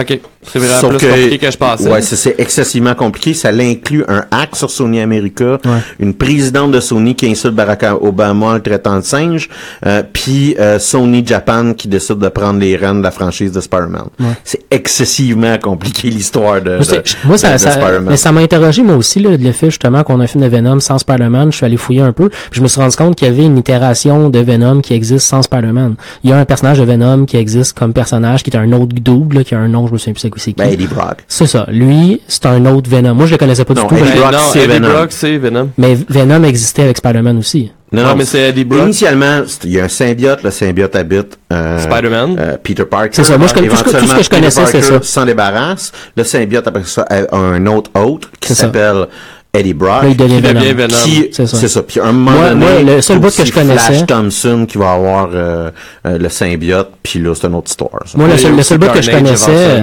Ok. 0.00 0.20
C'est 0.42 0.58
vraiment 0.58 0.80
Sauf 0.80 0.96
plus 0.96 1.06
compliqué 1.06 1.38
que 1.38 1.50
je 1.50 1.56
pensais. 1.58 1.90
Ouais, 1.90 2.00
c'est- 2.00 2.16
c'est 2.16 2.34
excessivement 2.38 2.94
compliqué. 2.94 3.34
Ça 3.34 3.52
l'inclut 3.52 4.04
un 4.08 4.24
hack 4.30 4.56
sur 4.56 4.70
Sony 4.70 5.00
America, 5.00 5.58
Ouais. 5.66 5.70
une 5.98 6.14
présidente 6.14 6.72
de 6.72 6.80
Sony 6.80 7.14
qui 7.14 7.26
insulte 7.30 7.54
Barack 7.54 7.84
Obama 8.00 8.46
en 8.46 8.54
le 8.54 8.62
traitant 8.62 8.96
de 8.98 9.04
singe, 9.04 9.50
euh, 9.86 10.02
puis 10.10 10.56
euh, 10.58 10.78
Sony 10.78 11.22
Japan 11.26 11.74
qui 11.74 11.88
décide 11.88 12.18
de 12.18 12.28
prendre 12.28 12.58
les 12.58 12.74
rênes 12.76 12.98
de 12.98 13.02
la 13.02 13.10
franchise 13.10 13.52
de 13.52 13.60
Spider-Man. 13.60 14.06
Ouais. 14.18 14.26
C'est 14.42 14.60
excessivement 14.70 15.58
compliqué 15.58 16.08
l'histoire 16.08 16.60
de, 16.62 16.76
Moi, 16.76 16.78
de- 16.86 17.02
moi, 17.28 17.36
ça, 17.38 17.52
de 17.52 17.58
ça, 17.58 17.72
Spider-Man. 17.72 18.06
mais 18.08 18.16
ça 18.16 18.32
m'a 18.32 18.40
interrogé, 18.40 18.82
moi 18.82 18.96
aussi, 18.96 19.20
là, 19.20 19.36
de 19.36 19.44
le 19.44 19.52
fait, 19.52 19.66
justement, 19.66 20.02
qu'on 20.04 20.20
a 20.20 20.24
un 20.24 20.26
film 20.26 20.42
de 20.42 20.48
Venom 20.48 20.80
sans 20.80 20.98
Spider-Man. 20.98 21.52
Je 21.52 21.56
suis 21.58 21.66
allé 21.66 21.76
fouiller 21.76 22.00
un 22.00 22.12
peu. 22.12 22.30
Puis 22.30 22.38
je 22.52 22.62
me 22.62 22.68
suis 22.68 22.80
rendu 22.80 22.96
compte 22.96 23.14
qu'il 23.14 23.28
y 23.28 23.30
avait 23.30 23.44
une 23.44 23.58
itération 23.58 24.30
de 24.30 24.38
Venom 24.38 24.80
qui 24.80 24.94
existe 24.94 25.26
sans 25.26 25.42
Spider-Man. 25.42 25.96
Il 26.24 26.30
y 26.30 26.32
a 26.32 26.38
un 26.38 26.44
personnage 26.46 26.78
de 26.78 26.84
Venom 26.84 27.26
qui 27.26 27.36
existe 27.36 27.78
comme 27.78 27.92
personnage, 27.92 28.42
qui 28.42 28.50
est 28.50 28.56
un 28.56 28.72
autre 28.72 28.94
double, 29.00 29.36
là, 29.36 29.44
qui 29.44 29.54
a 29.54 29.58
un 29.58 29.68
nom, 29.68 29.86
je 29.86 29.92
me 29.92 29.98
souviens 29.98 30.14
plus 30.14 30.29
c'est 30.36 30.52
qui. 30.52 30.60
c'est 30.60 30.64
qui? 30.64 30.68
Ben, 30.68 30.72
Eddie 30.72 30.86
Brock. 30.86 31.18
C'est 31.28 31.46
ça. 31.46 31.66
Lui, 31.70 32.20
c'est 32.28 32.46
un 32.46 32.64
autre 32.66 32.88
Venom. 32.90 33.14
Moi, 33.14 33.26
je 33.26 33.32
le 33.32 33.38
connaissais 33.38 33.64
pas 33.64 33.74
Non, 33.74 33.82
du 33.82 33.88
tout. 33.88 33.94
Eddie 33.96 34.04
mais- 34.04 34.10
Ben, 34.14 34.20
Brock, 34.20 34.32
non, 34.32 34.38
c'est 34.52 34.58
Eddie 34.60 34.72
Venom. 34.72 34.88
Brock, 34.90 35.06
c'est 35.12 35.38
Venom. 35.38 35.70
Mais 35.78 35.96
Venom 36.08 36.44
existait 36.44 36.82
avec 36.82 36.96
Spider-Man 36.98 37.38
aussi. 37.38 37.72
Non, 37.92 38.04
Non, 38.04 38.14
mais 38.16 38.24
c'est 38.24 38.50
Eddie 38.50 38.64
Brock. 38.64 38.82
Initialement, 38.82 39.42
il 39.64 39.70
y 39.72 39.80
a 39.80 39.84
un 39.84 39.88
symbiote, 39.88 40.42
le 40.44 40.50
symbiote 40.52 40.94
habite 40.94 41.38
euh, 41.52 41.78
Spider-Man. 41.78 42.36
euh, 42.38 42.56
Peter 42.62 42.84
Parker. 42.84 43.08
C'est 43.12 43.24
ça, 43.24 43.36
moi, 43.36 43.48
je 43.48 43.54
connais- 43.54 43.66
tout 43.68 43.76
ce 43.76 43.82
que- 43.82 43.90
tout 43.90 44.06
ce 44.06 44.14
que 44.14 44.22
je 44.22 44.30
connaissais, 44.30 44.64
c'est 44.66 44.82
ça. 44.82 45.02
s'en 45.02 45.24
débarrasse. 45.26 45.90
Le 46.16 46.22
symbiote, 46.22 46.68
après 46.68 46.84
ça, 46.84 47.04
a 47.10 47.36
un 47.36 47.66
autre 47.66 47.90
hôte 47.98 48.28
qui 48.40 48.54
s'appelle 48.54 49.06
Eddie 49.52 49.74
Brock. 49.74 50.04
Il 50.08 50.16
devient 50.16 50.36
Qui 50.36 50.40
Venom. 50.42 50.60
devient 50.60 50.72
Venom. 50.74 50.96
Qui, 51.04 51.28
C'est 51.32 51.46
ça. 51.46 51.68
ça. 51.68 51.82
Puis 51.82 51.98
à 51.98 52.04
un 52.04 52.12
moment 52.12 52.30
Moi- 52.38 52.48
donné, 52.50 52.64
moi, 52.84 52.94
le 52.94 53.00
seul 53.00 53.18
bout 53.18 53.34
que 53.36 53.44
je 53.44 53.52
connaissais- 53.52 53.92
Flash 53.94 54.06
Thompson 54.06 54.64
qui 54.68 54.78
va 54.78 54.92
avoir 54.92 55.28
euh, 55.34 55.70
euh, 56.06 56.18
le 56.18 56.28
symbiote, 56.28 56.90
puis 57.02 57.18
là, 57.18 57.34
c'est 57.34 57.48
une 57.48 57.54
autre 57.56 57.68
histoire. 57.68 57.90
ça. 58.06 58.16
Moi, 58.16 58.28
le 58.28 58.36
seul, 58.38 58.54
le 58.54 58.62
seul 58.62 58.78
bout 58.78 58.86
que 58.92 59.02
je 59.02 59.10
connaissais. 59.10 59.82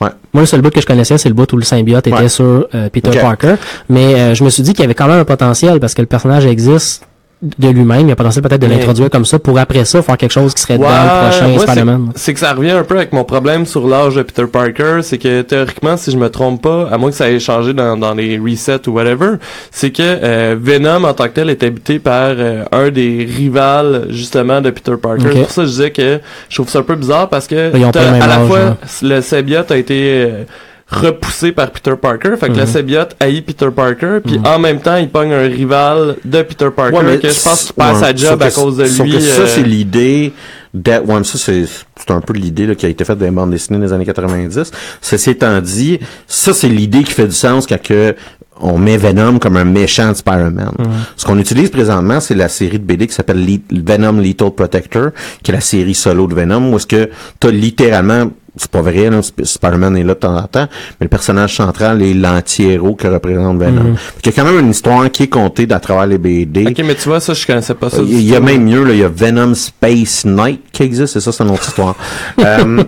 Ouais. 0.00 0.08
Moi, 0.32 0.42
le 0.42 0.46
seul 0.46 0.60
bout 0.60 0.70
que 0.70 0.80
je 0.82 0.86
connaissais, 0.86 1.16
c'est 1.16 1.28
le 1.30 1.34
bout 1.34 1.50
où 1.52 1.56
le 1.56 1.62
symbiote 1.62 2.06
était 2.06 2.16
Ouais. 2.16 2.28
sur 2.28 2.66
euh, 2.74 2.88
Peter 2.92 3.08
Ok. 3.08 3.20
Parker. 3.20 3.54
Mais 3.88 4.14
euh, 4.14 4.34
je 4.34 4.44
me 4.44 4.50
suis 4.50 4.62
dit 4.62 4.72
qu'il 4.74 4.80
y 4.82 4.84
avait 4.84 4.94
quand 4.94 5.08
même 5.08 5.20
un 5.20 5.24
potentiel 5.24 5.80
parce 5.80 5.94
que 5.94 6.02
le 6.02 6.06
personnage 6.06 6.44
existe 6.44 7.02
de 7.42 7.68
lui-même. 7.68 8.00
Il 8.02 8.08
y 8.08 8.12
a 8.12 8.16
potentiel 8.16 8.42
peut-être 8.42 8.60
de 8.60 8.66
Mais- 8.66 8.76
l'introduire 8.76 9.08
comme 9.08 9.24
ça 9.24 9.38
pour 9.38 9.58
après 9.58 9.84
ça 9.86 10.02
faire 10.02 10.16
quelque 10.18 10.32
chose 10.32 10.52
qui 10.52 10.60
serait 10.60 10.76
dans 10.76 10.84
Ouais, 10.84 10.90
le 10.90 11.30
prochain 11.30 11.58
Spider-Man. 11.58 12.12
C'est 12.14 12.34
que 12.34 12.40
ça 12.40 12.52
revient 12.52 12.70
un 12.72 12.84
peu 12.84 12.96
avec 12.96 13.12
mon 13.12 13.24
problème 13.24 13.64
sur 13.64 13.88
l'âge 13.88 14.16
de 14.16 14.22
Peter 14.22 14.46
Parker, 14.46 15.00
c'est 15.02 15.16
que 15.18 15.40
théoriquement, 15.42 15.96
si 15.96 16.10
je 16.10 16.18
me 16.18 16.28
trompe 16.28 16.62
pas, 16.62 16.88
à 16.90 16.98
moins 16.98 17.10
que 17.10 17.16
ça 17.16 17.30
ait 17.30 17.40
changé 17.40 17.72
dans, 17.72 17.96
dans 17.96 18.12
les 18.14 18.38
resets 18.38 18.86
ou 18.88 18.92
whatever, 18.92 19.36
c'est 19.70 19.90
que 19.90 20.02
euh, 20.02 20.56
Venom 20.60 21.04
en 21.04 21.14
tant 21.14 21.24
que 21.24 21.30
tel 21.34 21.48
est 21.50 21.62
habité 21.62 21.98
par 21.98 22.30
euh, 22.30 22.64
un 22.72 22.90
des 22.90 23.26
rivales 23.28 24.06
justement 24.10 24.60
de 24.60 24.70
Peter 24.70 24.96
Parker. 25.00 25.26
Ok. 25.26 25.32
C'est 25.32 25.40
pour 25.40 25.50
ça 25.50 25.62
que 25.62 25.66
je 25.66 25.70
disais 25.72 25.90
que 25.92 26.20
je 26.50 26.54
trouve 26.56 26.68
ça 26.68 26.80
un 26.80 26.82
peu 26.82 26.96
bizarre 26.96 27.28
parce 27.30 27.46
que 27.46 27.72
à 27.74 28.26
la 28.26 28.40
fois 28.40 28.58
ouais. 28.58 28.74
le 29.02 29.20
symbiote 29.22 29.70
a 29.70 29.76
été 29.78 29.94
euh, 30.26 30.44
repoussé 30.90 31.52
par 31.52 31.70
Peter 31.70 31.94
Parker, 32.00 32.30
fait 32.38 32.48
que 32.48 32.54
le 32.54 32.62
Mhm. 32.62 32.66
symbiote 32.66 33.16
haït 33.20 33.42
Peter 33.42 33.68
Parker, 33.74 34.18
puis 34.24 34.38
Mhm. 34.38 34.46
en 34.46 34.58
même 34.58 34.80
temps 34.80 34.96
il 34.96 35.08
pogne 35.08 35.32
un 35.32 35.42
rival 35.46 36.16
de 36.24 36.42
Peter 36.42 36.68
Parker 36.74 36.96
Ouais, 36.96 37.02
mais 37.04 37.18
que 37.18 37.28
je 37.30 37.40
pense 37.40 37.64
qu'il 37.64 37.74
perd 37.74 37.94
ouais, 37.94 38.00
sa 38.00 38.08
sauf 38.16 38.16
job 38.30 38.38
que- 38.40 38.44
à 38.44 38.50
cause 38.50 38.76
de 38.76 38.82
lui. 39.04 39.12
que 39.12 39.20
ça, 39.20 39.40
euh, 39.42 39.46
c'est 39.46 39.62
l'idée 39.62 40.32
ouais, 40.74 41.00
mais 41.06 41.24
ça, 41.24 41.38
c'est, 41.38 41.64
un 42.12 42.20
peu 42.20 42.32
l'idée, 42.32 42.74
qui 42.76 42.86
a 42.86 42.88
été 42.88 43.04
faite 43.04 43.18
dans 43.18 43.24
les 43.24 43.30
bandes 43.30 43.50
dessinées 43.50 43.78
des 43.78 43.92
années 43.92 44.04
90. 44.04 44.70
Ceci 45.00 45.30
étant 45.30 45.60
dit, 45.60 45.98
ça, 46.26 46.52
c'est 46.52 46.68
l'idée 46.68 47.02
qui 47.04 47.12
fait 47.12 47.26
du 47.26 47.34
sens 47.34 47.66
quand 47.66 47.80
que 47.80 48.14
on 48.62 48.76
met 48.76 48.98
Venom 48.98 49.38
comme 49.38 49.56
un 49.56 49.64
méchant 49.64 50.10
de 50.12 50.16
Spider-Man. 50.16 50.72
Ce 51.16 51.24
qu'on 51.24 51.38
utilise 51.38 51.70
présentement, 51.70 52.20
c'est 52.20 52.34
la 52.34 52.48
série 52.50 52.78
de 52.78 52.84
BD 52.84 53.06
qui 53.06 53.14
s'appelle 53.14 53.42
Le- 53.44 53.82
Venom 53.82 54.20
Lethal 54.20 54.50
Protector, 54.50 55.10
qui 55.42 55.50
est 55.50 55.54
la 55.54 55.62
série 55.62 55.94
solo 55.94 56.26
de 56.26 56.34
Venom, 56.34 56.70
où 56.72 56.76
est-ce 56.76 56.86
que 56.86 57.08
t'as 57.38 57.50
littéralement 57.50 58.30
c'est 58.56 58.70
pas 58.70 58.82
vrai, 58.82 59.10
là, 59.10 59.20
Spider-Man 59.22 59.96
est 59.96 60.02
là 60.02 60.14
de 60.14 60.18
temps 60.18 60.36
en 60.36 60.42
temps, 60.42 60.66
mais 61.00 61.04
le 61.04 61.08
personnage 61.08 61.56
central 61.56 62.02
est 62.02 62.14
l'anti-héros 62.14 62.94
que 62.94 63.06
représente 63.06 63.58
Venom. 63.58 63.94
Il 64.24 64.26
y 64.26 64.28
a 64.28 64.32
quand 64.32 64.44
même 64.44 64.58
une 64.60 64.70
histoire 64.70 65.10
qui 65.10 65.24
est 65.24 65.28
contée 65.28 65.66
à 65.70 65.80
travers 65.80 66.06
les 66.06 66.18
BD. 66.18 66.66
Ok, 66.68 66.82
mais 66.84 66.94
tu 66.94 67.08
vois, 67.08 67.20
ça, 67.20 67.34
je 67.34 67.46
connaissais 67.46 67.74
pas 67.74 67.90
ça. 67.90 67.98
Il 68.02 68.20
y 68.22 68.34
a 68.34 68.40
même 68.40 68.64
mieux, 68.64 68.84
là, 68.84 68.92
il 68.92 69.00
y 69.00 69.04
a 69.04 69.08
Venom 69.08 69.54
Space 69.54 70.24
Knight 70.24 70.60
qui 70.72 70.82
existe, 70.82 71.16
et 71.16 71.20
ça, 71.20 71.32
c'est 71.32 71.44
une 71.44 71.50
autre 71.50 71.66
histoire. 71.68 71.96
Euh, 72.40 72.82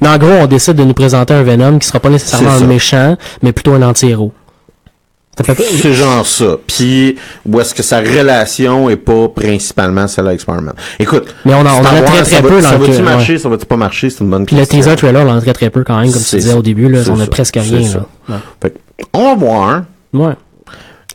Mais 0.00 0.08
en 0.08 0.18
gros, 0.18 0.30
on 0.40 0.46
décide 0.46 0.76
de 0.76 0.84
nous 0.84 0.94
présenter 0.94 1.34
un 1.34 1.42
Venom 1.42 1.78
qui 1.78 1.86
sera 1.86 2.00
pas 2.00 2.08
nécessairement 2.08 2.52
un 2.52 2.66
méchant, 2.66 3.16
mais 3.42 3.52
plutôt 3.52 3.72
un 3.74 3.82
anti-héros. 3.82 4.32
Ça 5.36 5.54
c'est 5.56 5.92
genre 5.94 6.24
ça. 6.24 6.56
Puis, 6.66 7.16
où 7.44 7.60
est-ce 7.60 7.74
que 7.74 7.82
sa 7.82 7.98
relation 7.98 8.88
est 8.88 8.96
pas 8.96 9.28
principalement 9.28 10.06
celle 10.06 10.28
avec 10.28 10.40
Spider-Man? 10.40 10.74
Écoute. 11.00 11.34
Mais 11.44 11.54
on 11.54 11.60
en- 11.60 11.64
on 11.66 11.78
en 11.78 11.82
voir, 11.82 12.04
très, 12.04 12.18
ça 12.24 12.36
très 12.36 12.40
va- 12.42 12.48
peu 12.48 12.62
dans 12.62 12.68
Ça 12.68 12.74
le 12.78 12.84
va-tu 12.84 12.98
que- 12.98 13.02
marcher, 13.02 13.32
ouais. 13.32 13.38
ça 13.40 13.48
va-tu 13.48 13.66
pas 13.66 13.76
marcher, 13.76 14.10
c'est 14.10 14.20
une 14.22 14.30
bonne 14.30 14.46
Puis 14.46 14.54
le 14.56 14.66
teaser 14.66 14.94
trailer, 14.96 15.26
on 15.26 15.30
en 15.30 15.38
a 15.38 15.40
très 15.40 15.52
très 15.52 15.70
peu 15.70 15.82
quand 15.82 15.98
même, 16.00 16.12
comme 16.12 16.22
tu 16.22 16.36
disais 16.36 16.50
ça. 16.52 16.56
au 16.58 16.62
début, 16.62 16.88
là, 16.88 17.00
on 17.10 17.18
a 17.18 17.24
ça. 17.24 17.30
presque 17.30 17.56
rien. 17.60 17.82
ça. 17.88 18.06
Là. 18.28 18.40
Fait 18.62 18.70
que, 18.70 18.78
on 19.12 19.24
va 19.24 19.34
voir. 19.34 19.82
Ouais. 20.12 20.34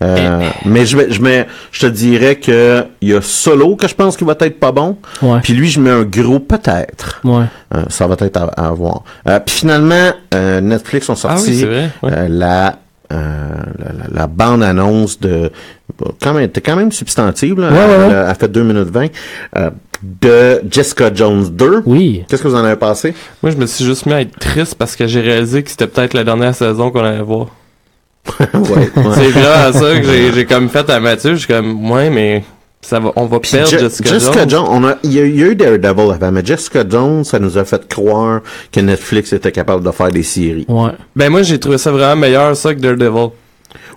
Euh, 0.02 0.48
mais 0.66 0.86
je 0.86 0.96
vais, 0.96 1.12
je 1.12 1.22
mets, 1.22 1.46
je 1.74 1.82
te 1.82 1.86
dirais 1.88 2.36
que 2.38 2.86
il 3.02 3.10
y 3.10 3.14
a 3.14 3.22
Solo 3.22 3.76
que 3.76 3.86
je 3.86 3.94
pense 3.94 4.16
qu'il 4.16 4.26
va 4.26 4.36
être 4.40 4.58
pas 4.60 4.72
bon. 4.72 4.98
Ouais. 5.22 5.40
Puis 5.44 5.54
lui, 5.54 5.68
je 5.70 5.80
mets 5.82 5.90
un 5.90 6.04
gros 6.04 6.40
peut-être. 6.40 7.20
Ouais. 7.26 7.44
Euh, 7.76 7.84
ça 7.90 8.08
va 8.08 8.16
être 8.20 8.38
à, 8.38 8.44
à 8.68 8.72
voir. 8.72 9.04
Euh, 9.28 9.40
puis 9.46 9.56
finalement, 9.56 10.12
euh, 10.34 10.62
Netflix 10.62 11.10
ont 11.10 11.14
Ah 11.14 11.16
sorti 11.18 11.50
oui, 11.50 11.58
c'est 11.60 11.66
vrai. 11.66 11.90
ouais. 12.04 12.12
euh, 12.14 12.28
la, 12.30 12.78
euh, 13.12 13.50
la, 13.80 13.86
la- 13.94 14.10
la 14.22 14.28
bande-annonce 14.28 15.20
de... 15.20 15.52
Quand 16.22 16.34
même, 16.34 16.50
t'es 16.50 16.62
quand 16.62 16.76
même 16.76 16.92
substantive, 16.92 17.60
là. 17.60 17.70
Ouais, 17.72 17.74
ouais, 17.78 17.84
elle, 18.06 18.12
ouais. 18.12 18.26
elle 18.30 18.36
fait 18.36 18.48
2 18.48 18.64
minutes 18.64 18.90
20. 18.90 19.08
euh, 19.58 19.70
de 20.02 20.62
Jessica 20.72 21.14
Jones 21.14 21.50
2. 21.50 21.84
Oui. 21.86 22.24
Qu'est-ce 22.30 22.42
que 22.44 22.48
vous 22.48 22.56
en 22.56 22.64
avez 22.64 22.78
passé? 22.78 23.14
Moi, 23.44 23.52
je 23.52 23.58
me 23.58 23.66
suis 23.66 23.84
juste 23.84 24.06
mis 24.06 24.14
à 24.14 24.22
être 24.22 24.38
triste 24.40 24.76
parce 24.76 24.96
que 24.96 25.08
j'ai 25.08 25.20
réalisé 25.22 25.62
que 25.64 25.70
c'était 25.70 25.88
peut-être 25.88 26.14
la 26.14 26.24
dernière 26.24 26.56
saison 26.56 26.90
qu'on 26.92 27.04
allait 27.04 27.22
voir. 27.22 27.48
ouais, 28.40 28.48
ouais. 28.54 28.90
C'est 29.16 29.30
vraiment 29.32 29.74
ça 29.74 30.00
que 30.00 30.04
j'ai, 30.04 30.32
j'ai 30.32 30.46
comme 30.46 30.70
fait 30.70 30.90
à 30.90 31.00
Mathieu. 31.00 31.32
Je 31.34 31.40
suis 31.40 31.48
comme, 31.48 31.90
ouais, 31.92 32.10
mais 32.10 32.44
ça 32.82 33.00
va, 33.00 33.12
on 33.16 33.26
va 33.26 33.40
Puis 33.40 33.52
perdre 33.52 33.70
Je- 33.70 33.78
Jessica, 33.78 34.10
Jessica 34.10 34.48
Jones. 34.48 34.50
Jones, 34.50 34.68
on 34.70 34.84
a, 34.88 34.96
il 35.04 35.14
y, 35.14 35.20
a, 35.20 35.26
il 35.26 35.36
y 35.40 35.44
a 35.44 35.48
eu 35.48 35.56
Daredevil 35.56 36.12
avant, 36.12 36.32
mais 36.32 36.46
Jessica 36.46 36.84
Jones, 36.88 37.24
ça 37.24 37.38
nous 37.40 37.58
a 37.58 37.66
fait 37.66 37.88
croire 37.88 38.42
que 38.72 38.80
Netflix 38.80 39.34
était 39.34 39.52
capable 39.52 39.84
de 39.84 39.92
faire 39.92 40.10
des 40.10 40.24
séries. 40.24 40.66
Ouais. 40.70 40.92
Ben, 41.16 41.30
moi, 41.30 41.44
j'ai 41.44 41.60
trouvé 41.60 41.78
ça 41.78 41.92
vraiment 41.92 42.16
meilleur, 42.22 42.56
ça, 42.56 42.74
que 42.74 42.80
Daredevil. 42.80 43.30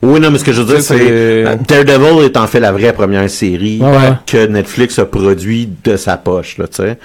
Oui, 0.02 0.18
non, 0.18 0.30
mais 0.32 0.38
ce 0.38 0.44
que 0.44 0.52
je 0.52 0.62
veux 0.62 0.66
dire, 0.74 0.82
c'est... 0.82 0.98
c'est- 0.98 1.06
euh, 1.10 1.54
Daredevil 1.68 2.24
est 2.24 2.36
en 2.36 2.46
fait 2.48 2.58
la 2.58 2.72
vraie 2.72 2.92
première 2.92 3.30
série 3.30 3.78
Ouais, 3.80 3.88
ouais. 3.88 4.12
que 4.26 4.46
Netflix 4.46 4.98
a 4.98 5.04
produit 5.04 5.68
de 5.84 5.96
sa 5.96 6.16
poche, 6.16 6.58
là, 6.58 6.66
tu 6.66 6.82
sais. 6.82 6.98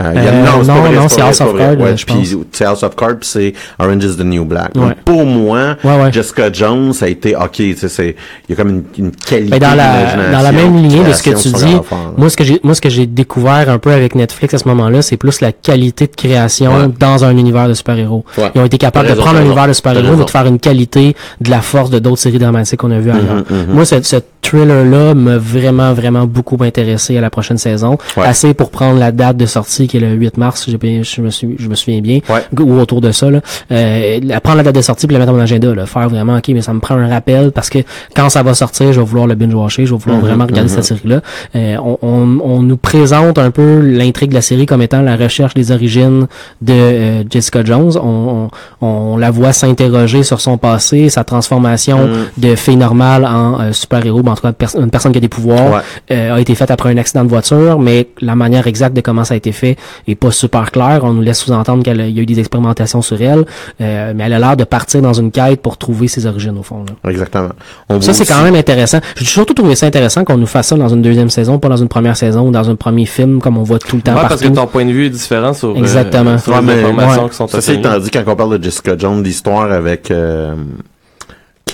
Euh, 0.00 0.12
il 0.14 0.22
y 0.22 0.26
a- 0.26 0.30
Euh, 0.30 0.44
c'est 0.62 0.68
non, 0.68 0.74
vrai, 0.80 0.90
non, 0.92 1.08
c'est 1.08 1.20
vrai, 1.20 1.28
House 1.28 1.36
c'est 1.36 1.44
of. 1.44 1.58
Cards, 1.58 1.78
Ouais, 1.78 1.96
je 1.96 2.06
puis 2.06 2.14
pense. 2.14 2.44
c'est 2.52 2.64
House 2.64 2.82
of 2.84 2.96
Cards, 2.96 3.16
puis 3.20 3.28
c'est 3.28 3.54
Orange 3.78 4.02
is 4.04 4.16
the 4.16 4.24
New 4.24 4.44
Black. 4.46 4.70
Ouais. 4.76 4.80
Donc, 4.80 4.94
pour 5.04 5.26
moi, 5.26 5.76
Ouais, 5.84 5.96
ouais. 6.02 6.12
Jessica 6.12 6.50
Jones, 6.50 6.92
ça 6.94 7.04
a 7.04 7.08
été, 7.08 7.36
ok, 7.36 7.50
tu 7.52 7.76
sais, 7.76 7.88
c'est, 7.88 8.16
il 8.48 8.50
y 8.50 8.52
a 8.52 8.56
comme 8.56 8.70
une, 8.70 8.84
une 8.96 9.10
qualité 9.10 9.50
Mais 9.50 9.58
Ben, 9.58 9.70
dans 9.70 9.76
la, 9.76 9.92
d'imagination, 9.98 10.32
dans 10.32 10.42
la 10.42 10.52
même 10.52 10.76
lignée 10.76 11.04
de 11.04 11.12
ce 11.12 11.22
que 11.22 11.30
tu 11.30 11.48
dis, 11.50 11.76
moi, 12.16 12.30
ce 12.30 12.36
que 12.36 12.44
j'ai, 12.44 12.60
moi, 12.62 12.74
ce 12.74 12.80
que 12.80 12.88
j'ai 12.88 13.06
découvert 13.06 13.68
un 13.68 13.78
peu 13.78 13.90
avec 13.92 14.14
Netflix 14.14 14.54
à 14.54 14.58
ce 14.58 14.68
moment-là, 14.68 15.02
c'est 15.02 15.16
plus 15.18 15.40
la 15.42 15.52
qualité 15.52 16.06
de 16.06 16.14
création 16.16 16.74
Ouais. 16.74 16.88
dans 16.98 17.24
un 17.26 17.36
univers 17.36 17.68
de 17.68 17.74
super-héros. 17.74 18.24
Ouais. 18.38 18.50
Ils 18.54 18.60
ont 18.60 18.64
été 18.64 18.78
capables 18.78 19.08
de 19.10 19.14
prendre 19.14 19.38
un 19.38 19.44
univers 19.44 19.68
de 19.68 19.72
super-héros, 19.74 20.16
mais 20.16 20.24
de 20.24 20.30
faire 20.30 20.46
une 20.46 20.58
qualité 20.60 21.14
de 21.42 21.50
la 21.50 21.60
force 21.60 21.90
de 21.90 21.98
d'autres 21.98 22.18
séries 22.18 22.37
séries 22.38 22.50
dramatiques 22.52 22.78
qu'on 22.80 22.90
a 22.90 22.98
vues 22.98 23.10
ailleurs. 23.10 23.44
Mhm. 23.50 23.74
Moi, 23.74 23.84
ce, 23.84 24.02
ce 24.02 24.16
thriller-là 24.42 25.14
m'a 25.14 25.36
vraiment, 25.36 25.92
vraiment 25.92 26.24
beaucoup 26.26 26.56
intéressé 26.62 27.16
à 27.18 27.20
la 27.20 27.28
prochaine 27.30 27.58
saison. 27.58 27.98
Ouais. 28.16 28.24
Assez 28.24 28.54
pour 28.54 28.70
prendre 28.70 28.98
la 28.98 29.12
date 29.12 29.36
de 29.36 29.46
sortie, 29.46 29.88
qui 29.88 29.96
est 29.98 30.00
le 30.00 30.12
8 30.12 30.36
mars, 30.38 30.68
bien- 30.70 31.02
je 31.02 31.20
me, 31.20 31.30
suis, 31.30 31.56
je 31.58 31.68
me 31.68 31.74
souviens 31.74 32.00
bien, 32.00 32.20
Ouais. 32.28 32.42
ou 32.58 32.78
autour 32.78 33.00
de 33.00 33.12
ça. 33.12 33.30
Là. 33.30 33.40
Euh, 33.72 34.20
prendre 34.42 34.58
la 34.58 34.62
date 34.62 34.74
de 34.76 34.80
sortie 34.80 35.06
puis 35.06 35.14
la 35.14 35.18
mettre 35.20 35.32
dans 35.32 35.36
mon 35.36 35.42
agenda. 35.42 35.74
Là. 35.74 35.86
Faire 35.86 36.08
vraiment, 36.08 36.36
OK, 36.36 36.48
mais 36.48 36.62
ça 36.62 36.72
me 36.72 36.80
prend 36.80 36.94
un 36.94 37.08
rappel 37.08 37.52
parce 37.52 37.68
que 37.68 37.78
quand 38.14 38.28
ça 38.30 38.42
va 38.42 38.54
sortir, 38.54 38.92
je 38.92 39.00
vais 39.00 39.06
vouloir 39.06 39.26
le 39.26 39.34
binge-watcher, 39.34 39.84
je 39.86 39.92
vais 39.92 39.98
vouloir 39.98 40.20
Mhm, 40.20 40.26
vraiment 40.26 40.46
regarder 40.46 40.70
cette 40.70 40.84
série-là. 40.84 41.20
Euh, 41.56 41.76
on, 41.82 41.98
on, 42.02 42.38
on 42.42 42.62
nous 42.62 42.76
présente 42.76 43.38
un 43.38 43.50
peu 43.50 43.80
l'intrigue 43.80 44.30
de 44.30 44.34
la 44.34 44.40
série 44.42 44.66
comme 44.66 44.82
étant 44.82 45.02
la 45.02 45.16
recherche 45.16 45.54
des 45.54 45.72
origines 45.72 46.26
de 46.62 46.72
euh, 46.72 47.22
Jessica 47.28 47.62
Jones. 47.64 47.92
On, 48.02 48.48
on, 48.80 48.86
on 48.86 49.16
la 49.16 49.30
voit 49.30 49.52
s'interroger 49.52 50.22
sur 50.22 50.40
son 50.40 50.56
passé, 50.58 51.08
sa 51.08 51.24
transformation. 51.24 51.98
De 52.36 52.54
fille 52.54 52.76
normale 52.76 53.24
en 53.24 53.60
euh, 53.60 53.72
super-héros, 53.72 54.22
ben, 54.22 54.32
en 54.32 54.34
tout 54.36 54.42
cas 54.42 54.52
pers- 54.52 54.76
une 54.76 54.90
personne 54.90 55.12
qui 55.12 55.18
a 55.18 55.20
des 55.20 55.28
pouvoirs, 55.28 55.72
Ouais. 55.72 55.80
euh, 56.12 56.34
a 56.34 56.40
été 56.40 56.54
faite 56.54 56.70
après 56.70 56.90
un 56.92 56.96
accident 56.98 57.24
de 57.24 57.28
voiture, 57.28 57.78
mais 57.78 58.08
la 58.20 58.34
manière 58.34 58.66
exacte 58.66 58.94
de 58.94 59.00
comment 59.00 59.24
ça 59.24 59.34
a 59.34 59.36
été 59.36 59.52
fait 59.52 59.76
est 60.06 60.14
pas 60.14 60.30
super 60.30 60.70
claire. 60.70 61.00
On 61.04 61.12
nous 61.12 61.22
laisse 61.22 61.38
sous-entendre 61.38 61.82
qu'il 61.82 61.96
y 61.96 62.18
a 62.18 62.22
eu 62.22 62.26
des 62.26 62.38
expérimentations 62.38 63.02
sur 63.02 63.20
elle, 63.22 63.44
euh, 63.80 64.12
mais 64.14 64.24
elle 64.24 64.32
a 64.34 64.38
l'air 64.38 64.56
de 64.56 64.64
partir 64.64 65.00
dans 65.02 65.12
une 65.12 65.30
quête 65.30 65.62
pour 65.62 65.76
trouver 65.78 66.08
ses 66.08 66.26
origines 66.26 66.56
au 66.58 66.62
fond. 66.62 66.84
Là. 67.04 67.10
Exactement. 67.10 67.50
On 67.88 68.00
Ça, 68.00 68.12
c'est 68.12 68.26
quand 68.26 68.42
même 68.42 68.54
intéressant. 68.54 68.98
J'ai 69.16 69.24
surtout 69.24 69.54
trouvé 69.54 69.74
ça 69.74 69.86
intéressant 69.86 70.24
qu'on 70.24 70.36
nous 70.36 70.46
fasse 70.46 70.68
ça 70.68 70.76
dans 70.76 70.88
une 70.88 71.02
deuxième 71.02 71.30
saison, 71.30 71.58
pas 71.58 71.68
dans 71.68 71.76
une 71.76 71.88
première 71.88 72.16
saison 72.16 72.48
ou 72.48 72.50
dans 72.50 72.68
un 72.68 72.74
premier 72.76 73.06
film, 73.06 73.40
comme 73.40 73.56
on 73.58 73.62
voit 73.62 73.78
tout 73.78 73.96
le 73.96 74.02
temps 74.02 74.12
Ouais, 74.12 74.20
partout. 74.20 74.28
parce 74.36 74.42
que 74.42 74.48
ton 74.48 74.66
point 74.66 74.84
de 74.84 74.90
vue 74.92 75.06
est 75.06 75.10
différent 75.10 75.52
sur, 75.52 75.70
euh, 75.70 75.74
Exactement. 75.76 76.38
sur 76.38 76.52
Ouais, 76.52 76.60
les 76.60 76.66
mais- 76.66 76.80
informations 76.84 77.22
ouais. 77.24 77.28
qui 77.30 77.36
sont 77.36 77.44
obtenues. 77.44 77.76
étant 77.78 77.98
dit, 77.98 78.10
quand 78.10 78.22
on 78.26 78.36
parle 78.36 78.58
de 78.58 78.64
Jessica 78.64 78.96
Jones, 78.98 79.22
l'histoire 79.22 79.70
avec 79.72 80.10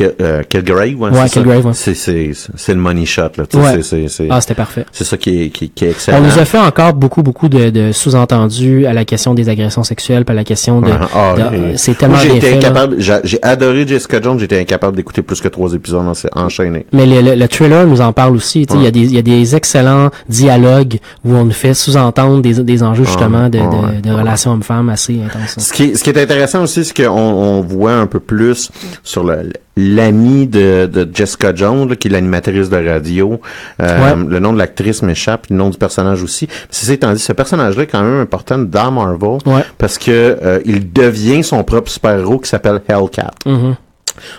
euh, 0.01 0.43
Ki- 0.43 0.49
Kilgrave, 0.49 0.95
ouais, 1.01 1.11
Ouais. 1.11 1.29
Kilgrave, 1.29 1.67
ouais. 1.67 1.73
C'est, 1.75 1.95
c'est, 1.95 2.31
c'est 2.57 2.75
le 2.75 2.81
money 2.81 3.05
shot, 3.05 3.23
là. 3.37 3.45
Ouais. 3.55 3.61
C'est, 3.77 3.83
c'est, 3.83 4.09
c'est, 4.09 4.29
Ah, 4.31 4.41
c'était 4.41 4.55
parfait. 4.55 4.85
c'est 4.93 5.05
ça 5.05 5.17
qui 5.17 5.43
est, 5.45 5.49
qui, 5.51 5.71
qui 5.71 5.85
est 5.85 5.91
excellent. 5.91 6.19
On 6.19 6.23
nous 6.23 6.39
a 6.39 6.45
fait 6.45 6.59
encore 6.59 6.95
beaucoup, 6.95 7.23
beaucoup 7.23 7.49
de, 7.49 7.71
de 7.71 7.93
sous-entendus 7.93 8.87
à 8.87 8.93
la 8.93 9.05
question 9.05 9.35
des 9.35 9.49
agressions 9.49 9.83
sexuelles, 9.85 10.25
puis 10.25 10.33
à 10.33 10.37
la 10.37 10.45
question 10.45 10.81
de... 10.81 10.91
Ah, 10.91 11.09
ah, 11.15 11.35
de- 11.51 11.77
c'est 11.77 11.97
tellement 11.97 12.19
bien 12.23 12.41
fait. 12.41 12.57
incapable, 12.57 12.97
j'ai, 12.99 13.39
adoré 13.43 13.87
Jessica 13.87 14.21
Jones, 14.21 14.39
j'étais 14.39 14.59
incapable 14.61 14.97
d'écouter 14.97 15.23
plus 15.23 15.41
que 15.41 15.49
trois 15.49 15.73
épisodes 15.75 16.07
en- 16.07 16.41
enchaînés. 16.45 16.87
Mais 16.93 17.07
le, 17.07 17.21
le, 17.21 17.35
le 17.35 17.49
thriller 17.49 17.87
nous 17.87 18.01
en 18.01 18.13
parle 18.13 18.37
aussi. 18.37 18.67
tu 18.67 18.75
sais, 18.75 18.79
Il 18.81 18.85
y, 18.85 18.89
a 18.89 18.91
des- 18.91 19.01
il 19.01 19.15
y 19.15 19.19
a 19.19 19.23
des 19.23 19.55
excellents 19.55 20.11
dialogues 20.29 20.99
où 21.25 21.35
on 21.35 21.45
nous 21.45 21.53
fait 21.53 21.75
sous-entendre 21.75 22.43
des, 22.43 22.55
des 22.63 22.83
enjeux 22.83 23.05
justement 23.05 23.49
de, 23.49 23.59
de, 23.59 24.01
de 24.03 24.11
ouais. 24.11 24.21
relations 24.21 24.53
hommes-femmes 24.53 24.89
assez 24.89 25.21
intenses. 25.25 25.57
Ce 25.59 25.73
qui, 25.73 25.85
est, 25.85 25.95
ce 25.97 26.03
qui 26.05 26.11
est 26.11 26.19
intéressant 26.21 26.63
aussi, 26.63 26.85
c'est 26.85 26.97
qu'on 27.05 27.11
on 27.11 27.61
voit 27.61 27.95
un 27.95 28.07
peu 28.07 28.21
plus 28.21 28.71
sur 29.03 29.25
le- 29.25 29.53
l'ami 29.77 30.47
de, 30.47 30.87
de 30.87 31.09
Jessica 31.13 31.55
Jones, 31.55 31.89
là, 31.89 31.97
qui 31.97 32.09
est 32.09 32.11
l'animatrice 32.11 32.71
de 32.71 32.77
radio. 32.89 33.41
Euh, 33.83 34.15
Le 34.29 34.39
nom 34.39 34.53
de 34.53 34.59
l'actrice 34.59 35.03
m'échappe, 35.03 35.47
le 35.51 35.57
nom 35.57 35.71
du 35.71 35.79
personnage 35.79 36.23
aussi. 36.23 36.49
C'est 36.71 36.93
étant 36.93 37.13
dit, 37.13 37.19
ce 37.19 37.33
personnage-là 37.33 37.83
est 37.83 37.87
quand 37.87 38.03
même 38.03 38.21
important 38.21 38.59
dans 38.59 38.91
Marvel 38.93 39.39
Ouais. 39.47 39.65
parce 39.79 39.99
que 39.99 40.11
euh, 40.43 40.61
il 40.65 40.93
devient 40.93 41.43
son 41.43 41.63
propre 41.65 41.91
super-héros 41.91 42.39
qui 42.39 42.49
s'appelle 42.49 42.81
Hellcat. 42.89 43.31
Mhm. 43.47 43.75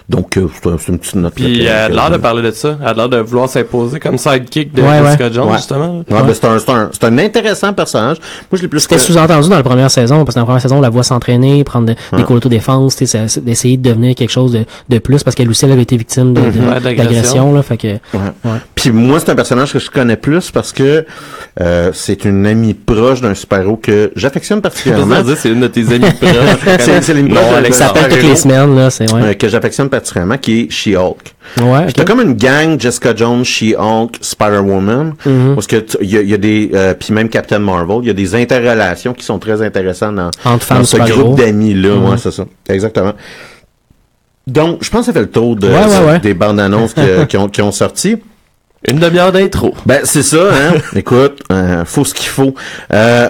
Donc, 0.09 0.37
euh, 0.37 0.47
c'est 0.53 0.69
un- 0.69 0.77
une 0.87 0.99
petite 0.99 1.15
note. 1.15 1.23
là, 1.39 1.45
Puis 1.47 1.57
que- 1.59 1.63
elle 1.63 1.67
a 1.69 1.89
l'air 1.89 2.09
de 2.11 2.17
parler 2.17 2.41
de 2.41 2.51
ça. 2.51 2.77
Elle 2.81 2.87
a 2.87 2.93
l'air 2.93 3.09
de 3.09 3.17
vouloir 3.17 3.49
s'imposer 3.49 3.99
comme 3.99 4.17
sidekick 4.17 4.73
de 4.73 4.81
Ouais, 4.81 5.01
Jessica 5.03 5.25
ouais. 5.27 5.33
Jones, 5.33 5.49
Ouais. 5.49 5.57
justement. 5.57 5.97
Ouais, 5.97 6.03
ben, 6.09 6.33
c'est 6.33 6.45
un, 6.45 6.59
c'est 6.59 6.69
un, 6.69 6.89
c'est 6.91 7.03
un 7.05 7.17
intéressant 7.17 7.73
personnage. 7.73 8.17
Moi, 8.51 8.57
je 8.57 8.61
l'ai 8.61 8.67
plus 8.67 8.79
C'était 8.81 8.95
que- 8.95 9.01
sous-entendu 9.01 9.49
dans 9.49 9.55
la 9.57 9.63
première 9.63 9.91
saison, 9.91 10.23
parce 10.23 10.35
que 10.35 10.39
dans 10.39 10.41
la 10.41 10.45
première 10.45 10.61
saison, 10.61 10.77
on 10.77 10.81
la 10.81 10.89
voit 10.89 11.03
s'entraîner, 11.03 11.63
prendre 11.63 11.87
de- 11.87 12.17
des 12.17 12.23
cours 12.23 12.35
d'autodéfense, 12.35 12.97
d'essayer 12.97 13.77
de 13.77 13.89
devenir 13.89 14.15
quelque 14.15 14.29
chose 14.31 14.51
de, 14.53 14.65
de 14.89 14.97
plus, 14.99 15.23
parce 15.23 15.35
qu'elle 15.35 15.49
aussi, 15.49 15.65
elle 15.65 15.71
avait 15.71 15.81
été 15.83 15.97
victime 15.97 16.33
de, 16.33 16.41
de- 16.41 16.45
Mhm. 16.59 16.69
Ouais, 16.69 16.79
d'agression. 16.95 17.61
fait 17.63 17.77
que... 17.77 17.87
Ouais. 17.87 17.99
Ouais. 18.43 18.51
Puis 18.75 18.91
moi, 18.91 19.19
c'est 19.19 19.31
un 19.31 19.35
personnage 19.35 19.73
que 19.73 19.79
je 19.79 19.89
connais 19.89 20.17
plus 20.17 20.51
parce 20.51 20.71
que 20.71 21.05
euh, 21.61 21.91
c'est 21.93 22.25
une 22.25 22.45
amie 22.45 22.73
proche 22.73 23.21
d'un 23.21 23.33
super-héros 23.33 23.77
que 23.77 24.11
j'affectionne 24.15 24.61
particulièrement. 24.61 25.15
c'est 25.37 25.49
une 25.49 25.61
de 25.61 25.67
tes 25.67 25.81
amies 25.93 26.11
proches. 26.11 26.31
C'est- 27.01 27.13
une 27.13 27.29
Non, 27.29 27.41
proche. 27.41 27.71
Ça 27.71 27.87
s'appelle 27.87 28.09
toutes 28.11 28.23
les 28.23 28.35
semaines, 28.35 28.75
là, 28.75 28.89
c'est... 28.89 29.11
euh, 29.13 29.21
Ouais, 29.21 29.35
que 29.35 29.47
j'affectionne 29.65 29.89
particulièrement, 29.89 30.37
qui 30.37 30.61
est 30.61 30.69
She-Hulk. 30.71 31.33
ouais 31.61 31.85
Puis 31.85 31.93
T'as 31.95 32.03
comme 32.05 32.21
une 32.21 32.33
gang 32.33 32.79
Jessica 32.79 33.15
Jones, 33.15 33.43
She-Hulk, 33.43 34.17
Spider-Woman, 34.21 35.15
Mhm. 35.25 35.55
parce 35.55 35.65
que 35.67 35.83
il 36.01 36.11
y 36.11 36.17
a, 36.17 36.21
il 36.21 36.29
y 36.29 36.33
a 36.33 36.37
des 36.37 36.69
euh, 36.75 36.93
puis 36.93 37.13
même 37.13 37.29
Captain 37.29 37.57
Marvel, 37.59 37.97
il 38.03 38.07
y 38.07 38.09
a 38.11 38.13
des 38.13 38.35
interrelations 38.35 39.13
qui 39.13 39.25
sont 39.25 39.39
très 39.39 39.61
intéressantes 39.63 40.15
dans, 40.15 40.29
Entre 40.45 40.63
femmes 40.65 40.77
dans 40.79 40.83
ce 40.83 40.97
groupe 40.97 41.37
d'amis 41.37 41.73
là, 41.73 41.95
ouais, 41.95 42.17
c'est 42.17 42.31
ça. 42.31 42.45
Exactement. 42.69 43.13
Donc, 44.47 44.83
je 44.83 44.89
pense 44.91 45.01
que 45.01 45.05
ça 45.07 45.13
fait 45.13 45.21
le 45.21 45.31
tour 45.31 45.55
de, 45.55 45.67
Ouais, 45.67 45.73
ouais, 45.73 46.05
ouais. 46.05 46.19
des 46.19 46.35
bandes 46.35 46.59
annonces 46.59 46.93
qui, 46.93 47.01
qui 47.29 47.37
ont, 47.37 47.47
qui 47.49 47.61
ont 47.63 47.71
sorti. 47.71 48.17
Une 48.87 48.99
demi-heure 48.99 49.31
d'intro. 49.31 49.73
Ben, 49.87 50.01
c'est 50.03 50.21
ça, 50.21 50.37
hein. 50.53 50.73
Écoute, 50.95 51.39
euh, 51.51 51.83
faut 51.85 52.05
ce 52.05 52.13
qu'il 52.13 52.27
faut. 52.29 52.53
Euh, 52.93 53.29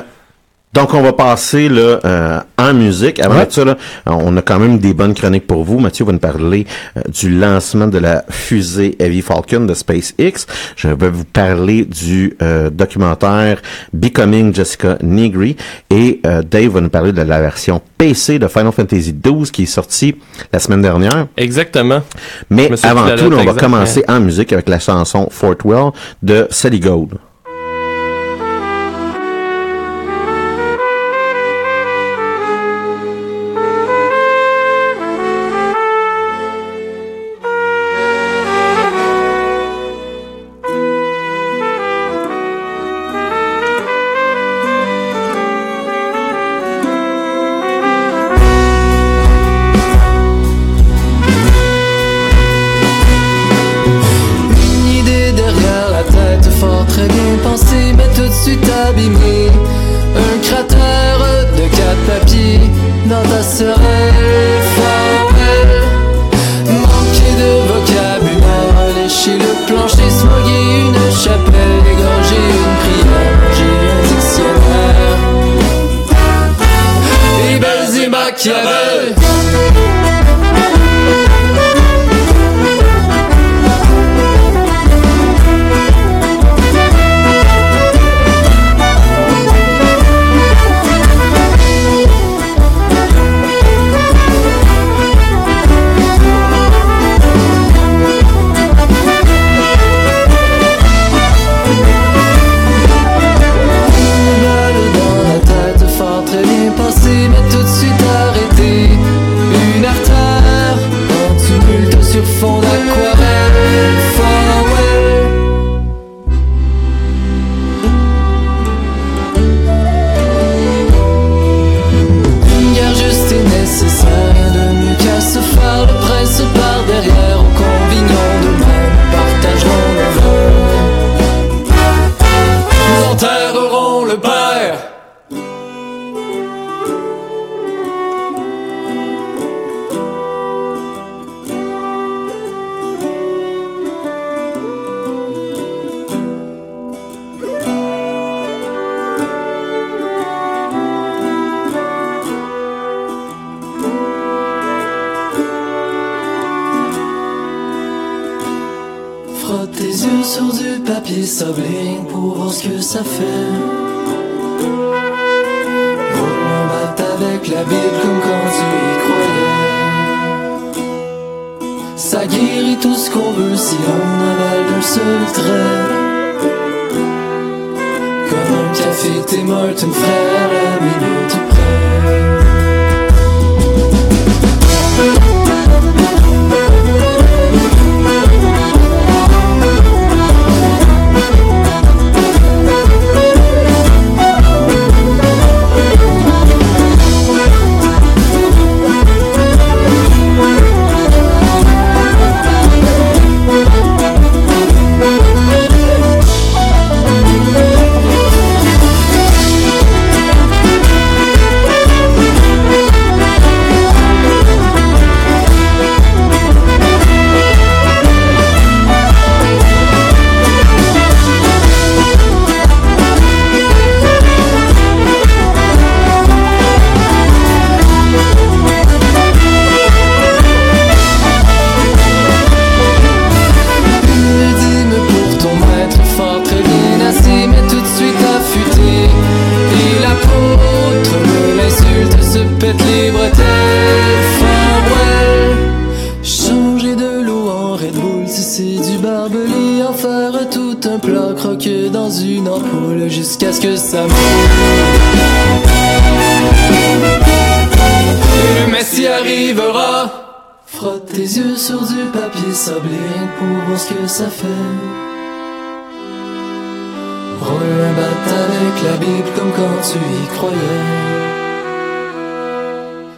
donc, 0.76 0.93
on 0.93 1.01
va 1.01 1.13
passer 1.13 1.69
là 1.69 1.99
euh, 2.03 2.39
en 2.57 2.73
musique. 2.73 3.19
Avant 3.21 3.36
Ouais. 3.36 3.47
ça, 3.49 3.63
là, 3.63 3.78
on 4.05 4.36
a 4.36 4.41
quand 4.41 4.59
même 4.59 4.78
des 4.78 4.93
bonnes 4.93 5.13
chroniques 5.13 5.47
pour 5.47 5.63
vous. 5.63 5.80
Mathieu 5.80 6.03
va 6.03 6.11
nous 6.11 6.19
parler 6.19 6.67
euh, 6.97 7.01
du 7.07 7.30
lancement 7.30 7.88
de 7.88 7.97
la 7.97 8.26
fusée 8.30 8.95
Heavy 8.99 9.21
Falcon 9.21 9.61
de 9.61 9.73
SpaceX. 9.73 10.45
Je 10.76 10.89
vais 10.89 11.09
vous 11.09 11.23
parler 11.23 11.86
du 11.86 12.36
euh, 12.41 12.69
documentaire 12.69 13.61
Becoming 13.93 14.53
Jessica 14.53 14.97
Negri. 15.01 15.55
Et 15.89 16.19
euh, 16.28 16.41
Dave 16.41 16.71
va 16.73 16.82
nous 16.82 16.89
parler 16.89 17.13
de 17.13 17.21
la 17.21 17.39
version 17.39 17.82
PC 17.97 18.38
de 18.38 18.47
Final 18.49 18.73
Fantasy 18.73 19.13
XII 19.13 19.49
qui 19.51 19.63
est 19.63 19.67
sortie 19.67 20.15
la 20.51 20.59
semaine 20.59 20.82
dernière. 20.82 21.28
Exactement. 21.38 22.01
Mais 22.49 22.69
avant 22.84 23.15
tout, 23.15 23.30
là, 23.30 23.38
on 23.39 23.45
va 23.45 23.53
commencer 23.53 24.03
en 24.09 24.19
musique 24.19 24.51
avec 24.51 24.67
la 24.67 24.80
chanson 24.80 25.30
Fortwell 25.32 25.91
de 26.21 26.47
Sally 26.49 26.82
Gold. 26.82 27.11
together. 78.45 78.94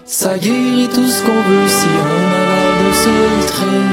Ça 0.05 0.37
guérit 0.37 0.89
tout 0.93 1.07
ce 1.07 1.21
qu'on 1.21 1.41
veut 1.49 1.67
si 1.67 1.87
on 1.87 2.19
avale 2.41 2.75
d'un 2.79 2.93
seul 3.05 3.37
trait. 3.47 3.87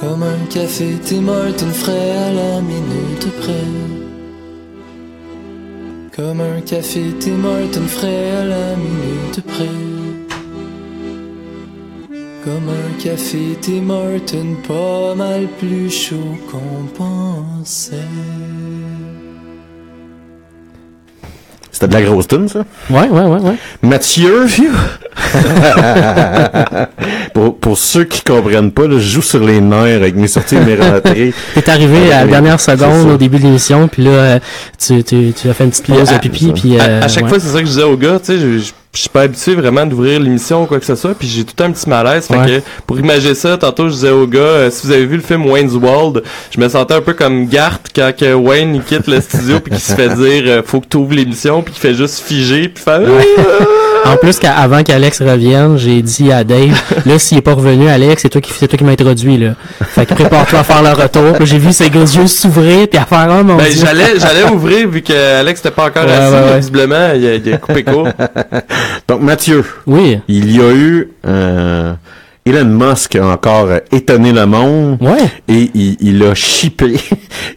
Comme 0.00 0.22
un 0.22 0.46
café, 0.50 0.88
une 1.10 1.72
frais 1.72 2.10
à 2.28 2.32
la 2.32 2.60
minute 2.60 3.28
près. 3.40 3.70
Comme 6.16 6.40
un 6.40 6.60
café, 6.60 7.02
une 7.26 7.88
frais 7.88 8.30
à 8.42 8.44
la 8.44 8.76
minute 8.76 9.40
près. 9.46 9.78
Comme 12.44 12.68
un 12.68 13.02
café 13.02 13.58
Tim 13.60 13.88
pas 14.68 15.14
mal 15.16 15.48
plus 15.58 15.90
chaud 15.90 16.36
qu'on 16.48 16.86
pensait. 16.96 18.45
C'était 21.86 21.98
de 21.98 22.04
la 22.04 22.10
grosse 22.10 22.26
tune, 22.26 22.48
ça? 22.48 22.64
Ouais, 22.90 23.08
ouais, 23.08 23.22
ouais, 23.22 23.40
ouais. 23.40 23.54
Mathieu, 23.82 24.46
pour, 27.34 27.58
pour 27.58 27.78
ceux 27.78 28.04
qui 28.04 28.22
comprennent 28.22 28.72
pas, 28.72 28.86
là, 28.86 28.98
je 28.98 29.08
joue 29.08 29.22
sur 29.22 29.44
les 29.44 29.60
nerfs 29.60 29.96
avec 29.96 30.16
mes 30.16 30.26
sorties 30.26 30.56
et 30.56 30.60
mes 30.60 30.74
rentrées. 30.74 31.32
T'es 31.54 31.70
arrivé 31.70 32.12
à 32.12 32.24
la 32.24 32.30
dernière 32.30 32.60
seconde 32.60 33.10
au 33.10 33.16
début 33.16 33.38
de 33.38 33.44
l'émission, 33.44 33.88
puis 33.88 34.04
là, 34.04 34.10
euh, 34.10 34.38
tu, 34.78 35.02
tu, 35.04 35.32
tu 35.32 35.48
as 35.48 35.54
fait 35.54 35.64
une 35.64 35.70
petite 35.70 35.86
pause 35.86 36.10
de 36.10 36.18
pipi, 36.18 36.52
puis... 36.52 36.78
À, 36.78 36.82
euh, 36.82 37.02
à 37.02 37.08
chaque 37.08 37.24
ouais. 37.24 37.28
fois, 37.28 37.40
c'est 37.40 37.48
ça 37.48 37.60
que 37.60 37.66
je 37.66 37.70
disais 37.70 37.84
aux 37.84 37.96
gars, 37.96 38.18
tu 38.18 38.32
sais, 38.32 38.38
je, 38.38 38.58
je, 38.58 38.72
je 38.96 39.00
suis 39.02 39.08
pas 39.10 39.22
habitué 39.22 39.54
vraiment 39.54 39.84
d'ouvrir 39.86 40.18
l'émission 40.20 40.62
ou 40.62 40.66
quoi 40.66 40.80
que 40.80 40.86
ce 40.86 40.94
soit, 40.94 41.14
puis 41.14 41.28
j'ai 41.28 41.44
tout 41.44 41.62
un 41.62 41.70
petit 41.70 41.88
malaise. 41.88 42.26
Fait 42.26 42.36
Ouais. 42.36 42.46
que 42.46 42.62
pour 42.86 42.98
imaginer 42.98 43.34
ça, 43.34 43.56
tantôt 43.58 43.88
je 43.88 43.94
disais 43.94 44.10
aux 44.10 44.26
gars, 44.26 44.40
euh, 44.40 44.70
si 44.70 44.86
vous 44.86 44.92
avez 44.92 45.04
vu 45.06 45.16
le 45.16 45.22
film 45.22 45.46
Wayne's 45.46 45.74
World, 45.74 46.22
je 46.50 46.60
me 46.60 46.68
sentais 46.68 46.94
un 46.94 47.00
peu 47.02 47.12
comme 47.12 47.46
Garth 47.46 47.88
quand 47.94 48.12
que 48.18 48.32
Wayne 48.34 48.74
il 48.76 48.82
quitte 48.82 49.06
le 49.06 49.20
studio 49.20 49.60
puis 49.60 49.72
qu'il 49.72 49.80
se 49.80 49.94
fait 49.94 50.08
dire 50.16 50.42
euh, 50.46 50.62
faut 50.64 50.80
que 50.80 50.86
tu 50.88 50.96
ouvres 50.96 51.14
l'émission 51.14 51.62
puis 51.62 51.74
qu'il 51.74 51.80
fait 51.82 51.94
juste 51.94 52.20
figer 52.20 52.68
puis 52.68 52.82
faire 52.82 53.00
En 54.12 54.16
plus, 54.16 54.38
qu'avant 54.38 54.82
qu'Alex 54.82 55.20
revienne, 55.20 55.76
j'ai 55.76 56.02
dit 56.02 56.30
à 56.32 56.44
Dave, 56.44 56.80
là, 57.06 57.18
s'il 57.18 57.38
est 57.38 57.42
pas 57.42 57.54
revenu, 57.54 57.88
Alex, 57.88 58.22
c'est 58.22 58.28
toi 58.28 58.40
qui, 58.40 58.52
c'est 58.52 58.68
toi 58.68 58.78
qui 58.78 58.84
m'as 58.84 58.92
introduit, 58.92 59.36
là. 59.38 59.54
Fait 59.82 60.06
que 60.06 60.14
prépare-toi 60.14 60.58
à 60.60 60.64
faire 60.64 60.82
le 60.82 60.90
retour. 60.90 61.44
J'ai 61.44 61.58
vu 61.58 61.72
ses 61.72 61.90
gros 61.90 62.00
yeux 62.02 62.26
s'ouvrir, 62.26 62.88
puis 62.88 62.98
à 62.98 63.04
faire, 63.04 63.26
oh 63.30 63.42
mon 63.44 63.56
Ben, 63.56 63.64
Dieu. 63.70 63.80
j'allais, 63.84 64.18
j'allais 64.18 64.44
ouvrir 64.52 64.88
vu 64.88 65.02
que 65.02 65.38
Alex 65.40 65.60
était 65.60 65.70
pas 65.70 65.86
encore 65.86 66.04
Ouais, 66.04 66.12
assis, 66.12 66.32
ouais, 66.34 66.40
mais 66.44 66.50
ouais. 66.52 66.58
visiblement, 66.58 67.08
il 67.14 67.26
a, 67.26 67.34
il 67.34 67.52
a 67.52 67.56
coupé 67.58 67.84
court. 67.84 68.08
Donc, 69.08 69.20
Mathieu. 69.22 69.64
Oui. 69.86 70.18
Il 70.28 70.54
y 70.56 70.60
a 70.60 70.72
eu, 70.72 71.10
euh, 71.26 71.92
Elon 72.44 72.64
Musk 72.64 73.16
a 73.16 73.26
encore 73.26 73.68
étonné 73.90 74.32
le 74.32 74.46
monde. 74.46 74.98
Ouais. 75.00 75.16
Et 75.48 75.70
il, 75.74 75.96
il 76.00 76.22
a 76.22 76.34
chippé 76.34 76.96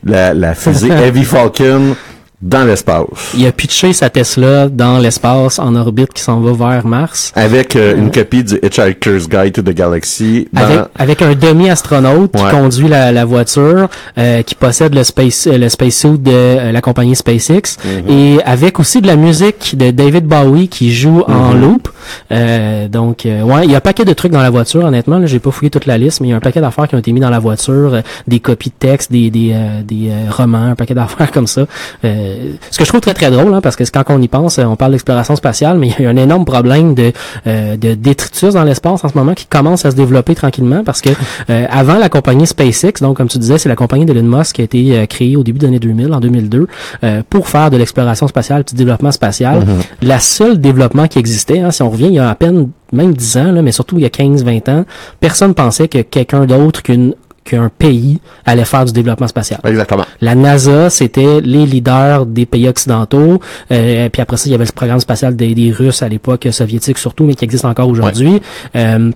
la, 0.04 0.34
la 0.34 0.56
fusée 0.56 0.90
Heavy 0.90 1.24
Falcon 1.24 1.96
dans 2.42 2.64
l'espace. 2.64 3.34
Il 3.38 3.46
a 3.46 3.52
pitché 3.52 3.92
sa 3.92 4.10
Tesla 4.10 4.70
dans 4.70 4.98
l'espace 4.98 5.60
en 5.60 5.76
orbite 5.76 6.14
qui 6.14 6.22
s'en 6.24 6.40
va 6.40 6.54
vers 6.54 6.86
Mars. 6.88 7.34
Avec 7.36 7.76
euh, 7.76 7.98
une 7.98 8.12
copie 8.12 8.44
du 8.46 8.56
Hitchhiker's 8.64 9.28
Guide 9.28 9.52
to 9.54 9.62
the 9.62 9.74
Galaxy. 9.76 10.48
dans- 10.54 10.62
Avec, 10.62 10.80
avec 10.98 11.22
un 11.22 11.36
demi-astronaute 11.36 12.32
qui 12.32 12.44
conduit 12.50 12.88
la, 12.88 13.12
la 13.12 13.26
voiture, 13.26 13.90
euh, 14.18 14.42
qui 14.44 14.56
possède 14.56 14.96
le 14.96 15.04
space 15.04 15.48
euh, 15.48 15.58
le 15.58 15.68
spacesuit 15.68 16.18
de 16.18 16.32
euh, 16.32 16.72
la 16.72 16.80
compagnie 16.82 17.16
SpaceX, 17.16 17.78
Mhm. 17.84 18.04
et 18.10 18.38
avec 18.46 18.80
aussi 18.80 19.02
de 19.02 19.08
la 19.08 19.16
musique 19.18 19.78
de 19.78 19.92
David 19.92 20.26
Bowie 20.26 20.70
qui 20.70 20.94
joue 20.94 21.24
en 21.28 21.54
Mhm. 21.54 21.62
loop. 21.62 21.90
Euh, 22.32 22.88
donc, 22.88 23.26
euh, 23.26 23.42
ouais, 23.44 23.66
il 23.66 23.72
y 23.72 23.74
a 23.74 23.78
un 23.78 23.82
paquet 23.82 24.06
de 24.06 24.14
trucs 24.14 24.32
dans 24.32 24.42
la 24.42 24.50
voiture, 24.50 24.84
honnêtement. 24.86 25.26
J'ai 25.26 25.40
pas 25.40 25.52
fouillé 25.52 25.70
toute 25.70 25.86
la 25.86 25.98
liste, 25.98 26.22
mais 26.22 26.28
il 26.28 26.32
y 26.32 26.34
a 26.34 26.38
un 26.38 26.42
paquet 26.42 26.62
d'affaires 26.62 26.88
qui 26.88 26.96
ont 26.96 27.00
été 27.00 27.12
mis 27.12 27.20
dans 27.20 27.30
la 27.30 27.40
voiture, 27.40 27.96
euh, 27.96 28.02
des 28.28 28.40
copies 28.40 28.70
de 28.70 28.76
texte, 28.88 29.12
des 29.12 29.30
des, 29.30 29.52
euh, 29.54 29.82
des 29.84 30.10
euh, 30.10 30.32
romans, 30.32 30.64
un 30.72 30.76
paquet 30.76 30.94
d'affaires 30.94 31.32
comme 31.34 31.48
ça. 31.48 31.66
Euh, 32.06 32.29
ce 32.72 32.78
que 32.78 32.84
je 32.84 32.90
trouve 32.90 33.02
très 33.02 33.14
très 33.14 33.32
drôle, 33.32 33.54
hein, 33.54 33.62
parce 33.62 33.76
que 33.76 33.84
quand 33.92 34.04
on 34.10 34.22
y 34.22 34.28
pense, 34.28 34.60
euh, 34.60 34.64
on 34.66 34.76
parle 34.76 34.92
d'exploration 34.92 35.36
spatiale, 35.36 35.78
mais 35.78 35.92
il 36.00 36.04
y 36.04 36.08
a 36.08 36.10
un 36.10 36.18
énorme 36.18 36.46
problème 36.46 36.94
de 36.94 37.12
euh, 37.48 37.78
de 37.78 37.94
détritus 37.94 38.54
dans 38.54 38.64
l'espace 38.64 39.04
en 39.04 39.10
ce 39.10 39.18
moment 39.18 39.34
qui 39.34 39.46
commence 39.46 39.86
à 39.86 39.92
se 39.92 39.96
développer 39.96 40.36
tranquillement, 40.36 40.84
parce 40.84 41.02
que 41.02 41.10
euh, 41.50 41.66
avant 41.70 41.98
la 41.98 42.10
compagnie 42.10 42.48
SpaceX, 42.48 43.02
donc 43.02 43.18
comme 43.18 43.28
tu 43.28 43.38
disais, 43.38 43.58
c'est 43.58 43.70
la 43.70 43.76
compagnie 43.76 44.06
d'Elon 44.06 44.24
Musk 44.24 44.56
qui 44.56 44.62
a 44.62 44.64
été 44.66 44.98
euh, 44.98 45.06
créée 45.06 45.36
au 45.36 45.44
début 45.44 45.60
des 45.60 45.68
années 45.68 45.80
2000, 45.80 46.14
en 46.14 46.20
2002, 46.20 46.68
euh, 47.04 47.22
pour 47.30 47.48
faire 47.48 47.70
de 47.70 47.78
l'exploration 47.78 48.28
spatiale, 48.28 48.64
du 48.64 48.76
développement 48.76 49.12
spatial. 49.12 49.60
Mhm. 49.60 49.82
La 50.02 50.20
seule 50.20 50.60
développement 50.60 51.08
qui 51.08 51.20
existait, 51.20 51.60
hein, 51.60 51.72
si 51.72 51.82
on 51.82 51.90
revient 51.90 52.08
il 52.08 52.14
y 52.14 52.20
a 52.20 52.30
à 52.30 52.36
peine 52.36 52.70
même 52.92 53.14
10 53.14 53.38
ans, 53.38 53.52
là, 53.52 53.62
mais 53.62 53.72
surtout 53.72 53.98
il 53.98 54.02
y 54.02 54.06
a 54.06 54.10
15-20 54.10 54.70
ans, 54.70 54.86
personne 55.20 55.54
pensait 55.54 55.88
que 55.88 56.00
quelqu'un 56.00 56.46
d'autre 56.46 56.82
qu'une 56.82 57.14
qu'un 57.50 57.70
pays 57.70 58.20
allait 58.46 58.66
faire 58.66 58.86
du 58.86 58.94
développement 58.94 59.28
spatial. 59.28 59.60
Exactement. 59.66 60.06
La 60.22 60.36
NASA, 60.36 60.90
c'était 60.90 61.42
les 61.42 61.66
leaders 61.66 62.26
des 62.26 62.46
pays 62.46 62.68
occidentaux. 62.68 63.40
Euh, 63.72 64.10
puis 64.10 64.22
après 64.22 64.38
ça, 64.38 64.48
il 64.48 64.52
y 64.52 64.56
avait 64.56 64.66
le 64.66 64.72
programme 64.72 65.00
spatial 65.00 65.36
des, 65.36 65.54
des 65.56 65.72
Russes 65.72 66.02
à 66.02 66.10
l'époque 66.10 66.48
soviétique 66.52 66.98
surtout, 66.98 67.24
mais 67.24 67.36
qui 67.36 67.46
existe 67.46 67.66
encore 67.66 67.88
aujourd'hui. 67.88 68.42
Euh, 68.76 69.12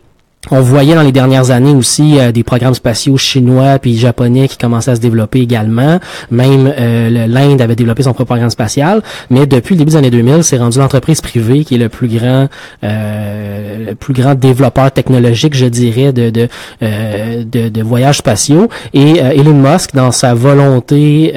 on 0.52 0.60
voyait 0.60 0.94
dans 0.94 1.04
les 1.04 1.14
dernières 1.14 1.52
années 1.52 1.74
aussi 1.74 2.20
euh, 2.20 2.34
des 2.34 2.44
programmes 2.44 2.74
spatiaux 2.74 3.16
chinois 3.16 3.80
puis 3.80 3.98
japonais 3.98 4.50
qui 4.50 4.58
commençaient 4.58 4.92
à 4.92 4.96
se 4.96 5.00
développer 5.00 5.40
également. 5.40 6.00
Même 6.32 6.72
euh, 6.78 7.28
l'Inde 7.28 7.62
avait 7.62 7.76
développé 7.76 8.04
son 8.04 8.14
propre 8.14 8.34
programme 8.34 8.50
spatial, 8.50 9.02
mais 9.30 9.46
depuis 9.46 9.76
le 9.76 9.80
début 9.80 9.92
des 9.92 9.98
années 9.98 10.10
2000, 10.10 10.44
c'est 10.44 10.58
rendu 10.58 10.80
l'entreprise 10.80 11.22
privée 11.22 11.64
qui 11.64 11.76
est 11.76 11.78
le 11.78 11.88
plus 11.88 12.10
grand, 12.10 12.50
euh, 12.84 13.86
le 13.88 13.96
plus 13.96 14.14
grand 14.14 14.36
développeur 14.36 14.92
technologique, 14.92 15.56
je 15.56 15.66
dirais, 15.66 16.12
de 16.12 16.30
de, 16.30 16.48
euh, 16.82 17.44
de, 17.46 17.70
de 17.70 17.82
voyages 17.82 18.18
spatiaux. 18.18 18.68
Et 18.94 19.18
Elon 19.20 19.54
Musk, 19.54 19.94
dans 19.94 20.12
sa 20.12 20.34
volonté 20.34 21.34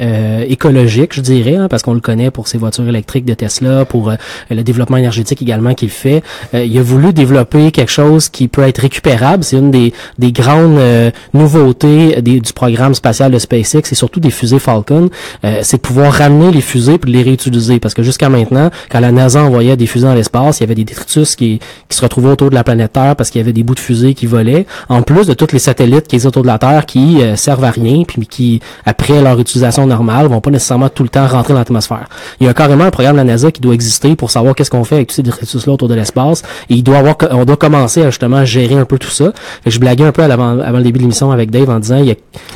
écologique, 0.49 1.13
je 1.13 1.21
dirais, 1.21 1.55
hein, 1.55 1.67
parce 1.69 1.83
qu'on 1.83 1.93
le 1.93 1.99
connaît 1.99 2.31
pour 2.31 2.47
ses 2.47 2.57
voitures 2.57 2.87
électriques 2.87 3.25
de 3.25 3.33
Tesla, 3.33 3.85
pour 3.85 4.11
le 4.49 4.63
développement 4.63 4.97
énergétique 4.97 5.41
également 5.41 5.73
qu'il 5.73 5.89
fait, 5.89 6.23
il 6.53 6.77
a 6.77 6.81
voulu 6.81 7.13
développer 7.13 7.71
quelque 7.71 7.91
chose 7.91 8.29
qui 8.29 8.47
peut 8.47 8.63
être 8.63 8.79
récupéré 8.79 8.96
C'est 9.41 9.57
une 9.57 9.71
des, 9.71 9.93
des 10.19 10.31
grandes 10.31 10.77
euh, 10.77 11.11
nouveautés 11.33 12.21
des- 12.21 12.39
du 12.39 12.53
programme 12.53 12.93
spatial 12.93 13.31
de 13.31 13.39
SpaceX 13.39 13.91
et 13.91 13.95
surtout 13.95 14.19
des 14.19 14.29
fusées 14.31 14.59
Falcon. 14.59 15.09
Euh, 15.45 15.59
c'est 15.63 15.77
de 15.77 15.81
pouvoir 15.81 16.13
ramener 16.13 16.51
les 16.51 16.61
fusées 16.61 16.97
puis 16.97 17.11
les 17.11 17.23
réutiliser. 17.23 17.79
Parce 17.79 17.93
que 17.93 18.03
jusqu'à 18.03 18.29
maintenant, 18.29 18.69
quand 18.91 18.99
la 18.99 19.11
NASA 19.11 19.43
envoyait 19.43 19.77
des 19.77 19.87
fusées 19.87 20.07
dans 20.07 20.13
l'espace, 20.13 20.59
il 20.59 20.63
y 20.63 20.65
avait 20.65 20.75
des 20.75 20.83
détritus 20.85 21.35
qui, 21.35 21.59
qui 21.89 21.97
se 21.97 22.01
retrouvaient 22.01 22.29
autour 22.29 22.49
de 22.49 22.55
la 22.55 22.63
planète 22.63 22.93
Terre 22.93 23.15
parce 23.15 23.29
qu'il 23.29 23.39
y 23.39 23.43
avait 23.43 23.53
des 23.53 23.63
bouts 23.63 23.75
de 23.75 23.79
fusées 23.79 24.13
qui 24.13 24.25
volaient. 24.25 24.65
En 24.89 25.01
plus 25.01 25.27
de 25.27 25.33
tous 25.33 25.51
les 25.53 25.59
satellites 25.59 26.07
qui 26.07 26.15
existent 26.15 26.29
autour 26.29 26.43
de 26.43 26.47
la 26.47 26.57
Terre 26.59 26.85
qui 26.85 27.21
euh, 27.21 27.35
servent 27.35 27.63
à 27.63 27.71
rien 27.71 28.03
puis 28.07 28.25
qui, 28.27 28.61
après 28.85 29.21
leur 29.21 29.39
utilisation 29.39 29.85
normale, 29.87 30.27
vont 30.27 30.41
pas 30.41 30.51
nécessairement 30.51 30.89
tout 30.89 31.03
le 31.03 31.09
temps 31.09 31.27
rentrer 31.27 31.53
dans 31.53 31.59
l'atmosphère. 31.59 32.07
Il 32.39 32.47
y 32.47 32.49
a 32.49 32.53
carrément 32.53 32.85
un 32.85 32.91
programme 32.91 33.13
de 33.15 33.17
la 33.17 33.23
NASA 33.23 33.51
qui 33.51 33.61
doit 33.61 33.73
exister 33.73 34.15
pour 34.15 34.31
savoir 34.31 34.55
qu'est-ce 34.55 34.69
qu'on 34.71 34.83
fait 34.83 34.95
avec 34.95 35.07
tous 35.09 35.15
ces 35.15 35.23
détritus-là 35.23 35.73
autour 35.73 35.87
de 35.87 35.93
l'espace. 35.95 36.43
Et 36.69 36.75
il 36.75 36.83
doit 36.83 36.97
avoir, 36.97 37.15
on 37.31 37.45
doit 37.45 37.57
commencer 37.57 38.01
à 38.03 38.09
justement 38.09 38.43
gérer 38.45 38.75
un 38.75 38.85
peu 38.87 38.97
tout 38.97 39.09
ça. 39.11 39.25
Fait 39.63 39.69
que 39.69 39.71
je 39.71 39.79
blaguais 39.79 40.03
un 40.05 40.11
peu 40.11 40.23
à 40.23 40.25
avant 40.25 40.55
le 40.55 40.81
début 40.83 40.97
de 40.97 41.03
l'émission 41.03 41.31
avec 41.31 41.51
Dave 41.51 41.69
en 41.69 41.79
disant 41.79 41.97
il 41.97 42.05
y 42.07 42.11
a, 42.11 42.15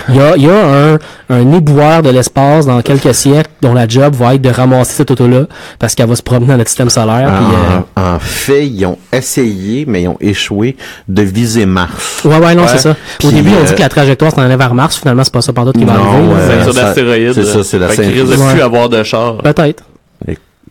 il 0.10 0.16
y 0.16 0.20
a, 0.20 0.36
il 0.38 0.44
y 0.44 0.50
a 0.50 0.94
un, 0.94 1.00
un 1.30 1.52
éboueur 1.54 2.02
de 2.02 2.10
l'espace 2.10 2.66
dans 2.66 2.82
quelques 2.82 3.14
siècles 3.14 3.50
dont 3.62 3.74
la 3.76 3.88
job 3.88 4.16
va 4.16 4.34
être 4.34 4.42
de 4.42 4.50
ramasser 4.50 4.94
cette 4.94 5.12
auto-là 5.12 5.44
parce 5.78 5.94
qu'elle 5.94 6.08
va 6.10 6.16
se 6.16 6.24
promener 6.24 6.48
dans 6.48 6.58
notre 6.58 6.70
système 6.70 6.90
solaire. 6.90 7.30
euh, 7.32 7.80
En, 8.02 8.16
en 8.16 8.20
fait, 8.20 8.66
ils 8.66 8.86
ont 8.88 8.98
essayé, 9.14 9.86
mais 9.88 10.02
ils 10.04 10.08
ont 10.08 10.18
échoué 10.20 10.76
de 11.08 11.22
viser 11.22 11.66
Mars. 11.68 12.22
Ouais, 12.26 12.38
ouais, 12.40 12.56
non, 12.56 12.64
c'est 12.68 12.80
ça. 12.80 12.96
Au 13.24 13.30
début, 13.30 13.52
on 13.60 13.64
dit 13.64 13.72
euh, 13.72 13.76
que 13.76 13.82
la 13.82 13.90
trajectoire 13.90 14.32
s'en 14.32 14.42
allait 14.42 14.58
vers 14.58 14.74
Mars. 14.74 14.98
Finalement, 14.98 15.24
c'est 15.24 15.34
pas 15.34 15.42
ça 15.42 15.54
par 15.54 15.72
qui 15.74 15.84
va 15.86 15.94
arriver. 15.94 16.34
Ceinture 16.48 16.74
ça- 16.74 16.84
d'astéroïdes. 16.86 17.34
c'est 17.34 17.44
ça, 17.44 17.64
c'est 17.64 17.78
la 17.80 17.88
Fait 17.90 17.96
qu'il 17.98 18.06
ceinture. 18.06 18.28
risque 18.30 18.40
de 18.48 18.52
plus 18.54 18.62
avoir 18.62 18.90
de 18.90 19.04
char. 19.04 19.38
Peut-être. 19.38 19.84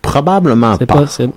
Probablement 0.02 0.76
C'est 0.78 0.86
pas. 0.86 0.94
possible. 1.02 1.32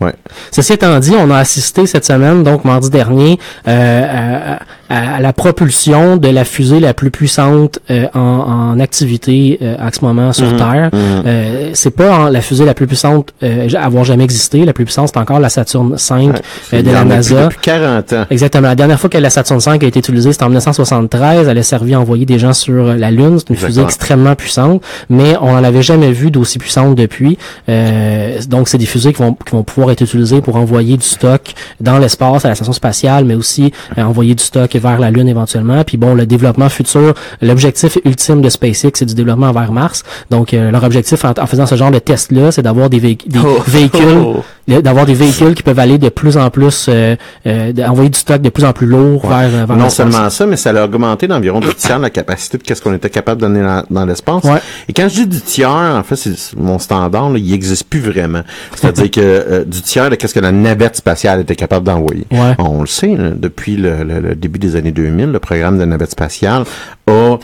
Ouais. 0.00 0.14
Ceci 0.52 0.74
étant 0.74 0.98
dit, 1.00 1.14
on 1.18 1.30
a 1.30 1.38
assisté 1.38 1.86
cette 1.86 2.04
semaine, 2.04 2.44
donc 2.44 2.64
mardi 2.64 2.88
dernier, 2.88 3.38
euh, 3.66 4.54
à, 4.56 4.60
à- 4.90 5.16
à 5.16 5.20
la 5.20 5.32
propulsion 5.32 6.16
de 6.16 6.28
la 6.28 6.44
fusée 6.44 6.80
la 6.80 6.94
plus 6.94 7.10
puissante 7.10 7.78
euh, 7.90 8.06
en, 8.14 8.20
en 8.20 8.80
activité 8.80 9.58
euh, 9.62 9.76
à 9.78 9.90
ce 9.92 10.04
moment 10.04 10.32
sur 10.32 10.46
Mhm, 10.46 10.56
Terre. 10.56 10.90
Euh, 10.94 11.70
c'est 11.74 11.90
pas 11.90 12.16
en- 12.18 12.28
la 12.28 12.40
fusée 12.40 12.64
la 12.64 12.74
plus 12.74 12.86
puissante 12.86 13.32
euh, 13.42 13.68
à 13.76 13.84
avoir 13.84 14.04
jamais 14.04 14.24
existé. 14.24 14.64
La 14.64 14.72
plus 14.72 14.84
puissante, 14.84 15.08
c'est 15.12 15.18
encore 15.18 15.40
la 15.40 15.48
Saturne 15.48 15.90
V 15.94 15.96
euh, 16.10 16.32
Il 16.72 16.82
de 16.84 16.90
la 16.90 17.04
NASA. 17.04 17.44
Depuis 17.44 17.58
40 17.62 18.12
ans. 18.12 18.24
Exactement. 18.30 18.68
La 18.68 18.74
dernière 18.74 18.98
fois 19.00 19.10
que 19.10 19.18
la 19.18 19.30
Saturn 19.30 19.58
V 19.60 19.70
a 19.70 19.74
été 19.88 19.98
utilisée, 19.98 20.32
c'était 20.32 20.44
en 20.44 20.48
1973. 20.48 21.48
Elle 21.48 21.58
a 21.58 21.62
servi 21.62 21.94
à 21.94 22.00
envoyer 22.00 22.26
des 22.26 22.38
gens 22.38 22.52
sur 22.52 22.84
la 22.94 23.10
Lune. 23.10 23.38
C'est 23.38 23.50
une 23.50 23.56
fusée 23.56 23.82
extrêmement 23.82 24.34
puissante, 24.34 24.82
mais 25.10 25.34
on 25.40 25.52
n'en 25.52 25.64
avait 25.64 25.82
jamais 25.82 26.12
vu 26.12 26.30
d'aussi 26.30 26.58
puissante 26.58 26.94
depuis. 26.94 27.36
Euh, 27.68 28.38
donc, 28.48 28.68
c'est 28.68 28.78
des 28.78 28.86
fusées 28.86 29.12
qui 29.12 29.22
vont, 29.22 29.34
qui 29.34 29.52
vont 29.52 29.62
pouvoir 29.62 29.90
être 29.90 30.00
utilisées 30.02 30.40
pour 30.40 30.56
envoyer 30.56 30.96
du 30.96 31.04
stock 31.06 31.52
dans 31.80 31.98
l'espace, 31.98 32.44
à 32.44 32.48
la 32.48 32.54
station 32.54 32.72
spatiale, 32.72 33.24
mais 33.24 33.34
aussi 33.34 33.72
euh, 33.96 34.02
envoyer 34.02 34.34
du 34.34 34.42
stock 34.42 34.74
vers 34.78 34.98
la 34.98 35.10
Lune 35.10 35.28
éventuellement. 35.28 35.82
Puis 35.84 35.96
bon, 35.96 36.14
le 36.14 36.26
développement 36.26 36.68
futur, 36.68 37.14
l'objectif 37.42 37.98
ultime 38.04 38.40
de 38.42 38.48
SpaceX, 38.48 38.90
c'est 38.94 39.06
du 39.06 39.14
développement 39.14 39.52
vers 39.52 39.72
Mars. 39.72 40.02
Donc, 40.30 40.54
euh, 40.54 40.70
leur 40.70 40.84
objectif 40.84 41.24
en, 41.24 41.32
en 41.38 41.46
faisant 41.46 41.66
ce 41.66 41.74
genre 41.74 41.90
de 41.90 41.98
test-là, 41.98 42.50
c'est 42.52 42.62
d'avoir 42.62 42.90
des, 42.90 42.98
véhic- 43.00 43.28
des 43.28 43.38
Oh. 43.38 43.62
véhicules 43.66 44.18
Oh. 44.24 44.42
d'avoir 44.68 45.06
des 45.06 45.14
véhicules 45.14 45.54
qui 45.54 45.62
peuvent 45.62 45.78
aller 45.78 45.98
de 45.98 46.08
plus 46.10 46.36
en 46.36 46.50
plus, 46.50 46.86
euh, 46.88 47.16
euh, 47.46 47.72
d'envoyer 47.72 48.10
du 48.10 48.18
stock 48.18 48.40
de 48.42 48.50
plus 48.50 48.64
en 48.64 48.72
plus 48.72 48.86
lourd 48.86 49.24
Ouais. 49.24 49.48
vers, 49.48 49.66
vers 49.66 49.76
non 49.76 49.88
seulement 49.90 50.28
ça, 50.30 50.46
mais 50.46 50.56
ça 50.56 50.70
a 50.70 50.84
augmenté 50.84 51.26
d'environ 51.26 51.60
du 51.60 51.74
tiers 51.74 51.98
la 51.98 52.10
capacité 52.10 52.58
de 52.58 52.62
qu'est-ce 52.62 52.82
qu'on 52.82 52.92
était 52.94 53.10
capable 53.10 53.40
de 53.40 53.46
donner 53.46 53.62
dans, 53.62 53.82
dans 53.90 54.04
l'espace. 54.04 54.44
Ouais. 54.44 54.58
Et 54.88 54.92
quand 54.92 55.08
je 55.08 55.14
dis 55.22 55.26
du 55.26 55.40
tiers, 55.40 55.70
en 55.70 56.02
fait, 56.02 56.16
c'est 56.16 56.36
mon 56.56 56.78
standard, 56.78 57.30
là, 57.30 57.38
il 57.38 57.52
existe 57.52 57.84
plus 57.88 58.00
vraiment. 58.00 58.42
C'est-à-dire 58.74 59.10
que 59.10 59.20
euh, 59.20 59.64
du 59.64 59.80
tiers 59.82 60.10
de 60.10 60.14
qu'est-ce 60.16 60.34
que 60.34 60.40
la 60.40 60.52
navette 60.52 60.96
spatiale 60.96 61.40
était 61.40 61.56
capable 61.56 61.86
d'envoyer. 61.86 62.26
Ouais. 62.30 62.54
On 62.58 62.80
le 62.82 62.86
sait, 62.86 63.14
là, 63.16 63.30
depuis 63.34 63.76
le, 63.76 64.04
le- 64.04 64.20
le 64.20 64.34
début 64.34 64.58
des 64.58 64.76
années 64.76 64.92
2000, 64.92 65.32
le 65.32 65.38
programme 65.38 65.78
de 65.78 65.84
navette 65.84 66.10
spatiale 66.10 66.64
a 67.06 67.36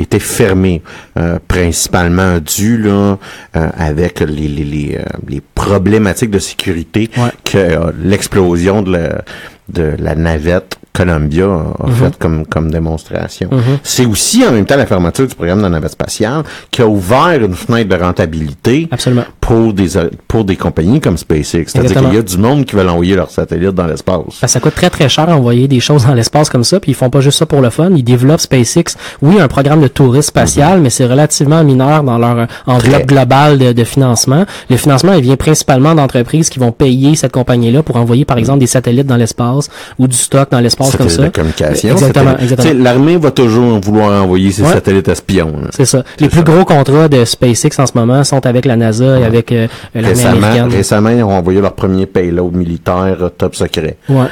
Été 0.00 0.18
fermé, 0.18 0.80
euh, 1.18 1.38
principalement 1.46 2.38
dû 2.38 2.78
là 2.78 3.18
euh, 3.56 3.68
avec 3.76 4.20
les 4.20 4.48
les, 4.48 4.64
les, 4.64 4.96
euh, 4.96 5.04
les 5.28 5.42
problématiques 5.54 6.30
de 6.30 6.38
sécurité 6.38 7.10
Ouais. 7.18 7.30
que 7.44 7.58
euh, 7.58 7.92
l'explosion 8.02 8.80
de 8.82 8.92
la 8.92 9.22
de 9.68 9.94
la 9.98 10.14
navette 10.16 10.76
Columbia 10.92 11.44
a, 11.46 11.86
Mhm. 11.86 11.94
fait 11.94 12.18
comme 12.18 12.46
comme 12.46 12.70
démonstration. 12.70 13.48
Mhm. 13.50 13.78
C'est 13.82 14.06
aussi 14.06 14.44
en 14.46 14.52
même 14.52 14.66
temps 14.66 14.76
la 14.76 14.86
fermeture 14.86 15.26
du 15.26 15.34
programme 15.34 15.58
de 15.58 15.62
la 15.64 15.68
navette 15.70 15.92
spatiale 15.92 16.42
qui 16.70 16.82
a 16.82 16.86
ouvert 16.86 17.40
une 17.42 17.54
fenêtre 17.54 17.88
de 17.88 18.02
rentabilité 18.02 18.88
Absolument. 18.90 19.24
pour 19.40 19.72
des 19.72 19.96
euh, 19.96 20.10
pour 20.28 20.44
des 20.44 20.56
compagnies 20.56 21.00
comme 21.00 21.16
SpaceX. 21.16 21.64
C'est-à-dire 21.68 22.00
qu'il 22.02 22.14
y 22.14 22.18
a 22.18 22.22
du 22.22 22.38
monde 22.38 22.64
qui 22.64 22.74
veut 22.76 22.88
envoyer 22.88 23.14
leurs 23.16 23.30
satellites 23.30 23.70
dans 23.70 23.86
l'espace. 23.86 24.40
Que 24.40 24.46
ça 24.46 24.60
coûte 24.60 24.74
très 24.74 24.90
très 24.90 25.08
cher 25.08 25.28
envoyer 25.28 25.68
des 25.68 25.80
choses 25.80 26.06
dans 26.06 26.14
l'espace 26.14 26.48
comme 26.50 26.64
ça, 26.64 26.80
puis 26.80 26.92
ils 26.92 26.94
font 26.94 27.10
pas 27.10 27.20
juste 27.20 27.38
ça 27.38 27.46
pour 27.46 27.60
le 27.60 27.70
fun, 27.70 27.90
ils 27.94 28.02
développent 28.04 28.40
SpaceX, 28.40 28.96
oui, 29.22 29.40
un 29.40 29.48
programme 29.48 29.80
de 29.80 29.88
tourisme 29.88 30.28
spatial, 30.28 30.80
mais 30.80 30.90
c'est 30.90 31.06
relativement 31.06 31.62
mineur 31.64 32.02
dans 32.02 32.18
leur 32.18 32.46
enveloppe 32.66 32.92
Très. 32.92 33.04
globale 33.06 33.58
de, 33.58 33.72
de 33.72 33.84
financement. 33.84 34.44
Le 34.68 34.76
financement, 34.76 35.12
il 35.14 35.22
vient 35.22 35.36
principalement 35.36 35.94
d'entreprises 35.94 36.48
qui 36.50 36.58
vont 36.58 36.72
payer 36.72 37.14
cette 37.16 37.32
compagnie-là 37.32 37.82
pour 37.82 37.96
envoyer, 37.96 38.24
par 38.24 38.38
exemple, 38.38 38.58
des 38.60 38.66
satellites 38.66 39.06
dans 39.06 39.16
l'espace 39.16 39.68
ou 39.98 40.06
du 40.06 40.16
stock 40.16 40.50
dans 40.50 40.60
l'espace 40.60 40.89
comme 40.98 41.08
ça. 41.08 41.22
de 41.24 41.28
communication. 41.28 41.90
Exactement, 41.92 42.36
exactement. 42.38 42.82
L'armée 42.84 43.16
va 43.16 43.30
toujours 43.30 43.80
vouloir 43.80 44.22
envoyer 44.22 44.50
ses 44.52 44.62
Ouais. 44.62 44.72
satellites 44.72 45.08
espions. 45.08 45.52
C'est 45.70 45.84
ça. 45.84 46.02
Les 46.18 46.28
plus 46.28 46.42
gros 46.42 46.64
contrats 46.64 47.08
de 47.08 47.24
SpaceX 47.24 47.78
en 47.78 47.86
ce 47.86 47.92
moment 47.94 48.22
sont 48.24 48.44
avec 48.46 48.64
la 48.64 48.76
NASA 48.76 49.18
et 49.20 49.24
avec 49.24 49.52
euh, 49.52 49.66
l'armée 49.94 50.08
Récemment, 50.10 50.36
américaine. 50.46 50.68
récemment, 50.70 51.08
ils 51.10 51.22
ont 51.22 51.30
envoyé 51.36 51.60
leur 51.60 51.74
premier 51.74 52.06
payload 52.06 52.54
militaire 52.54 53.16
euh, 53.20 53.28
top 53.30 53.54
secret. 53.54 53.96
Ouais. 54.08 54.26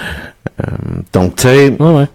Donc, 1.13 1.37
tu 1.37 1.43
sais, 1.43 1.77
Ouais, 1.79 1.91
ouais. 1.93 2.07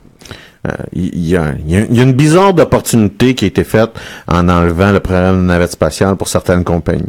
Euh, 0.68 0.72
il 0.94 1.28
y, 1.28 1.36
a, 1.36 1.54
il 1.66 1.74
y 1.74 1.78
a- 1.78 1.86
il 1.90 1.96
y 1.98 2.00
a 2.00 2.04
une 2.04 2.14
bizarre 2.14 2.54
d'opportunité 2.54 3.36
qui 3.36 3.46
a 3.46 3.48
été 3.50 3.64
faite 3.64 3.92
en 4.28 4.48
enlevant 4.50 4.92
le 4.92 5.00
programme 5.00 5.42
de 5.42 5.46
navette 5.48 5.72
spatiale 5.72 6.16
pour 6.16 6.28
certaines 6.28 6.64
compagnies. 6.64 7.04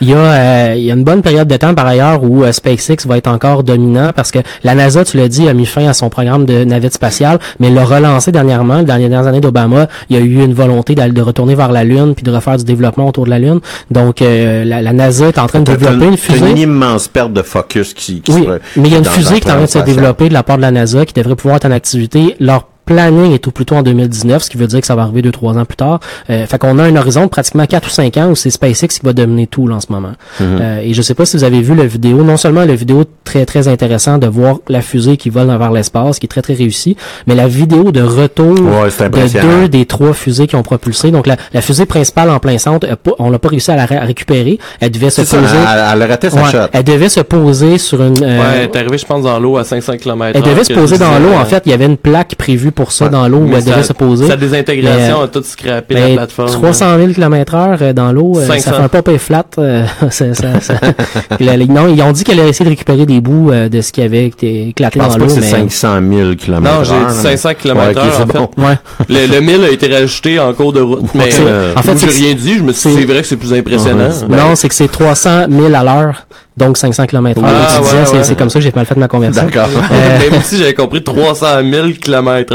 Il 0.00 0.10
y, 0.10 0.14
a, 0.14 0.18
euh, 0.18 0.74
il 0.76 0.82
y 0.84 0.90
a 0.90 0.94
une 0.94 1.04
bonne 1.04 1.22
période 1.22 1.48
de 1.48 1.56
temps 1.56 1.74
par 1.74 1.86
ailleurs 1.86 2.22
où 2.22 2.44
euh, 2.44 2.52
SpaceX 2.52 3.06
va 3.06 3.16
être 3.16 3.28
encore 3.28 3.62
dominant 3.64 4.10
parce 4.14 4.30
que 4.30 4.40
la 4.64 4.74
NASA, 4.74 5.04
tu 5.04 5.16
l'as 5.16 5.28
dit, 5.28 5.48
a 5.48 5.54
mis 5.54 5.66
fin 5.66 5.86
à 5.88 5.92
son 5.94 6.10
programme 6.10 6.44
de 6.44 6.64
navette 6.64 6.94
spatiale, 6.94 7.38
mais 7.58 7.70
l'a 7.70 7.84
relancé 7.84 8.32
dernièrement. 8.32 8.82
Dans 8.82 8.96
les 8.96 9.08
dernières 9.08 9.26
années 9.26 9.40
d'Obama, 9.40 9.88
il 10.08 10.16
y 10.16 10.18
a 10.18 10.22
eu 10.22 10.42
une 10.44 10.54
volonté 10.54 10.94
de 10.94 11.22
retourner 11.22 11.54
vers 11.54 11.72
la 11.72 11.84
Lune 11.84 12.14
puis 12.14 12.22
de 12.24 12.30
refaire 12.30 12.56
du 12.58 12.64
développement 12.64 13.08
autour 13.08 13.24
de 13.24 13.30
la 13.30 13.38
Lune. 13.38 13.60
Donc 13.90 14.20
euh, 14.22 14.64
la, 14.64 14.82
la 14.82 14.92
NASA 14.92 15.28
est 15.28 15.38
en 15.38 15.46
train 15.46 15.60
de 15.60 15.72
développer 15.72 16.04
une 16.04 16.10
t'as 16.12 16.16
fusée. 16.16 16.50
une 16.50 16.58
immense 16.58 17.08
perte 17.08 17.32
de 17.32 17.42
focus 17.42 17.94
qui, 17.94 18.20
qui 18.20 18.32
Oui, 18.32 18.46
mais 18.76 18.88
il 18.88 18.92
y 18.92 18.94
a 18.94 18.98
une 18.98 19.04
fusée 19.04 19.40
qui 19.40 19.48
est 19.48 19.50
en 19.50 19.54
train 19.54 19.62
de 19.64 19.70
se 19.70 19.78
développer 19.78 20.28
de 20.28 20.34
la 20.34 20.42
part 20.42 20.56
de 20.56 20.62
la 20.62 20.70
NASA 20.70 21.06
qui 21.06 21.14
devrait 21.14 21.36
pouvoir 21.36 21.56
être 21.56 21.64
en 21.66 21.70
activité. 21.70 22.36
Leur 22.40 22.66
planning 22.84 23.32
est 23.32 23.38
tout 23.38 23.50
plutôt 23.52 23.76
en 23.76 23.82
2019, 23.82 24.42
ce 24.42 24.50
qui 24.50 24.56
veut 24.56 24.66
dire 24.66 24.80
que 24.80 24.86
ça 24.86 24.94
va 24.94 25.02
arriver 25.02 25.22
deux, 25.22 25.30
trois 25.32 25.56
ans 25.56 25.64
plus 25.64 25.76
tard. 25.76 26.00
Euh, 26.28 26.46
fait 26.46 26.58
qu'on 26.58 26.78
a 26.78 26.84
un 26.84 26.96
horizon 26.96 27.22
de 27.24 27.28
pratiquement 27.28 27.66
4 27.66 27.86
ou 27.86 27.90
5 27.90 28.16
ans 28.16 28.28
où 28.30 28.34
c'est 28.36 28.50
SpaceX 28.50 28.88
qui 28.88 29.00
va 29.04 29.12
dominer 29.12 29.46
tout 29.46 29.66
là, 29.68 29.76
en 29.76 29.80
ce 29.80 29.86
moment. 29.90 30.12
Mhm. 30.40 30.46
Euh, 30.60 30.80
et 30.82 30.94
je 30.94 31.02
sais 31.02 31.14
pas 31.14 31.24
si 31.24 31.36
vous 31.36 31.44
avez 31.44 31.60
vu 31.60 31.74
la 31.74 31.86
vidéo, 31.86 32.22
non 32.22 32.36
seulement 32.36 32.64
la 32.64 32.74
vidéo 32.74 33.04
très 33.24 33.46
très 33.46 33.68
intéressant 33.68 34.18
de 34.18 34.26
voir 34.26 34.56
la 34.68 34.80
fusée 34.82 35.16
qui 35.16 35.30
vole 35.30 35.46
vers 35.46 35.70
l'espace, 35.72 36.18
qui 36.18 36.26
est 36.26 36.28
très 36.28 36.42
très 36.42 36.54
réussie, 36.54 36.96
mais 37.26 37.34
la 37.34 37.46
vidéo 37.48 37.92
de 37.92 38.00
retour 38.02 38.54
Ouais, 38.60 38.88
de 39.08 39.40
deux 39.40 39.68
des 39.68 39.86
trois 39.86 40.12
fusées 40.12 40.46
qui 40.46 40.56
ont 40.56 40.62
propulsé. 40.62 41.10
Donc 41.10 41.26
la, 41.26 41.36
la 41.52 41.60
fusée 41.60 41.86
principale 41.86 42.30
en 42.30 42.38
plein 42.40 42.58
centre, 42.58 42.86
on 43.18 43.30
l'a 43.30 43.38
pas 43.38 43.48
réussi 43.48 43.70
à 43.70 43.76
la 43.76 43.86
ré- 43.86 43.98
récupérer. 43.98 44.58
Elle 44.80 44.90
devait 44.90 45.10
se 45.10 45.24
ça, 45.24 45.36
poser. 45.36 45.54
elle- 45.56 46.02
elle 46.02 46.10
raté 46.10 46.30
sa 46.30 46.42
Ouais, 46.42 46.50
shot. 46.50 46.58
Elle 46.72 46.84
devait 46.84 47.08
se 47.08 47.20
poser 47.20 47.78
sur 47.78 48.02
une. 48.02 48.22
euh, 48.22 48.40
Ouais, 48.40 48.68
t'es 48.68 48.78
arrivé, 48.78 48.98
je 48.98 49.06
pense, 49.06 49.22
dans 49.22 49.38
l'eau 49.38 49.56
à 49.58 49.64
500 49.64 49.96
km. 49.98 50.32
elle 50.34 50.42
devait 50.42 50.64
se 50.64 50.72
poser 50.72 50.98
dans 50.98 51.18
l'eau. 51.18 51.34
En 51.38 51.44
fait, 51.44 51.62
il 51.66 51.70
y 51.70 51.72
avait 51.74 51.86
une 51.86 51.96
plaque 51.98 52.34
prévue 52.36 52.72
pour 52.72 52.79
ça 52.92 53.04
Ouais. 53.06 53.10
dans 53.10 53.28
l'eau 53.28 53.38
où 53.38 53.46
Mais 53.46 53.56
elle 53.58 53.64
devait 53.64 53.76
ça- 53.82 53.88
se 53.88 53.92
poser. 53.92 54.26
Sa 54.26 54.36
désintégration 54.36 55.18
Mais, 55.18 55.24
a 55.24 55.28
tout 55.28 55.42
scrappé 55.42 55.94
la 55.94 56.00
Ben, 56.00 56.14
plateforme. 56.16 56.50
300 56.50 56.96
000 56.98 57.12
km 57.12 57.54
heure 57.54 57.78
euh, 57.82 57.92
dans 57.92 58.12
l'eau, 58.12 58.34
euh, 58.38 58.46
ça 58.46 58.54
500. 58.58 58.70
fait 58.72 58.82
un 58.82 58.88
pop 58.88 59.08
et 59.08 59.18
flat. 59.18 59.44
euh, 59.58 59.84
ça- 60.10 60.34
ça- 60.34 60.60
ça- 60.60 60.74
La- 61.40 61.56
la- 61.56 61.66
non, 61.66 61.88
ils 61.88 62.00
ont 62.02 62.12
dit 62.12 62.24
qu'elle 62.24 62.40
allait 62.40 62.50
essayer 62.50 62.64
de 62.64 62.70
récupérer 62.70 63.06
des 63.06 63.20
bouts 63.20 63.50
euh, 63.50 63.68
de 63.68 63.80
ce 63.80 63.92
qui 63.92 64.02
avait 64.02 64.26
été 64.26 64.68
éclaté 64.68 64.98
dans 64.98 65.04
pense 65.06 65.14
pas 65.14 65.18
l'eau. 65.20 65.26
que 65.26 65.32
c'est 65.32 65.40
mais... 65.40 65.68
500 65.68 65.98
000 66.10 66.34
km 66.36 66.62
Non, 66.62 66.84
j'ai 66.84 67.14
dit 67.14 67.20
500 67.22 67.50
km 67.60 67.98
heure, 67.98 68.20
en 68.22 68.26
fait. 68.26 68.60
Ouais. 68.62 68.78
Le, 69.08 69.26
le 69.34 69.40
1000 69.40 69.64
a 69.64 69.70
été 69.70 69.86
rajouté 69.92 70.38
en 70.38 70.52
cours 70.52 70.72
de 70.72 70.80
route. 70.80 71.04
Mais 71.14 71.28
euh, 71.40 71.74
en 71.76 71.82
fait, 71.82 71.96
j'ai 71.98 72.06
rien 72.26 72.34
dit. 72.34 72.54
Je 72.58 72.62
me 72.62 72.72
suis 72.72 72.88
dit, 72.90 72.94
c'est- 72.96 73.00
c'est 73.00 73.06
vrai 73.12 73.20
que 73.22 73.26
c'est 73.26 73.36
plus 73.36 73.52
impressionnant. 73.52 74.08
Non, 74.28 74.54
c'est 74.54 74.68
que 74.68 74.74
c'est 74.74 74.90
300 74.90 75.46
000 75.50 75.74
à 75.74 75.82
l'heure, 75.84 76.26
donc 76.56 76.76
500 76.76 77.06
km 77.06 77.42
heure. 77.42 77.48
Ah, 77.48 77.66
Tu 77.76 77.82
disais, 77.82 77.96
ouais, 77.96 78.04
c'est- 78.22 78.30
ouais. 78.30 78.36
Comme 78.36 78.50
ça 78.50 78.58
que 78.58 78.64
j'ai 78.64 78.72
mal 78.74 78.84
fait 78.86 78.96
ma 78.96 79.08
conversion. 79.08 79.42
D'accord. 79.44 79.68
Euh, 79.92 80.30
Même 80.30 80.42
si 80.42 80.58
j'avais 80.58 80.74
compris 80.74 81.02
300 81.02 81.46
000 81.70 81.88
km 82.00 82.54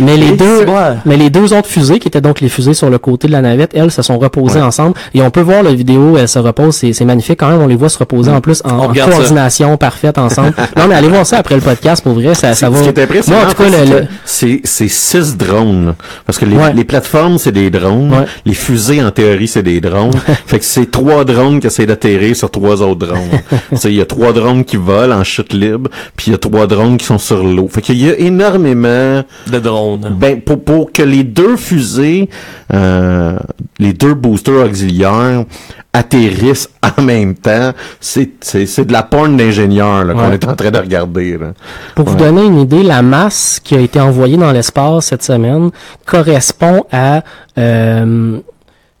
Mais 0.00 0.16
les 0.16 0.32
deux, 0.32 0.66
mais 1.04 1.16
les 1.16 1.30
deux 1.30 1.52
autres 1.52 1.68
fusées 1.68 1.98
qui 1.98 2.08
étaient 2.08 2.20
donc 2.20 2.40
les 2.40 2.48
fusées 2.48 2.74
sur 2.74 2.90
le 2.90 2.98
côté 2.98 3.28
de 3.28 3.32
la 3.32 3.40
navette, 3.40 3.70
elles 3.74 3.90
se 3.90 4.02
sont 4.02 4.18
reposées 4.18 4.56
Ouais. 4.60 4.62
ensemble 4.66 4.94
et 5.14 5.22
on 5.22 5.30
peut 5.30 5.40
voir 5.40 5.62
la 5.62 5.72
vidéo, 5.74 6.16
elles 6.18 6.28
se 6.28 6.38
reposent, 6.38 6.76
c'est 6.76 6.92
c'est 6.92 7.04
magnifique 7.04 7.38
quand 7.40 7.48
même, 7.48 7.60
on 7.60 7.66
les 7.66 7.76
voit 7.76 7.88
se 7.88 7.98
reposer 7.98 8.30
en 8.30 8.40
plus 8.40 8.62
en, 8.64 8.92
ça. 8.94 9.04
coordination 9.10 9.76
parfaite 9.76 10.18
ensemble. 10.18 10.52
non 10.76 10.86
mais 10.88 10.94
allez 10.94 11.08
voir 11.08 11.26
ça 11.26 11.38
après 11.38 11.54
le 11.54 11.60
podcast 11.60 12.02
pour 12.02 12.14
vrai, 12.14 12.34
ça, 12.34 12.54
ça 12.54 12.68
va. 12.70 12.78
Ce 12.78 12.82
qui 12.82 12.88
est 12.88 13.02
impressionnant, 13.02 13.38
Moi 13.40 13.46
en 13.46 13.50
tout 13.52 13.62
cas 13.62 13.68
c'est 13.70 13.84
le, 13.84 13.90
que 13.92 13.96
le- 14.02 14.06
c'est 14.24 14.60
c'est 14.64 14.88
six 14.88 15.36
drones. 15.36 15.86
là. 15.86 15.94
Parce 16.26 16.38
que 16.38 16.44
les, 16.44 16.56
Ouais. 16.56 16.72
les 16.72 16.84
plateformes, 16.84 17.38
c'est 17.38 17.52
des 17.52 17.70
drones. 17.70 18.10
Ouais. 18.12 18.26
Les 18.44 18.54
fusées, 18.54 19.02
en 19.02 19.10
théorie, 19.10 19.48
c'est 19.48 19.62
des 19.62 19.80
drones. 19.80 20.12
fait 20.46 20.58
que 20.58 20.64
c'est 20.64 20.90
trois 20.90 21.24
drones 21.24 21.60
qui 21.60 21.66
essaient 21.66 21.86
d'atterrir 21.86 22.34
sur 22.36 22.50
trois 22.50 22.82
autres 22.82 23.06
drones. 23.06 23.35
Tu 23.70 23.76
sais, 23.76 23.90
il 23.90 23.96
y 23.96 24.00
a 24.00 24.06
trois 24.06 24.32
drones 24.32 24.64
qui 24.64 24.76
volent 24.76 25.18
en 25.18 25.24
chute 25.24 25.52
libre, 25.52 25.90
puis 26.16 26.28
il 26.28 26.32
y 26.32 26.34
a 26.34 26.38
trois 26.38 26.66
drones 26.66 26.96
qui 26.96 27.04
sont 27.06 27.18
sur 27.18 27.42
l'eau. 27.42 27.68
Fait 27.68 27.80
qu'il 27.80 27.98
y 27.98 28.08
a 28.08 28.18
énormément 28.18 29.22
de 29.50 29.58
drones. 29.58 30.14
Ben 30.18 30.40
pour, 30.40 30.62
pour 30.62 30.92
que 30.92 31.02
les 31.02 31.24
deux 31.24 31.56
fusées, 31.56 32.28
euh, 32.72 33.38
les 33.78 33.92
deux 33.92 34.14
boosters 34.14 34.66
auxiliaires 34.66 35.44
atterrissent 35.92 36.70
en 36.98 37.02
même 37.02 37.34
temps, 37.34 37.72
c'est 38.00 38.30
c'est 38.40 38.66
c'est 38.66 38.84
de 38.84 38.92
la 38.92 39.02
porn 39.02 39.36
d'ingénieur 39.36 40.04
là, 40.04 40.14
qu'on 40.14 40.32
est 40.32 40.44
en 40.46 40.54
train 40.54 40.70
de 40.70 40.78
regarder. 40.78 41.38
Là. 41.38 41.52
Pour 41.94 42.06
vous 42.06 42.16
donner 42.16 42.44
une 42.44 42.58
idée, 42.58 42.82
la 42.82 43.02
masse 43.02 43.60
qui 43.62 43.74
a 43.74 43.80
été 43.80 44.00
envoyée 44.00 44.36
dans 44.36 44.52
l'espace 44.52 45.06
cette 45.06 45.22
semaine 45.22 45.70
correspond 46.04 46.84
à 46.92 47.22
euh, 47.58 48.38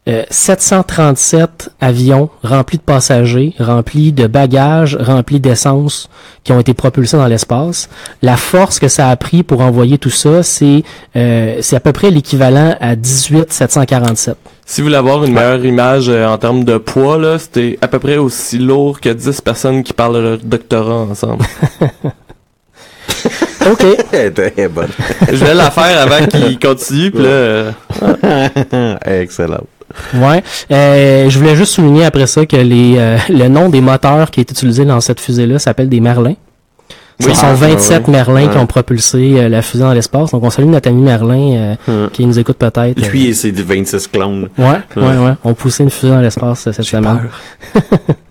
euh, 0.08 0.22
737 0.30 1.70
avions 1.80 2.30
remplis 2.42 2.78
de 2.78 2.82
passagers, 2.82 3.54
remplis 3.58 4.12
de 4.12 4.26
bagages, 4.26 4.96
remplis 4.96 5.40
d'essence 5.40 6.08
qui 6.44 6.52
ont 6.52 6.60
été 6.60 6.74
propulsés 6.74 7.16
dans 7.16 7.26
l'espace. 7.26 7.88
La 8.22 8.36
force 8.36 8.78
que 8.78 8.88
ça 8.88 9.10
a 9.10 9.16
pris 9.16 9.42
pour 9.42 9.60
envoyer 9.60 9.98
tout 9.98 10.10
ça, 10.10 10.42
c'est 10.42 10.84
euh, 11.16 11.58
c'est 11.60 11.76
à 11.76 11.80
peu 11.80 11.92
près 11.92 12.10
l'équivalent 12.10 12.76
à 12.80 12.94
18 12.96 13.52
747. 13.52 14.36
Si 14.64 14.80
vous 14.80 14.86
voulez 14.86 14.96
avoir 14.96 15.24
une 15.24 15.32
meilleure 15.32 15.64
image 15.64 16.08
euh, 16.08 16.26
en 16.26 16.38
termes 16.38 16.64
de 16.64 16.78
poids, 16.78 17.18
là, 17.18 17.38
c'était 17.38 17.78
à 17.80 17.88
peu 17.88 17.98
près 17.98 18.16
aussi 18.16 18.58
lourd 18.58 19.00
que 19.00 19.08
10 19.08 19.40
personnes 19.40 19.82
qui 19.82 19.92
parlent 19.92 20.14
de 20.14 20.20
leur 20.20 20.38
doctorat 20.38 21.02
ensemble. 21.10 21.44
OK. 23.70 23.84
Je 24.12 25.44
vais 25.44 25.54
la 25.54 25.70
faire 25.70 26.00
avant 26.00 26.26
qu'il 26.26 26.58
continue, 26.58 27.10
puis 27.10 27.22
là... 27.22 27.28
euh, 27.28 28.96
Excellent. 29.04 29.64
Ouais. 30.14 30.42
Euh, 30.70 31.28
je 31.28 31.38
voulais 31.38 31.56
juste 31.56 31.72
souligner 31.72 32.04
après 32.04 32.26
ça 32.26 32.46
que 32.46 32.56
les, 32.56 32.94
euh, 32.96 33.18
le 33.28 33.48
nom 33.48 33.68
des 33.68 33.80
moteurs 33.80 34.30
qui 34.30 34.40
est 34.40 34.50
utilisé 34.50 34.84
dans 34.84 35.00
cette 35.00 35.20
fusée-là 35.20 35.58
s'appelle 35.58 35.88
des 35.88 36.00
Merlins. 36.00 36.34
Ce 37.18 37.28
Oui. 37.28 37.34
sont 37.34 37.46
Ah, 37.46 37.54
27 37.54 38.06
ouais. 38.08 38.12
Merlins 38.12 38.48
qui 38.48 38.58
ont 38.58 38.66
propulsé 38.66 39.36
euh, 39.38 39.48
la 39.48 39.62
fusée 39.62 39.84
dans 39.84 39.92
l'espace. 39.94 40.32
Donc 40.32 40.44
on 40.44 40.50
salue 40.50 40.66
notre 40.66 40.90
ami 40.90 41.00
Merlin 41.00 41.76
euh, 41.88 42.08
qui 42.12 42.26
nous 42.26 42.38
écoute 42.38 42.58
peut-être. 42.58 43.00
Lui 43.10 43.28
et 43.28 43.32
ses 43.34 43.52
26 43.52 44.08
clones. 44.08 44.48
Ouais, 44.58 44.80
ouais, 44.96 45.02
ouais. 45.16 45.32
On 45.42 45.54
poussé 45.54 45.82
une 45.84 45.90
fusée 45.90 46.10
dans 46.12 46.20
l'espace 46.20 46.66
euh, 46.66 46.72
cette 46.72 46.84
semaine. 46.84 47.20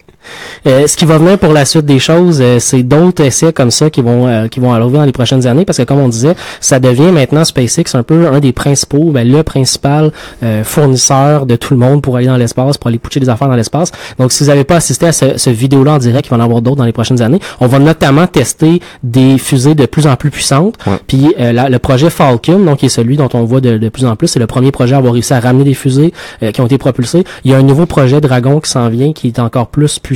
Euh, 0.68 0.88
ce 0.88 0.96
qui 0.98 1.06
va 1.06 1.18
venir 1.18 1.38
pour 1.38 1.54
la 1.54 1.66
suite 1.66 1.86
des 1.86 2.00
choses, 2.00 2.40
euh, 2.42 2.60
c'est 2.60 2.84
d'autres 2.84 3.24
essais 3.24 3.54
comme 3.54 3.72
ça 3.72 3.90
qui 3.90 4.02
vont 4.02 4.28
euh, 4.28 4.48
qui 4.48 4.60
vont 4.60 4.74
arriver 4.74 4.98
dans 4.98 5.06
les 5.06 5.12
prochaines 5.12 5.46
années 5.48 5.66
parce 5.66 5.78
que 5.78 5.84
comme 5.84 6.00
on 6.00 6.10
disait, 6.10 6.36
ça 6.60 6.80
devient 6.80 7.12
maintenant 7.12 7.44
SpaceX 7.46 7.84
un 7.96 8.04
peu 8.04 8.28
un 8.28 8.40
des 8.40 8.52
principaux, 8.54 9.12
ben, 9.12 9.30
le 9.30 9.44
principal 9.44 10.12
euh, 10.44 10.64
fournisseur 10.64 11.46
de 11.46 11.56
tout 11.56 11.74
le 11.74 11.80
monde 11.80 12.02
pour 12.02 12.18
aller 12.18 12.28
dans 12.28 12.38
l'espace, 12.38 12.78
pour 12.78 12.88
aller 12.90 13.00
poucher 13.00 13.20
des 13.20 13.30
affaires 13.30 13.48
dans 13.48 13.56
l'espace. 13.56 13.92
Donc 14.20 14.32
si 14.32 14.44
vous 14.44 14.50
n'avez 14.50 14.64
pas 14.64 14.76
assisté 14.78 15.08
à 15.08 15.12
ce, 15.12 15.38
ce 15.38 15.50
vidéo-là 15.50 15.94
en 15.94 15.98
direct, 15.98 16.28
il 16.28 16.30
va 16.30 16.38
y 16.38 16.40
en 16.40 16.44
avoir 16.44 16.62
d'autres 16.62 16.78
dans 16.78 16.86
les 16.86 16.92
prochaines 16.92 17.22
années. 17.22 17.40
On 17.60 17.68
va 17.68 17.80
notamment 17.80 18.28
tester 18.28 18.82
des 19.04 19.38
fusées 19.38 19.76
de 19.76 19.86
plus 19.86 20.08
en 20.08 20.16
plus 20.16 20.32
puissantes. 20.32 20.76
Puis 21.08 21.34
euh, 21.40 21.52
la- 21.52 21.70
le 21.70 21.80
projet 21.80 22.10
Falcon, 22.10 22.60
donc 22.60 22.78
qui 22.80 22.86
est 22.88 22.90
celui 22.90 23.18
dont 23.18 23.30
on 23.34 23.44
voit 23.44 23.62
de, 23.62 23.78
de 23.78 23.90
plus 23.90 24.06
en 24.06 24.16
plus, 24.16 24.28
c'est 24.28 24.40
le 24.40 24.48
premier 24.48 24.72
projet 24.72 24.96
à 24.96 24.98
avoir 24.98 25.14
réussi 25.14 25.34
à 25.34 25.40
ramener 25.40 25.64
des 25.64 25.74
fusées 25.74 26.14
euh, 26.44 26.52
qui 26.52 26.62
ont 26.62 26.66
été 26.66 26.78
propulsées. 26.78 27.24
Il 27.44 27.52
y 27.52 27.54
a 27.54 27.58
un 27.58 27.64
nouveau 27.64 27.86
projet 27.86 28.22
Dragon 28.22 28.60
qui 28.60 28.70
s'en 28.70 28.90
vient, 28.90 29.14
qui 29.14 29.28
est 29.28 29.40
encore 29.40 29.68
plus 29.68 30.00
puissant, 30.00 30.15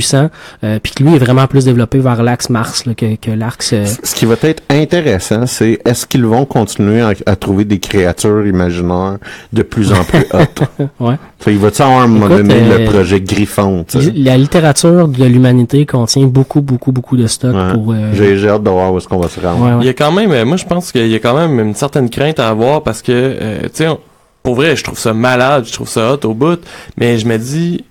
euh, 0.64 0.78
puis 0.82 0.92
qui 0.92 1.02
lui 1.04 1.14
est 1.14 1.18
vraiment 1.18 1.46
plus 1.46 1.64
développé 1.66 1.98
vers 1.98 2.22
l'axe 2.22 2.50
Mars 2.50 2.86
là, 2.86 2.94
que, 2.94 3.16
que 3.16 3.30
l'axe. 3.30 3.72
euh, 3.72 3.84
Ce 4.02 4.14
qui 4.14 4.24
va 4.26 4.34
être 4.42 4.62
intéressant, 4.70 5.46
c'est 5.46 5.80
est-ce 5.84 6.06
qu'ils 6.06 6.24
vont 6.24 6.44
continuer 6.44 7.00
à, 7.00 7.12
à 7.26 7.36
trouver 7.36 7.64
des 7.64 7.78
créatures 7.78 8.46
imaginaires 8.46 9.18
de 9.52 9.62
plus 9.62 9.92
en 9.92 10.02
plus 10.04 10.24
hautes? 10.32 10.62
ouais. 11.00 11.16
Il 11.46 11.58
va-tu 11.58 11.82
avoir 11.82 12.00
à 12.00 12.02
un 12.04 12.06
moment 12.06 12.28
donné 12.28 12.54
euh, 12.54 12.78
le 12.78 12.84
projet 12.90 13.20
Griffon? 13.20 13.84
La 14.14 14.36
littérature 14.36 15.08
de 15.08 15.24
l'humanité 15.24 15.86
contient 15.86 16.26
beaucoup, 16.26 16.60
beaucoup, 16.60 16.92
beaucoup 16.92 17.16
de 17.16 17.26
stock 17.26 17.54
Ouais. 17.54 17.72
pour. 17.72 17.92
euh, 17.92 18.10
J'ai 18.12 18.48
hâte 18.48 18.62
de 18.62 18.70
voir 18.70 18.92
où 18.92 18.98
est-ce 18.98 19.08
qu'on 19.08 19.18
va 19.18 19.28
se 19.28 19.40
rendre. 19.40 19.64
Ouais, 19.64 19.72
ouais. 19.72 19.78
Il 19.82 19.86
y 19.86 19.90
a 19.90 19.94
quand 19.94 20.12
même, 20.12 20.30
euh, 20.32 20.44
moi 20.44 20.56
je 20.56 20.64
pense 20.66 20.92
qu'il 20.92 21.06
y 21.08 21.14
a 21.14 21.18
quand 21.18 21.36
même 21.36 21.58
une 21.60 21.74
certaine 21.74 22.08
crainte 22.10 22.38
à 22.38 22.48
avoir 22.48 22.82
parce 22.82 23.02
que, 23.02 23.10
euh, 23.12 23.60
tu 23.64 23.68
sais, 23.74 23.88
on- 23.88 23.98
pour 24.42 24.54
vrai, 24.54 24.74
je 24.76 24.82
trouve 24.84 24.98
ça 24.98 25.12
malade, 25.12 25.64
je 25.66 25.72
trouve 25.72 25.88
ça 25.88 26.12
hot 26.14 26.20
au 26.24 26.32
bout, 26.34 26.60
mais 26.96 27.18
je 27.18 27.26
me 27.26 27.36
dis, 27.36 27.84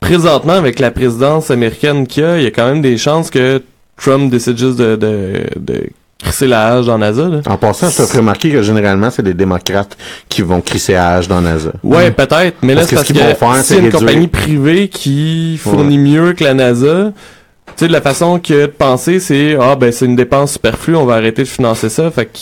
présentement 0.00 0.54
avec 0.54 0.78
la 0.78 0.90
présidence 0.90 1.50
américaine 1.50 2.06
qu'il 2.06 2.22
y 2.22 2.26
a, 2.26 2.38
il 2.38 2.44
y 2.44 2.46
a 2.46 2.50
quand 2.50 2.66
même 2.66 2.82
des 2.82 2.96
chances 2.96 3.30
que 3.30 3.62
Trump 3.96 4.30
décide 4.30 4.58
juste 4.58 4.78
de, 4.78 4.96
de, 4.96 5.32
de 5.56 5.82
crisser 6.18 6.46
la 6.46 6.68
hache 6.74 6.86
dans 6.86 6.98
NASA. 6.98 7.28
Là. 7.28 7.40
En 7.46 7.56
passant, 7.56 7.90
tu 7.90 8.00
as 8.00 8.16
remarqué 8.16 8.50
que 8.50 8.62
généralement, 8.62 9.10
c'est 9.10 9.22
les 9.22 9.34
démocrates 9.34 9.96
qui 10.28 10.42
vont 10.42 10.60
crisser 10.60 10.94
à 10.94 11.14
hache 11.16 11.28
dans 11.28 11.40
NASA. 11.40 11.72
Ouais, 11.82 12.10
peut-être, 12.10 12.56
mais 12.62 12.74
là 12.74 12.82
c'est 12.86 12.96
parce 12.96 13.08
ce 13.08 13.12
que 13.12 13.18
c'est 13.62 13.76
une 13.78 13.84
réduire- 13.84 13.98
compagnie 14.00 14.28
privée 14.28 14.88
qui 14.88 15.58
fournit 15.58 15.98
mieux 15.98 16.32
que 16.32 16.44
la 16.44 16.54
NASA, 16.54 17.12
tu 17.66 17.72
sais, 17.76 17.88
de 17.88 17.92
la 17.92 18.00
façon 18.00 18.38
que 18.38 18.62
de 18.62 18.66
penser, 18.66 19.20
c'est 19.20 19.56
ah 19.60 19.76
ben 19.76 19.92
c'est 19.92 20.06
une 20.06 20.16
dépense 20.16 20.52
superflue, 20.52 20.96
on 20.96 21.04
va 21.06 21.14
arrêter 21.14 21.42
de 21.42 21.48
financer 21.48 21.88
ça, 21.88 22.10
fait 22.10 22.26
que 22.26 22.38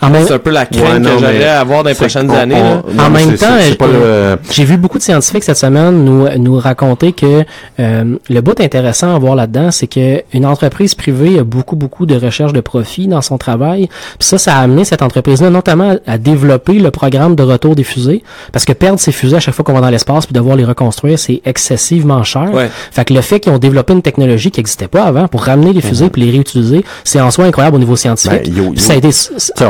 c'est 0.00 0.32
un 0.32 0.38
peu 0.38 0.50
la 0.50 0.66
crainte 0.66 0.84
Ouais, 0.84 0.98
non, 0.98 1.14
que 1.16 1.20
j'aurais 1.20 1.44
à 1.44 1.60
avoir 1.60 1.82
dans 1.82 1.88
les 1.90 1.94
prochaines 1.94 2.30
années. 2.30 2.56
on- 2.56 2.76
là. 2.76 2.82
non, 2.94 3.04
en 3.04 3.10
même 3.10 3.36
temps, 3.36 3.46
euh, 3.82 4.36
le- 4.36 4.38
j'ai 4.50 4.64
vu 4.64 4.76
beaucoup 4.76 4.98
de 4.98 5.02
scientifiques 5.02 5.44
cette 5.44 5.56
semaine 5.56 6.04
nous 6.04 6.28
nous 6.38 6.58
raconter 6.58 7.12
que 7.12 7.44
euh, 7.80 8.16
le 8.28 8.40
bout 8.40 8.60
intéressant 8.60 9.14
à 9.14 9.18
voir 9.18 9.34
là-dedans, 9.34 9.70
c'est 9.70 9.86
que 9.86 10.22
une 10.32 10.46
entreprise 10.46 10.94
privée 10.94 11.38
a 11.38 11.44
beaucoup 11.44 11.76
beaucoup 11.76 12.06
de 12.06 12.14
recherche 12.16 12.52
de 12.52 12.60
profit 12.60 13.06
dans 13.08 13.22
son 13.22 13.38
travail. 13.38 13.88
Puis 14.18 14.28
ça, 14.28 14.38
ça 14.38 14.56
a 14.56 14.60
amené 14.62 14.84
cette 14.84 15.02
entreprise-là 15.02 15.50
notamment 15.50 15.96
à, 16.06 16.12
à 16.12 16.18
développer 16.18 16.74
le 16.74 16.90
programme 16.90 17.34
de 17.36 17.42
retour 17.42 17.74
des 17.76 17.84
fusées, 17.84 18.22
parce 18.52 18.64
que 18.64 18.72
perdre 18.72 18.98
ces 19.00 19.12
fusées 19.12 19.36
à 19.36 19.40
chaque 19.40 19.54
fois 19.54 19.64
qu'on 19.64 19.72
va 19.74 19.80
dans 19.80 19.90
l'espace 19.90 20.26
puis 20.26 20.32
devoir 20.32 20.56
les 20.56 20.64
reconstruire, 20.64 21.18
c'est 21.18 21.42
excessivement 21.44 22.22
cher. 22.24 22.50
Ouais. 22.52 22.70
Fait 22.90 23.04
que 23.04 23.14
le 23.14 23.20
fait 23.20 23.40
qu'ils 23.40 23.52
ont 23.52 23.58
développé 23.58 23.92
une 23.92 24.02
technologie 24.02 24.50
qui 24.50 24.60
n'existait 24.60 24.88
pas 24.88 25.04
avant 25.04 25.28
pour 25.28 25.42
ramener 25.44 25.72
les 25.72 25.80
fusées 25.80 26.08
puis 26.10 26.22
les 26.22 26.30
réutiliser, 26.30 26.84
c'est 27.04 27.20
en 27.20 27.30
soi 27.30 27.44
incroyable 27.46 27.76
au 27.76 27.78
niveau 27.80 27.96
scientifique. 27.96 28.44
Ben, 28.44 28.54
yo- 28.56 28.70
Puis 28.70 28.80
yo- 28.80 28.86
ça 28.86 28.92
a 28.94 28.96
été 28.96 29.10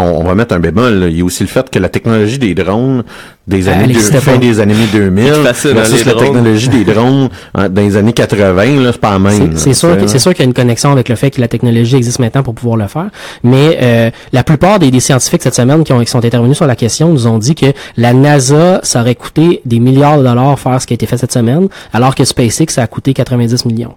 on, 0.03 0.21
on 0.21 0.25
va 0.25 0.35
mettre 0.35 0.55
un 0.55 0.61
bémol. 0.61 0.93
là. 0.95 1.07
Il 1.09 1.19
y 1.19 1.21
a 1.21 1.25
aussi 1.25 1.43
le 1.45 1.49
fait 1.49 1.69
que 1.71 1.79
la 1.79 1.89
technologie 1.89 2.39
des 2.39 2.55
drones 2.55 3.03
des 3.47 3.69
Elle 3.69 3.75
années 3.75 3.85
deux- 3.87 3.91
existait 3.95 4.19
fin 4.21 4.33
pas. 4.33 4.39
des 4.39 4.61
années 4.61 4.75
2000 4.93 5.25
C'est 5.35 5.43
facile, 5.43 5.71
hein, 5.71 5.75
versus 5.75 5.99
les 5.99 6.05
la 6.05 6.13
drones. 6.13 6.25
technologie 6.27 6.69
des 6.69 6.85
drones 6.85 7.29
euh, 7.59 7.69
dans 7.69 7.83
les 7.83 7.97
années 7.97 8.13
80, 8.13 8.65
là, 8.83 8.91
c'est 8.93 9.01
pas 9.01 9.11
la 9.13 9.19
même. 9.19 9.57
C'est- 9.57 9.75
sûr, 9.75 9.97
c'est 10.07 10.19
sûr 10.21 10.33
qu'il 10.33 10.41
y 10.41 10.43
a 10.43 10.47
une 10.47 10.55
connexion 10.55 10.93
avec 10.93 11.09
le 11.09 11.17
fait 11.17 11.31
que 11.31 11.41
la 11.41 11.49
technologie 11.49 11.97
existe 11.97 12.21
maintenant 12.21 12.43
pour 12.45 12.55
pouvoir 12.55 12.77
le 12.77 12.87
faire. 12.87 13.09
Mais 13.43 13.79
euh, 13.83 14.11
la 14.33 14.45
plupart 14.45 14.79
des, 14.79 14.91
des 14.93 15.01
scientifiques 15.01 15.43
cette 15.43 15.55
semaine 15.57 15.83
qui, 15.83 15.93
ont, 15.93 16.01
qui 16.01 16.07
sont 16.11 16.25
intervenus 16.25 16.57
sur 16.57 16.67
la 16.67 16.77
question 16.77 17.09
nous 17.09 17.27
ont 17.27 17.39
dit 17.39 17.55
que 17.57 17.67
la 17.97 18.13
NASA, 18.13 18.79
ça 18.85 19.01
aurait 19.01 19.17
coûté 19.17 19.61
des 19.65 19.81
milliards 19.81 20.19
de 20.19 20.23
dollars 20.25 20.59
faire 20.59 20.81
ce 20.81 20.87
qui 20.87 20.93
a 20.93 20.97
été 20.97 21.07
fait 21.07 21.17
cette 21.17 21.33
semaine, 21.33 21.69
alors 21.93 22.15
que 22.15 22.25
SpaceX, 22.25 22.67
ça 22.75 22.83
a 22.83 22.87
coûté 22.87 23.13
90 23.13 23.65
millions. 23.67 23.95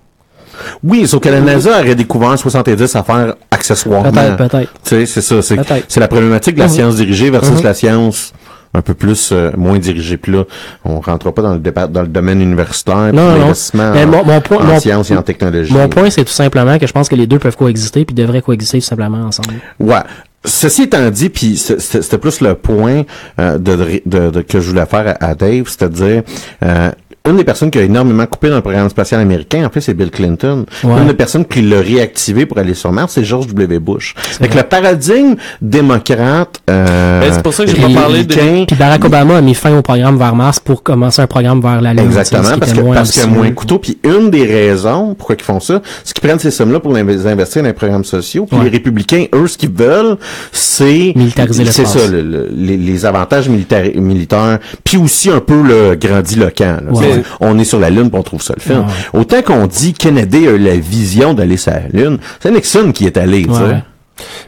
Oui, 0.83 1.07
sauf 1.07 1.21
que 1.21 1.29
la 1.29 1.41
NASA 1.41 1.79
aurait 1.79 1.95
découvert 1.95 2.37
70 2.37 2.95
affaires 2.95 3.35
accessoirement. 3.51 4.11
Peut-être, 4.11 4.37
peut-être. 4.37 4.71
Tu 4.83 4.89
sais, 4.89 5.05
c'est 5.05 5.21
ça. 5.21 5.41
C'est, 5.41 5.57
c'est 5.87 5.99
la 5.99 6.07
problématique 6.07 6.55
de 6.55 6.59
la 6.59 6.67
Mhm. 6.67 6.71
science 6.73 6.95
dirigée 6.95 7.29
versus 7.29 7.57
Mhm. 7.57 7.63
la 7.63 7.73
science 7.73 8.33
un 8.73 8.81
peu 8.81 8.93
plus 8.93 9.29
euh, 9.31 9.51
moins 9.55 9.77
dirigée. 9.79 10.17
Puis 10.17 10.33
là, 10.33 10.43
on 10.83 10.99
rentrera 10.99 11.33
pas 11.33 11.41
dans 11.41 11.53
le, 11.53 11.59
dépa- 11.59 11.87
dans 11.89 12.01
le 12.01 12.07
domaine 12.09 12.41
universitaire, 12.41 13.13
Non, 13.13 13.29
non, 13.31 13.37
l'investissement 13.39 13.91
Mais 13.93 14.05
mon- 14.05 14.25
mon 14.25 14.41
point- 14.41 14.57
en 14.57 14.63
mon- 14.65 14.79
sciences 14.81 15.11
et 15.11 15.15
en 15.17 15.21
technologie. 15.21 15.71
Mon 15.71 15.87
point, 15.87 16.09
c'est 16.09 16.25
tout 16.25 16.33
simplement 16.33 16.77
que 16.77 16.85
je 16.85 16.91
pense 16.91 17.07
que 17.07 17.15
les 17.15 17.25
deux 17.25 17.39
peuvent 17.39 17.55
coexister 17.55 18.03
puis 18.03 18.13
devraient 18.13 18.41
coexister 18.41 18.79
tout 18.79 18.85
simplement 18.85 19.19
ensemble. 19.25 19.53
Ouais. 19.79 19.99
Ceci 20.43 20.83
étant 20.83 21.09
dit, 21.09 21.29
puis 21.29 21.57
c'était 21.57 22.17
plus 22.19 22.39
le 22.41 22.53
point 22.53 23.03
euh, 23.39 23.57
de, 23.57 24.01
de- 24.05 24.29
de- 24.29 24.41
que 24.41 24.59
je 24.59 24.69
voulais 24.69 24.85
faire 24.85 25.15
à, 25.19 25.25
à 25.29 25.35
Dave, 25.35 25.63
c'est-à-dire 25.67 26.21
euh, 26.63 26.91
une 27.27 27.37
des 27.37 27.43
personnes 27.43 27.71
qui 27.71 27.79
a 27.79 27.81
énormément 27.83 28.25
coupé 28.25 28.49
dans 28.49 28.55
le 28.57 28.61
programme 28.61 28.89
spatial 28.89 29.19
américain, 29.21 29.65
en 29.65 29.69
fait, 29.69 29.81
c'est 29.81 29.93
Bill 29.93 30.11
Clinton. 30.11 30.65
Ouais. 30.83 31.01
Une 31.01 31.07
des 31.07 31.13
personnes 31.13 31.45
qui 31.45 31.61
l'a 31.61 31.79
réactivé 31.81 32.45
pour 32.45 32.57
aller 32.57 32.73
sur 32.73 32.91
Mars, 32.91 33.13
c'est 33.13 33.23
George 33.23 33.47
W. 33.47 33.79
Bush. 33.79 34.13
Fait 34.17 34.47
que 34.47 34.57
le 34.57 34.63
paradigme 34.63 35.35
démocrate, 35.61 36.61
euh, 36.69 37.21
Ben, 37.21 37.33
c'est 37.33 37.43
pour 37.43 37.53
ça 37.53 37.65
que 37.65 37.71
j'ai 37.71 37.77
pas 37.77 37.85
Puis- 37.85 37.95
parlé 37.95 38.23
de... 38.23 38.65
Puis 38.65 38.75
Barack 38.75 39.03
Obama 39.05 39.37
a 39.37 39.41
mis 39.41 39.53
fin 39.55 39.77
au 39.77 39.81
programme 39.81 40.17
vers 40.17 40.35
Mars 40.35 40.59
pour 40.59 40.83
commencer 40.83 41.21
un 41.21 41.27
programme 41.27 41.61
vers 41.61 41.81
la 41.81 41.93
Lune. 41.93 42.05
Exactement, 42.05 42.43
parce 42.59 42.73
que 42.73 42.79
parce 42.93 43.11
qu'il 43.11 43.21
y 43.21 43.25
a 43.25 43.27
moins 43.27 43.49
de 43.49 43.53
couteaux. 43.53 43.79
Puis 43.79 43.97
une 44.03 44.29
des 44.29 44.45
raisons 44.45 45.15
pourquoi 45.15 45.35
ils 45.37 45.43
font 45.43 45.59
ça, 45.59 45.81
c'est 46.03 46.13
qu'ils 46.13 46.27
prennent 46.27 46.39
ces 46.39 46.51
sommes-là 46.51 46.79
pour 46.79 46.93
les 46.93 47.27
investir 47.27 47.61
dans 47.61 47.67
les 47.67 47.73
programmes 47.73 48.03
sociaux. 48.05 48.45
Puis 48.45 48.57
Ouais. 48.57 48.65
les 48.65 48.69
républicains, 48.71 49.25
eux, 49.33 49.47
ce 49.47 49.57
qu'ils 49.57 49.71
veulent, 49.71 50.17
c'est 50.51 51.13
Militariser 51.15 51.65
C'est 51.65 51.81
l'espace. 51.83 52.03
ça, 52.03 52.11
le- 52.11 52.21
le- 52.21 52.49
les, 52.55 52.77
les 52.77 53.05
avantages 53.05 53.49
militaires, 53.49 53.85
militaires. 53.95 54.59
Puis 54.83 54.97
aussi 54.97 55.29
un 55.29 55.39
peu 55.39 55.61
le 55.61 55.95
grandiloquent. 55.95 56.63
là. 56.85 56.91
Ouais. 56.91 57.14
On 57.39 57.57
est 57.59 57.63
sur 57.65 57.79
la 57.79 57.89
lune, 57.89 58.09
puis 58.09 58.19
on 58.19 58.23
trouve 58.23 58.41
ça 58.41 58.53
le 58.55 58.61
fun. 58.61 58.79
Ouais. 58.81 59.19
Autant 59.19 59.41
qu'on 59.41 59.67
dit 59.67 59.93
Kennedy 59.93 60.47
a 60.47 60.51
eu 60.51 60.57
la 60.57 60.75
vision 60.77 61.33
d'aller 61.33 61.57
sur 61.57 61.71
la 61.73 61.81
lune, 61.91 62.17
c'est 62.39 62.51
Nixon 62.51 62.91
qui 62.91 63.05
est 63.05 63.17
allé. 63.17 63.43
tu 63.45 63.53
sais. 63.53 63.59
Ouais. 63.61 63.83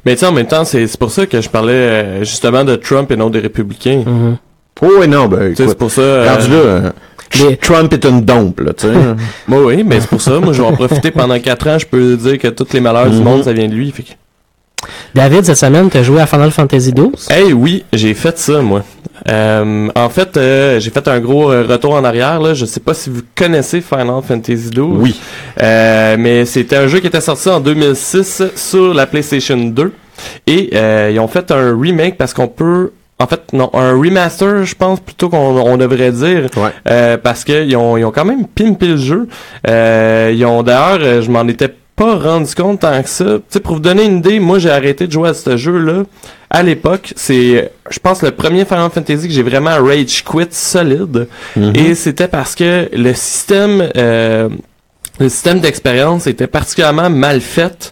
Mais 0.06 0.14
tu 0.14 0.20
sais, 0.22 0.26
en 0.28 0.32
même 0.32 0.48
temps, 0.48 0.64
c'est 0.64 0.88
c'est 0.88 1.00
pour 1.00 1.12
ça 1.12 1.26
que 1.26 1.42
je 1.42 1.50
parlais 1.50 1.74
euh, 1.74 2.20
justement 2.24 2.64
de 2.64 2.76
Trump 2.76 3.12
et 3.12 3.18
non 3.18 3.30
des 3.30 3.40
républicains. 3.40 4.04
Mhm. 4.06 4.38
Oh 4.82 4.88
oui, 5.02 5.08
non, 5.08 5.28
ben 5.28 5.50
Tu 5.50 5.56
sais, 5.58 5.64
écoute, 5.64 5.70
c'est 5.70 5.78
pour 5.78 5.92
ça... 5.92 6.02
euh, 6.02 6.34
rendu 6.36 6.50
là, 6.52 6.94
Mais- 7.50 7.56
Trump 7.58 7.92
est 7.92 8.06
une 8.06 8.22
dompe, 8.22 8.60
là, 8.62 8.74
tu 8.74 8.88
sais. 8.88 8.94
Moi, 9.48 9.62
oui, 9.66 9.84
mais 9.84 10.00
c'est 10.00 10.08
pour 10.10 10.22
ça. 10.22 10.40
Moi, 10.40 10.54
je 10.54 10.62
vais 10.62 10.68
en 10.68 10.74
profiter 10.74 11.12
pendant 11.12 11.38
quatre 11.40 11.68
ans. 11.68 11.78
Je 11.80 11.86
peux 11.86 12.16
dire 12.16 12.38
que 12.38 12.48
tous 12.48 12.68
les 12.74 12.80
malheurs 12.80 13.10
du 13.10 13.18
Mhm. 13.18 13.24
monde, 13.24 13.44
ça 13.44 13.52
vient 13.54 13.68
de 13.68 13.74
lui. 13.74 13.92
Fait 13.92 14.04
que... 14.04 14.10
David, 15.16 15.44
cette 15.46 15.58
semaine, 15.58 15.90
tu 15.90 15.98
as 15.98 16.04
joué 16.04 16.22
à 16.22 16.28
Final 16.28 16.52
Fantasy 16.52 16.94
XII. 16.94 17.12
Hey, 17.30 17.52
oui, 17.52 17.84
j'ai 17.92 18.14
fait 18.14 18.38
ça, 18.38 18.62
moi. 18.62 18.84
Euh, 19.30 19.90
en 19.96 20.10
fait, 20.10 20.38
euh, 20.38 20.80
j'ai 20.80 20.90
fait 20.90 21.08
un 21.08 21.20
gros 21.20 21.52
euh, 21.52 21.66
retour 21.68 21.94
en 21.94 22.04
arrière. 22.04 22.40
Là. 22.40 22.54
Je 22.54 22.66
sais 22.66 22.80
pas 22.80 22.94
si 22.94 23.10
vous 23.10 23.22
connaissez 23.36 23.82
Final 23.82 24.22
Fantasy 24.26 24.70
XII. 24.70 24.80
Oui. 24.82 25.20
Euh, 25.62 26.16
mais 26.18 26.46
c'était 26.46 26.78
un 26.78 26.88
jeu 26.88 27.00
qui 27.00 27.08
était 27.08 27.22
sorti 27.22 27.50
en 27.50 27.60
2006 27.60 28.44
sur 28.56 28.94
la 28.94 29.06
PlayStation 29.06 29.58
2. 29.58 29.92
Et 30.48 30.70
euh, 30.74 31.12
ils 31.14 31.20
ont 31.20 31.28
fait 31.28 31.52
un 31.52 31.78
remake 31.80 32.18
parce 32.18 32.34
qu'on 32.34 32.48
peut... 32.48 32.92
En 33.20 33.26
fait, 33.26 33.52
non, 33.52 33.72
un 33.74 33.94
remaster, 33.94 34.64
je 34.64 34.76
pense 34.76 35.00
plutôt 35.00 35.28
qu'on 35.30 35.38
on 35.38 35.78
devrait 35.78 36.12
dire. 36.12 36.48
Ouais. 36.56 36.70
Euh, 36.88 37.18
parce 37.18 37.44
qu'ils 37.44 37.76
ont, 37.76 37.98
ils 37.98 38.06
ont 38.06 38.12
quand 38.12 38.26
même 38.26 38.46
pimpé 38.46 38.88
le 38.90 38.98
jeu. 38.98 39.28
Euh, 39.68 40.32
ils 40.36 40.46
ont 40.46 40.62
d'ailleurs, 40.62 41.24
je 41.24 41.32
m'en 41.32 41.48
étais 41.48 41.74
pas 41.98 42.16
rendu 42.16 42.54
compte 42.54 42.82
tant 42.82 43.02
que 43.02 43.10
ça. 43.10 43.26
Tu 43.26 43.42
sais, 43.50 43.60
pour 43.60 43.74
vous 43.74 43.80
donner 43.82 44.06
une 44.06 44.20
idée, 44.20 44.40
moi 44.40 44.60
j'ai 44.60 44.70
arrêté 44.70 45.08
de 45.08 45.12
jouer 45.12 45.30
à 45.30 45.34
ce 45.34 45.58
jeu-là. 45.58 46.04
À 46.50 46.62
l'époque, 46.62 47.12
c'est, 47.16 47.72
je 47.90 48.00
pense, 48.00 48.22
le 48.22 48.32
premier 48.32 48.66
Final 48.66 48.92
Fantasy 48.92 49.28
que 49.28 49.34
j'ai 49.34 49.42
vraiment 49.42 49.84
rage 49.84 50.24
quit 50.24 50.48
solide. 50.52 51.28
Mhm. 51.56 51.76
Et 51.76 51.96
c'était 51.96 52.28
parce 52.28 52.54
que 52.54 52.88
le 52.94 53.14
système, 53.16 53.90
euh, 53.98 54.48
le 55.20 55.28
système 55.28 55.60
d'expérience 55.60 56.28
était 56.28 56.46
particulièrement 56.46 57.10
mal 57.10 57.42
fait. 57.42 57.92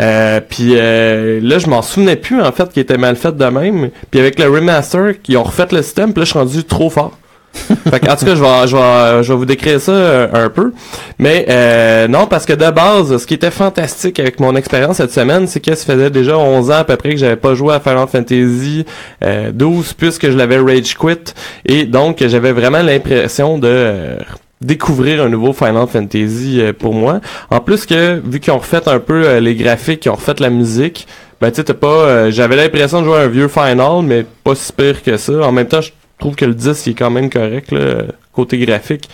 Euh, 0.00 0.40
puis 0.40 0.70
euh, 0.72 1.38
là, 1.42 1.58
je 1.58 1.68
m'en 1.68 1.82
souvenais 1.82 2.16
plus 2.16 2.40
en 2.40 2.50
fait 2.50 2.72
qu'il 2.72 2.80
était 2.80 2.96
mal 2.96 3.14
fait 3.14 3.36
de 3.36 3.44
même. 3.44 3.90
Puis 4.10 4.20
avec 4.20 4.38
le 4.38 4.48
remaster, 4.48 5.12
ils 5.28 5.36
ont 5.36 5.44
refait 5.44 5.68
le 5.70 5.82
système, 5.82 6.14
puis 6.14 6.20
là, 6.20 6.24
je 6.24 6.30
suis 6.30 6.38
rendu 6.38 6.64
trop 6.64 6.88
fort. 6.88 7.18
Fait 7.54 8.00
que, 8.00 8.10
en 8.10 8.16
tout 8.16 8.26
cas, 8.26 8.34
je 8.34 8.42
vais, 8.42 8.66
je 8.66 8.76
vais, 8.76 9.22
je 9.22 9.32
vais 9.32 9.38
vous 9.38 9.46
décrire 9.46 9.80
ça 9.80 9.92
euh, 9.92 10.28
un 10.32 10.48
peu. 10.48 10.72
Mais 11.18 11.46
euh, 11.48 12.08
non, 12.08 12.26
parce 12.26 12.44
que 12.46 12.52
de 12.52 12.70
base, 12.70 13.16
ce 13.16 13.26
qui 13.26 13.34
était 13.34 13.50
fantastique 13.50 14.18
avec 14.18 14.40
mon 14.40 14.56
expérience 14.56 14.96
cette 14.96 15.12
semaine, 15.12 15.46
c'est 15.46 15.60
que 15.60 15.74
ça 15.74 15.92
faisait 15.92 16.10
déjà 16.10 16.38
11 16.38 16.70
ans 16.70 16.74
à 16.74 16.84
peu 16.84 16.96
près 16.96 17.10
que 17.10 17.16
j'avais 17.16 17.36
pas 17.36 17.54
joué 17.54 17.74
à 17.74 17.80
Final 17.80 18.06
Fantasy 18.08 18.84
euh, 19.22 19.52
12 19.52 19.94
puisque 19.94 20.30
je 20.30 20.36
l'avais 20.36 20.58
rage 20.58 20.94
quit. 20.96 21.34
Et 21.66 21.84
donc, 21.84 22.22
j'avais 22.26 22.52
vraiment 22.52 22.82
l'impression 22.82 23.58
de 23.58 23.68
euh, 23.68 24.16
découvrir 24.60 25.22
un 25.22 25.28
nouveau 25.28 25.52
Final 25.52 25.86
Fantasy 25.86 26.60
euh, 26.60 26.72
pour 26.72 26.94
moi. 26.94 27.20
En 27.50 27.60
plus 27.60 27.86
que, 27.86 28.20
vu 28.24 28.40
qu'ils 28.40 28.52
ont 28.52 28.58
refait 28.58 28.88
un 28.88 28.98
peu 28.98 29.38
les 29.38 29.54
graphiques, 29.54 30.00
qu'ils 30.00 30.12
ont 30.12 30.16
refait 30.16 30.34
la 30.40 30.50
musique, 30.50 31.06
ben 31.40 31.50
tu 31.50 31.62
sais, 31.66 31.74
pas... 31.74 32.30
J'avais 32.30 32.56
l'impression 32.56 33.00
de 33.00 33.06
jouer 33.06 33.18
à 33.18 33.22
un 33.22 33.28
vieux 33.28 33.48
Final, 33.48 34.02
mais 34.02 34.24
pas 34.44 34.54
si 34.54 34.72
pire 34.72 35.02
que 35.02 35.16
ça. 35.16 35.32
En 35.42 35.52
même 35.52 35.66
temps, 35.66 35.80
je 35.80 35.90
trouve 36.18 36.36
que 36.36 36.44
le 36.44 36.54
10, 36.54 36.86
il 36.86 36.90
est 36.90 36.94
quand 36.94 37.10
même 37.10 37.30
correct, 37.30 37.70
là, 37.72 38.04
côté 38.32 38.58
graphique. 38.58 39.08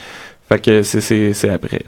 Fait 0.48 0.60
que 0.60 0.82
c'est- 0.82 1.48
après. 1.48 1.82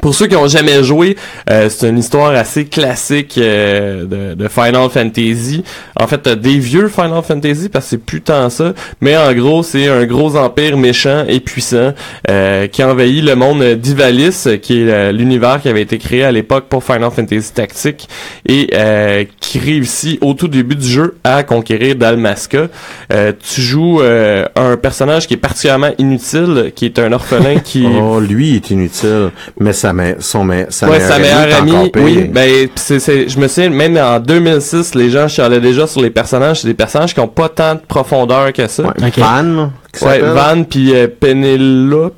Pour 0.00 0.14
ceux 0.14 0.26
qui 0.26 0.36
ont 0.36 0.48
jamais 0.48 0.82
joué, 0.82 1.16
euh, 1.50 1.68
c'est 1.68 1.88
une 1.88 1.98
histoire 1.98 2.30
assez 2.32 2.64
classique 2.66 3.38
euh, 3.38 4.04
de, 4.04 4.34
de 4.34 4.48
Final 4.48 4.88
Fantasy. 4.90 5.64
En 5.98 6.06
fait, 6.06 6.28
des 6.28 6.58
vieux 6.58 6.88
Final 6.88 7.22
Fantasy 7.22 7.68
parce 7.68 7.86
que 7.86 7.90
c'est 7.90 7.98
plus 7.98 8.20
tant 8.20 8.50
ça, 8.50 8.72
mais 9.00 9.16
en 9.16 9.32
gros, 9.32 9.62
c'est 9.62 9.88
un 9.88 10.04
gros 10.04 10.36
empire 10.36 10.76
méchant 10.76 11.24
et 11.28 11.40
puissant 11.40 11.92
euh, 12.30 12.66
qui 12.66 12.82
envahit 12.82 13.24
le 13.24 13.34
monde 13.34 13.62
d'Ivalis, 13.74 14.46
qui 14.62 14.80
est 14.80 14.90
euh, 14.90 15.12
l'univers 15.12 15.60
qui 15.60 15.68
avait 15.68 15.82
été 15.82 15.98
créé 15.98 16.24
à 16.24 16.32
l'époque 16.32 16.66
pour 16.68 16.82
Final 16.84 17.10
Fantasy 17.10 17.52
Tactique 17.52 18.08
et 18.46 18.70
euh, 18.74 19.24
qui 19.40 19.58
réussit 19.58 20.18
au 20.22 20.34
tout 20.34 20.48
début 20.48 20.76
du 20.76 20.86
jeu 20.86 21.16
à 21.24 21.42
conquérir 21.42 21.96
Dalmasca. 21.96 22.68
Euh, 23.12 23.32
tu 23.38 23.60
joues 23.60 24.00
un 24.02 24.76
personnage 24.76 25.26
qui 25.26 25.34
est 25.34 25.38
particulièrement 25.38 25.90
inutile, 25.98 26.72
qui 26.74 26.86
est 26.86 26.98
un 26.98 27.12
orphelin 27.12 27.58
qui 27.58 27.86
Oh, 28.00 28.20
lui, 28.20 28.56
est 28.56 28.70
inutile. 28.70 29.30
Mais 29.58 29.72
sa, 29.84 29.92
me- 29.92 30.16
son, 30.18 30.44
me- 30.44 30.66
sa 30.70 30.86
ouais, 30.88 30.92
meilleure 30.98 31.12
sa 31.12 31.18
meilleure 31.18 31.58
amie, 31.58 31.92
oui. 31.96 32.24
Ben, 32.32 32.68
c'est, 32.74 32.98
c'est, 33.00 33.28
je 33.28 33.38
me 33.38 33.48
souviens, 33.48 33.68
même 33.68 33.98
en 33.98 34.18
2006, 34.18 34.94
les 34.94 35.10
gens 35.10 35.28
chialaient 35.28 35.60
déjà 35.60 35.86
sur 35.86 36.00
les 36.00 36.08
personnages. 36.08 36.62
C'est 36.62 36.68
des 36.68 36.72
personnages 36.74 37.12
qui 37.12 37.20
ont 37.20 37.28
pas 37.28 37.50
tant 37.50 37.74
de 37.74 37.80
profondeur 37.86 38.50
que 38.54 38.66
ça. 38.66 38.82
Ouais. 38.84 39.10
Van, 39.18 39.70
qui 39.92 40.04
Ouais? 40.04 40.20
Van 40.20 40.64
puis 40.64 40.94
euh, 40.94 41.06
Penelope. 41.20 42.14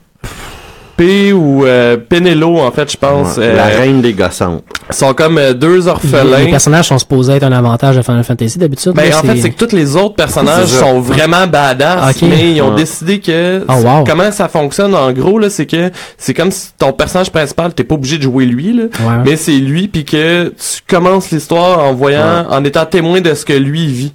P 0.96 1.32
ou 1.32 1.64
euh, 1.66 1.96
Penelo 1.96 2.58
en 2.58 2.70
fait 2.70 2.90
je 2.90 2.96
pense 2.96 3.36
Ouais, 3.36 3.44
euh, 3.44 3.56
La 3.56 3.66
reine 3.66 4.00
des 4.00 4.12
gossantes. 4.14 4.62
sont 4.90 5.12
comme 5.14 5.36
euh, 5.38 5.52
deux 5.52 5.76
Les 5.76 5.88
orphelins 5.88 6.46
personnages 6.50 6.88
sont 6.88 6.98
supposés 6.98 7.34
être 7.34 7.42
un 7.42 7.52
avantage 7.52 7.96
de 7.96 8.02
Final 8.02 8.24
Fantasy 8.24 8.58
d'habitude. 8.58 8.92
Ben, 8.94 9.12
en 9.14 9.22
fait, 9.22 9.36
c'est 9.36 9.50
que 9.50 9.64
tous 9.64 9.74
les 9.74 9.94
autres 9.96 10.14
personnages 10.14 10.66
sont 10.68 11.00
vraiment 11.00 11.46
badass, 11.46 12.16
Ok. 12.16 12.28
mais 12.28 12.52
ils 12.52 12.62
ont 12.62 12.70
Ouais. 12.70 12.76
décidé 12.76 13.20
que 13.20 13.62
Oh, 13.68 13.74
wow. 13.84 14.04
comment 14.04 14.30
ça 14.32 14.48
fonctionne 14.48 14.94
en 14.94 15.12
gros 15.12 15.38
là, 15.38 15.50
c'est 15.50 15.66
que 15.66 15.90
c'est 16.16 16.34
comme 16.34 16.50
si 16.50 16.68
ton 16.78 16.92
personnage 16.92 17.30
principal, 17.30 17.74
t'es 17.74 17.84
pas 17.84 17.94
obligé 17.96 18.16
de 18.18 18.22
jouer 18.22 18.46
lui 18.46 18.72
là, 18.72 18.84
Ouais. 18.84 19.22
mais 19.24 19.36
c'est 19.36 19.52
lui 19.52 19.88
puis 19.88 20.04
que 20.04 20.48
tu 20.48 20.80
commences 20.88 21.30
l'histoire 21.30 21.80
en 21.84 21.92
voyant, 21.94 22.46
en 22.50 22.64
étant 22.64 22.86
témoin 22.86 23.20
de 23.20 23.34
ce 23.34 23.44
que 23.44 23.52
lui 23.52 23.86
vit. 23.86 24.12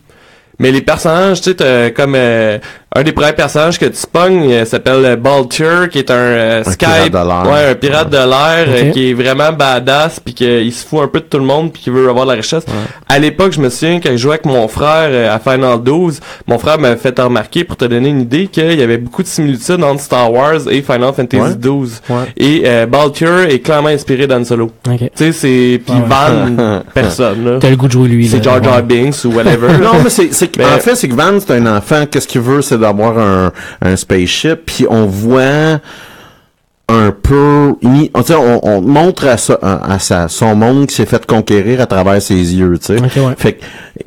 Mais 0.59 0.71
les 0.71 0.81
personnages, 0.81 1.41
tu 1.41 1.55
sais, 1.57 1.93
comme 1.95 2.13
euh, 2.15 2.59
un 2.93 3.03
des 3.03 3.13
premiers 3.13 3.31
personnages 3.31 3.79
que 3.79 3.85
tu 3.85 4.01
pognes 4.11 4.51
euh, 4.51 4.65
s'appelle 4.65 5.05
euh, 5.05 5.15
Baltur, 5.15 5.87
qui 5.89 5.99
est 5.99 6.11
un, 6.11 6.13
euh, 6.15 6.59
Un 6.65 6.71
Skype, 6.71 6.79
pirate 6.89 7.11
de 7.11 7.17
l'air. 7.27 7.43
ouais, 7.49 7.65
un 7.71 7.75
pirate 7.75 8.09
de 8.09 8.17
l'air 8.17 8.65
euh, 8.67 8.87
Ok. 8.87 8.91
qui 8.91 9.09
est 9.09 9.13
vraiment 9.13 9.53
badass 9.53 10.19
puis 10.19 10.33
qu'il 10.33 10.73
se 10.73 10.85
fout 10.85 10.99
un 11.01 11.07
peu 11.07 11.19
de 11.21 11.25
tout 11.25 11.37
le 11.37 11.45
monde 11.45 11.71
puis 11.71 11.83
qui 11.83 11.89
veut 11.89 12.09
avoir 12.09 12.25
de 12.25 12.31
la 12.31 12.35
richesse. 12.37 12.65
À 13.07 13.17
l'époque, 13.17 13.53
je 13.53 13.61
me 13.61 13.69
souviens 13.69 14.01
quand 14.01 14.11
je 14.11 14.17
jouais 14.17 14.31
avec 14.33 14.45
mon 14.45 14.67
frère 14.67 15.07
euh, 15.09 15.33
à 15.33 15.39
Final 15.39 15.81
12, 15.81 16.19
mon 16.47 16.57
frère 16.59 16.79
m'avait 16.79 16.97
fait 16.97 17.17
remarquer 17.17 17.63
pour 17.63 17.77
te 17.77 17.85
donner 17.85 18.09
une 18.09 18.21
idée 18.21 18.47
qu'il 18.47 18.73
y 18.77 18.83
avait 18.83 18.97
beaucoup 18.97 19.23
de 19.23 19.27
similitudes 19.27 19.81
entre 19.83 20.01
Star 20.01 20.31
Wars 20.33 20.59
et 20.69 20.81
Final 20.81 21.13
Fantasy 21.13 21.37
Ouais. 21.41 21.55
12. 21.55 22.01
Ouais. 22.09 22.15
Et 22.35 22.63
euh, 22.65 22.85
Baltur 22.87 23.39
est 23.47 23.59
clairement 23.59 23.87
inspiré 23.89 24.27
d'Han 24.27 24.43
Solo. 24.43 24.69
Ok. 24.89 24.97
Tu 24.99 25.07
sais, 25.15 25.31
c'est 25.31 25.81
puis 25.85 25.93
Ouais, 25.95 26.01
ouais. 26.01 26.07
Van, 26.09 26.81
personne 26.93 27.45
là. 27.45 27.57
T'as 27.61 27.69
le 27.69 27.77
goût 27.77 27.87
de 27.87 27.91
jouer 27.93 28.09
lui. 28.09 28.27
C'est 28.27 28.37
là. 28.37 28.43
Jar 28.43 28.63
Jar 28.63 28.75
Ouais. 28.75 28.81
Binks 28.81 29.23
ou 29.23 29.29
whatever. 29.31 29.77
non, 29.81 29.91
mais 30.03 30.09
c'est, 30.09 30.33
c'est 30.33 30.49
que- 30.49 30.57
Mais- 30.59 30.65
en 30.65 30.79
fait, 30.79 30.95
c'est 30.95 31.07
que 31.07 31.15
Van, 31.15 31.39
c'est 31.39 31.53
un 31.53 31.77
enfant. 31.77 32.05
Qu'est-ce 32.11 32.27
qu'il 32.27 32.41
veut, 32.41 32.61
c'est 32.61 32.80
d'avoir 32.81 33.17
un, 33.17 33.51
un 33.81 33.95
spaceship. 33.95 34.65
Puis 34.65 34.85
on 34.89 35.05
voit 35.05 35.79
un 36.91 37.11
peu, 37.11 37.73
on, 37.83 38.81
montre 38.81 39.27
à, 39.27 39.37
ça, 39.37 39.57
à, 39.61 39.97
sa, 39.99 40.27
son 40.27 40.55
monde 40.55 40.87
qui 40.87 40.95
s'est 40.95 41.05
fait 41.05 41.25
conquérir 41.25 41.81
à 41.81 41.85
travers 41.85 42.21
ses 42.21 42.35
yeux, 42.35 42.77
tu 42.79 42.97
sais. 42.97 43.01
Ouais. 43.01 43.33
Fait 43.37 43.59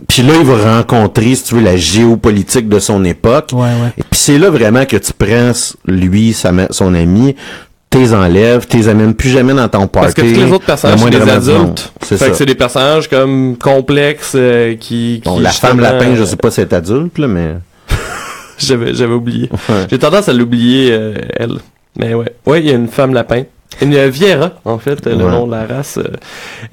puis 0.08 0.22
là, 0.22 0.34
il 0.38 0.46
va 0.46 0.76
rencontrer, 0.76 1.34
si 1.34 1.44
tu 1.44 1.54
veux, 1.54 1.62
la 1.62 1.76
géopolitique 1.76 2.68
de 2.68 2.78
son 2.78 3.04
époque. 3.04 3.50
Ouais, 3.52 3.60
ouais. 3.60 3.92
Et 3.96 4.02
puis 4.02 4.18
c'est 4.18 4.38
là 4.38 4.50
vraiment 4.50 4.84
que 4.84 4.96
tu 4.96 5.12
prends 5.16 5.52
lui, 5.86 6.32
sa, 6.32 6.52
son 6.70 6.94
ami, 6.94 7.36
t'es 7.90 8.12
enlèves, 8.12 8.66
t'es 8.66 8.88
amènes 8.88 9.14
plus 9.14 9.30
jamais 9.30 9.54
dans 9.54 9.68
ton 9.68 9.86
party. 9.86 10.14
Parce 10.14 10.14
que 10.14 10.20
tous 10.22 10.40
les 10.40 10.52
autres 10.52 10.66
personnages, 10.66 11.00
c'est 11.00 11.10
des 11.10 11.30
adultes. 11.30 11.92
C'est 12.02 12.16
fait 12.18 12.24
ça. 12.24 12.30
que 12.30 12.36
c'est 12.36 12.46
des 12.46 12.54
personnages 12.54 13.08
comme 13.08 13.56
complexes 13.56 14.32
euh, 14.34 14.74
qui, 14.76 15.22
Bon, 15.24 15.38
la 15.38 15.50
femme 15.50 15.80
lapin, 15.80 16.14
je 16.16 16.24
sais 16.24 16.36
pas 16.36 16.50
si 16.50 16.56
c'est 16.56 16.72
adulte, 16.72 17.18
là, 17.18 17.28
mais... 17.28 17.54
J'avais, 18.58 18.94
j'avais 18.94 19.14
oublié. 19.14 19.48
Ouais. 19.68 19.86
J'ai 19.90 19.98
tendance 19.98 20.28
à 20.28 20.32
l'oublier, 20.32 20.90
euh, 20.92 21.14
elle. 21.36 21.58
Mais 21.96 22.14
ouais. 22.14 22.32
Ouais, 22.46 22.60
il 22.60 22.66
y 22.66 22.70
a 22.70 22.74
une 22.74 22.88
femme 22.88 23.14
lapin. 23.14 23.44
Une 23.82 24.06
Viera, 24.08 24.52
en 24.64 24.78
fait, 24.78 25.06
le 25.06 25.14
nom 25.16 25.46
de 25.46 25.52
la 25.52 25.66
race. 25.66 25.98
euh, 25.98 26.04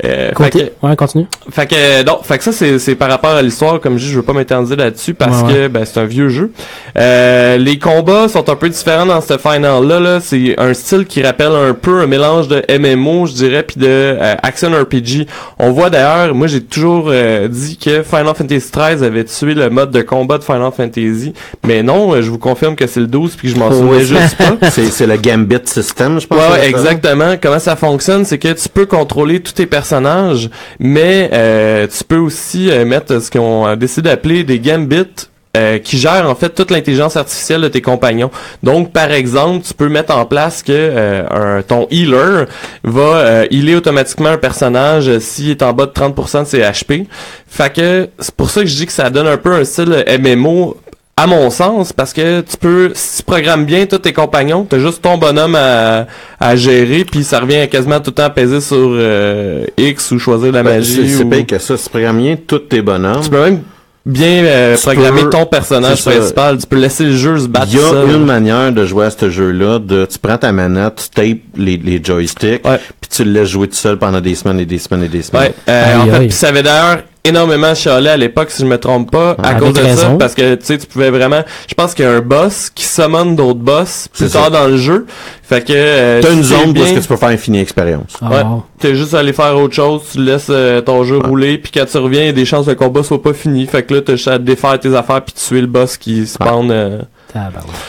euh, 0.05 0.27
fait 0.29 0.33
Côté- 0.33 0.71
que- 0.81 0.87
Ouais, 0.87 0.95
continue. 0.95 1.27
Fait 1.51 1.67
que 1.67 2.03
non, 2.03 2.19
fait 2.23 2.37
que 2.37 2.43
ça 2.43 2.51
c'est 2.51 2.79
c'est 2.79 2.95
par 2.95 3.09
rapport 3.09 3.31
à 3.31 3.41
l'histoire 3.41 3.79
comme 3.79 3.97
je 3.97 4.05
dis, 4.05 4.11
je 4.11 4.17
veux 4.17 4.23
pas 4.23 4.33
m'étendre 4.33 4.73
là-dessus 4.75 5.13
parce 5.13 5.41
Ouais, 5.43 5.53
que 5.53 5.67
ben 5.67 5.85
c'est 5.85 5.99
un 5.99 6.05
vieux 6.05 6.29
jeu. 6.29 6.51
Euh, 6.97 7.57
les 7.57 7.79
combats 7.79 8.27
sont 8.27 8.49
un 8.49 8.55
peu 8.55 8.69
différents 8.69 9.05
dans 9.05 9.21
ce 9.21 9.37
final 9.37 9.85
là 9.85 9.99
là, 9.99 10.19
c'est 10.21 10.55
un 10.59 10.73
style 10.73 11.05
qui 11.05 11.21
rappelle 11.23 11.51
un 11.51 11.73
peu 11.73 12.01
un 12.01 12.07
mélange 12.07 12.47
de 12.47 12.63
MMO, 12.69 13.27
je 13.27 13.33
dirais 13.33 13.63
puis 13.63 13.77
de 13.79 13.87
euh, 13.87 14.35
action 14.43 14.71
RPG. 14.71 15.27
On 15.59 15.71
voit 15.71 15.89
d'ailleurs, 15.89 16.33
moi 16.35 16.47
j'ai 16.47 16.61
toujours 16.61 17.05
euh, 17.09 17.47
dit 17.47 17.77
que 17.77 18.03
Final 18.03 18.33
Fantasy 18.35 18.69
XIII 18.73 19.03
avait 19.05 19.23
tué 19.25 19.53
le 19.53 19.69
mode 19.69 19.91
de 19.91 20.01
combat 20.01 20.37
de 20.37 20.43
Final 20.43 20.71
Fantasy, 20.75 21.33
mais 21.65 21.83
non, 21.83 22.13
euh, 22.13 22.21
je 22.21 22.29
vous 22.29 22.39
confirme 22.39 22.75
que 22.75 22.87
c'est 22.87 22.99
le 22.99 23.07
12 23.07 23.35
puis 23.35 23.49
que 23.49 23.55
je 23.55 23.59
m'en 23.59 23.71
souvenais 23.71 23.91
Ouais. 23.97 24.03
juste 24.05 24.37
pas. 24.37 24.69
c'est, 24.71 24.85
c'est 24.85 25.07
le 25.07 25.17
Gambit 25.17 25.57
system, 25.65 26.19
je 26.19 26.27
pense. 26.27 26.37
Ouais, 26.39 26.71
ça. 26.71 26.90
Exactement. 26.91 27.35
Comment 27.41 27.59
ça 27.59 27.75
fonctionne, 27.75 28.25
c'est 28.25 28.37
que 28.37 28.53
tu 28.53 28.69
peux 28.69 28.85
contrôler 28.85 29.39
tous 29.41 29.53
tes 29.53 29.65
personnages, 29.65 30.49
mais 30.79 31.29
euh, 31.33 31.87
tu 31.87 32.03
peux 32.03 32.17
aussi 32.17 32.69
euh, 32.69 32.85
mettre 32.85 33.19
ce 33.21 33.29
qu'on 33.31 33.65
a 33.65 33.75
décidé 33.75 34.09
d'appeler 34.09 34.43
des 34.43 34.59
gambits. 34.59 35.27
euh, 35.57 35.79
qui 35.79 35.97
gèrent 35.97 36.29
en 36.29 36.35
fait 36.35 36.49
toute 36.55 36.71
l'intelligence 36.71 37.17
artificielle 37.17 37.59
de 37.61 37.67
tes 37.67 37.81
compagnons. 37.81 38.31
Donc 38.63 38.93
par 38.93 39.11
exemple, 39.11 39.65
tu 39.67 39.73
peux 39.73 39.89
mettre 39.89 40.15
en 40.15 40.25
place 40.25 40.63
que 40.63 40.71
euh, 40.71 41.61
ton 41.61 41.87
healer 41.91 42.45
va 42.85 43.01
euh, 43.01 43.47
healer 43.51 43.75
automatiquement 43.75 44.29
un 44.29 44.37
personnage 44.37 45.19
s'il 45.19 45.49
est 45.49 45.61
en 45.61 45.73
bas 45.73 45.87
de 45.87 45.91
30% 45.91 46.43
de 46.43 46.47
ses 46.47 46.59
HP. 46.61 47.05
Fait 47.49 47.73
que 47.73 48.07
c'est 48.19 48.33
pour 48.33 48.49
ça 48.49 48.61
que 48.61 48.67
je 48.67 48.75
dis 48.77 48.85
que 48.85 48.93
ça 48.93 49.09
donne 49.09 49.27
un 49.27 49.35
peu 49.35 49.53
un 49.53 49.65
style 49.65 50.05
MMO 50.21 50.77
à 51.17 51.27
mon 51.27 51.49
sens, 51.51 51.93
parce 51.93 52.13
que 52.13 52.41
tu 52.41 52.57
peux, 52.57 52.91
si 52.95 53.17
tu 53.17 53.23
programmes 53.23 53.65
bien 53.65 53.85
tous 53.85 53.99
tes 53.99 54.13
compagnons, 54.13 54.65
t'as 54.67 54.79
juste 54.79 55.01
ton 55.03 55.17
bonhomme 55.17 55.55
à, 55.55 56.07
à 56.39 56.55
gérer, 56.55 57.05
puis 57.05 57.23
ça 57.23 57.39
revient 57.41 57.57
à 57.57 57.67
quasiment 57.67 57.99
tout 57.99 58.09
le 58.09 58.15
temps 58.15 58.23
à 58.23 58.29
peser 58.31 58.59
sur 58.61 58.77
euh, 58.79 59.65
X 59.77 60.11
ou 60.11 60.19
choisir 60.19 60.51
la 60.51 60.63
Ben, 60.63 60.75
magie. 60.77 61.07
c'est, 61.15 61.23
ou- 61.23 61.29
pire 61.29 61.45
que 61.45 61.59
ça. 61.59 61.75
Tu 61.77 61.89
programmes 61.89 62.17
bien 62.21 62.35
tous 62.47 62.59
tes 62.59 62.81
bonhommes. 62.81 63.21
Tu 63.21 63.29
peux 63.29 63.41
même 63.43 63.61
bien 64.03 64.43
euh, 64.45 64.77
programmer 64.77 65.21
peux- 65.23 65.29
ton 65.29 65.45
personnage 65.45 66.03
principal. 66.03 66.57
Tu 66.57 66.65
peux 66.65 66.77
laisser 66.79 67.03
le 67.03 67.15
jeu 67.15 67.37
se 67.37 67.47
battre 67.47 67.67
Il 67.71 67.77
y 67.77 67.83
a 67.83 67.87
seul. 67.89 68.09
une 68.09 68.25
manière 68.25 68.71
de 68.71 68.83
jouer 68.83 69.05
à 69.05 69.11
ce 69.11 69.29
jeu-là, 69.29 69.77
de, 69.77 70.07
tu 70.11 70.17
prends 70.17 70.37
ta 70.39 70.51
manette, 70.51 71.03
tu 71.03 71.09
tapes 71.09 71.39
les, 71.55 71.77
les 71.77 72.01
joysticks, 72.03 72.63
puis 72.63 73.09
tu 73.11 73.23
le 73.25 73.31
laisses 73.31 73.49
jouer 73.49 73.67
tout 73.67 73.75
seul 73.75 73.99
pendant 73.99 74.21
des 74.21 74.33
semaines 74.33 74.59
et 74.61 74.65
des 74.65 74.79
semaines 74.79 75.03
et 75.03 75.09
des 75.09 75.21
semaines. 75.21 75.49
Ouais, 75.49 75.53
euh, 75.69 75.97
en 75.99 76.05
fait, 76.05 76.11
aïe. 76.13 76.27
puis 76.29 76.35
ça 76.35 76.47
avait 76.47 76.63
d'ailleurs 76.63 77.03
énormément 77.23 77.73
chialé 77.75 78.09
à 78.09 78.17
l'époque, 78.17 78.49
si 78.51 78.61
je 78.63 78.67
me 78.67 78.77
trompe 78.77 79.11
pas, 79.11 79.35
à 79.43 79.55
cause 79.55 79.73
de 79.73 79.83
ça, 79.95 80.15
parce 80.19 80.33
que 80.33 80.55
tu 80.55 80.65
sais, 80.65 80.77
tu 80.77 80.87
pouvais 80.87 81.09
vraiment. 81.09 81.41
Je 81.67 81.73
pense 81.73 81.93
qu'il 81.93 82.05
y 82.05 82.07
a 82.07 82.11
un 82.11 82.19
boss 82.21 82.69
qui 82.73 82.85
summon 82.85 83.25
d'autres 83.33 83.59
boss 83.59 84.07
plus 84.13 84.25
C'est 84.27 84.33
tard 84.33 84.45
ça. 84.45 84.49
dans 84.49 84.67
le 84.67 84.77
jeu. 84.77 85.05
Fait 85.43 85.61
que 85.65 85.73
euh, 85.75 86.21
T'as 86.21 86.31
une 86.31 86.43
zone 86.43 86.71
bien- 86.73 86.83
parce 86.83 86.95
que 86.95 86.99
tu 87.01 87.07
peux 87.07 87.17
faire 87.17 87.29
infini 87.29 87.59
expérience. 87.59 88.13
Ah, 88.21 88.29
Ouais. 88.29 88.43
T'es 88.79 88.95
juste 88.95 89.13
allé 89.13 89.33
faire 89.33 89.55
autre 89.57 89.75
chose, 89.75 90.01
tu 90.13 90.19
laisses 90.23 90.47
euh, 90.49 90.81
ton 90.81 91.03
jeu 91.03 91.17
rouler, 91.19 91.57
puis 91.57 91.71
quand 91.73 91.85
tu 91.85 91.97
reviens, 91.97 92.21
il 92.21 92.27
y 92.27 92.29
a 92.29 92.33
des 92.33 92.45
chances 92.45 92.65
que 92.65 92.71
le 92.71 92.75
combat 92.77 93.03
soit 93.03 93.21
pas 93.21 93.33
fini. 93.33 93.67
Fait 93.67 93.83
que 93.83 93.93
là, 93.93 94.01
t'as 94.01 94.13
juste 94.15 94.27
à 94.29 94.37
défaire 94.39 94.79
tes 94.79 94.95
affaires 94.95 95.21
puis 95.21 95.33
tuer 95.33 95.61
le 95.61 95.67
boss 95.67 95.97
qui 95.97 96.25
spawn. 96.25 96.71
euh. 96.71 96.99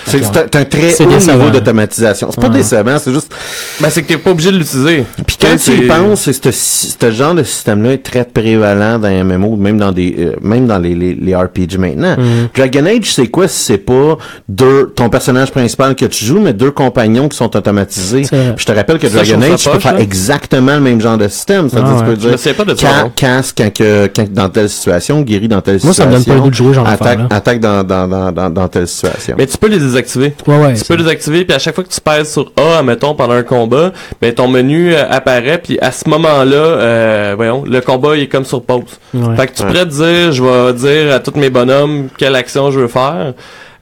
C'est 0.07 0.57
un, 0.57 0.65
très 0.65 0.95
haut 1.03 1.07
décevant. 1.09 1.37
niveau 1.39 1.51
d'automatisation. 1.51 2.29
C'est 2.31 2.41
pas 2.41 2.49
Ouais. 2.49 2.55
décevant, 2.55 2.99
c'est 2.99 3.13
juste 3.13 3.33
Ben, 3.81 3.89
c'est 3.91 4.03
que 4.03 4.09
t'es 4.09 4.19
pas 4.19 4.31
obligé 4.31 4.53
de 4.53 4.59
l'utiliser. 4.59 5.05
Puis 5.27 5.37
quand 5.41 5.57
tu 5.57 5.73
y 5.73 5.87
penses, 5.87 6.23
c'est 6.23 6.33
ce, 6.33 6.51
ce 6.53 7.11
genre 7.11 7.35
de 7.35 7.43
système-là 7.43 7.93
est 7.95 8.03
très 8.03 8.25
prévalent 8.25 8.99
dans 8.99 9.09
les 9.09 9.23
MMO, 9.23 9.57
même 9.57 9.79
dans 9.79 9.93
des, 9.93 10.15
euh, 10.19 10.33
même 10.43 10.67
dans 10.67 10.79
les, 10.79 10.95
les, 10.95 11.15
les 11.15 11.35
RPG 11.35 11.79
maintenant. 11.79 12.17
Mhm. 12.19 12.49
Dragon 12.57 12.87
Age, 12.87 13.13
c'est 13.15 13.29
quoi 13.29 13.49
si 13.49 13.63
c'est 13.65 13.79
pas 13.79 14.17
deux, 14.49 14.93
ton 14.95 15.09
personnage 15.09 15.51
principal 15.51 15.95
que 15.95 16.05
tu 16.07 16.25
joues, 16.25 16.41
mais 16.41 16.53
deux 16.53 16.71
compagnons 16.71 17.29
qui 17.29 17.37
sont 17.37 17.55
automatisés. 17.57 18.25
Je 18.57 18.65
te 18.65 18.73
rappelle 18.73 18.99
que 18.99 19.09
Ça, 19.09 19.23
je 19.25 19.35
Dragon 19.35 19.53
Age, 19.53 19.59
ça 19.61 19.71
tu 19.71 19.77
peux 19.77 19.83
faire 19.83 19.95
là. 19.95 20.01
exactement 20.01 20.75
le 20.75 20.81
même 20.81 21.01
genre 21.01 21.19
de 21.19 21.29
système. 21.29 21.69
C'est-à-dire, 21.71 21.93
Ah 21.97 21.99
tu 22.01 22.05
peux. 22.05 22.31
Je 22.31 22.37
dire, 22.37 22.55
pas 22.55 22.65
de 22.65 22.75
ça. 22.75 23.11
casse 23.17 23.53
quand, 23.57 23.73
que, 23.73 24.07
quand 24.15 24.31
dans 24.33 24.49
telle 24.49 24.69
situation, 24.69 25.21
guérit 25.23 25.49
dans 25.49 25.61
telle 25.61 25.81
Moi, 25.83 25.93
ça 25.95 26.05
situation. 26.05 26.11
me 26.11 26.15
donne 26.17 26.25
pas 26.25 26.35
le 26.35 26.41
goût 26.41 26.51
de 26.51 26.55
jouer, 26.55 26.75
genre 26.75 26.89
attaque, 26.89 27.61
dans, 27.61 27.83
dans, 27.83 28.33
dans, 28.33 28.51
dans 28.51 28.69
telle 28.69 28.89
situation. 28.89 29.32
Mais 29.39 29.47
tu 29.47 29.57
peux 29.59 29.69
les 29.69 29.79
désactiver. 29.79 30.35
Ouais, 30.47 30.59
ouais. 30.59 30.75
Tu 30.75 30.85
peux 30.85 30.97
les 30.97 31.09
activer, 31.09 31.45
puis 31.45 31.55
à 31.55 31.59
chaque 31.59 31.75
fois 31.75 31.85
que 31.85 31.89
tu 31.91 32.01
pèses 32.01 32.33
sur 32.33 32.53
A, 32.57 32.83
mettons, 32.83 33.15
pendant 33.15 33.35
un 33.35 33.43
combat, 33.43 33.93
ben 34.21 34.33
ton 34.35 34.49
menu 34.49 34.95
euh, 34.95 35.05
apparaît, 35.11 35.59
puis 35.59 35.79
à 35.81 35.93
ce 35.93 36.09
moment-là, 36.09 36.57
euh, 36.57 37.33
voyons, 37.37 37.65
le 37.65 37.81
combat 37.81 38.17
il 38.17 38.23
est 38.25 38.29
comme 38.29 38.45
sur 38.45 38.63
pause. 38.63 38.83
Ouais. 39.15 39.37
Fait 39.37 39.47
que 39.49 39.53
tu 39.57 39.63
Ouais. 39.63 39.69
pourrais 39.69 39.85
te 39.85 39.91
dire, 39.91 40.33
je 40.33 40.43
vais 40.43 40.73
dire 40.75 41.15
à 41.15 41.19
tous 41.21 41.39
mes 41.39 41.51
bonhommes 41.51 42.09
quelle 42.19 42.35
action 42.37 42.71
je 42.71 42.81
veux 42.81 42.89
faire. 42.89 43.35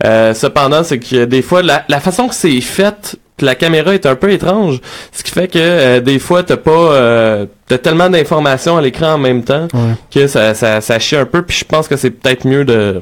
Euh, 0.04 0.32
cependant, 0.34 0.82
c'est 0.82 0.98
que 0.98 1.24
des 1.26 1.42
fois, 1.42 1.62
la, 1.62 1.84
la 1.88 2.00
façon 2.00 2.26
que 2.28 2.34
c'est 2.34 2.60
fait, 2.62 3.16
la 3.42 3.54
caméra 3.54 3.94
est 3.94 4.06
un 4.06 4.14
peu 4.16 4.30
étrange, 4.32 4.80
ce 5.12 5.22
qui 5.22 5.30
fait 5.30 5.48
que 5.48 5.58
euh, 5.58 6.00
des 6.00 6.18
fois, 6.18 6.42
t'as 6.42 6.56
pas, 6.56 6.70
euh, 6.70 7.46
t'as 7.68 7.78
tellement 7.78 8.08
d'informations 8.10 8.76
à 8.78 8.80
l'écran 8.82 9.12
en 9.14 9.18
même 9.18 9.42
temps 9.44 9.68
Ouais. 9.74 9.94
que 10.14 10.26
ça, 10.26 10.54
ça, 10.54 10.80
ça 10.80 10.98
chie 10.98 11.16
un 11.16 11.24
peu. 11.26 11.42
Puis 11.42 11.58
je 11.60 11.64
pense 11.64 11.86
que 11.88 11.96
c'est 11.96 12.10
peut-être 12.10 12.46
mieux 12.46 12.64
de, 12.64 13.00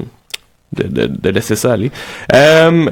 de, 0.75 0.83
de, 0.83 1.07
de 1.07 1.29
laisser 1.29 1.55
ça 1.55 1.73
aller. 1.73 1.91
Euh, 2.33 2.89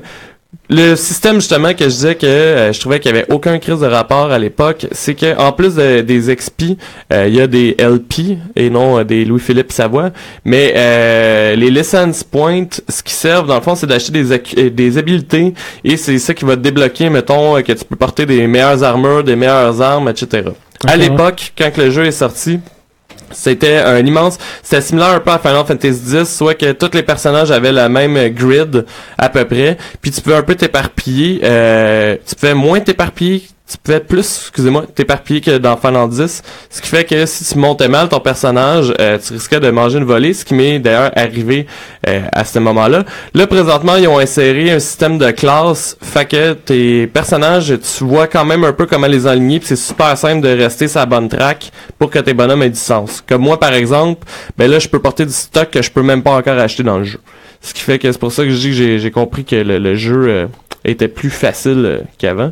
le 0.70 0.96
système 0.96 1.36
justement 1.36 1.74
que 1.74 1.84
je 1.84 1.90
disais 1.90 2.16
que 2.16 2.26
euh, 2.26 2.74
je 2.74 2.80
trouvais 2.80 3.00
qu'il 3.02 3.12
y 3.14 3.18
avait 3.18 3.30
aucun 3.32 3.60
crise 3.60 3.80
de 3.82 3.86
rapport 3.86 4.32
à 4.32 4.40
l'époque, 4.40 4.88
c'est 4.92 5.14
que 5.14 5.38
en 5.38 5.52
plus 5.52 5.76
de- 5.76 6.02
des 6.02 6.34
XP, 6.36 6.78
euh, 7.14 7.26
il 7.28 7.36
y 7.36 7.42
a 7.42 7.48
des 7.48 7.76
LP 7.78 8.38
et 8.56 8.70
non 8.70 8.98
euh, 8.98 9.04
des 9.04 9.26
Louis-Philippe 9.26 9.72
Savoie, 9.74 10.12
mais 10.46 10.74
euh, 10.76 11.56
les 11.56 11.70
license 11.70 12.24
points, 12.24 12.66
ce 12.88 13.04
qui 13.04 13.14
servent 13.14 13.48
dans 13.48 13.56
le 13.56 13.62
fond, 13.62 13.76
c'est 13.76 13.88
d'acheter 13.88 14.12
des 14.24 14.70
des 14.70 14.98
habiletés 14.98 15.54
et 15.84 15.98
c'est 15.98 16.18
ça 16.18 16.34
qui 16.34 16.46
va 16.46 16.56
te 16.56 16.62
débloquer, 16.62 17.10
mettons 17.10 17.62
que 17.62 17.74
tu 17.74 17.84
peux 17.86 17.98
porter 17.98 18.26
des 18.26 18.48
meilleures 18.48 18.84
armures, 18.84 19.24
des 19.26 19.36
meilleures 19.36 19.82
armes, 19.82 20.08
etc. 20.10 20.50
À 20.86 20.96
l'époque, 20.98 21.54
quand 21.58 21.76
le 21.78 21.92
jeu 21.92 22.06
est 22.06 22.12
sorti, 22.12 22.60
c'était 23.32 23.78
un 23.78 24.06
immense, 24.06 24.38
c'était 24.64 24.82
similaire 24.82 25.10
un 25.10 25.20
peu 25.20 25.32
à 25.32 25.40
Final 25.40 25.66
Fantasy 25.66 26.18
X, 26.18 26.36
soit 26.36 26.56
que 26.56 26.72
tous 26.72 26.96
les 26.96 27.04
personnages 27.04 27.52
avaient 27.52 27.72
la 27.72 27.90
même 27.90 28.30
grid 28.30 28.86
à 29.18 29.30
peu 29.30 29.46
près, 29.46 29.78
puis 30.02 30.12
tu 30.12 30.22
pouvais 30.22 30.36
un 30.36 30.44
peu 30.44 30.56
t'éparpiller, 30.56 31.42
euh, 31.44 32.16
tu 32.26 32.36
pouvais 32.36 32.54
moins 32.54 32.80
t'éparpiller, 32.80 33.44
tu 33.70 33.78
pouvais 33.84 34.00
plus, 34.00 34.20
excusez-moi, 34.20 34.86
t'éparpiller 34.96 35.42
que 35.42 35.58
dans 35.58 35.76
Final 35.76 36.08
10, 36.10 36.42
ce 36.70 36.82
qui 36.82 36.88
fait 36.88 37.04
que 37.04 37.26
si 37.26 37.44
tu 37.44 37.58
montais 37.60 37.90
mal 37.90 38.08
ton 38.08 38.22
personnage, 38.22 38.94
euh, 39.00 39.18
tu 39.18 39.34
risquais 39.34 39.60
de 39.60 39.70
manger 39.70 39.98
une 39.98 40.06
volée, 40.06 40.34
ce 40.34 40.46
qui 40.46 40.54
m'est 40.54 40.80
d'ailleurs 40.80 41.12
arrivé 41.18 41.68
euh, 42.08 42.22
à 42.32 42.46
ce 42.46 42.60
moment-là. 42.60 43.04
Là, 43.34 43.46
présentement, 43.48 43.98
ils 43.98 44.08
ont 44.08 44.20
inséré 44.20 44.72
un 44.72 44.80
système 44.80 45.18
de 45.18 45.32
classe, 45.32 45.98
fait 46.02 46.26
que 46.26 46.54
tes 46.54 47.08
personnages, 47.08 47.74
tu 47.98 48.04
vois 48.06 48.28
quand 48.28 48.46
même 48.46 48.64
un 48.64 48.72
peu 48.72 48.86
comment 48.86 49.08
les 49.08 49.28
aligner, 49.28 49.60
puis 49.60 49.68
c'est 49.68 49.76
super 49.76 50.18
simple 50.18 50.42
de 50.42 50.50
rester 50.50 50.88
sur 50.88 51.02
la 51.02 51.06
bonne 51.06 51.28
track 51.28 51.72
pour 52.00 52.10
que 52.10 52.20
tes 52.20 52.34
bonhommes 52.34 52.64
aient 52.64 52.70
du 52.70 52.80
sens. 52.80 53.22
Comme 53.28 53.42
moi, 53.42 53.60
par 53.60 53.74
exemple, 53.74 54.26
ben 54.58 54.72
là, 54.72 54.80
je 54.80 54.88
peux 54.88 55.00
porter 55.00 55.26
du 55.26 55.34
stock 55.34 55.70
que 55.72 55.82
je 55.82 55.92
peux 55.92 56.04
même 56.04 56.24
pas 56.24 56.32
encore 56.38 56.58
acheter 56.58 56.84
dans 56.84 57.00
le 57.00 57.04
jeu. 57.04 57.20
Ce 57.60 57.74
qui 57.74 57.82
fait 57.82 58.00
que 58.00 58.10
c'est 58.10 58.18
pour 58.20 58.32
ça 58.32 58.44
que 58.44 58.50
je 58.50 58.56
dis 58.58 58.68
que 58.70 58.76
j'ai- 58.76 59.00
j'ai 59.00 59.12
compris 59.12 59.44
que 59.44 59.56
le, 59.58 59.78
le 59.78 59.96
jeu 59.96 60.26
euh, 60.30 60.48
était 60.86 61.08
plus 61.10 61.30
facile 61.32 61.84
euh, 61.86 62.00
qu'avant. 62.18 62.52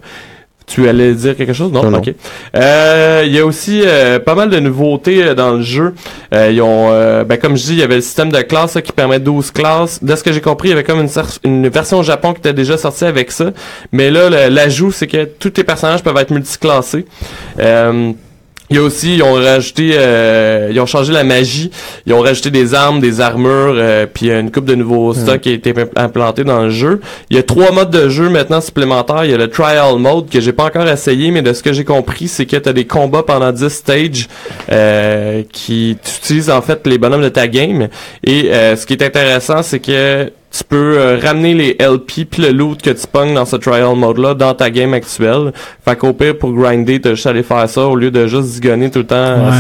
Tu 0.68 0.88
allais 0.90 1.14
dire 1.14 1.36
quelque 1.38 1.54
chose? 1.54 1.72
Non? 1.72 1.84
Non, 1.84 1.92
non. 1.92 1.98
Ok. 2.00 2.14
Euh, 2.56 3.24
Il 3.26 3.32
y 3.32 3.40
a 3.40 3.46
aussi 3.46 3.84
euh, 3.86 4.18
pas 4.20 4.34
mal 4.34 4.50
de 4.50 4.60
nouveautés 4.60 5.24
euh, 5.24 5.36
dans 5.36 5.52
le 5.52 5.62
jeu. 5.62 5.94
Euh, 6.34 6.50
ils 6.52 6.62
ont, 6.62 6.88
euh, 6.90 7.24
ben, 7.24 7.38
comme 7.38 7.56
je 7.56 7.64
dis, 7.66 7.74
il 7.74 7.80
y 7.80 7.84
avait 7.84 7.96
le 7.96 8.02
système 8.02 8.32
de 8.32 8.42
classes 8.42 8.74
là, 8.74 8.82
qui 8.82 8.92
permet 8.92 9.20
12 9.20 9.52
classes. 9.52 10.04
De 10.04 10.16
ce 10.16 10.24
que 10.24 10.32
j'ai 10.32 10.42
compris, 10.42 10.70
il 10.70 10.72
y 10.72 10.74
avait 10.74 10.84
comme 10.84 11.02
une, 11.02 11.10
une 11.44 11.68
version 11.70 12.00
au 12.00 12.04
Japon 12.04 12.34
qui 12.34 12.40
était 12.40 12.54
déjà 12.54 12.78
sortie 12.78 13.06
avec 13.06 13.32
ça. 13.32 13.52
Mais 13.92 14.10
là, 14.10 14.50
l'ajout, 14.50 14.92
c'est 14.92 15.08
que 15.08 15.26
tous 15.26 15.52
tes 15.52 15.64
personnages 15.64 16.02
peuvent 16.02 16.18
être 16.18 16.32
multiclassés. 16.32 17.06
Euh, 17.60 18.12
il 18.70 18.78
y 18.78 18.80
a 18.80 18.82
aussi, 18.82 19.16
ils 19.18 19.24
ont 19.24 19.34
rajouté, 19.34 19.92
euh, 19.94 20.70
ils 20.72 20.80
ont 20.80 20.86
changé 20.88 21.14
la 21.14 21.24
magie, 21.24 21.70
ils 22.08 22.14
ont 22.14 22.22
rajouté 22.22 22.50
des 22.50 22.74
armes, 22.74 23.00
des 23.00 23.22
armures, 23.22 23.76
euh, 23.78 24.08
puis 24.12 24.32
une 24.32 24.50
coupe 24.52 24.66
de 24.66 24.74
nouveaux 24.76 25.14
stocks 25.14 25.42
qui 25.42 25.50
a 25.50 25.54
été 25.54 25.70
imp- 25.72 25.92
implanté 25.96 26.44
dans 26.44 26.64
le 26.64 26.70
jeu. 26.72 27.00
Il 27.30 27.36
y 27.36 27.40
a 27.40 27.44
trois 27.44 27.72
modes 27.72 27.92
de 27.92 28.10
jeu 28.10 28.30
maintenant 28.30 28.62
supplémentaires. 28.62 29.26
Il 29.26 29.32
y 29.32 29.34
a 29.34 29.38
le 29.38 29.50
trial 29.50 29.98
mode 30.00 30.30
que 30.30 30.42
j'ai 30.42 30.52
pas 30.54 30.66
encore 30.66 30.88
essayé, 30.88 31.30
mais 31.32 31.42
de 31.44 31.54
ce 31.54 31.62
que 31.62 31.74
j'ai 31.74 31.84
compris, 31.84 32.28
c'est 32.28 32.46
que 32.48 32.58
tu 32.58 32.68
as 32.70 32.74
des 32.74 32.86
combats 32.86 33.24
pendant 33.24 33.52
10 33.52 33.70
stages 33.70 34.28
euh, 34.72 35.44
qui 35.52 35.98
tu 36.04 36.12
utilises 36.24 36.50
en 36.50 36.62
fait 36.62 36.86
les 36.88 36.98
bonhommes 36.98 37.22
de 37.24 37.30
ta 37.30 37.48
game. 37.48 37.88
Et 38.24 38.50
euh, 38.52 38.76
ce 38.76 38.86
qui 38.86 38.94
est 38.94 39.04
intéressant, 39.04 39.62
c'est 39.62 39.80
que 39.80 40.32
tu 40.56 40.64
peux 40.64 40.98
euh, 40.98 41.20
ramener 41.22 41.54
les 41.54 41.78
LP 41.80 42.26
puis 42.30 42.42
le 42.44 42.52
loot 42.52 42.82
que 42.82 42.90
tu 42.92 43.08
pognes 43.12 43.34
dans 43.34 43.46
ce 43.46 43.56
trial 43.58 43.96
mode 43.96 44.20
là 44.20 44.34
dans 44.34 44.54
ta 44.54 44.70
game 44.70 44.94
actuelle. 44.94 45.52
Fait 45.84 45.96
qu'au 45.96 46.14
pire 46.14 46.38
pour 46.38 46.54
grinder, 46.54 47.02
t'as 47.02 47.12
juste 47.12 47.26
aller 47.28 47.44
faire 47.44 47.68
ça 47.68 47.82
au 47.88 47.96
lieu 47.96 48.12
de 48.12 48.28
juste 48.28 48.48
zigonner 48.48 48.90
tout 48.90 49.00
le 49.00 49.06
temps 49.06 49.16
euh, 49.16 49.52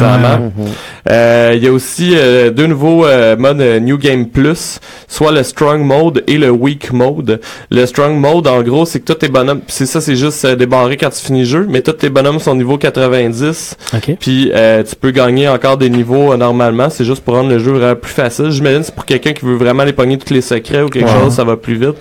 Ouais. 0.58 0.72
Euh, 1.12 1.54
Il 1.56 1.64
y 1.64 1.68
a 1.68 1.72
aussi 1.72 2.14
euh, 2.16 2.50
deux 2.52 2.68
nouveaux 2.68 3.06
euh, 3.06 3.36
modes 3.36 3.62
New 3.82 3.98
Game 3.98 4.28
Plus, 4.28 4.80
soit 5.08 5.32
le 5.32 5.44
Strong 5.44 5.82
Mode 5.82 6.24
et 6.28 6.38
le 6.38 6.50
Weak 6.50 6.92
Mode. 6.94 7.42
Le 7.72 7.86
Strong 7.86 8.16
Mode, 8.18 8.48
en 8.48 8.62
gros, 8.62 8.86
c'est 8.86 9.00
que 9.00 9.06
tous 9.06 9.20
tes 9.20 9.28
bonhommes, 9.28 9.62
c'est 9.68 9.86
ça, 9.86 10.02
c'est 10.02 10.16
juste 10.16 10.46
débarré 10.46 10.98
quand 10.98 11.10
tu 11.10 11.20
finis 11.26 11.40
le 11.42 11.46
jeu, 11.46 11.68
mais 11.70 11.82
tous 11.82 11.94
tes 11.94 12.10
bonhommes 12.10 12.40
sont 12.40 12.56
niveau 12.56 12.78
90. 12.78 13.76
Ok. 13.94 14.16
Puis 14.20 14.52
euh, 14.56 14.84
tu 14.84 14.96
peux 14.96 15.12
gagner 15.12 15.48
encore 15.50 15.78
des 15.78 15.90
niveaux 15.90 16.36
normalement. 16.38 16.90
C'est 16.90 17.06
juste 17.06 17.24
pour 17.24 17.36
rendre 17.36 17.50
le 17.50 17.60
jeu 17.60 17.72
vraiment 17.74 17.96
plus 17.96 18.14
facile. 18.14 18.50
J'imagine 18.52 18.84
c'est 18.84 18.96
pour 18.96 19.06
quelqu'un 19.06 19.34
qui 19.34 19.46
veut 19.46 19.56
vraiment 19.56 19.84
aller 19.84 19.94
pogner 19.94 20.18
tous 20.18 20.34
les 20.34 20.42
secrets 20.42 20.82
ou 20.86 20.90
quelque 20.90 21.10
chose, 21.10 21.34
ça 21.34 21.44
va 21.44 21.58
plus 21.58 21.76
vite. 21.76 21.96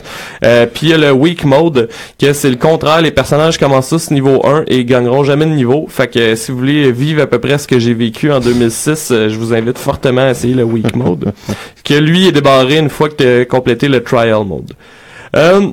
Euh, 0.44 0.66
puis 0.72 0.86
il 0.86 0.90
y 0.90 0.94
a 0.94 0.98
le 0.98 1.12
weak 1.12 1.44
mode, 1.44 1.88
que 2.18 2.32
c'est 2.32 2.50
le 2.50 2.56
contraire. 2.56 3.00
Les 3.00 3.10
personnages 3.10 3.58
commencent 3.58 3.88
tous 3.88 4.10
niveau 4.10 4.46
1 4.46 4.64
et 4.68 4.78
ils 4.78 4.86
gagneront 4.86 5.24
jamais 5.24 5.46
de 5.46 5.50
niveau. 5.50 5.86
Fait 5.88 6.08
que 6.08 6.18
euh, 6.18 6.36
si 6.36 6.52
vous 6.52 6.58
voulez 6.58 6.92
vivre 6.92 7.22
à 7.22 7.26
peu 7.26 7.38
près 7.38 7.58
ce 7.58 7.66
que 7.66 7.78
j'ai 7.78 7.94
vécu 7.94 8.30
en 8.30 8.40
2006, 8.40 9.10
euh, 9.10 9.28
je 9.28 9.38
vous 9.38 9.52
invite 9.52 9.78
fortement 9.78 10.22
à 10.22 10.30
essayer 10.30 10.54
le 10.54 10.64
weak 10.64 10.94
mode. 10.96 11.32
que 11.84 11.94
lui 11.94 12.28
est 12.28 12.32
débarré 12.32 12.78
une 12.78 12.90
fois 12.90 13.08
que 13.08 13.14
tu 13.14 13.26
as 13.26 13.44
complété 13.44 13.88
le 13.88 14.02
trial 14.02 14.44
mode. 14.44 14.72
Euh, 15.36 15.72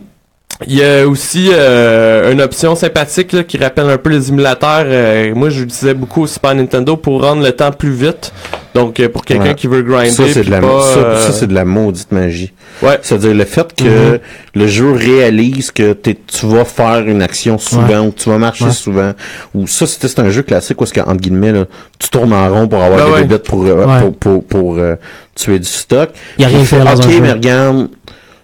il 0.67 0.75
y 0.75 0.83
a 0.83 1.07
aussi 1.07 1.49
euh, 1.51 2.31
une 2.31 2.41
option 2.41 2.75
sympathique 2.75 3.31
là, 3.31 3.43
qui 3.43 3.57
rappelle 3.57 3.89
un 3.89 3.97
peu 3.97 4.09
les 4.09 4.29
émulateurs. 4.29 4.85
Euh, 4.85 5.33
moi, 5.33 5.49
je 5.49 5.61
l'utilisais 5.61 5.93
beaucoup 5.93 6.23
au 6.23 6.27
Super 6.27 6.53
Nintendo 6.53 6.95
pour 6.97 7.23
rendre 7.23 7.43
le 7.43 7.51
temps 7.51 7.71
plus 7.71 7.91
vite. 7.91 8.31
Donc, 8.73 8.99
euh, 8.99 9.09
pour 9.09 9.25
quelqu'un 9.25 9.49
Ouais. 9.49 9.55
qui 9.55 9.67
veut 9.67 9.81
grinder, 9.81 10.09
Ça, 10.11 10.23
c'est 10.33 10.43
de 10.45 10.49
la, 10.51 10.61
pas, 10.61 10.81
ça, 10.93 10.99
euh, 10.99 11.19
ça, 11.19 11.33
c'est 11.33 11.47
de 11.47 11.53
la 11.53 11.65
maudite 11.65 12.11
magie. 12.11 12.53
Ouais. 12.81 12.97
C'est-à-dire 13.01 13.33
le 13.33 13.43
fait 13.43 13.73
que 13.75 13.83
Mhm. 14.13 14.19
le 14.55 14.67
jeu 14.67 14.91
réalise 14.93 15.71
que 15.71 15.91
tu 15.93 16.45
vas 16.45 16.63
faire 16.63 17.05
une 17.05 17.21
action 17.21 17.57
souvent, 17.57 18.05
ou 18.07 18.11
que 18.11 18.19
tu 18.19 18.29
vas 18.29 18.37
marcher 18.37 18.71
souvent, 18.71 19.11
ou 19.53 19.67
ça, 19.67 19.85
c'était 19.87 20.07
c'est 20.07 20.19
un 20.19 20.29
jeu 20.29 20.43
classique 20.43 20.79
où, 20.79 20.85
est-ce 20.85 20.93
que, 20.93 21.01
entre 21.01 21.17
guillemets, 21.17 21.51
là, 21.51 21.65
tu 21.99 22.09
tournes 22.09 22.31
en 22.33 22.49
rond 22.49 22.67
pour 22.69 22.81
avoir 22.81 23.11
Ben 23.11 23.27
des 23.27 23.39
pour, 23.39 23.65
euh, 23.65 23.99
pour, 23.99 24.13
pour, 24.17 24.43
pour, 24.45 24.75
euh, 24.77 24.95
tuer 25.35 25.59
du 25.59 25.67
stock. 25.67 26.09
Y 26.39 26.43
a 26.45 26.47
rien 26.47 26.63
fait 26.63 26.79
dans 26.79 26.87
un 26.87 26.95
Ok, 26.95 27.09
jeu. 27.11 27.19
mais 27.21 27.31
regarde, 27.33 27.89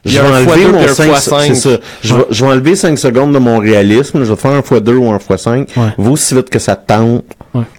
Il 0.05 0.11
y 0.11 0.15
je 0.15 0.19
a 0.19 0.23
vais 0.23 0.27
un 0.29 0.31
enlever 0.41 0.61
x2 0.65 0.71
mon 0.71 0.79
puis 0.79 0.89
un 0.89 0.93
5, 0.93 1.11
x5. 1.11 1.47
c'est 1.47 1.55
ça. 1.55 1.69
Je, 2.03 2.15
vais, 2.15 2.25
je 2.31 2.45
vais 2.45 2.51
enlever 2.51 2.75
5 2.75 2.97
secondes 2.97 3.33
de 3.33 3.39
mon 3.39 3.57
réalisme, 3.59 4.23
je 4.23 4.29
vais 4.29 4.35
faire 4.37 4.51
un 4.51 4.59
x2 4.59 4.93
ou 4.95 5.09
un 5.11 5.17
x5. 5.17 5.67
Ouais. 5.75 5.83
Va 5.97 6.09
aussi 6.11 6.35
vite 6.35 6.49
que 6.49 6.59
ça 6.59 6.75
tente. 6.75 7.23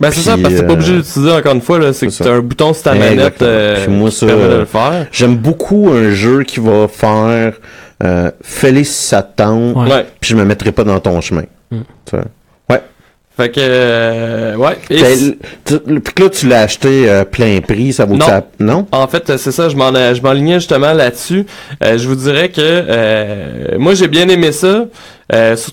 Ben, 0.01 0.11
c'est 0.11 0.21
ça, 0.21 0.37
parce 0.41 0.55
que 0.55 0.59
t'es 0.61 0.65
pas 0.67 0.71
euh, 0.71 0.75
obligé 0.75 0.93
d'utiliser 0.97 1.33
encore 1.33 1.55
une 1.55 1.61
fois, 1.61 1.79
là. 1.79 1.93
C'est 1.93 2.07
que 2.07 2.13
t'as 2.23 2.31
un 2.33 2.41
bouton 2.41 2.73
sur 2.75 2.83
ta 2.85 2.95
manette, 2.95 3.43
euh, 3.43 3.85
Puis 3.85 3.93
moi, 3.95 4.11
qui 4.11 4.17
ça, 4.17 4.27
permet 4.27 4.43
de 4.45 4.49
euh, 4.49 4.59
le 4.61 4.65
faire. 4.65 5.07
J'aime 5.13 5.37
beaucoup 5.37 5.91
un 5.93 6.11
jeu 6.11 6.43
qui 6.45 6.61
va 6.61 6.89
faire 6.89 7.55
euh, 8.05 8.31
te 9.23 9.37
tente, 9.37 9.77
Ouais. 9.77 9.91
Ouais. 9.93 10.07
puis 10.21 10.31
je 10.31 10.37
me 10.37 10.45
mettrai 10.45 10.73
pas 10.73 10.85
dans 10.85 11.01
ton 11.01 11.21
chemin. 11.21 11.45
Mm. 11.71 11.79
Ouais. 12.13 12.81
Fait 13.37 13.51
que, 13.51 13.61
euh, 13.61 14.57
ouais. 14.57 14.77
Puis 14.89 14.99
là, 16.23 16.29
tu 16.29 16.49
l'as 16.49 16.63
acheté 16.63 17.09
euh, 17.09 17.25
plein 17.25 17.61
prix, 17.61 17.93
ça 17.93 18.05
vaut 18.05 18.17
Non. 18.17 18.27
ça. 18.27 18.45
Non? 18.59 18.87
En 18.91 19.07
fait, 19.07 19.31
euh, 19.31 19.37
c'est 19.39 19.53
ça, 19.53 19.69
je 19.69 19.77
m'en 19.77 19.93
je 19.93 20.21
m'enlignais 20.23 20.55
justement 20.55 20.93
là-dessus. 20.93 21.47
Euh, 21.85 21.97
je 21.99 22.09
vous 22.09 22.17
dirais 22.17 22.49
que 22.49 22.61
euh, 22.61 23.77
moi 23.79 23.95
j'ai 23.95 24.09
bien 24.09 24.29
aimé 24.29 24.51
ça. 24.51 24.87
Euh, 25.33 25.55
sur- 25.55 25.73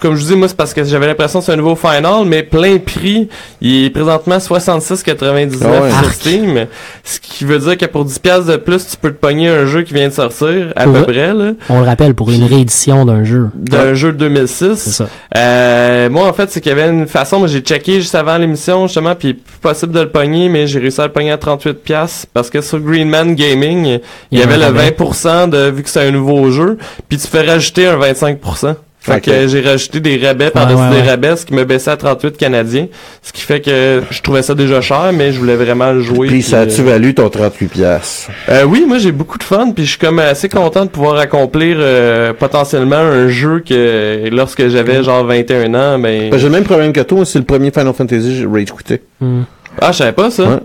comme 0.00 0.16
je 0.16 0.22
vous 0.22 0.32
dis, 0.32 0.36
moi, 0.36 0.48
c'est 0.48 0.56
parce 0.56 0.72
que 0.72 0.82
j'avais 0.82 1.06
l'impression 1.06 1.40
que 1.40 1.44
c'est 1.44 1.52
un 1.52 1.56
nouveau 1.56 1.76
Final, 1.76 2.24
mais 2.24 2.42
plein 2.42 2.78
prix, 2.78 3.28
il 3.60 3.84
est 3.84 3.90
présentement 3.90 4.38
66,99 4.38 5.58
Ah 5.62 5.82
ouais. 5.82 5.90
sur. 5.90 6.12
Steam. 6.12 6.66
Ce 7.04 7.20
qui 7.20 7.44
veut 7.44 7.58
dire 7.58 7.78
que 7.78 7.86
pour 7.86 8.04
10$ 8.04 8.20
piastres 8.20 8.46
de 8.46 8.56
plus, 8.56 8.86
tu 8.86 8.96
peux 8.96 9.10
te 9.10 9.18
pogner 9.18 9.48
un 9.48 9.66
jeu 9.66 9.82
qui 9.82 9.94
vient 9.94 10.08
de 10.08 10.12
sortir, 10.12 10.72
à 10.76 10.84
peu 10.84 11.02
près, 11.02 11.32
là. 11.32 11.52
On 11.68 11.80
le 11.80 11.86
rappelle, 11.86 12.14
pour 12.14 12.30
une 12.30 12.44
réédition 12.44 13.04
d'un 13.04 13.24
jeu. 13.24 13.48
D'un 13.54 13.94
jeu 13.94 14.12
de 14.12 14.18
2006. 14.18 14.74
C'est 14.74 14.90
ça. 14.90 15.08
Euh, 15.36 16.10
moi, 16.10 16.26
en 16.26 16.32
fait, 16.32 16.50
c'est 16.50 16.60
qu'il 16.60 16.70
y 16.70 16.72
avait 16.72 16.90
une 16.90 17.06
façon, 17.06 17.38
moi, 17.38 17.48
j'ai 17.48 17.60
checké 17.60 18.00
juste 18.00 18.14
avant 18.14 18.38
l'émission, 18.38 18.86
justement, 18.86 19.14
puis 19.14 19.34
plus 19.34 19.58
possible 19.60 19.92
de 19.92 20.00
le 20.00 20.08
pogner, 20.08 20.48
mais 20.48 20.66
j'ai 20.66 20.78
réussi 20.78 21.00
à 21.00 21.06
le 21.06 21.12
pogner 21.12 21.32
à 21.32 21.38
38 21.38 21.74
pièces 21.74 22.26
parce 22.32 22.50
que 22.50 22.60
sur 22.60 22.80
Greenman 22.80 23.34
Gaming, 23.34 24.00
il 24.30 24.38
y, 24.38 24.42
avait 24.42 24.56
le 24.56 24.64
rabais. 24.64 24.90
20% 24.90 25.50
de, 25.50 25.70
vu 25.70 25.82
que 25.82 25.90
c'est 25.90 26.06
un 26.06 26.10
nouveau 26.10 26.50
jeu, 26.50 26.78
puis 27.08 27.18
tu 27.18 27.26
fais 27.26 27.42
rajouter 27.42 27.86
un 27.86 27.98
25%. 27.98 28.74
Fait 29.02 29.20
que 29.22 29.30
euh, 29.30 29.48
j'ai 29.48 29.62
rajouté 29.62 30.00
des 30.00 30.18
rabais 30.18 30.50
par-dessus 30.50 30.76
Ouais, 30.76 30.88
ouais, 30.88 30.94
des 30.96 31.00
ouais. 31.02 31.08
rabais, 31.10 31.34
ce 31.36 31.46
qui 31.46 31.54
me 31.54 31.64
baissait 31.64 31.90
à 31.90 31.96
38 31.96 32.36
canadiens. 32.36 32.86
Ce 33.22 33.32
qui 33.32 33.40
fait 33.40 33.60
que 33.62 34.02
je 34.10 34.20
trouvais 34.20 34.42
ça 34.42 34.54
déjà 34.54 34.82
cher, 34.82 35.10
mais 35.14 35.32
je 35.32 35.38
voulais 35.38 35.56
vraiment 35.56 35.90
le 35.92 36.02
jouer. 36.02 36.28
Puis 36.28 36.42
ça 36.42 36.58
euh, 36.58 36.62
a-tu 36.64 36.82
valu 36.82 37.14
ton 37.14 37.30
38 37.30 37.68
piastres? 37.68 38.30
euh, 38.50 38.64
oui, 38.64 38.84
moi 38.86 38.98
j'ai 38.98 39.12
beaucoup 39.12 39.38
de 39.38 39.42
fun, 39.42 39.72
puis 39.74 39.84
je 39.86 39.90
suis 39.90 39.98
comme 39.98 40.18
assez 40.18 40.50
content 40.50 40.84
de 40.84 40.90
pouvoir 40.90 41.16
accomplir 41.16 41.76
euh, 41.80 42.34
potentiellement 42.34 42.96
un 42.96 43.28
jeu 43.28 43.60
que 43.66 44.28
lorsque 44.30 44.68
j'avais 44.68 45.02
genre 45.02 45.24
21 45.24 45.72
ans, 45.74 45.98
ben 45.98 46.28
Ben, 46.30 46.38
J'ai 46.38 46.46
le 46.46 46.52
même 46.52 46.64
problème 46.64 46.92
que 46.92 47.00
toi, 47.00 47.24
c'est 47.24 47.38
le 47.38 47.46
premier 47.46 47.70
Final 47.70 47.94
Fantasy, 47.94 48.36
j'ai 48.36 48.46
rage 48.46 48.66
quitté. 48.76 49.00
Hmm. 49.20 49.42
ah 49.80 49.92
je 49.92 49.96
savais 49.96 50.12
pas 50.12 50.30
ça, 50.30 50.60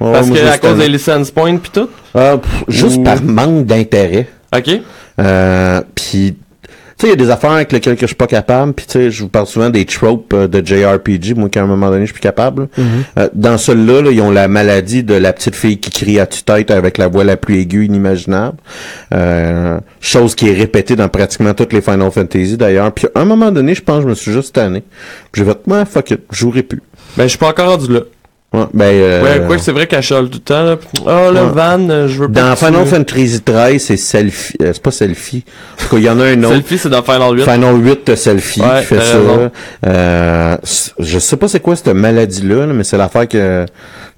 parce 0.00 0.28
que 0.28 0.44
à 0.48 0.58
cause 0.58 0.76
des 0.78 0.88
license 0.88 1.30
points 1.30 1.56
puis 1.56 1.70
tout? 1.72 1.88
Ah, 2.14 2.36
pff, 2.36 2.64
juste 2.66 2.96
Ou- 2.98 3.02
par 3.04 3.22
manque 3.22 3.64
d'intérêt. 3.64 4.26
Ok. 4.56 4.70
Euh, 5.20 5.80
puis, 5.94 6.34
sais, 6.98 7.06
il 7.08 7.10
y 7.10 7.12
a 7.12 7.16
des 7.16 7.30
affaires 7.30 7.50
avec 7.50 7.72
lesquelles 7.72 7.96
que 7.96 8.02
je 8.02 8.06
suis 8.06 8.16
pas 8.16 8.26
capable. 8.26 8.72
Puis, 8.72 8.86
tu 8.86 8.92
sais, 8.92 9.10
je 9.10 9.22
vous 9.22 9.28
parle 9.28 9.46
souvent 9.46 9.70
des 9.70 9.84
tropes 9.84 10.32
euh, 10.32 10.48
de 10.48 10.64
JRPG, 10.64 11.36
moi, 11.36 11.48
qu'à 11.48 11.62
un 11.62 11.66
moment 11.66 11.90
donné, 11.90 12.02
je 12.02 12.06
suis 12.06 12.14
plus 12.14 12.20
capable. 12.20 12.68
Euh, 12.78 13.28
dans 13.34 13.58
celui-là, 13.58 14.02
là, 14.02 14.10
ils 14.10 14.20
ont 14.20 14.30
la 14.30 14.48
maladie 14.48 15.02
de 15.02 15.14
la 15.14 15.32
petite 15.32 15.54
fille 15.54 15.78
qui 15.78 15.90
crie 15.90 16.18
à 16.18 16.26
tue-tête 16.26 16.70
avec 16.70 16.98
la 16.98 17.08
voix 17.08 17.24
la 17.24 17.36
plus 17.36 17.58
aiguë 17.58 17.86
inimaginable. 17.86 18.56
Euh, 19.14 19.78
chose 20.00 20.34
qui 20.34 20.48
est 20.48 20.54
répétée 20.54 20.96
dans 20.96 21.08
pratiquement 21.08 21.54
toutes 21.54 21.72
les 21.72 21.82
Final 21.82 22.10
Fantasy, 22.10 22.56
d'ailleurs. 22.56 22.92
Puis, 22.92 23.06
à 23.14 23.20
un 23.20 23.24
moment 23.24 23.50
donné, 23.50 23.74
je 23.74 23.82
pense 23.82 23.98
que 23.98 24.04
je 24.04 24.08
me 24.08 24.14
suis 24.14 24.32
juste 24.32 24.54
tanné. 24.54 24.82
J'ai 25.34 25.44
fait, 25.44 25.58
ouais, 25.66 25.84
fuck 25.84 26.10
it, 26.10 26.20
je 26.30 26.38
jouerai 26.38 26.62
plus. 26.62 26.82
Ben 27.16 27.24
je 27.24 27.28
suis 27.28 27.38
pas 27.38 27.48
encore 27.48 27.70
rendu 27.70 27.92
là. 27.92 28.00
Ouais, 28.56 28.66
ben, 28.72 28.84
euh, 28.86 29.22
Ouais, 29.22 29.46
quoi 29.46 29.56
que 29.56 29.62
c'est 29.62 29.72
vrai 29.72 29.86
qu'elle 29.86 30.02
chiale 30.02 30.28
tout 30.30 30.38
le 30.38 30.40
temps. 30.40 30.62
Là. 30.64 30.76
Oh 31.04 31.32
le 31.32 31.40
Ouais. 31.42 31.50
van, 31.52 31.90
euh, 31.90 32.08
je 32.08 32.20
veux 32.22 32.28
pas. 32.30 32.40
Dans 32.42 32.56
Final 32.56 32.86
Fantasy 32.86 33.40
13, 33.42 33.82
c'est 33.82 33.96
selfie. 33.96 34.54
euh, 34.62 34.70
c'est 34.72 34.82
pas 34.82 34.90
selfie. 34.90 35.44
En 35.78 35.82
tout 35.82 35.88
cas, 35.90 35.96
il 35.98 36.04
y 36.04 36.08
en 36.08 36.18
a 36.20 36.24
un 36.24 36.42
autre. 36.42 36.54
Selfie 36.54 36.78
c'est 36.78 36.88
dans 36.88 37.02
Final 37.02 37.36
8. 37.38 37.42
Final 37.44 37.84
8 37.84 38.06
de 38.06 38.14
selfie 38.14 38.60
Ouais, 38.62 38.80
qui 38.80 38.86
fait 38.86 39.00
ça. 39.00 39.18
Euh, 39.86 40.56
je 40.98 41.18
sais 41.18 41.36
pas 41.36 41.48
c'est 41.48 41.60
quoi 41.60 41.76
cette 41.76 41.88
maladie-là, 41.88 42.66
là, 42.66 42.72
mais 42.72 42.84
c'est 42.84 42.96
l'affaire 42.96 43.28
que 43.28 43.66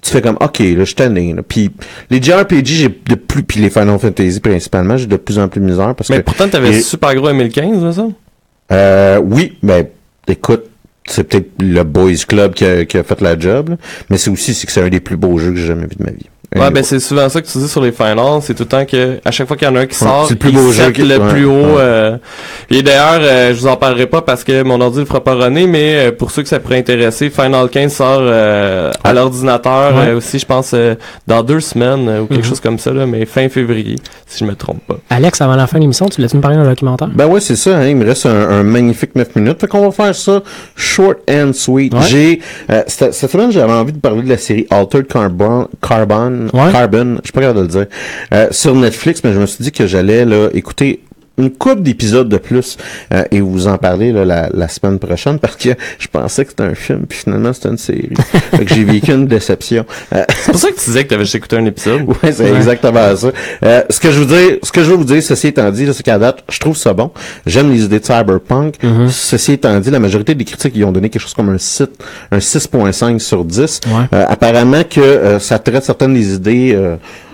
tu 0.01 0.11
fais 0.11 0.21
comme 0.21 0.37
OK, 0.39 0.59
là, 0.59 0.83
je 0.85 0.95
tanné. 0.95 1.35
Puis 1.47 1.71
les 2.09 2.21
JRPG, 2.21 2.65
j'ai 2.65 2.87
de 2.87 3.15
plus 3.15 3.43
puis 3.43 3.59
les 3.59 3.69
Final 3.69 3.99
Fantasy 3.99 4.39
principalement, 4.39 4.95
j'ai 4.97 5.07
de 5.07 5.17
plus 5.17 5.37
en 5.39 5.47
plus 5.47 5.59
misère 5.61 5.93
parce 5.95 6.09
Mais 6.09 6.17
que 6.17 6.21
pourtant 6.23 6.47
t'avais 6.47 6.69
et- 6.77 6.81
super 6.81 7.13
gros 7.15 7.27
2015, 7.27 7.83
là, 7.83 7.91
ça? 7.91 8.07
euh, 8.71 9.19
oui, 9.23 9.57
ben 9.61 9.85
écoute, 10.27 10.63
c'est 11.09 11.23
peut-être 11.23 11.51
le 11.59 11.83
Boys 11.83 12.25
Club 12.27 12.53
qui 12.53 12.65
a, 12.65 12.85
fait 12.85 13.21
la 13.21 13.37
job, 13.37 13.75
mais 14.09 14.17
c'est 14.17 14.29
aussi 14.29 14.53
c'est 14.53 14.67
que 14.67 14.71
c'est 14.71 14.81
un 14.81 14.89
des 14.89 14.99
plus 14.99 15.17
beaux 15.17 15.37
jeux 15.37 15.51
que 15.51 15.57
j'ai 15.57 15.67
jamais 15.67 15.87
vu 15.87 15.95
de 15.97 16.03
ma 16.03 16.11
vie. 16.11 16.29
Ouais, 16.55 16.71
ben 16.71 16.83
c'est 16.83 16.99
souvent 16.99 17.29
ça 17.29 17.41
que 17.41 17.47
tu 17.47 17.57
dis 17.59 17.67
sur 17.67 17.81
les 17.81 17.91
finals, 17.91 18.39
c'est 18.41 18.55
tout 18.55 18.63
le 18.63 18.69
temps 18.69 18.83
que 18.85 19.19
à 19.23 19.29
chaque 19.29 19.47
fois 19.47 19.55
qu'il 19.55 19.67
y 19.67 19.71
en 19.71 19.75
a 19.75 19.81
un 19.81 19.85
qui 19.85 20.01
Ouais, 20.03 20.09
sort, 20.09 20.27
le 20.29 20.35
plus 20.35 20.49
il 20.49 20.55
beau 20.55 20.71
jeu 20.71 20.89
qui- 20.91 21.03
le 21.03 21.17
ouais, 21.19 21.29
plus 21.29 21.45
haut. 21.45 21.51
ouais. 21.51 21.75
euh, 21.77 22.17
Et 22.71 22.81
d'ailleurs, 22.81 23.19
euh, 23.21 23.53
je 23.53 23.59
vous 23.59 23.67
en 23.67 23.75
parlerai 23.77 24.07
pas 24.07 24.23
parce 24.23 24.43
que 24.43 24.63
mon 24.63 24.81
ordi 24.81 24.99
le 24.99 25.05
fera 25.05 25.23
pas 25.23 25.35
runner, 25.35 25.67
mais 25.67 26.07
euh, 26.07 26.11
pour 26.11 26.31
ceux 26.31 26.41
que 26.41 26.49
ça 26.49 26.59
pourrait 26.59 26.79
intéresser, 26.79 27.29
Final 27.29 27.69
15 27.69 27.93
sort 27.93 28.17
euh, 28.21 28.91
à 29.03 29.13
l'ordinateur 29.13 29.95
Ouais. 29.95 30.07
euh, 30.09 30.17
aussi, 30.17 30.39
je 30.39 30.45
pense 30.47 30.71
euh, 30.73 30.95
dans 31.27 31.43
deux 31.43 31.59
semaines 31.59 32.09
euh, 32.09 32.21
ou 32.21 32.25
quelque 32.25 32.39
Mhm. 32.43 32.49
chose 32.49 32.59
comme 32.59 32.79
ça 32.79 32.91
là, 32.93 33.05
mais 33.05 33.25
fin 33.27 33.47
février, 33.49 33.97
si 34.25 34.39
je 34.39 34.45
me 34.45 34.55
trompe 34.55 34.81
pas. 34.87 34.97
Alex, 35.11 35.41
avant 35.41 35.55
la 35.55 35.67
fin 35.67 35.77
de 35.77 35.83
l'émission, 35.83 36.07
tu 36.07 36.15
voulais-tu 36.15 36.37
me 36.37 36.41
parler 36.41 36.57
d'un 36.57 36.67
documentaire? 36.67 37.09
Ben 37.13 37.27
ouais, 37.27 37.41
c'est 37.41 37.55
ça, 37.55 37.77
hein, 37.77 37.85
il 37.85 37.95
me 37.95 38.05
reste 38.05 38.25
un, 38.25 38.49
un 38.49 38.63
magnifique 38.63 39.15
9 39.15 39.35
minutes. 39.35 39.61
Fait 39.61 39.67
qu'on 39.67 39.87
va 39.87 39.91
faire 39.91 40.15
ça 40.15 40.41
short 40.75 41.17
and 41.29 41.53
sweet. 41.53 41.93
Ouais. 41.93 41.99
J'ai 42.07 42.41
euh, 42.71 42.81
cette, 42.87 43.13
cette 43.13 43.29
semaine, 43.31 43.51
j'avais 43.51 43.71
envie 43.73 43.93
de 43.93 43.99
parler 43.99 44.23
de 44.23 44.29
la 44.29 44.37
série 44.37 44.65
Altered 44.71 45.05
Carbon 45.07 45.67
Carbon 45.87 46.38
Ouais. 46.53 46.71
Carbon, 46.71 47.15
je 47.17 47.25
suis 47.25 47.31
pas 47.33 47.41
capable 47.41 47.59
de 47.59 47.63
le 47.63 47.67
dire. 47.69 47.85
euh, 48.33 48.47
sur 48.51 48.75
Netflix, 48.75 49.21
mais 49.23 49.33
je 49.33 49.39
me 49.39 49.45
suis 49.45 49.63
dit 49.63 49.71
que 49.71 49.85
j'allais 49.87 50.25
là 50.25 50.49
écouter 50.53 51.01
une 51.39 51.51
couple 51.51 51.81
d'épisodes 51.81 52.29
de 52.29 52.37
plus 52.37 52.77
euh, 53.13 53.23
et 53.31 53.41
vous 53.41 53.67
en 53.67 53.77
parler 53.77 54.11
là, 54.11 54.25
la, 54.25 54.49
la 54.53 54.67
semaine 54.67 54.99
prochaine 54.99 55.39
parce 55.41 55.55
que 55.55 55.69
je 55.97 56.07
pensais 56.07 56.43
que 56.43 56.51
c'était 56.51 56.63
un 56.63 56.75
film 56.75 57.05
puis 57.07 57.19
finalement 57.19 57.53
c'était 57.53 57.69
une 57.69 57.77
série. 57.77 58.09
fait 58.51 58.65
que 58.65 58.73
j'ai 58.73 58.83
vécu 58.83 59.11
une 59.11 59.27
déception. 59.27 59.85
Euh, 60.13 60.23
C'est 60.43 60.51
pour 60.51 60.59
ça 60.61 60.69
que 60.69 60.75
tu 60.79 60.85
disais 60.85 61.03
que 61.03 61.09
t'avais 61.09 61.23
juste 61.23 61.35
écouté 61.35 61.57
un 61.57 61.65
épisode. 61.65 62.01
Ouais, 62.23 62.31
c'est 62.31 62.53
exactement 62.53 63.15
ça. 63.15 63.31
Euh, 63.63 63.83
ce 63.89 63.99
que 63.99 64.11
je 64.11 64.19
veux 64.19 64.25
dire, 64.25 64.57
ce 64.63 64.71
que 64.71 64.83
je 64.83 64.89
veux 64.89 64.95
vous 64.97 65.03
dire, 65.05 65.21
ceci 65.23 65.47
étant 65.47 65.69
dit, 65.71 65.87
c'est 65.93 66.03
qu'à 66.03 66.17
date, 66.17 66.43
je 66.49 66.59
trouve 66.59 66.75
ça 66.75 66.93
bon. 66.93 67.11
J'aime 67.45 67.71
les 67.71 67.83
idées 67.83 67.99
de 67.99 68.05
cyberpunk. 68.05 68.75
Ceci 69.09 69.53
étant 69.53 69.79
dit, 69.79 69.89
la 69.91 69.99
majorité 69.99 70.35
des 70.35 70.43
critiques 70.43 70.73
ils 70.75 70.83
ont 70.85 70.91
donné 70.91 71.09
quelque 71.09 71.21
chose 71.21 71.33
comme 71.33 71.49
un 71.49 71.57
site, 71.57 71.91
un 72.31 72.39
6.5 72.39 73.19
sur 73.19 73.45
10. 73.45 73.81
Ouais. 73.87 73.91
Euh, 74.13 74.25
apparemment 74.27 74.83
que 74.83 74.99
euh, 74.99 75.39
ça 75.39 75.59
traite 75.59 75.83
certaines 75.83 76.13
des 76.13 76.33
idées. 76.33 76.77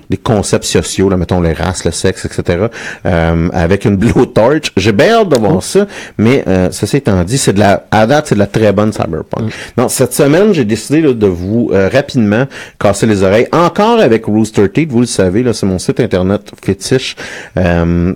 Des 0.10 0.18
concepts 0.18 0.66
sociaux, 0.66 1.10
là, 1.10 1.18
mettons 1.18 1.41
les 1.41 1.53
races, 1.53 1.86
le 1.86 1.91
sexe, 1.91 2.26
etc., 2.26 2.68
euh, 3.06 3.49
avec 3.53 3.86
une 3.86 3.95
blowtorch. 3.95 4.72
J'ai 4.78 4.91
bien 4.91 5.22
hâte 5.22 5.30
de 5.30 5.38
voir 5.38 5.62
ça, 5.64 5.88
mais 6.18 6.43
euh, 6.47 6.70
ceci 6.72 6.97
étant 6.97 7.24
dit, 7.24 7.38
c'est 7.38 7.53
de 7.53 7.60
la, 7.60 7.86
à 7.91 8.06
date, 8.08 8.28
c'est 8.28 8.36
de 8.36 8.39
la 8.39 8.47
très 8.47 8.72
bonne 8.72 8.91
cyberpunk. 8.91 9.51
Non, 9.78 9.89
cette 9.89 10.14
semaine, 10.14 10.53
j'ai 10.53 10.66
décidé 10.66 11.01
là, 11.01 11.14
de 11.14 11.28
vous 11.28 11.72
euh, 11.74 11.89
rapidement 11.91 12.45
casser 12.80 13.06
les 13.08 13.24
oreilles, 13.24 13.47
encore 13.51 13.99
avec 13.99 14.26
Rooster 14.26 14.70
Teeth, 14.70 14.91
vous 14.91 15.01
le 15.01 15.06
savez, 15.06 15.43
là, 15.43 15.53
c'est 15.53 15.66
mon 15.66 15.80
site 15.80 15.99
internet 15.99 16.51
fétiche. 16.64 17.16
Euh, 17.58 18.14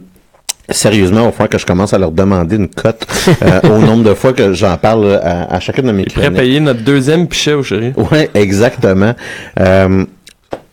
Sérieusement, 0.72 1.22
il 1.22 1.26
va 1.26 1.32
falloir 1.32 1.50
que 1.50 1.58
je 1.58 1.66
commence 1.66 1.94
à 1.94 1.98
leur 1.98 2.12
demander 2.12 2.56
une 2.56 2.68
cote 2.68 3.04
euh, 3.42 3.60
au 3.64 3.80
nombre 3.80 4.04
de 4.04 4.14
fois 4.14 4.34
que 4.34 4.54
j'en 4.54 4.78
parle 4.78 5.04
euh, 5.06 5.20
à, 5.20 5.56
à 5.56 5.60
chacune 5.60 5.88
de 5.88 5.92
mes 5.92 6.04
pourrait 6.04 6.26
chroniques. 6.28 6.40
payer 6.40 6.60
notre 6.60 6.82
deuxième 6.84 7.28
pichet 7.28 7.54
au 7.54 7.64
chéri. 7.64 7.92
Ouais, 8.12 8.30
exactement. 8.36 9.16
Euh, 9.60 10.06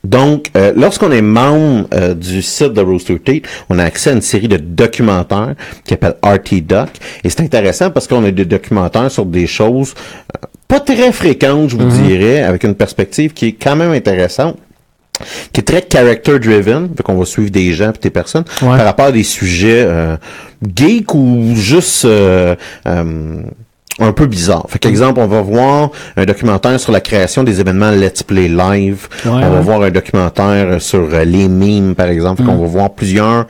donc, 0.06 0.50
euh, 0.56 0.72
lorsqu'on 0.76 1.10
est 1.10 1.22
membre 1.22 1.88
euh, 1.92 2.14
du 2.14 2.40
site 2.42 2.72
de 2.72 2.80
Rooster 2.80 3.18
Teeth, 3.18 3.46
on 3.68 3.78
a 3.78 3.84
accès 3.84 4.10
à 4.10 4.12
une 4.12 4.20
série 4.22 4.48
de 4.48 4.56
documentaires 4.56 5.54
qui 5.84 5.90
s'appelle 5.90 6.14
RT 6.22 6.60
Doc. 6.62 6.88
Et 7.24 7.28
c'est 7.30 7.40
intéressant 7.40 7.90
parce 7.90 8.06
qu'on 8.06 8.24
a 8.24 8.30
des 8.30 8.44
documentaires 8.44 9.10
sur 9.10 9.26
des 9.26 9.46
choses 9.46 9.94
euh, 10.34 10.46
pas 10.68 10.80
très 10.80 11.12
fréquentes, 11.12 11.70
je 11.70 11.76
vous 11.76 11.88
dirais, 12.02 12.42
avec 12.42 12.64
une 12.64 12.74
perspective 12.74 13.32
qui 13.32 13.46
est 13.46 13.52
quand 13.52 13.76
même 13.76 13.92
intéressante 13.92 14.56
qui 15.52 15.60
est 15.60 15.64
très 15.64 15.82
character 15.90 16.38
driven, 16.38 16.90
fait 16.94 17.02
qu'on 17.02 17.14
va 17.14 17.24
suivre 17.24 17.50
des 17.50 17.72
gens 17.72 17.90
et 17.90 17.98
des 18.02 18.10
personnes 18.10 18.44
Ouais. 18.60 18.76
par 18.76 18.84
rapport 18.84 19.06
à 19.06 19.12
des 19.12 19.22
sujets 19.22 19.82
euh, 19.86 20.16
geeks 20.76 21.14
ou 21.14 21.54
juste 21.54 22.04
euh, 22.04 22.54
euh, 22.86 23.40
un 23.98 24.12
peu 24.12 24.26
bizarres. 24.26 24.66
Fait 24.68 24.78
qu'exemple, 24.78 25.20
on 25.20 25.26
va 25.26 25.40
voir 25.40 25.90
un 26.16 26.24
documentaire 26.24 26.78
sur 26.78 26.92
la 26.92 27.00
création 27.00 27.44
des 27.44 27.60
événements 27.60 27.90
Let's 27.90 28.22
Play 28.22 28.48
Live. 28.48 29.08
Ouais, 29.24 29.30
on 29.32 29.50
va 29.50 29.60
voir 29.60 29.82
un 29.82 29.90
documentaire 29.90 30.80
sur 30.80 31.08
euh, 31.12 31.24
les 31.24 31.48
mimes, 31.48 31.94
par 31.94 32.08
exemple. 32.08 32.42
Fait 32.42 32.48
qu'on 32.48 32.58
va 32.58 32.66
voir 32.66 32.90
plusieurs 32.90 33.46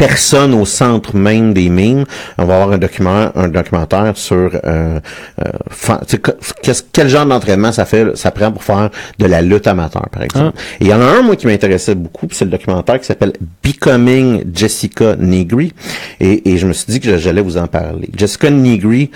personnes 0.00 0.54
au 0.54 0.64
centre 0.64 1.14
même 1.14 1.52
des 1.52 1.68
mimes. 1.68 2.06
On 2.38 2.46
va 2.46 2.54
avoir 2.54 2.72
un 2.72 2.78
document, 2.78 3.30
un 3.34 3.48
documentaire 3.48 4.16
sur 4.16 4.50
euh, 4.64 4.98
euh, 5.44 6.70
quel 6.90 7.08
genre 7.08 7.26
d'entraînement 7.26 7.70
ça 7.70 7.84
fait, 7.84 8.16
ça 8.16 8.30
prend 8.30 8.50
pour 8.50 8.64
faire 8.64 8.88
de 9.18 9.26
la 9.26 9.42
lutte 9.42 9.66
amateur, 9.66 10.08
par 10.10 10.22
exemple. 10.22 10.56
Et 10.80 10.84
il 10.84 10.86
y 10.86 10.94
en 10.94 11.02
a 11.02 11.04
un, 11.04 11.20
moi, 11.20 11.36
qui 11.36 11.46
m'intéressait 11.46 11.94
beaucoup, 11.94 12.26
c'est 12.32 12.46
le 12.46 12.50
documentaire 12.50 12.98
qui 12.98 13.04
s'appelle 13.04 13.34
Becoming 13.62 14.44
Jessica 14.54 15.16
Negri. 15.16 15.74
Et, 16.18 16.50
et 16.50 16.56
je 16.56 16.66
me 16.66 16.72
suis 16.72 16.90
dit 16.90 17.00
que 17.00 17.18
j'allais 17.18 17.42
vous 17.42 17.58
en 17.58 17.66
parler. 17.66 18.08
Jessica 18.16 18.48
Negri, 18.48 19.10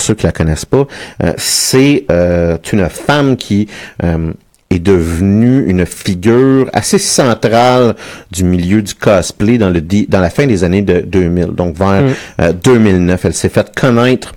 pour 0.00 0.06
ceux 0.06 0.14
qui 0.14 0.24
la 0.24 0.32
connaissent 0.32 0.64
pas, 0.64 0.86
euh, 1.22 1.34
c'est 1.36 2.06
euh, 2.10 2.56
une 2.72 2.88
femme 2.88 3.36
qui 3.36 3.68
euh, 4.02 4.32
est 4.70 4.78
devenue 4.78 5.66
une 5.68 5.84
figure 5.84 6.70
assez 6.72 6.98
centrale 6.98 7.94
du 8.30 8.44
milieu 8.44 8.80
du 8.80 8.94
cosplay 8.94 9.58
dans 9.58 9.68
le 9.68 9.82
dans 9.82 10.20
la 10.20 10.30
fin 10.30 10.46
des 10.46 10.64
années 10.64 10.80
de 10.80 11.00
2000. 11.00 11.48
Donc 11.48 11.76
vers 11.76 12.02
euh, 12.40 12.52
2009, 12.54 13.26
elle 13.26 13.34
s'est 13.34 13.50
faite 13.50 13.78
connaître 13.78 14.32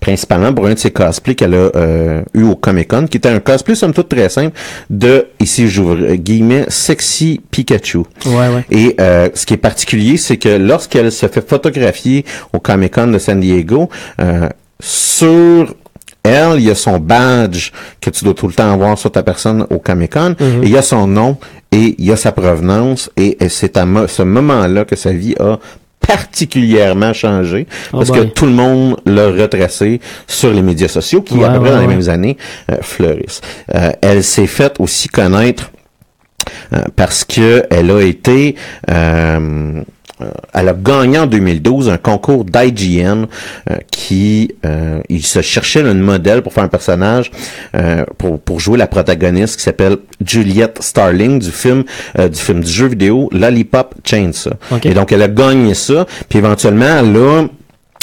principalement 0.00 0.52
pour 0.52 0.66
un 0.66 0.74
de 0.74 0.78
ses 0.78 0.90
cosplays 0.90 1.34
qu'elle 1.34 1.54
a 1.54 1.70
euh, 1.76 2.22
eu 2.34 2.42
au 2.42 2.56
Comic 2.56 2.88
Con, 2.88 3.06
qui 3.06 3.16
était 3.16 3.28
un 3.28 3.40
cosplay 3.40 3.74
somme 3.74 3.92
toute 3.92 4.08
très 4.08 4.28
simple 4.28 4.56
de, 4.90 5.26
ici 5.40 5.68
j'ouvre 5.68 6.14
guillemets, 6.14 6.66
sexy 6.68 7.40
Pikachu. 7.50 7.98
Ouais, 8.26 8.32
ouais. 8.32 8.64
Et 8.70 8.96
euh, 9.00 9.28
ce 9.34 9.46
qui 9.46 9.54
est 9.54 9.58
particulier, 9.58 10.16
c'est 10.16 10.36
que 10.36 10.48
lorsqu'elle 10.48 11.10
se 11.12 11.26
fait 11.26 11.46
photographier 11.46 12.24
au 12.52 12.60
Comic 12.60 12.94
Con 12.94 13.08
de 13.08 13.18
San 13.18 13.40
Diego, 13.40 13.88
euh, 14.20 14.48
sur 14.88 15.74
elle, 16.22 16.54
il 16.56 16.62
y 16.64 16.70
a 16.70 16.74
son 16.74 16.98
badge 16.98 17.70
que 18.00 18.10
tu 18.10 18.24
dois 18.24 18.34
tout 18.34 18.46
le 18.46 18.52
temps 18.54 18.72
avoir 18.72 18.96
sur 18.98 19.10
ta 19.10 19.22
personne 19.22 19.66
au 19.70 19.78
Comic 19.78 20.12
Con, 20.12 20.34
et 20.40 20.44
il 20.62 20.70
y 20.70 20.76
a 20.78 20.82
son 20.82 21.06
nom 21.06 21.36
et 21.72 21.94
il 21.98 22.04
y 22.04 22.12
a 22.12 22.16
sa 22.16 22.32
provenance, 22.32 23.10
et, 23.16 23.42
et 23.44 23.48
c'est 23.48 23.76
à 23.76 23.84
mo- 23.84 24.06
ce 24.06 24.22
moment-là 24.22 24.84
que 24.84 24.94
sa 24.96 25.12
vie 25.12 25.34
a 25.40 25.58
particulièrement 26.06 27.12
changé 27.14 27.66
Oh 27.92 27.96
parce 27.98 28.10
que 28.10 28.24
tout 28.24 28.44
le 28.46 28.52
monde 28.52 28.96
l'a 29.06 29.28
retracé 29.28 30.00
sur 30.26 30.52
les 30.52 30.60
médias 30.62 30.88
sociaux 30.88 31.22
qui, 31.22 31.34
Ouais, 31.34 31.44
à 31.46 31.50
peu 31.50 31.60
près 31.60 31.70
ouais, 31.70 31.74
dans 31.76 31.80
les 31.80 31.86
ouais. 31.88 31.94
mêmes 31.96 32.08
années, 32.10 32.36
euh, 32.70 32.76
fleurissent. 32.82 33.40
Euh, 33.74 33.90
elle 34.02 34.22
s'est 34.22 34.46
faite 34.46 34.76
aussi 34.80 35.08
connaître 35.08 35.70
euh, 36.74 36.82
parce 36.94 37.24
que 37.24 37.64
elle 37.70 37.90
a 37.90 38.00
été 38.02 38.54
euh, 40.20 40.26
elle 40.52 40.68
a 40.68 40.74
gagné 40.74 41.18
en 41.18 41.26
2012 41.26 41.88
un 41.88 41.96
concours 41.96 42.44
d'IGN 42.44 43.24
euh, 43.70 43.76
qui 43.90 44.52
euh, 44.64 45.00
il 45.08 45.24
se 45.24 45.42
cherchait 45.42 45.80
une 45.80 46.00
modèle 46.00 46.42
pour 46.42 46.52
faire 46.52 46.62
un 46.62 46.68
personnage 46.68 47.32
euh, 47.74 48.04
pour, 48.16 48.40
pour 48.40 48.60
jouer 48.60 48.78
la 48.78 48.86
protagoniste 48.86 49.56
qui 49.56 49.62
s'appelle 49.64 49.96
Juliette 50.24 50.78
Starling 50.80 51.40
du 51.40 51.50
film 51.50 51.82
euh, 52.18 52.28
du 52.28 52.38
film 52.38 52.60
du 52.62 52.70
jeu 52.70 52.86
vidéo 52.86 53.28
Lollipop 53.32 53.96
Chainsaw. 54.04 54.52
Ok. 54.70 54.86
Et 54.86 54.94
donc 54.94 55.10
elle 55.10 55.22
a 55.22 55.28
gagné 55.28 55.74
ça 55.74 56.06
puis 56.28 56.38
éventuellement 56.38 56.98
elle 57.00 57.16
a 57.16 57.44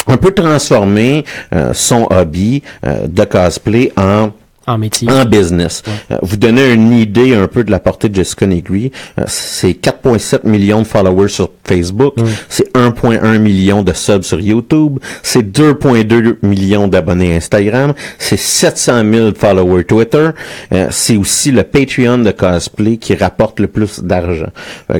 un 0.07 0.17
peu 0.17 0.31
transformé 0.31 1.23
euh, 1.53 1.73
son 1.73 2.07
hobby 2.09 2.61
euh, 2.85 3.07
de 3.07 3.23
cosplay 3.23 3.93
en 3.95 4.31
En 4.67 4.77
métier. 4.77 5.09
en 5.09 5.25
business. 5.25 5.81
Euh, 6.11 6.17
vous 6.21 6.37
donnez 6.37 6.71
une 6.73 6.91
idée 6.93 7.33
un 7.35 7.47
peu 7.47 7.63
de 7.63 7.71
la 7.71 7.79
portée 7.79 8.09
de 8.09 8.15
Jessica 8.15 8.45
Negri. 8.45 8.91
Euh, 9.19 9.23
c'est 9.27 9.71
4,7 9.71 10.41
millions 10.47 10.81
de 10.81 10.87
followers 10.87 11.29
sur 11.29 11.49
Facebook. 11.65 12.13
C'est 12.47 12.71
1,1 12.75 13.39
million 13.39 13.81
de 13.81 13.91
subs 13.93 14.21
sur 14.23 14.39
YouTube. 14.39 14.99
C'est 15.23 15.41
2,2 15.41 16.37
millions 16.43 16.87
d'abonnés 16.87 17.35
Instagram. 17.35 17.93
C'est 18.19 18.37
700 18.37 19.01
000 19.11 19.29
followers 19.35 19.85
Twitter. 19.85 20.29
Euh, 20.73 20.87
c'est 20.91 21.17
aussi 21.17 21.51
le 21.51 21.63
Patreon 21.63 22.19
de 22.19 22.31
cosplay 22.31 22.97
qui 22.97 23.15
rapporte 23.15 23.59
le 23.59 23.67
plus 23.67 24.01
d'argent. 24.01 24.49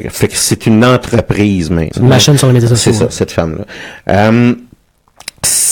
Fait 0.10 0.28
que- 0.28 0.36
c'est 0.36 0.66
une 0.66 0.84
entreprise 0.84 1.70
maintenant. 1.70 2.02
une 2.04 2.10
machine 2.10 2.38
sur 2.38 2.48
les 2.48 2.54
médias 2.54 2.70
sociaux. 2.70 2.94
C'est 2.94 2.98
ça, 3.00 3.08
cette 3.12 3.32
femme-là. 3.32 3.66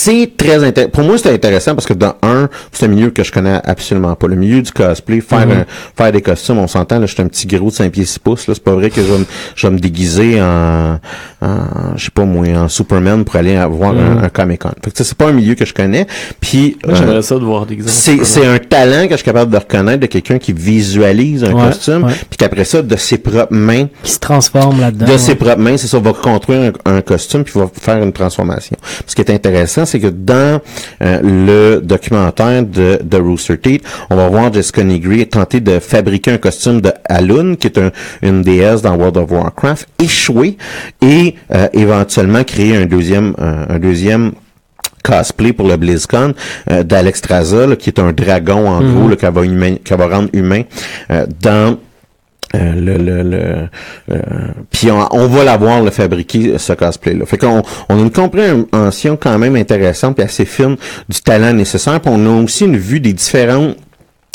C'est 0.02 0.32
très 0.36 0.64
intéressant. 0.64 0.90
Pour 0.90 1.04
moi, 1.04 1.18
c'est 1.18 1.32
intéressant 1.32 1.74
parce 1.74 1.86
que 1.86 1.92
dans 1.94 2.14
un, 2.22 2.48
c'est 2.72 2.86
un 2.86 2.88
milieu 2.88 3.10
que 3.10 3.22
je 3.22 3.30
connais 3.30 3.60
absolument 3.64 4.14
pas. 4.14 4.26
Le 4.28 4.36
milieu 4.36 4.62
du 4.62 4.72
cosplay, 4.72 5.20
faire 5.20 5.46
Mhm. 5.46 5.52
un- 5.52 5.64
faire 5.96 6.12
des 6.12 6.22
costumes, 6.22 6.58
on 6.58 6.66
s'entend, 6.68 6.98
là, 6.98 7.06
je 7.06 7.12
suis 7.12 7.22
un 7.22 7.26
petit 7.28 7.46
gros 7.46 7.68
de 7.70 7.74
5 7.74 7.92
pieds 7.92 8.04
6 8.04 8.18
pouces, 8.18 8.46
là. 8.46 8.54
C'est 8.54 8.64
pas 8.64 8.74
vrai 8.74 8.88
que 8.90 9.02
je 9.02 9.06
vais 9.12 9.18
me, 9.18 9.26
je 9.54 9.66
vais 9.66 9.72
me 9.72 9.78
déguiser 9.78 10.40
en, 10.40 10.98
en, 11.42 11.48
je 11.96 12.04
sais 12.04 12.10
pas 12.10 12.24
moi, 12.24 12.46
en 12.56 12.68
Superman 12.68 13.24
pour 13.24 13.36
aller 13.36 13.56
voir 13.70 13.92
Mhm. 13.92 14.18
un, 14.18 14.22
un 14.24 14.28
Comic-Con. 14.28 14.70
Fait 14.82 14.90
que 14.90 14.96
ça, 14.98 15.04
c'est 15.04 15.16
pas 15.16 15.28
un 15.28 15.32
milieu 15.32 15.54
que 15.54 15.64
je 15.64 15.74
connais. 15.74 16.06
Puis, 16.40 16.76
euh, 16.88 16.94
j'aimerais 16.94 17.22
ça 17.22 17.34
de 17.36 17.44
voir 17.44 17.66
c'est, 17.86 18.24
c'est 18.24 18.46
un 18.46 18.58
talent 18.58 19.04
que 19.04 19.12
je 19.12 19.16
suis 19.16 19.24
capable 19.24 19.52
de 19.52 19.56
reconnaître 19.58 20.00
de 20.00 20.06
quelqu'un 20.06 20.38
qui 20.38 20.52
visualise 20.52 21.44
un 21.44 21.52
Ouais, 21.52 21.66
costume, 21.68 22.04
ouais. 22.04 22.12
puis 22.28 22.36
qu'après 22.38 22.64
ça, 22.64 22.82
de 22.82 22.96
ses 22.96 23.18
propres 23.18 23.52
mains, 23.54 23.86
Qui 24.02 24.12
se 24.12 24.18
transforme 24.18 24.80
là-dedans. 24.80 25.06
de 25.12 25.16
ses 25.18 25.34
propres 25.34 25.60
mains, 25.60 25.76
c'est 25.76 25.86
ça, 25.88 25.98
va 25.98 26.12
construire 26.12 26.72
un, 26.86 26.96
un 26.96 27.00
costume 27.02 27.44
puis 27.44 27.58
va 27.58 27.68
faire 27.72 28.02
une 28.02 28.12
transformation. 28.12 28.76
Ce 29.06 29.14
qui 29.14 29.20
est 29.22 29.30
intéressant, 29.30 29.84
c'est 29.90 30.00
que 30.00 30.06
dans 30.06 30.60
euh, 31.02 31.20
le 31.22 31.80
documentaire 31.80 32.62
de, 32.64 32.98
de 33.02 33.16
Rooster 33.18 33.58
Teeth, 33.58 33.82
on 34.10 34.16
va 34.16 34.28
voir 34.28 34.52
Jessica 34.52 34.82
Negri 34.84 35.26
tenter 35.26 35.60
de 35.60 35.78
fabriquer 35.78 36.32
un 36.32 36.38
costume 36.38 36.80
de 36.80 36.92
Alun, 37.08 37.56
qui 37.56 37.66
est 37.66 37.78
un- 37.78 37.90
une 38.22 38.42
déesse 38.42 38.82
dans 38.82 38.94
World 38.96 39.16
of 39.16 39.30
Warcraft, 39.30 39.88
échouer 39.98 40.56
et 41.02 41.34
euh, 41.54 41.68
éventuellement 41.72 42.44
créer 42.44 42.76
un 42.76 42.86
deuxième, 42.86 43.34
euh, 43.40 43.66
un 43.68 43.78
deuxième 43.78 44.32
cosplay 45.02 45.52
pour 45.52 45.66
le 45.66 45.76
BlizzCon 45.76 46.34
euh, 46.70 46.82
d'Alexstrasza, 46.82 47.66
là, 47.66 47.76
qui 47.76 47.88
est 47.90 47.98
un 47.98 48.12
dragon 48.12 48.68
en 48.68 48.80
Mhm. 48.82 48.94
gros 48.94 49.08
là, 49.08 49.16
qu'elle 49.16 49.32
va, 49.32 49.44
humain- 49.44 49.76
qu'elle 49.82 49.98
va 49.98 50.08
rendre 50.08 50.28
humain 50.34 50.62
euh, 51.10 51.26
dans 51.42 51.78
euh, 52.54 52.74
le, 52.74 52.96
le, 52.96 53.22
le 53.22 53.68
euh, 54.10 54.18
puis 54.70 54.90
on, 54.90 55.06
on 55.12 55.26
va 55.28 55.44
l'avoir 55.44 55.82
le 55.82 55.90
fabriquer 55.90 56.58
ce 56.58 56.72
cosplay 56.72 57.14
là. 57.14 57.24
Fait 57.26 57.38
qu'on 57.38 57.62
on 57.88 57.96
a 57.96 58.00
une 58.00 58.10
compréhension 58.10 59.16
quand 59.16 59.38
même 59.38 59.54
intéressante 59.56 60.16
puis 60.16 60.24
assez 60.24 60.44
fine 60.44 60.76
du 61.08 61.20
talent 61.20 61.52
nécessaire. 61.52 62.00
Puis 62.00 62.12
on 62.12 62.26
a 62.26 62.42
aussi 62.42 62.64
une 62.64 62.76
vue 62.76 63.00
des 63.00 63.12
différentes 63.12 63.76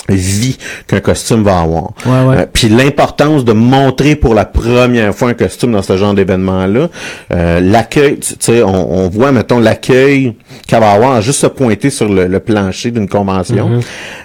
vie 0.10 0.58
qu'un 0.88 1.00
costume 1.00 1.44
va 1.44 1.60
avoir. 1.62 1.92
Ouais, 2.06 2.24
ouais. 2.28 2.38
Euh, 2.42 2.46
puis 2.52 2.70
l'importance 2.70 3.44
de 3.46 3.54
montrer 3.54 4.16
pour 4.16 4.34
la 4.36 4.46
première 4.46 5.14
fois 5.16 5.30
un 5.30 5.34
costume 5.34 5.72
dans 5.72 5.82
ce 5.82 5.98
genre 5.98 6.14
d'événement-là, 6.14 6.90
euh, 7.34 7.60
l'accueil, 7.60 8.20
tu 8.20 8.36
sais, 8.40 8.62
on, 8.64 8.94
on 9.06 9.10
voit, 9.10 9.32
mettons, 9.32 9.60
l'accueil 9.60 10.36
qu'elle 10.68 10.80
va 10.80 10.92
avoir 10.92 11.14
à 11.14 11.22
juste 11.22 11.40
se 11.40 11.48
pointer 11.48 11.90
sur 11.90 12.08
le, 12.08 12.28
le 12.28 12.40
plancher 12.40 12.92
d'une 12.92 13.08
convention. 13.10 13.70
Mhm. 13.70 13.80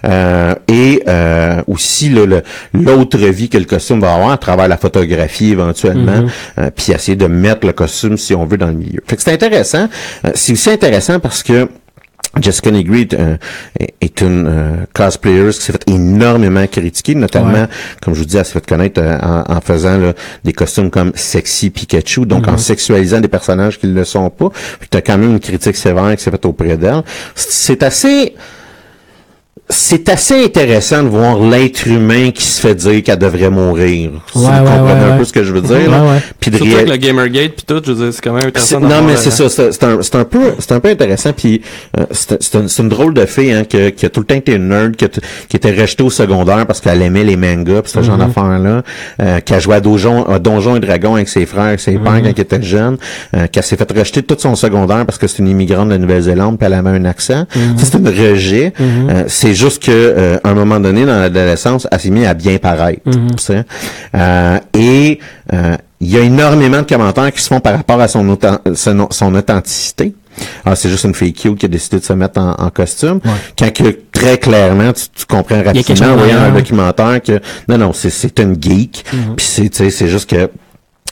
Euh, 0.07 0.55
et 0.69 1.02
euh, 1.09 1.62
aussi 1.66 2.11
l'autre 2.11 3.19
vie 3.19 3.48
que 3.48 3.59
le 3.59 3.65
costume 3.65 4.01
va 4.01 4.15
avoir 4.15 4.31
à 4.31 4.39
travers 4.39 4.69
la 4.69 4.77
photographie 4.77 5.52
éventuellement, 5.52 6.23
Mhm. 6.23 6.28
euh, 6.59 6.70
puis 6.74 6.93
essayer 6.93 7.16
de 7.16 7.27
mettre 7.27 7.66
le 7.66 7.73
costume, 7.73 8.16
si 8.19 8.35
on 8.35 8.44
veut, 8.44 8.57
dans 8.59 8.66
le 8.66 8.74
milieu. 8.74 9.01
Fait 9.07 9.16
que 9.16 9.23
c'est 9.23 9.32
intéressant. 9.32 9.89
Euh, 10.27 10.31
c'est 10.35 10.52
aussi 10.52 10.70
intéressant 10.70 11.20
parce 11.20 11.43
que 11.43 11.69
Jessica 12.40 12.70
Negri 12.70 13.02
est, 13.02 13.15
un- 13.15 13.39
est 14.01 14.20
une 14.20 14.47
euh, 14.47 14.77
cosplayer 14.93 15.47
qui 15.51 15.61
s'est 15.61 15.73
fait 15.73 15.82
énormément 15.89 16.65
critiquer, 16.66 17.15
notamment, 17.16 17.52
Ouais. 17.52 17.66
comme 18.02 18.15
je 18.15 18.20
vous 18.20 18.24
dis, 18.24 18.36
elle 18.36 18.44
s'est 18.44 18.52
fait 18.52 18.65
connaître 18.66 19.01
euh, 19.02 19.19
en, 19.20 19.57
en 19.57 19.61
faisant 19.61 19.98
là, 19.98 20.12
des 20.44 20.52
costumes 20.52 20.90
comme 20.90 21.11
Sexy 21.16 21.70
Pikachu, 21.70 22.27
donc 22.27 22.47
en 22.47 22.57
sexualisant 22.57 23.20
des 23.20 23.28
personnages 23.28 23.78
qui 23.81 23.89
ne 23.89 23.94
le 23.94 24.05
sont 24.05 24.31
pas. 24.31 24.51
Puis 24.78 24.89
t'as 24.89 25.01
quand 25.01 25.19
même 25.19 25.32
une 25.32 25.40
critique 25.40 25.77
sévère 25.77 26.15
qui 26.16 26.23
s'est 26.23 26.31
faite 26.31 26.44
auprès 26.47 26.77
d'elle. 26.77 27.02
C'est 27.35 27.82
assez... 27.82 28.35
C'est 29.73 30.09
assez 30.09 30.45
intéressant 30.45 31.03
de 31.05 31.09
voir 31.09 31.39
l'être 31.39 31.87
humain 31.87 32.31
qui 32.33 32.43
se 32.45 32.61
fait 32.61 32.75
dire 32.75 33.03
qu'elle 33.05 33.19
devrait 33.19 33.51
mourir. 33.51 34.11
Si 34.33 34.39
Ouais, 34.39 34.45
vous 34.45 34.51
ouais, 34.51 34.59
comprenez 34.59 34.83
ouais, 34.83 34.91
un 35.07 35.11
ouais. 35.13 35.19
peu 35.19 35.25
ce 35.25 35.33
que 35.33 35.45
je 35.45 35.53
veux 35.53 35.61
dire. 35.61 35.71
Ouais, 35.77 35.87
là. 35.87 36.03
ouais. 36.03 36.19
Puis 36.41 36.51
de 36.51 36.57
Surtout 36.57 36.75
avec 36.75 36.89
le 36.89 36.97
Gamergate 36.97 37.53
puis 37.53 37.65
tout, 37.67 37.81
je 37.87 37.93
veux 37.93 38.05
dire, 38.05 38.13
c'est 38.15 38.21
quand 38.23 38.33
même 38.33 38.49
intéressant. 38.49 38.81
non, 38.81 39.03
mais 39.07 39.13
euh, 39.13 39.17
c'est 39.17 39.31
ça. 39.31 39.49
C'est 39.49 39.85
un, 39.85 40.03
c'est 40.03 40.17
un 40.17 40.25
peu, 40.25 40.55
c'est 40.59 40.73
un 40.73 40.81
peu 40.81 40.89
intéressant. 40.89 41.33
Puis 41.33 41.63
euh, 41.99 42.05
c'est 42.11 42.43
c'est 42.43 42.59
une, 42.59 42.69
c'est 42.69 42.83
une 42.83 42.89
drôle 42.89 43.15
de 43.15 43.25
fille 43.27 43.53
hein, 43.53 43.63
que- 43.65 43.91
qui 43.91 44.07
a 44.07 44.09
tout 44.11 44.21
le 44.21 44.27
temps 44.27 44.35
été 44.35 44.55
une 44.55 44.69
nerd, 44.69 44.97
qui, 44.97 45.05
a 45.05 45.09
t- 45.09 45.21
qui 45.49 45.57
était 45.57 45.71
rejetée 45.73 46.03
au 46.03 46.11
secondaire 46.11 46.67
parce 46.67 46.81
qu'elle 46.81 47.01
aimait 47.03 47.25
les 47.25 47.37
mangas, 47.37 47.83
puis 47.83 47.93
ce 47.93 48.03
genre 48.03 48.19
Mhm. 48.19 48.27
d'affaires-là, 48.27 48.83
euh, 49.23 49.41
qui 49.41 49.55
a 49.55 49.61
joué 49.61 49.77
à 49.77 49.81
Donjon, 49.81 50.27
à 50.29 50.39
Donjon 50.41 50.77
et 50.77 50.81
Dragon 50.81 51.15
avec 51.15 51.29
ses 51.29 51.47
frères, 51.47 51.65
avec 51.67 51.81
ses 51.81 51.93
pères 51.93 52.13
Mhm. 52.13 52.23
quand 52.23 52.29
elle 52.37 52.41
était 52.41 52.63
jeune, 52.63 52.97
euh, 53.37 53.47
qu'elle 53.51 53.63
s'est 53.63 53.77
fait 53.77 53.91
rejeter 53.97 54.23
tout 54.23 54.37
son 54.39 54.57
secondaire 54.57 55.07
parce 55.07 55.19
que 55.19 55.29
c'est 55.29 55.39
une 55.39 55.49
immigrante 55.49 55.91
de 55.91 55.97
Nouvelle-Zélande, 55.97 56.59
puis 56.59 56.67
elle 56.67 56.75
avait 56.75 56.91
un 56.91 57.05
accent. 57.05 57.47
Ça, 57.77 57.85
c'est 57.85 57.97
un 57.97 58.11
rejet. 58.11 58.73
Euh, 58.81 59.25
c'est 59.29 59.55
juste 59.61 59.82
que 59.82 59.91
euh, 59.93 60.39
à 60.43 60.49
un 60.51 60.55
moment 60.55 60.81
donné 60.81 61.05
dans 61.05 61.19
l'adolescence, 61.19 61.87
elle 61.91 62.01
s'est 62.01 62.11
mise 62.11 62.27
à 62.27 62.35
bien 62.35 62.59
paraître. 62.59 63.03
Mhm. 63.07 63.65
Euh, 64.15 64.59
et 64.74 65.19
euh, 65.53 65.77
il 66.01 66.11
y 66.11 66.16
a 66.16 66.20
énormément 66.20 66.78
de 66.78 66.87
commentaires 66.87 67.31
qui 67.32 67.43
se 67.43 67.49
font 67.49 67.61
par 67.61 67.77
rapport 67.77 68.01
à 68.01 68.09
son, 68.09 68.39
son, 68.74 69.09
son 69.11 69.35
authenticité. 69.35 70.15
Ah, 70.65 70.74
c'est 70.74 70.89
juste 70.89 71.05
une 71.05 71.15
fille 71.15 71.35
cute 71.35 71.59
qui 71.59 71.66
a 71.66 71.69
décidé 71.69 71.99
de 71.99 72.05
se 72.05 72.12
mettre 72.15 72.41
en, 72.41 72.53
en 72.53 72.70
costume. 72.70 73.20
Ouais. 73.24 73.31
Quand 73.59 73.73
que 73.73 73.99
très 74.11 74.39
clairement, 74.39 74.93
tu, 74.93 75.03
tu 75.15 75.27
comprends 75.27 75.62
rapidement 75.62 76.07
en 76.12 76.16
voyant 76.16 76.37
un 76.37 76.45
derrière. 76.45 76.55
documentaire 76.55 77.20
que 77.23 77.41
non, 77.69 77.77
non, 77.78 77.93
c'est, 77.93 78.11
c'est 78.11 78.39
une 78.39 78.57
geek. 78.61 79.05
Puis 79.37 79.47
c'est, 79.47 79.69
tu 79.69 79.77
sais, 79.77 79.91
c'est 79.91 80.09
juste 80.09 80.31
que 80.31 80.49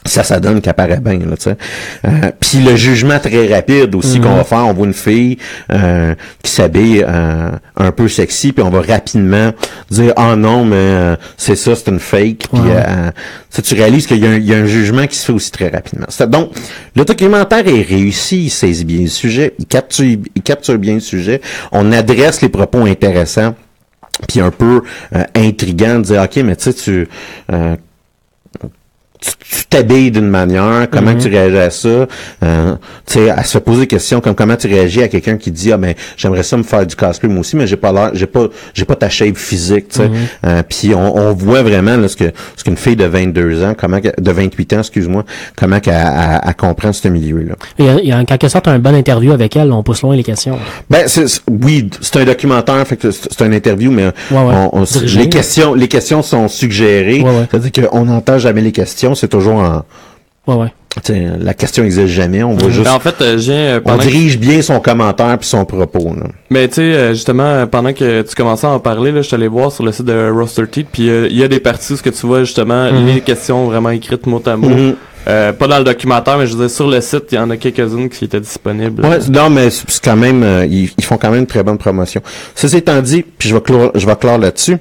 ça, 0.05 0.23
ça 0.23 0.39
donne 0.39 0.61
qu'elle 0.61 0.73
paraît 0.73 0.99
bien, 1.01 1.19
là, 1.19 1.35
tu 1.37 1.43
sais. 1.43 1.57
Euh, 2.05 2.31
puis 2.39 2.59
le 2.59 2.75
jugement 2.75 3.19
très 3.19 3.53
rapide 3.53 3.93
aussi 3.95 4.17
Mhm. 4.19 4.25
qu'on 4.25 4.35
va 4.35 4.43
faire, 4.43 4.65
on 4.65 4.73
voit 4.73 4.87
une 4.87 4.93
fille 4.93 5.37
euh, 5.71 6.15
qui 6.41 6.51
s'habille 6.51 7.03
euh, 7.07 7.51
un 7.75 7.91
peu 7.91 8.07
sexy, 8.07 8.53
puis 8.53 8.63
on 8.63 8.69
va 8.69 8.81
rapidement 8.81 9.51
dire 9.91 10.13
ah 10.15 10.35
non, 10.35 10.63
mais 10.65 10.75
euh, 10.77 11.15
c'est 11.37 11.55
ça, 11.55 11.75
c'est 11.75 11.89
une 11.91 11.99
fake. 11.99 12.47
Puis 12.51 12.61
Ouais. 12.61 12.71
euh, 12.87 13.11
tu 13.61 13.75
réalises 13.75 14.07
qu'il 14.07 14.17
y, 14.19 14.25
a 14.25 14.29
un- 14.31 14.37
il 14.37 14.45
y 14.45 14.53
a 14.53 14.57
un 14.57 14.65
jugement 14.65 15.05
qui 15.05 15.17
se 15.17 15.25
fait 15.25 15.33
aussi 15.33 15.51
très 15.51 15.67
rapidement. 15.69 16.07
Donc, 16.27 16.51
le 16.95 17.03
documentaire 17.05 17.67
est 17.67 17.81
réussi, 17.81 18.45
il 18.45 18.49
saisit 18.49 18.85
bien 18.85 19.01
le 19.01 19.07
sujet, 19.07 19.53
il 19.59 19.65
capture, 19.65 20.05
il 20.05 20.41
capture 20.43 20.77
bien 20.77 20.95
le 20.95 20.99
sujet, 21.01 21.41
on 21.71 21.91
adresse 21.91 22.41
les 22.41 22.49
propos 22.49 22.85
intéressants 22.85 23.53
puis 24.27 24.41
un 24.41 24.51
peu 24.51 24.81
euh, 25.15 25.23
intriguant 25.35 25.99
de 25.99 26.03
dire 26.03 26.21
ok 26.23 26.37
mais 26.43 26.55
tu 26.57 26.63
sais 26.63 26.73
tu 26.73 27.07
euh, 27.53 27.75
tu 29.21 29.65
t'habilles 29.69 30.11
d'une 30.11 30.29
manière, 30.29 30.87
comment 30.89 31.11
Mhm. 31.11 31.17
tu 31.19 31.27
réagis 31.27 31.57
à 31.57 31.69
ça, 31.69 31.89
euh, 31.89 32.07
tu 33.05 33.13
sais, 33.13 33.29
à 33.29 33.43
se 33.43 33.57
poser 33.57 33.81
des 33.81 33.87
questions 33.87 34.21
comme 34.21 34.33
comment 34.33 34.55
tu 34.55 34.67
réagis 34.67 35.03
à 35.03 35.07
quelqu'un 35.09 35.35
qui 35.37 35.51
dit 35.51 35.71
ah 35.73 35.77
ben 35.77 35.93
j'aimerais 36.15 36.43
ça 36.43 36.55
me 36.57 36.63
faire 36.63 36.85
du 36.85 36.95
cosplay 36.95 37.27
moi 37.29 37.41
aussi 37.41 37.55
mais 37.55 37.67
j'ai 37.67 37.75
pas 37.75 37.91
l'air, 37.91 38.11
j'ai 38.13 38.25
pas 38.27 38.47
j'ai 38.73 38.85
pas 38.85 38.95
ta 38.95 39.09
shape 39.09 39.35
physique, 39.37 39.89
tu 39.89 39.97
sais, 39.97 40.07
Mhm. 40.07 40.15
Euh, 40.45 40.63
puis 40.67 40.93
on, 40.95 41.15
on 41.17 41.33
voit 41.33 41.61
vraiment 41.63 41.97
là, 41.97 42.07
ce 42.07 42.15
que 42.15 42.31
ce 42.55 42.63
qu'une 42.63 42.77
fille 42.77 42.95
de 42.95 43.05
22 43.05 43.63
ans, 43.63 43.75
comment 43.77 43.99
de 43.99 44.31
28 44.31 44.73
ans 44.73 44.79
excuse-moi, 44.79 45.25
comment 45.55 45.79
qu'elle 45.79 45.93
elle- 45.95 46.39
elle 46.47 46.55
comprend 46.55 46.93
ce 46.93 47.07
milieu 47.09 47.39
là. 47.43 47.55
Il 47.77 47.85
y, 47.85 47.89
a, 47.89 47.93
il 48.01 48.07
y 48.07 48.11
a 48.11 48.17
en 48.17 48.25
quelque 48.25 48.47
sorte 48.47 48.67
un 48.67 48.79
bon 48.79 48.95
interview 48.95 49.31
avec 49.33 49.55
elle, 49.55 49.71
on 49.71 49.83
pousse 49.83 50.01
loin 50.01 50.15
les 50.15 50.23
questions. 50.23 50.57
Ben 50.89 51.05
oui, 51.49 51.89
c'est 52.01 52.17
un 52.17 52.25
documentaire, 52.25 52.87
fait 52.87 52.97
que 52.97 53.11
c'est 53.11 53.41
un 53.41 53.51
interview, 53.51 53.91
mais 53.91 54.05
Ouais, 54.05 54.11
ouais. 54.31 54.53
on- 54.71 54.81
on- 54.81 54.85
les 55.15 55.29
questions, 55.29 55.73
les 55.73 55.87
questions 55.87 56.21
sont 56.21 56.47
suggérées. 56.47 57.21
Ouais, 57.21 57.29
ouais. 57.29 57.47
C'est-à-dire 57.51 57.89
qu'on 57.89 58.05
n'entend 58.05 58.37
jamais 58.39 58.61
les 58.61 58.71
questions, 58.71 59.08
c'est 59.15 59.27
toujours 59.27 59.55
en, 59.57 59.83
Ouais, 60.47 60.55
ouais. 60.55 60.73
tu 61.03 61.13
sais, 61.13 61.27
la 61.39 61.53
question 61.53 61.83
n'existe 61.83 62.07
jamais, 62.07 62.41
on 62.43 62.55
va 62.55 62.63
Ben, 62.63 62.69
juste, 62.71 62.87
en 62.89 62.99
fait, 62.99 63.15
euh, 63.21 63.37
euh, 63.49 63.79
on 63.85 63.97
que- 63.97 64.01
dirige 64.03 64.39
bien 64.39 64.61
son 64.63 64.79
commentaire 64.79 65.37
puis 65.37 65.47
son 65.47 65.63
propos. 65.65 66.11
Là. 66.15 66.27
Mais 66.49 66.67
tu 66.67 66.75
sais, 66.75 66.81
euh, 66.81 67.13
justement, 67.13 67.67
pendant 67.67 67.93
que 67.93 68.23
tu 68.23 68.35
commençais 68.35 68.65
à 68.65 68.71
en 68.71 68.79
parler, 68.79 69.11
là, 69.11 69.21
je 69.21 69.27
suis 69.27 69.35
allé 69.35 69.47
voir 69.47 69.71
sur 69.71 69.83
le 69.85 69.91
site 69.91 70.05
de 70.05 70.31
Roster 70.31 70.65
Teeth, 70.65 70.87
puis 70.91 71.09
euh, 71.09 71.27
il 71.29 71.37
y 71.37 71.43
a 71.43 71.47
des 71.47 71.59
parties 71.59 71.93
où 71.93 71.97
ce 71.97 72.01
que 72.01 72.09
tu 72.09 72.25
vois 72.25 72.39
justement 72.45 72.91
Mhm. 72.91 73.05
les 73.05 73.21
questions 73.21 73.65
vraiment 73.65 73.91
écrites 73.91 74.25
mot 74.25 74.41
à 74.45 74.55
mot. 74.57 74.69
Mhm. 74.69 74.95
Euh, 75.27 75.53
pas 75.53 75.67
dans 75.67 75.77
le 75.77 75.83
documentaire, 75.83 76.37
mais 76.39 76.47
je 76.47 76.53
veux 76.55 76.61
dire, 76.65 76.75
sur 76.75 76.87
le 76.89 77.01
site, 77.01 77.25
il 77.33 77.35
y 77.35 77.37
en 77.37 77.49
a 77.51 77.57
quelques-unes 77.57 78.09
qui 78.09 78.25
étaient 78.25 78.39
disponibles. 78.39 79.05
Ouais, 79.05 79.19
non, 79.29 79.49
mais 79.51 79.69
c'est 79.69 80.03
quand 80.03 80.15
même, 80.15 80.41
euh, 80.41 80.65
ils, 80.65 80.89
ils 80.97 81.03
font 81.03 81.17
quand 81.17 81.29
même 81.29 81.41
une 81.41 81.45
très 81.45 81.61
bonne 81.61 81.77
promotion. 81.77 82.21
Ceci 82.55 82.77
étant 82.77 82.99
dit, 83.01 83.23
puis 83.37 83.49
je 83.49 83.53
vais 83.53 83.61
clore, 83.61 83.91
je 83.93 84.07
vais 84.07 84.15
clore 84.15 84.39
là-dessus. 84.39 84.77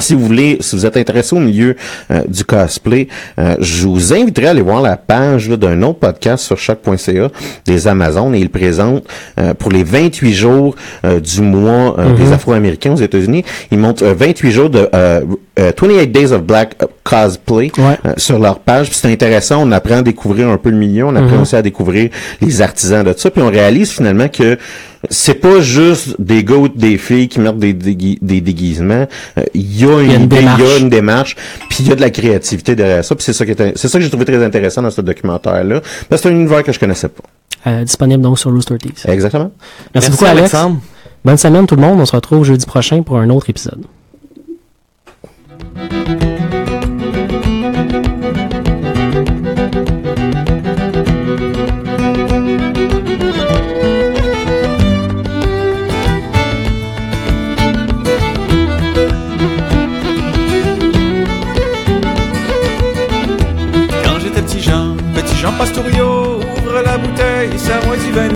Si 0.00 0.14
vous 0.14 0.24
voulez, 0.26 0.58
si 0.60 0.76
vous 0.76 0.86
êtes 0.86 0.96
intéressé 0.96 1.34
au 1.36 1.40
milieu 1.40 1.76
euh, 2.10 2.22
du 2.28 2.44
cosplay, 2.44 3.08
euh, 3.38 3.56
je 3.60 3.86
vous 3.86 4.12
inviterai 4.12 4.46
à 4.46 4.50
aller 4.50 4.62
voir 4.62 4.80
la 4.82 4.96
page 4.96 5.48
d'un 5.48 5.82
autre 5.82 5.98
podcast 6.00 6.44
sur 6.44 6.58
choc.ca 6.58 7.28
des 7.66 7.88
Amazones 7.88 8.34
et 8.34 8.40
ils 8.40 8.50
présentent 8.50 9.04
euh, 9.38 9.54
pour 9.54 9.70
les 9.72 9.84
28 9.84 10.32
jours 10.32 10.74
euh, 11.04 11.20
du 11.20 11.40
mois 11.42 11.96
euh, 11.98 12.06
Mhm. 12.10 12.16
des 12.16 12.32
Afro-Américains 12.32 12.92
aux 12.92 12.96
États-Unis, 12.96 13.44
ils 13.70 13.78
montrent 13.78 14.04
euh, 14.04 14.14
28 14.14 14.50
jours 14.50 14.70
de 14.70 14.88
euh, 14.94 15.20
euh, 15.58 15.72
28 15.80 16.06
Days 16.12 16.32
of 16.32 16.42
Black 16.42 16.76
Cosplay 17.04 17.70
euh, 17.78 18.12
sur 18.16 18.38
leur 18.38 18.58
page. 18.60 18.88
Puis 18.88 18.98
c'est 19.00 19.10
intéressant, 19.10 19.62
on 19.66 19.72
apprend 19.72 19.96
à 19.98 20.02
découvrir 20.02 20.48
un 20.48 20.56
peu 20.58 20.70
le 20.70 20.76
milieu, 20.76 21.04
on 21.06 21.16
apprend 21.16 21.36
Mhm. 21.36 21.42
aussi 21.42 21.56
à 21.56 21.62
découvrir 21.62 22.10
les 22.40 22.62
artisans 22.62 23.04
de 23.04 23.14
ça, 23.16 23.30
puis 23.30 23.42
on 23.42 23.50
réalise 23.50 23.90
finalement 23.90 24.28
que 24.28 24.58
c'est 25.10 25.34
pas 25.34 25.60
juste 25.60 26.20
des 26.20 26.44
gars 26.44 26.56
des 26.74 26.98
filles 26.98 27.28
qui 27.28 27.40
mettent 27.40 27.58
des, 27.58 27.72
déguisements. 27.72 29.06
Euh, 29.38 29.44
il 29.54 29.80
y 29.80 29.84
a 29.84 30.00
une, 30.00 30.28
il 30.30 30.42
y 30.42 30.46
a 30.46 30.78
une 30.78 30.88
démarche, 30.88 31.36
puis 31.68 31.78
il 31.80 31.88
y 31.88 31.92
a 31.92 31.94
de 31.94 32.00
la 32.00 32.10
créativité 32.10 32.74
derrière 32.74 33.04
ça. 33.04 33.14
Puis 33.14 33.24
c'est 33.24 33.32
ça 33.32 33.44
c'est 33.46 33.88
ça 33.88 33.98
que 33.98 34.04
j'ai 34.04 34.10
trouvé 34.10 34.24
très 34.24 34.42
intéressant 34.42 34.82
dans 34.82 34.90
ce 34.90 35.00
documentaire-là. 35.00 35.80
Ben, 36.10 36.16
c'est 36.16 36.28
un 36.28 36.32
univers 36.32 36.62
que 36.62 36.72
je 36.72 36.78
connaissais 36.78 37.08
pas. 37.08 37.24
Euh, 37.66 37.84
disponible 37.84 38.22
donc 38.22 38.38
sur 38.38 38.50
Rooster 38.52 38.78
Teeth. 38.78 39.06
Exactement. 39.08 39.50
Merci, 39.94 40.10
beaucoup, 40.10 40.24
Alex. 40.24 40.54
Alexandre. 40.54 40.80
Bonne 41.24 41.36
semaine 41.36 41.66
tout 41.66 41.74
le 41.74 41.82
monde. 41.82 42.00
On 42.00 42.06
se 42.06 42.14
retrouve 42.14 42.44
jeudi 42.44 42.66
prochain 42.66 43.02
pour 43.02 43.18
un 43.18 43.30
autre 43.30 43.50
épisode. 43.50 43.84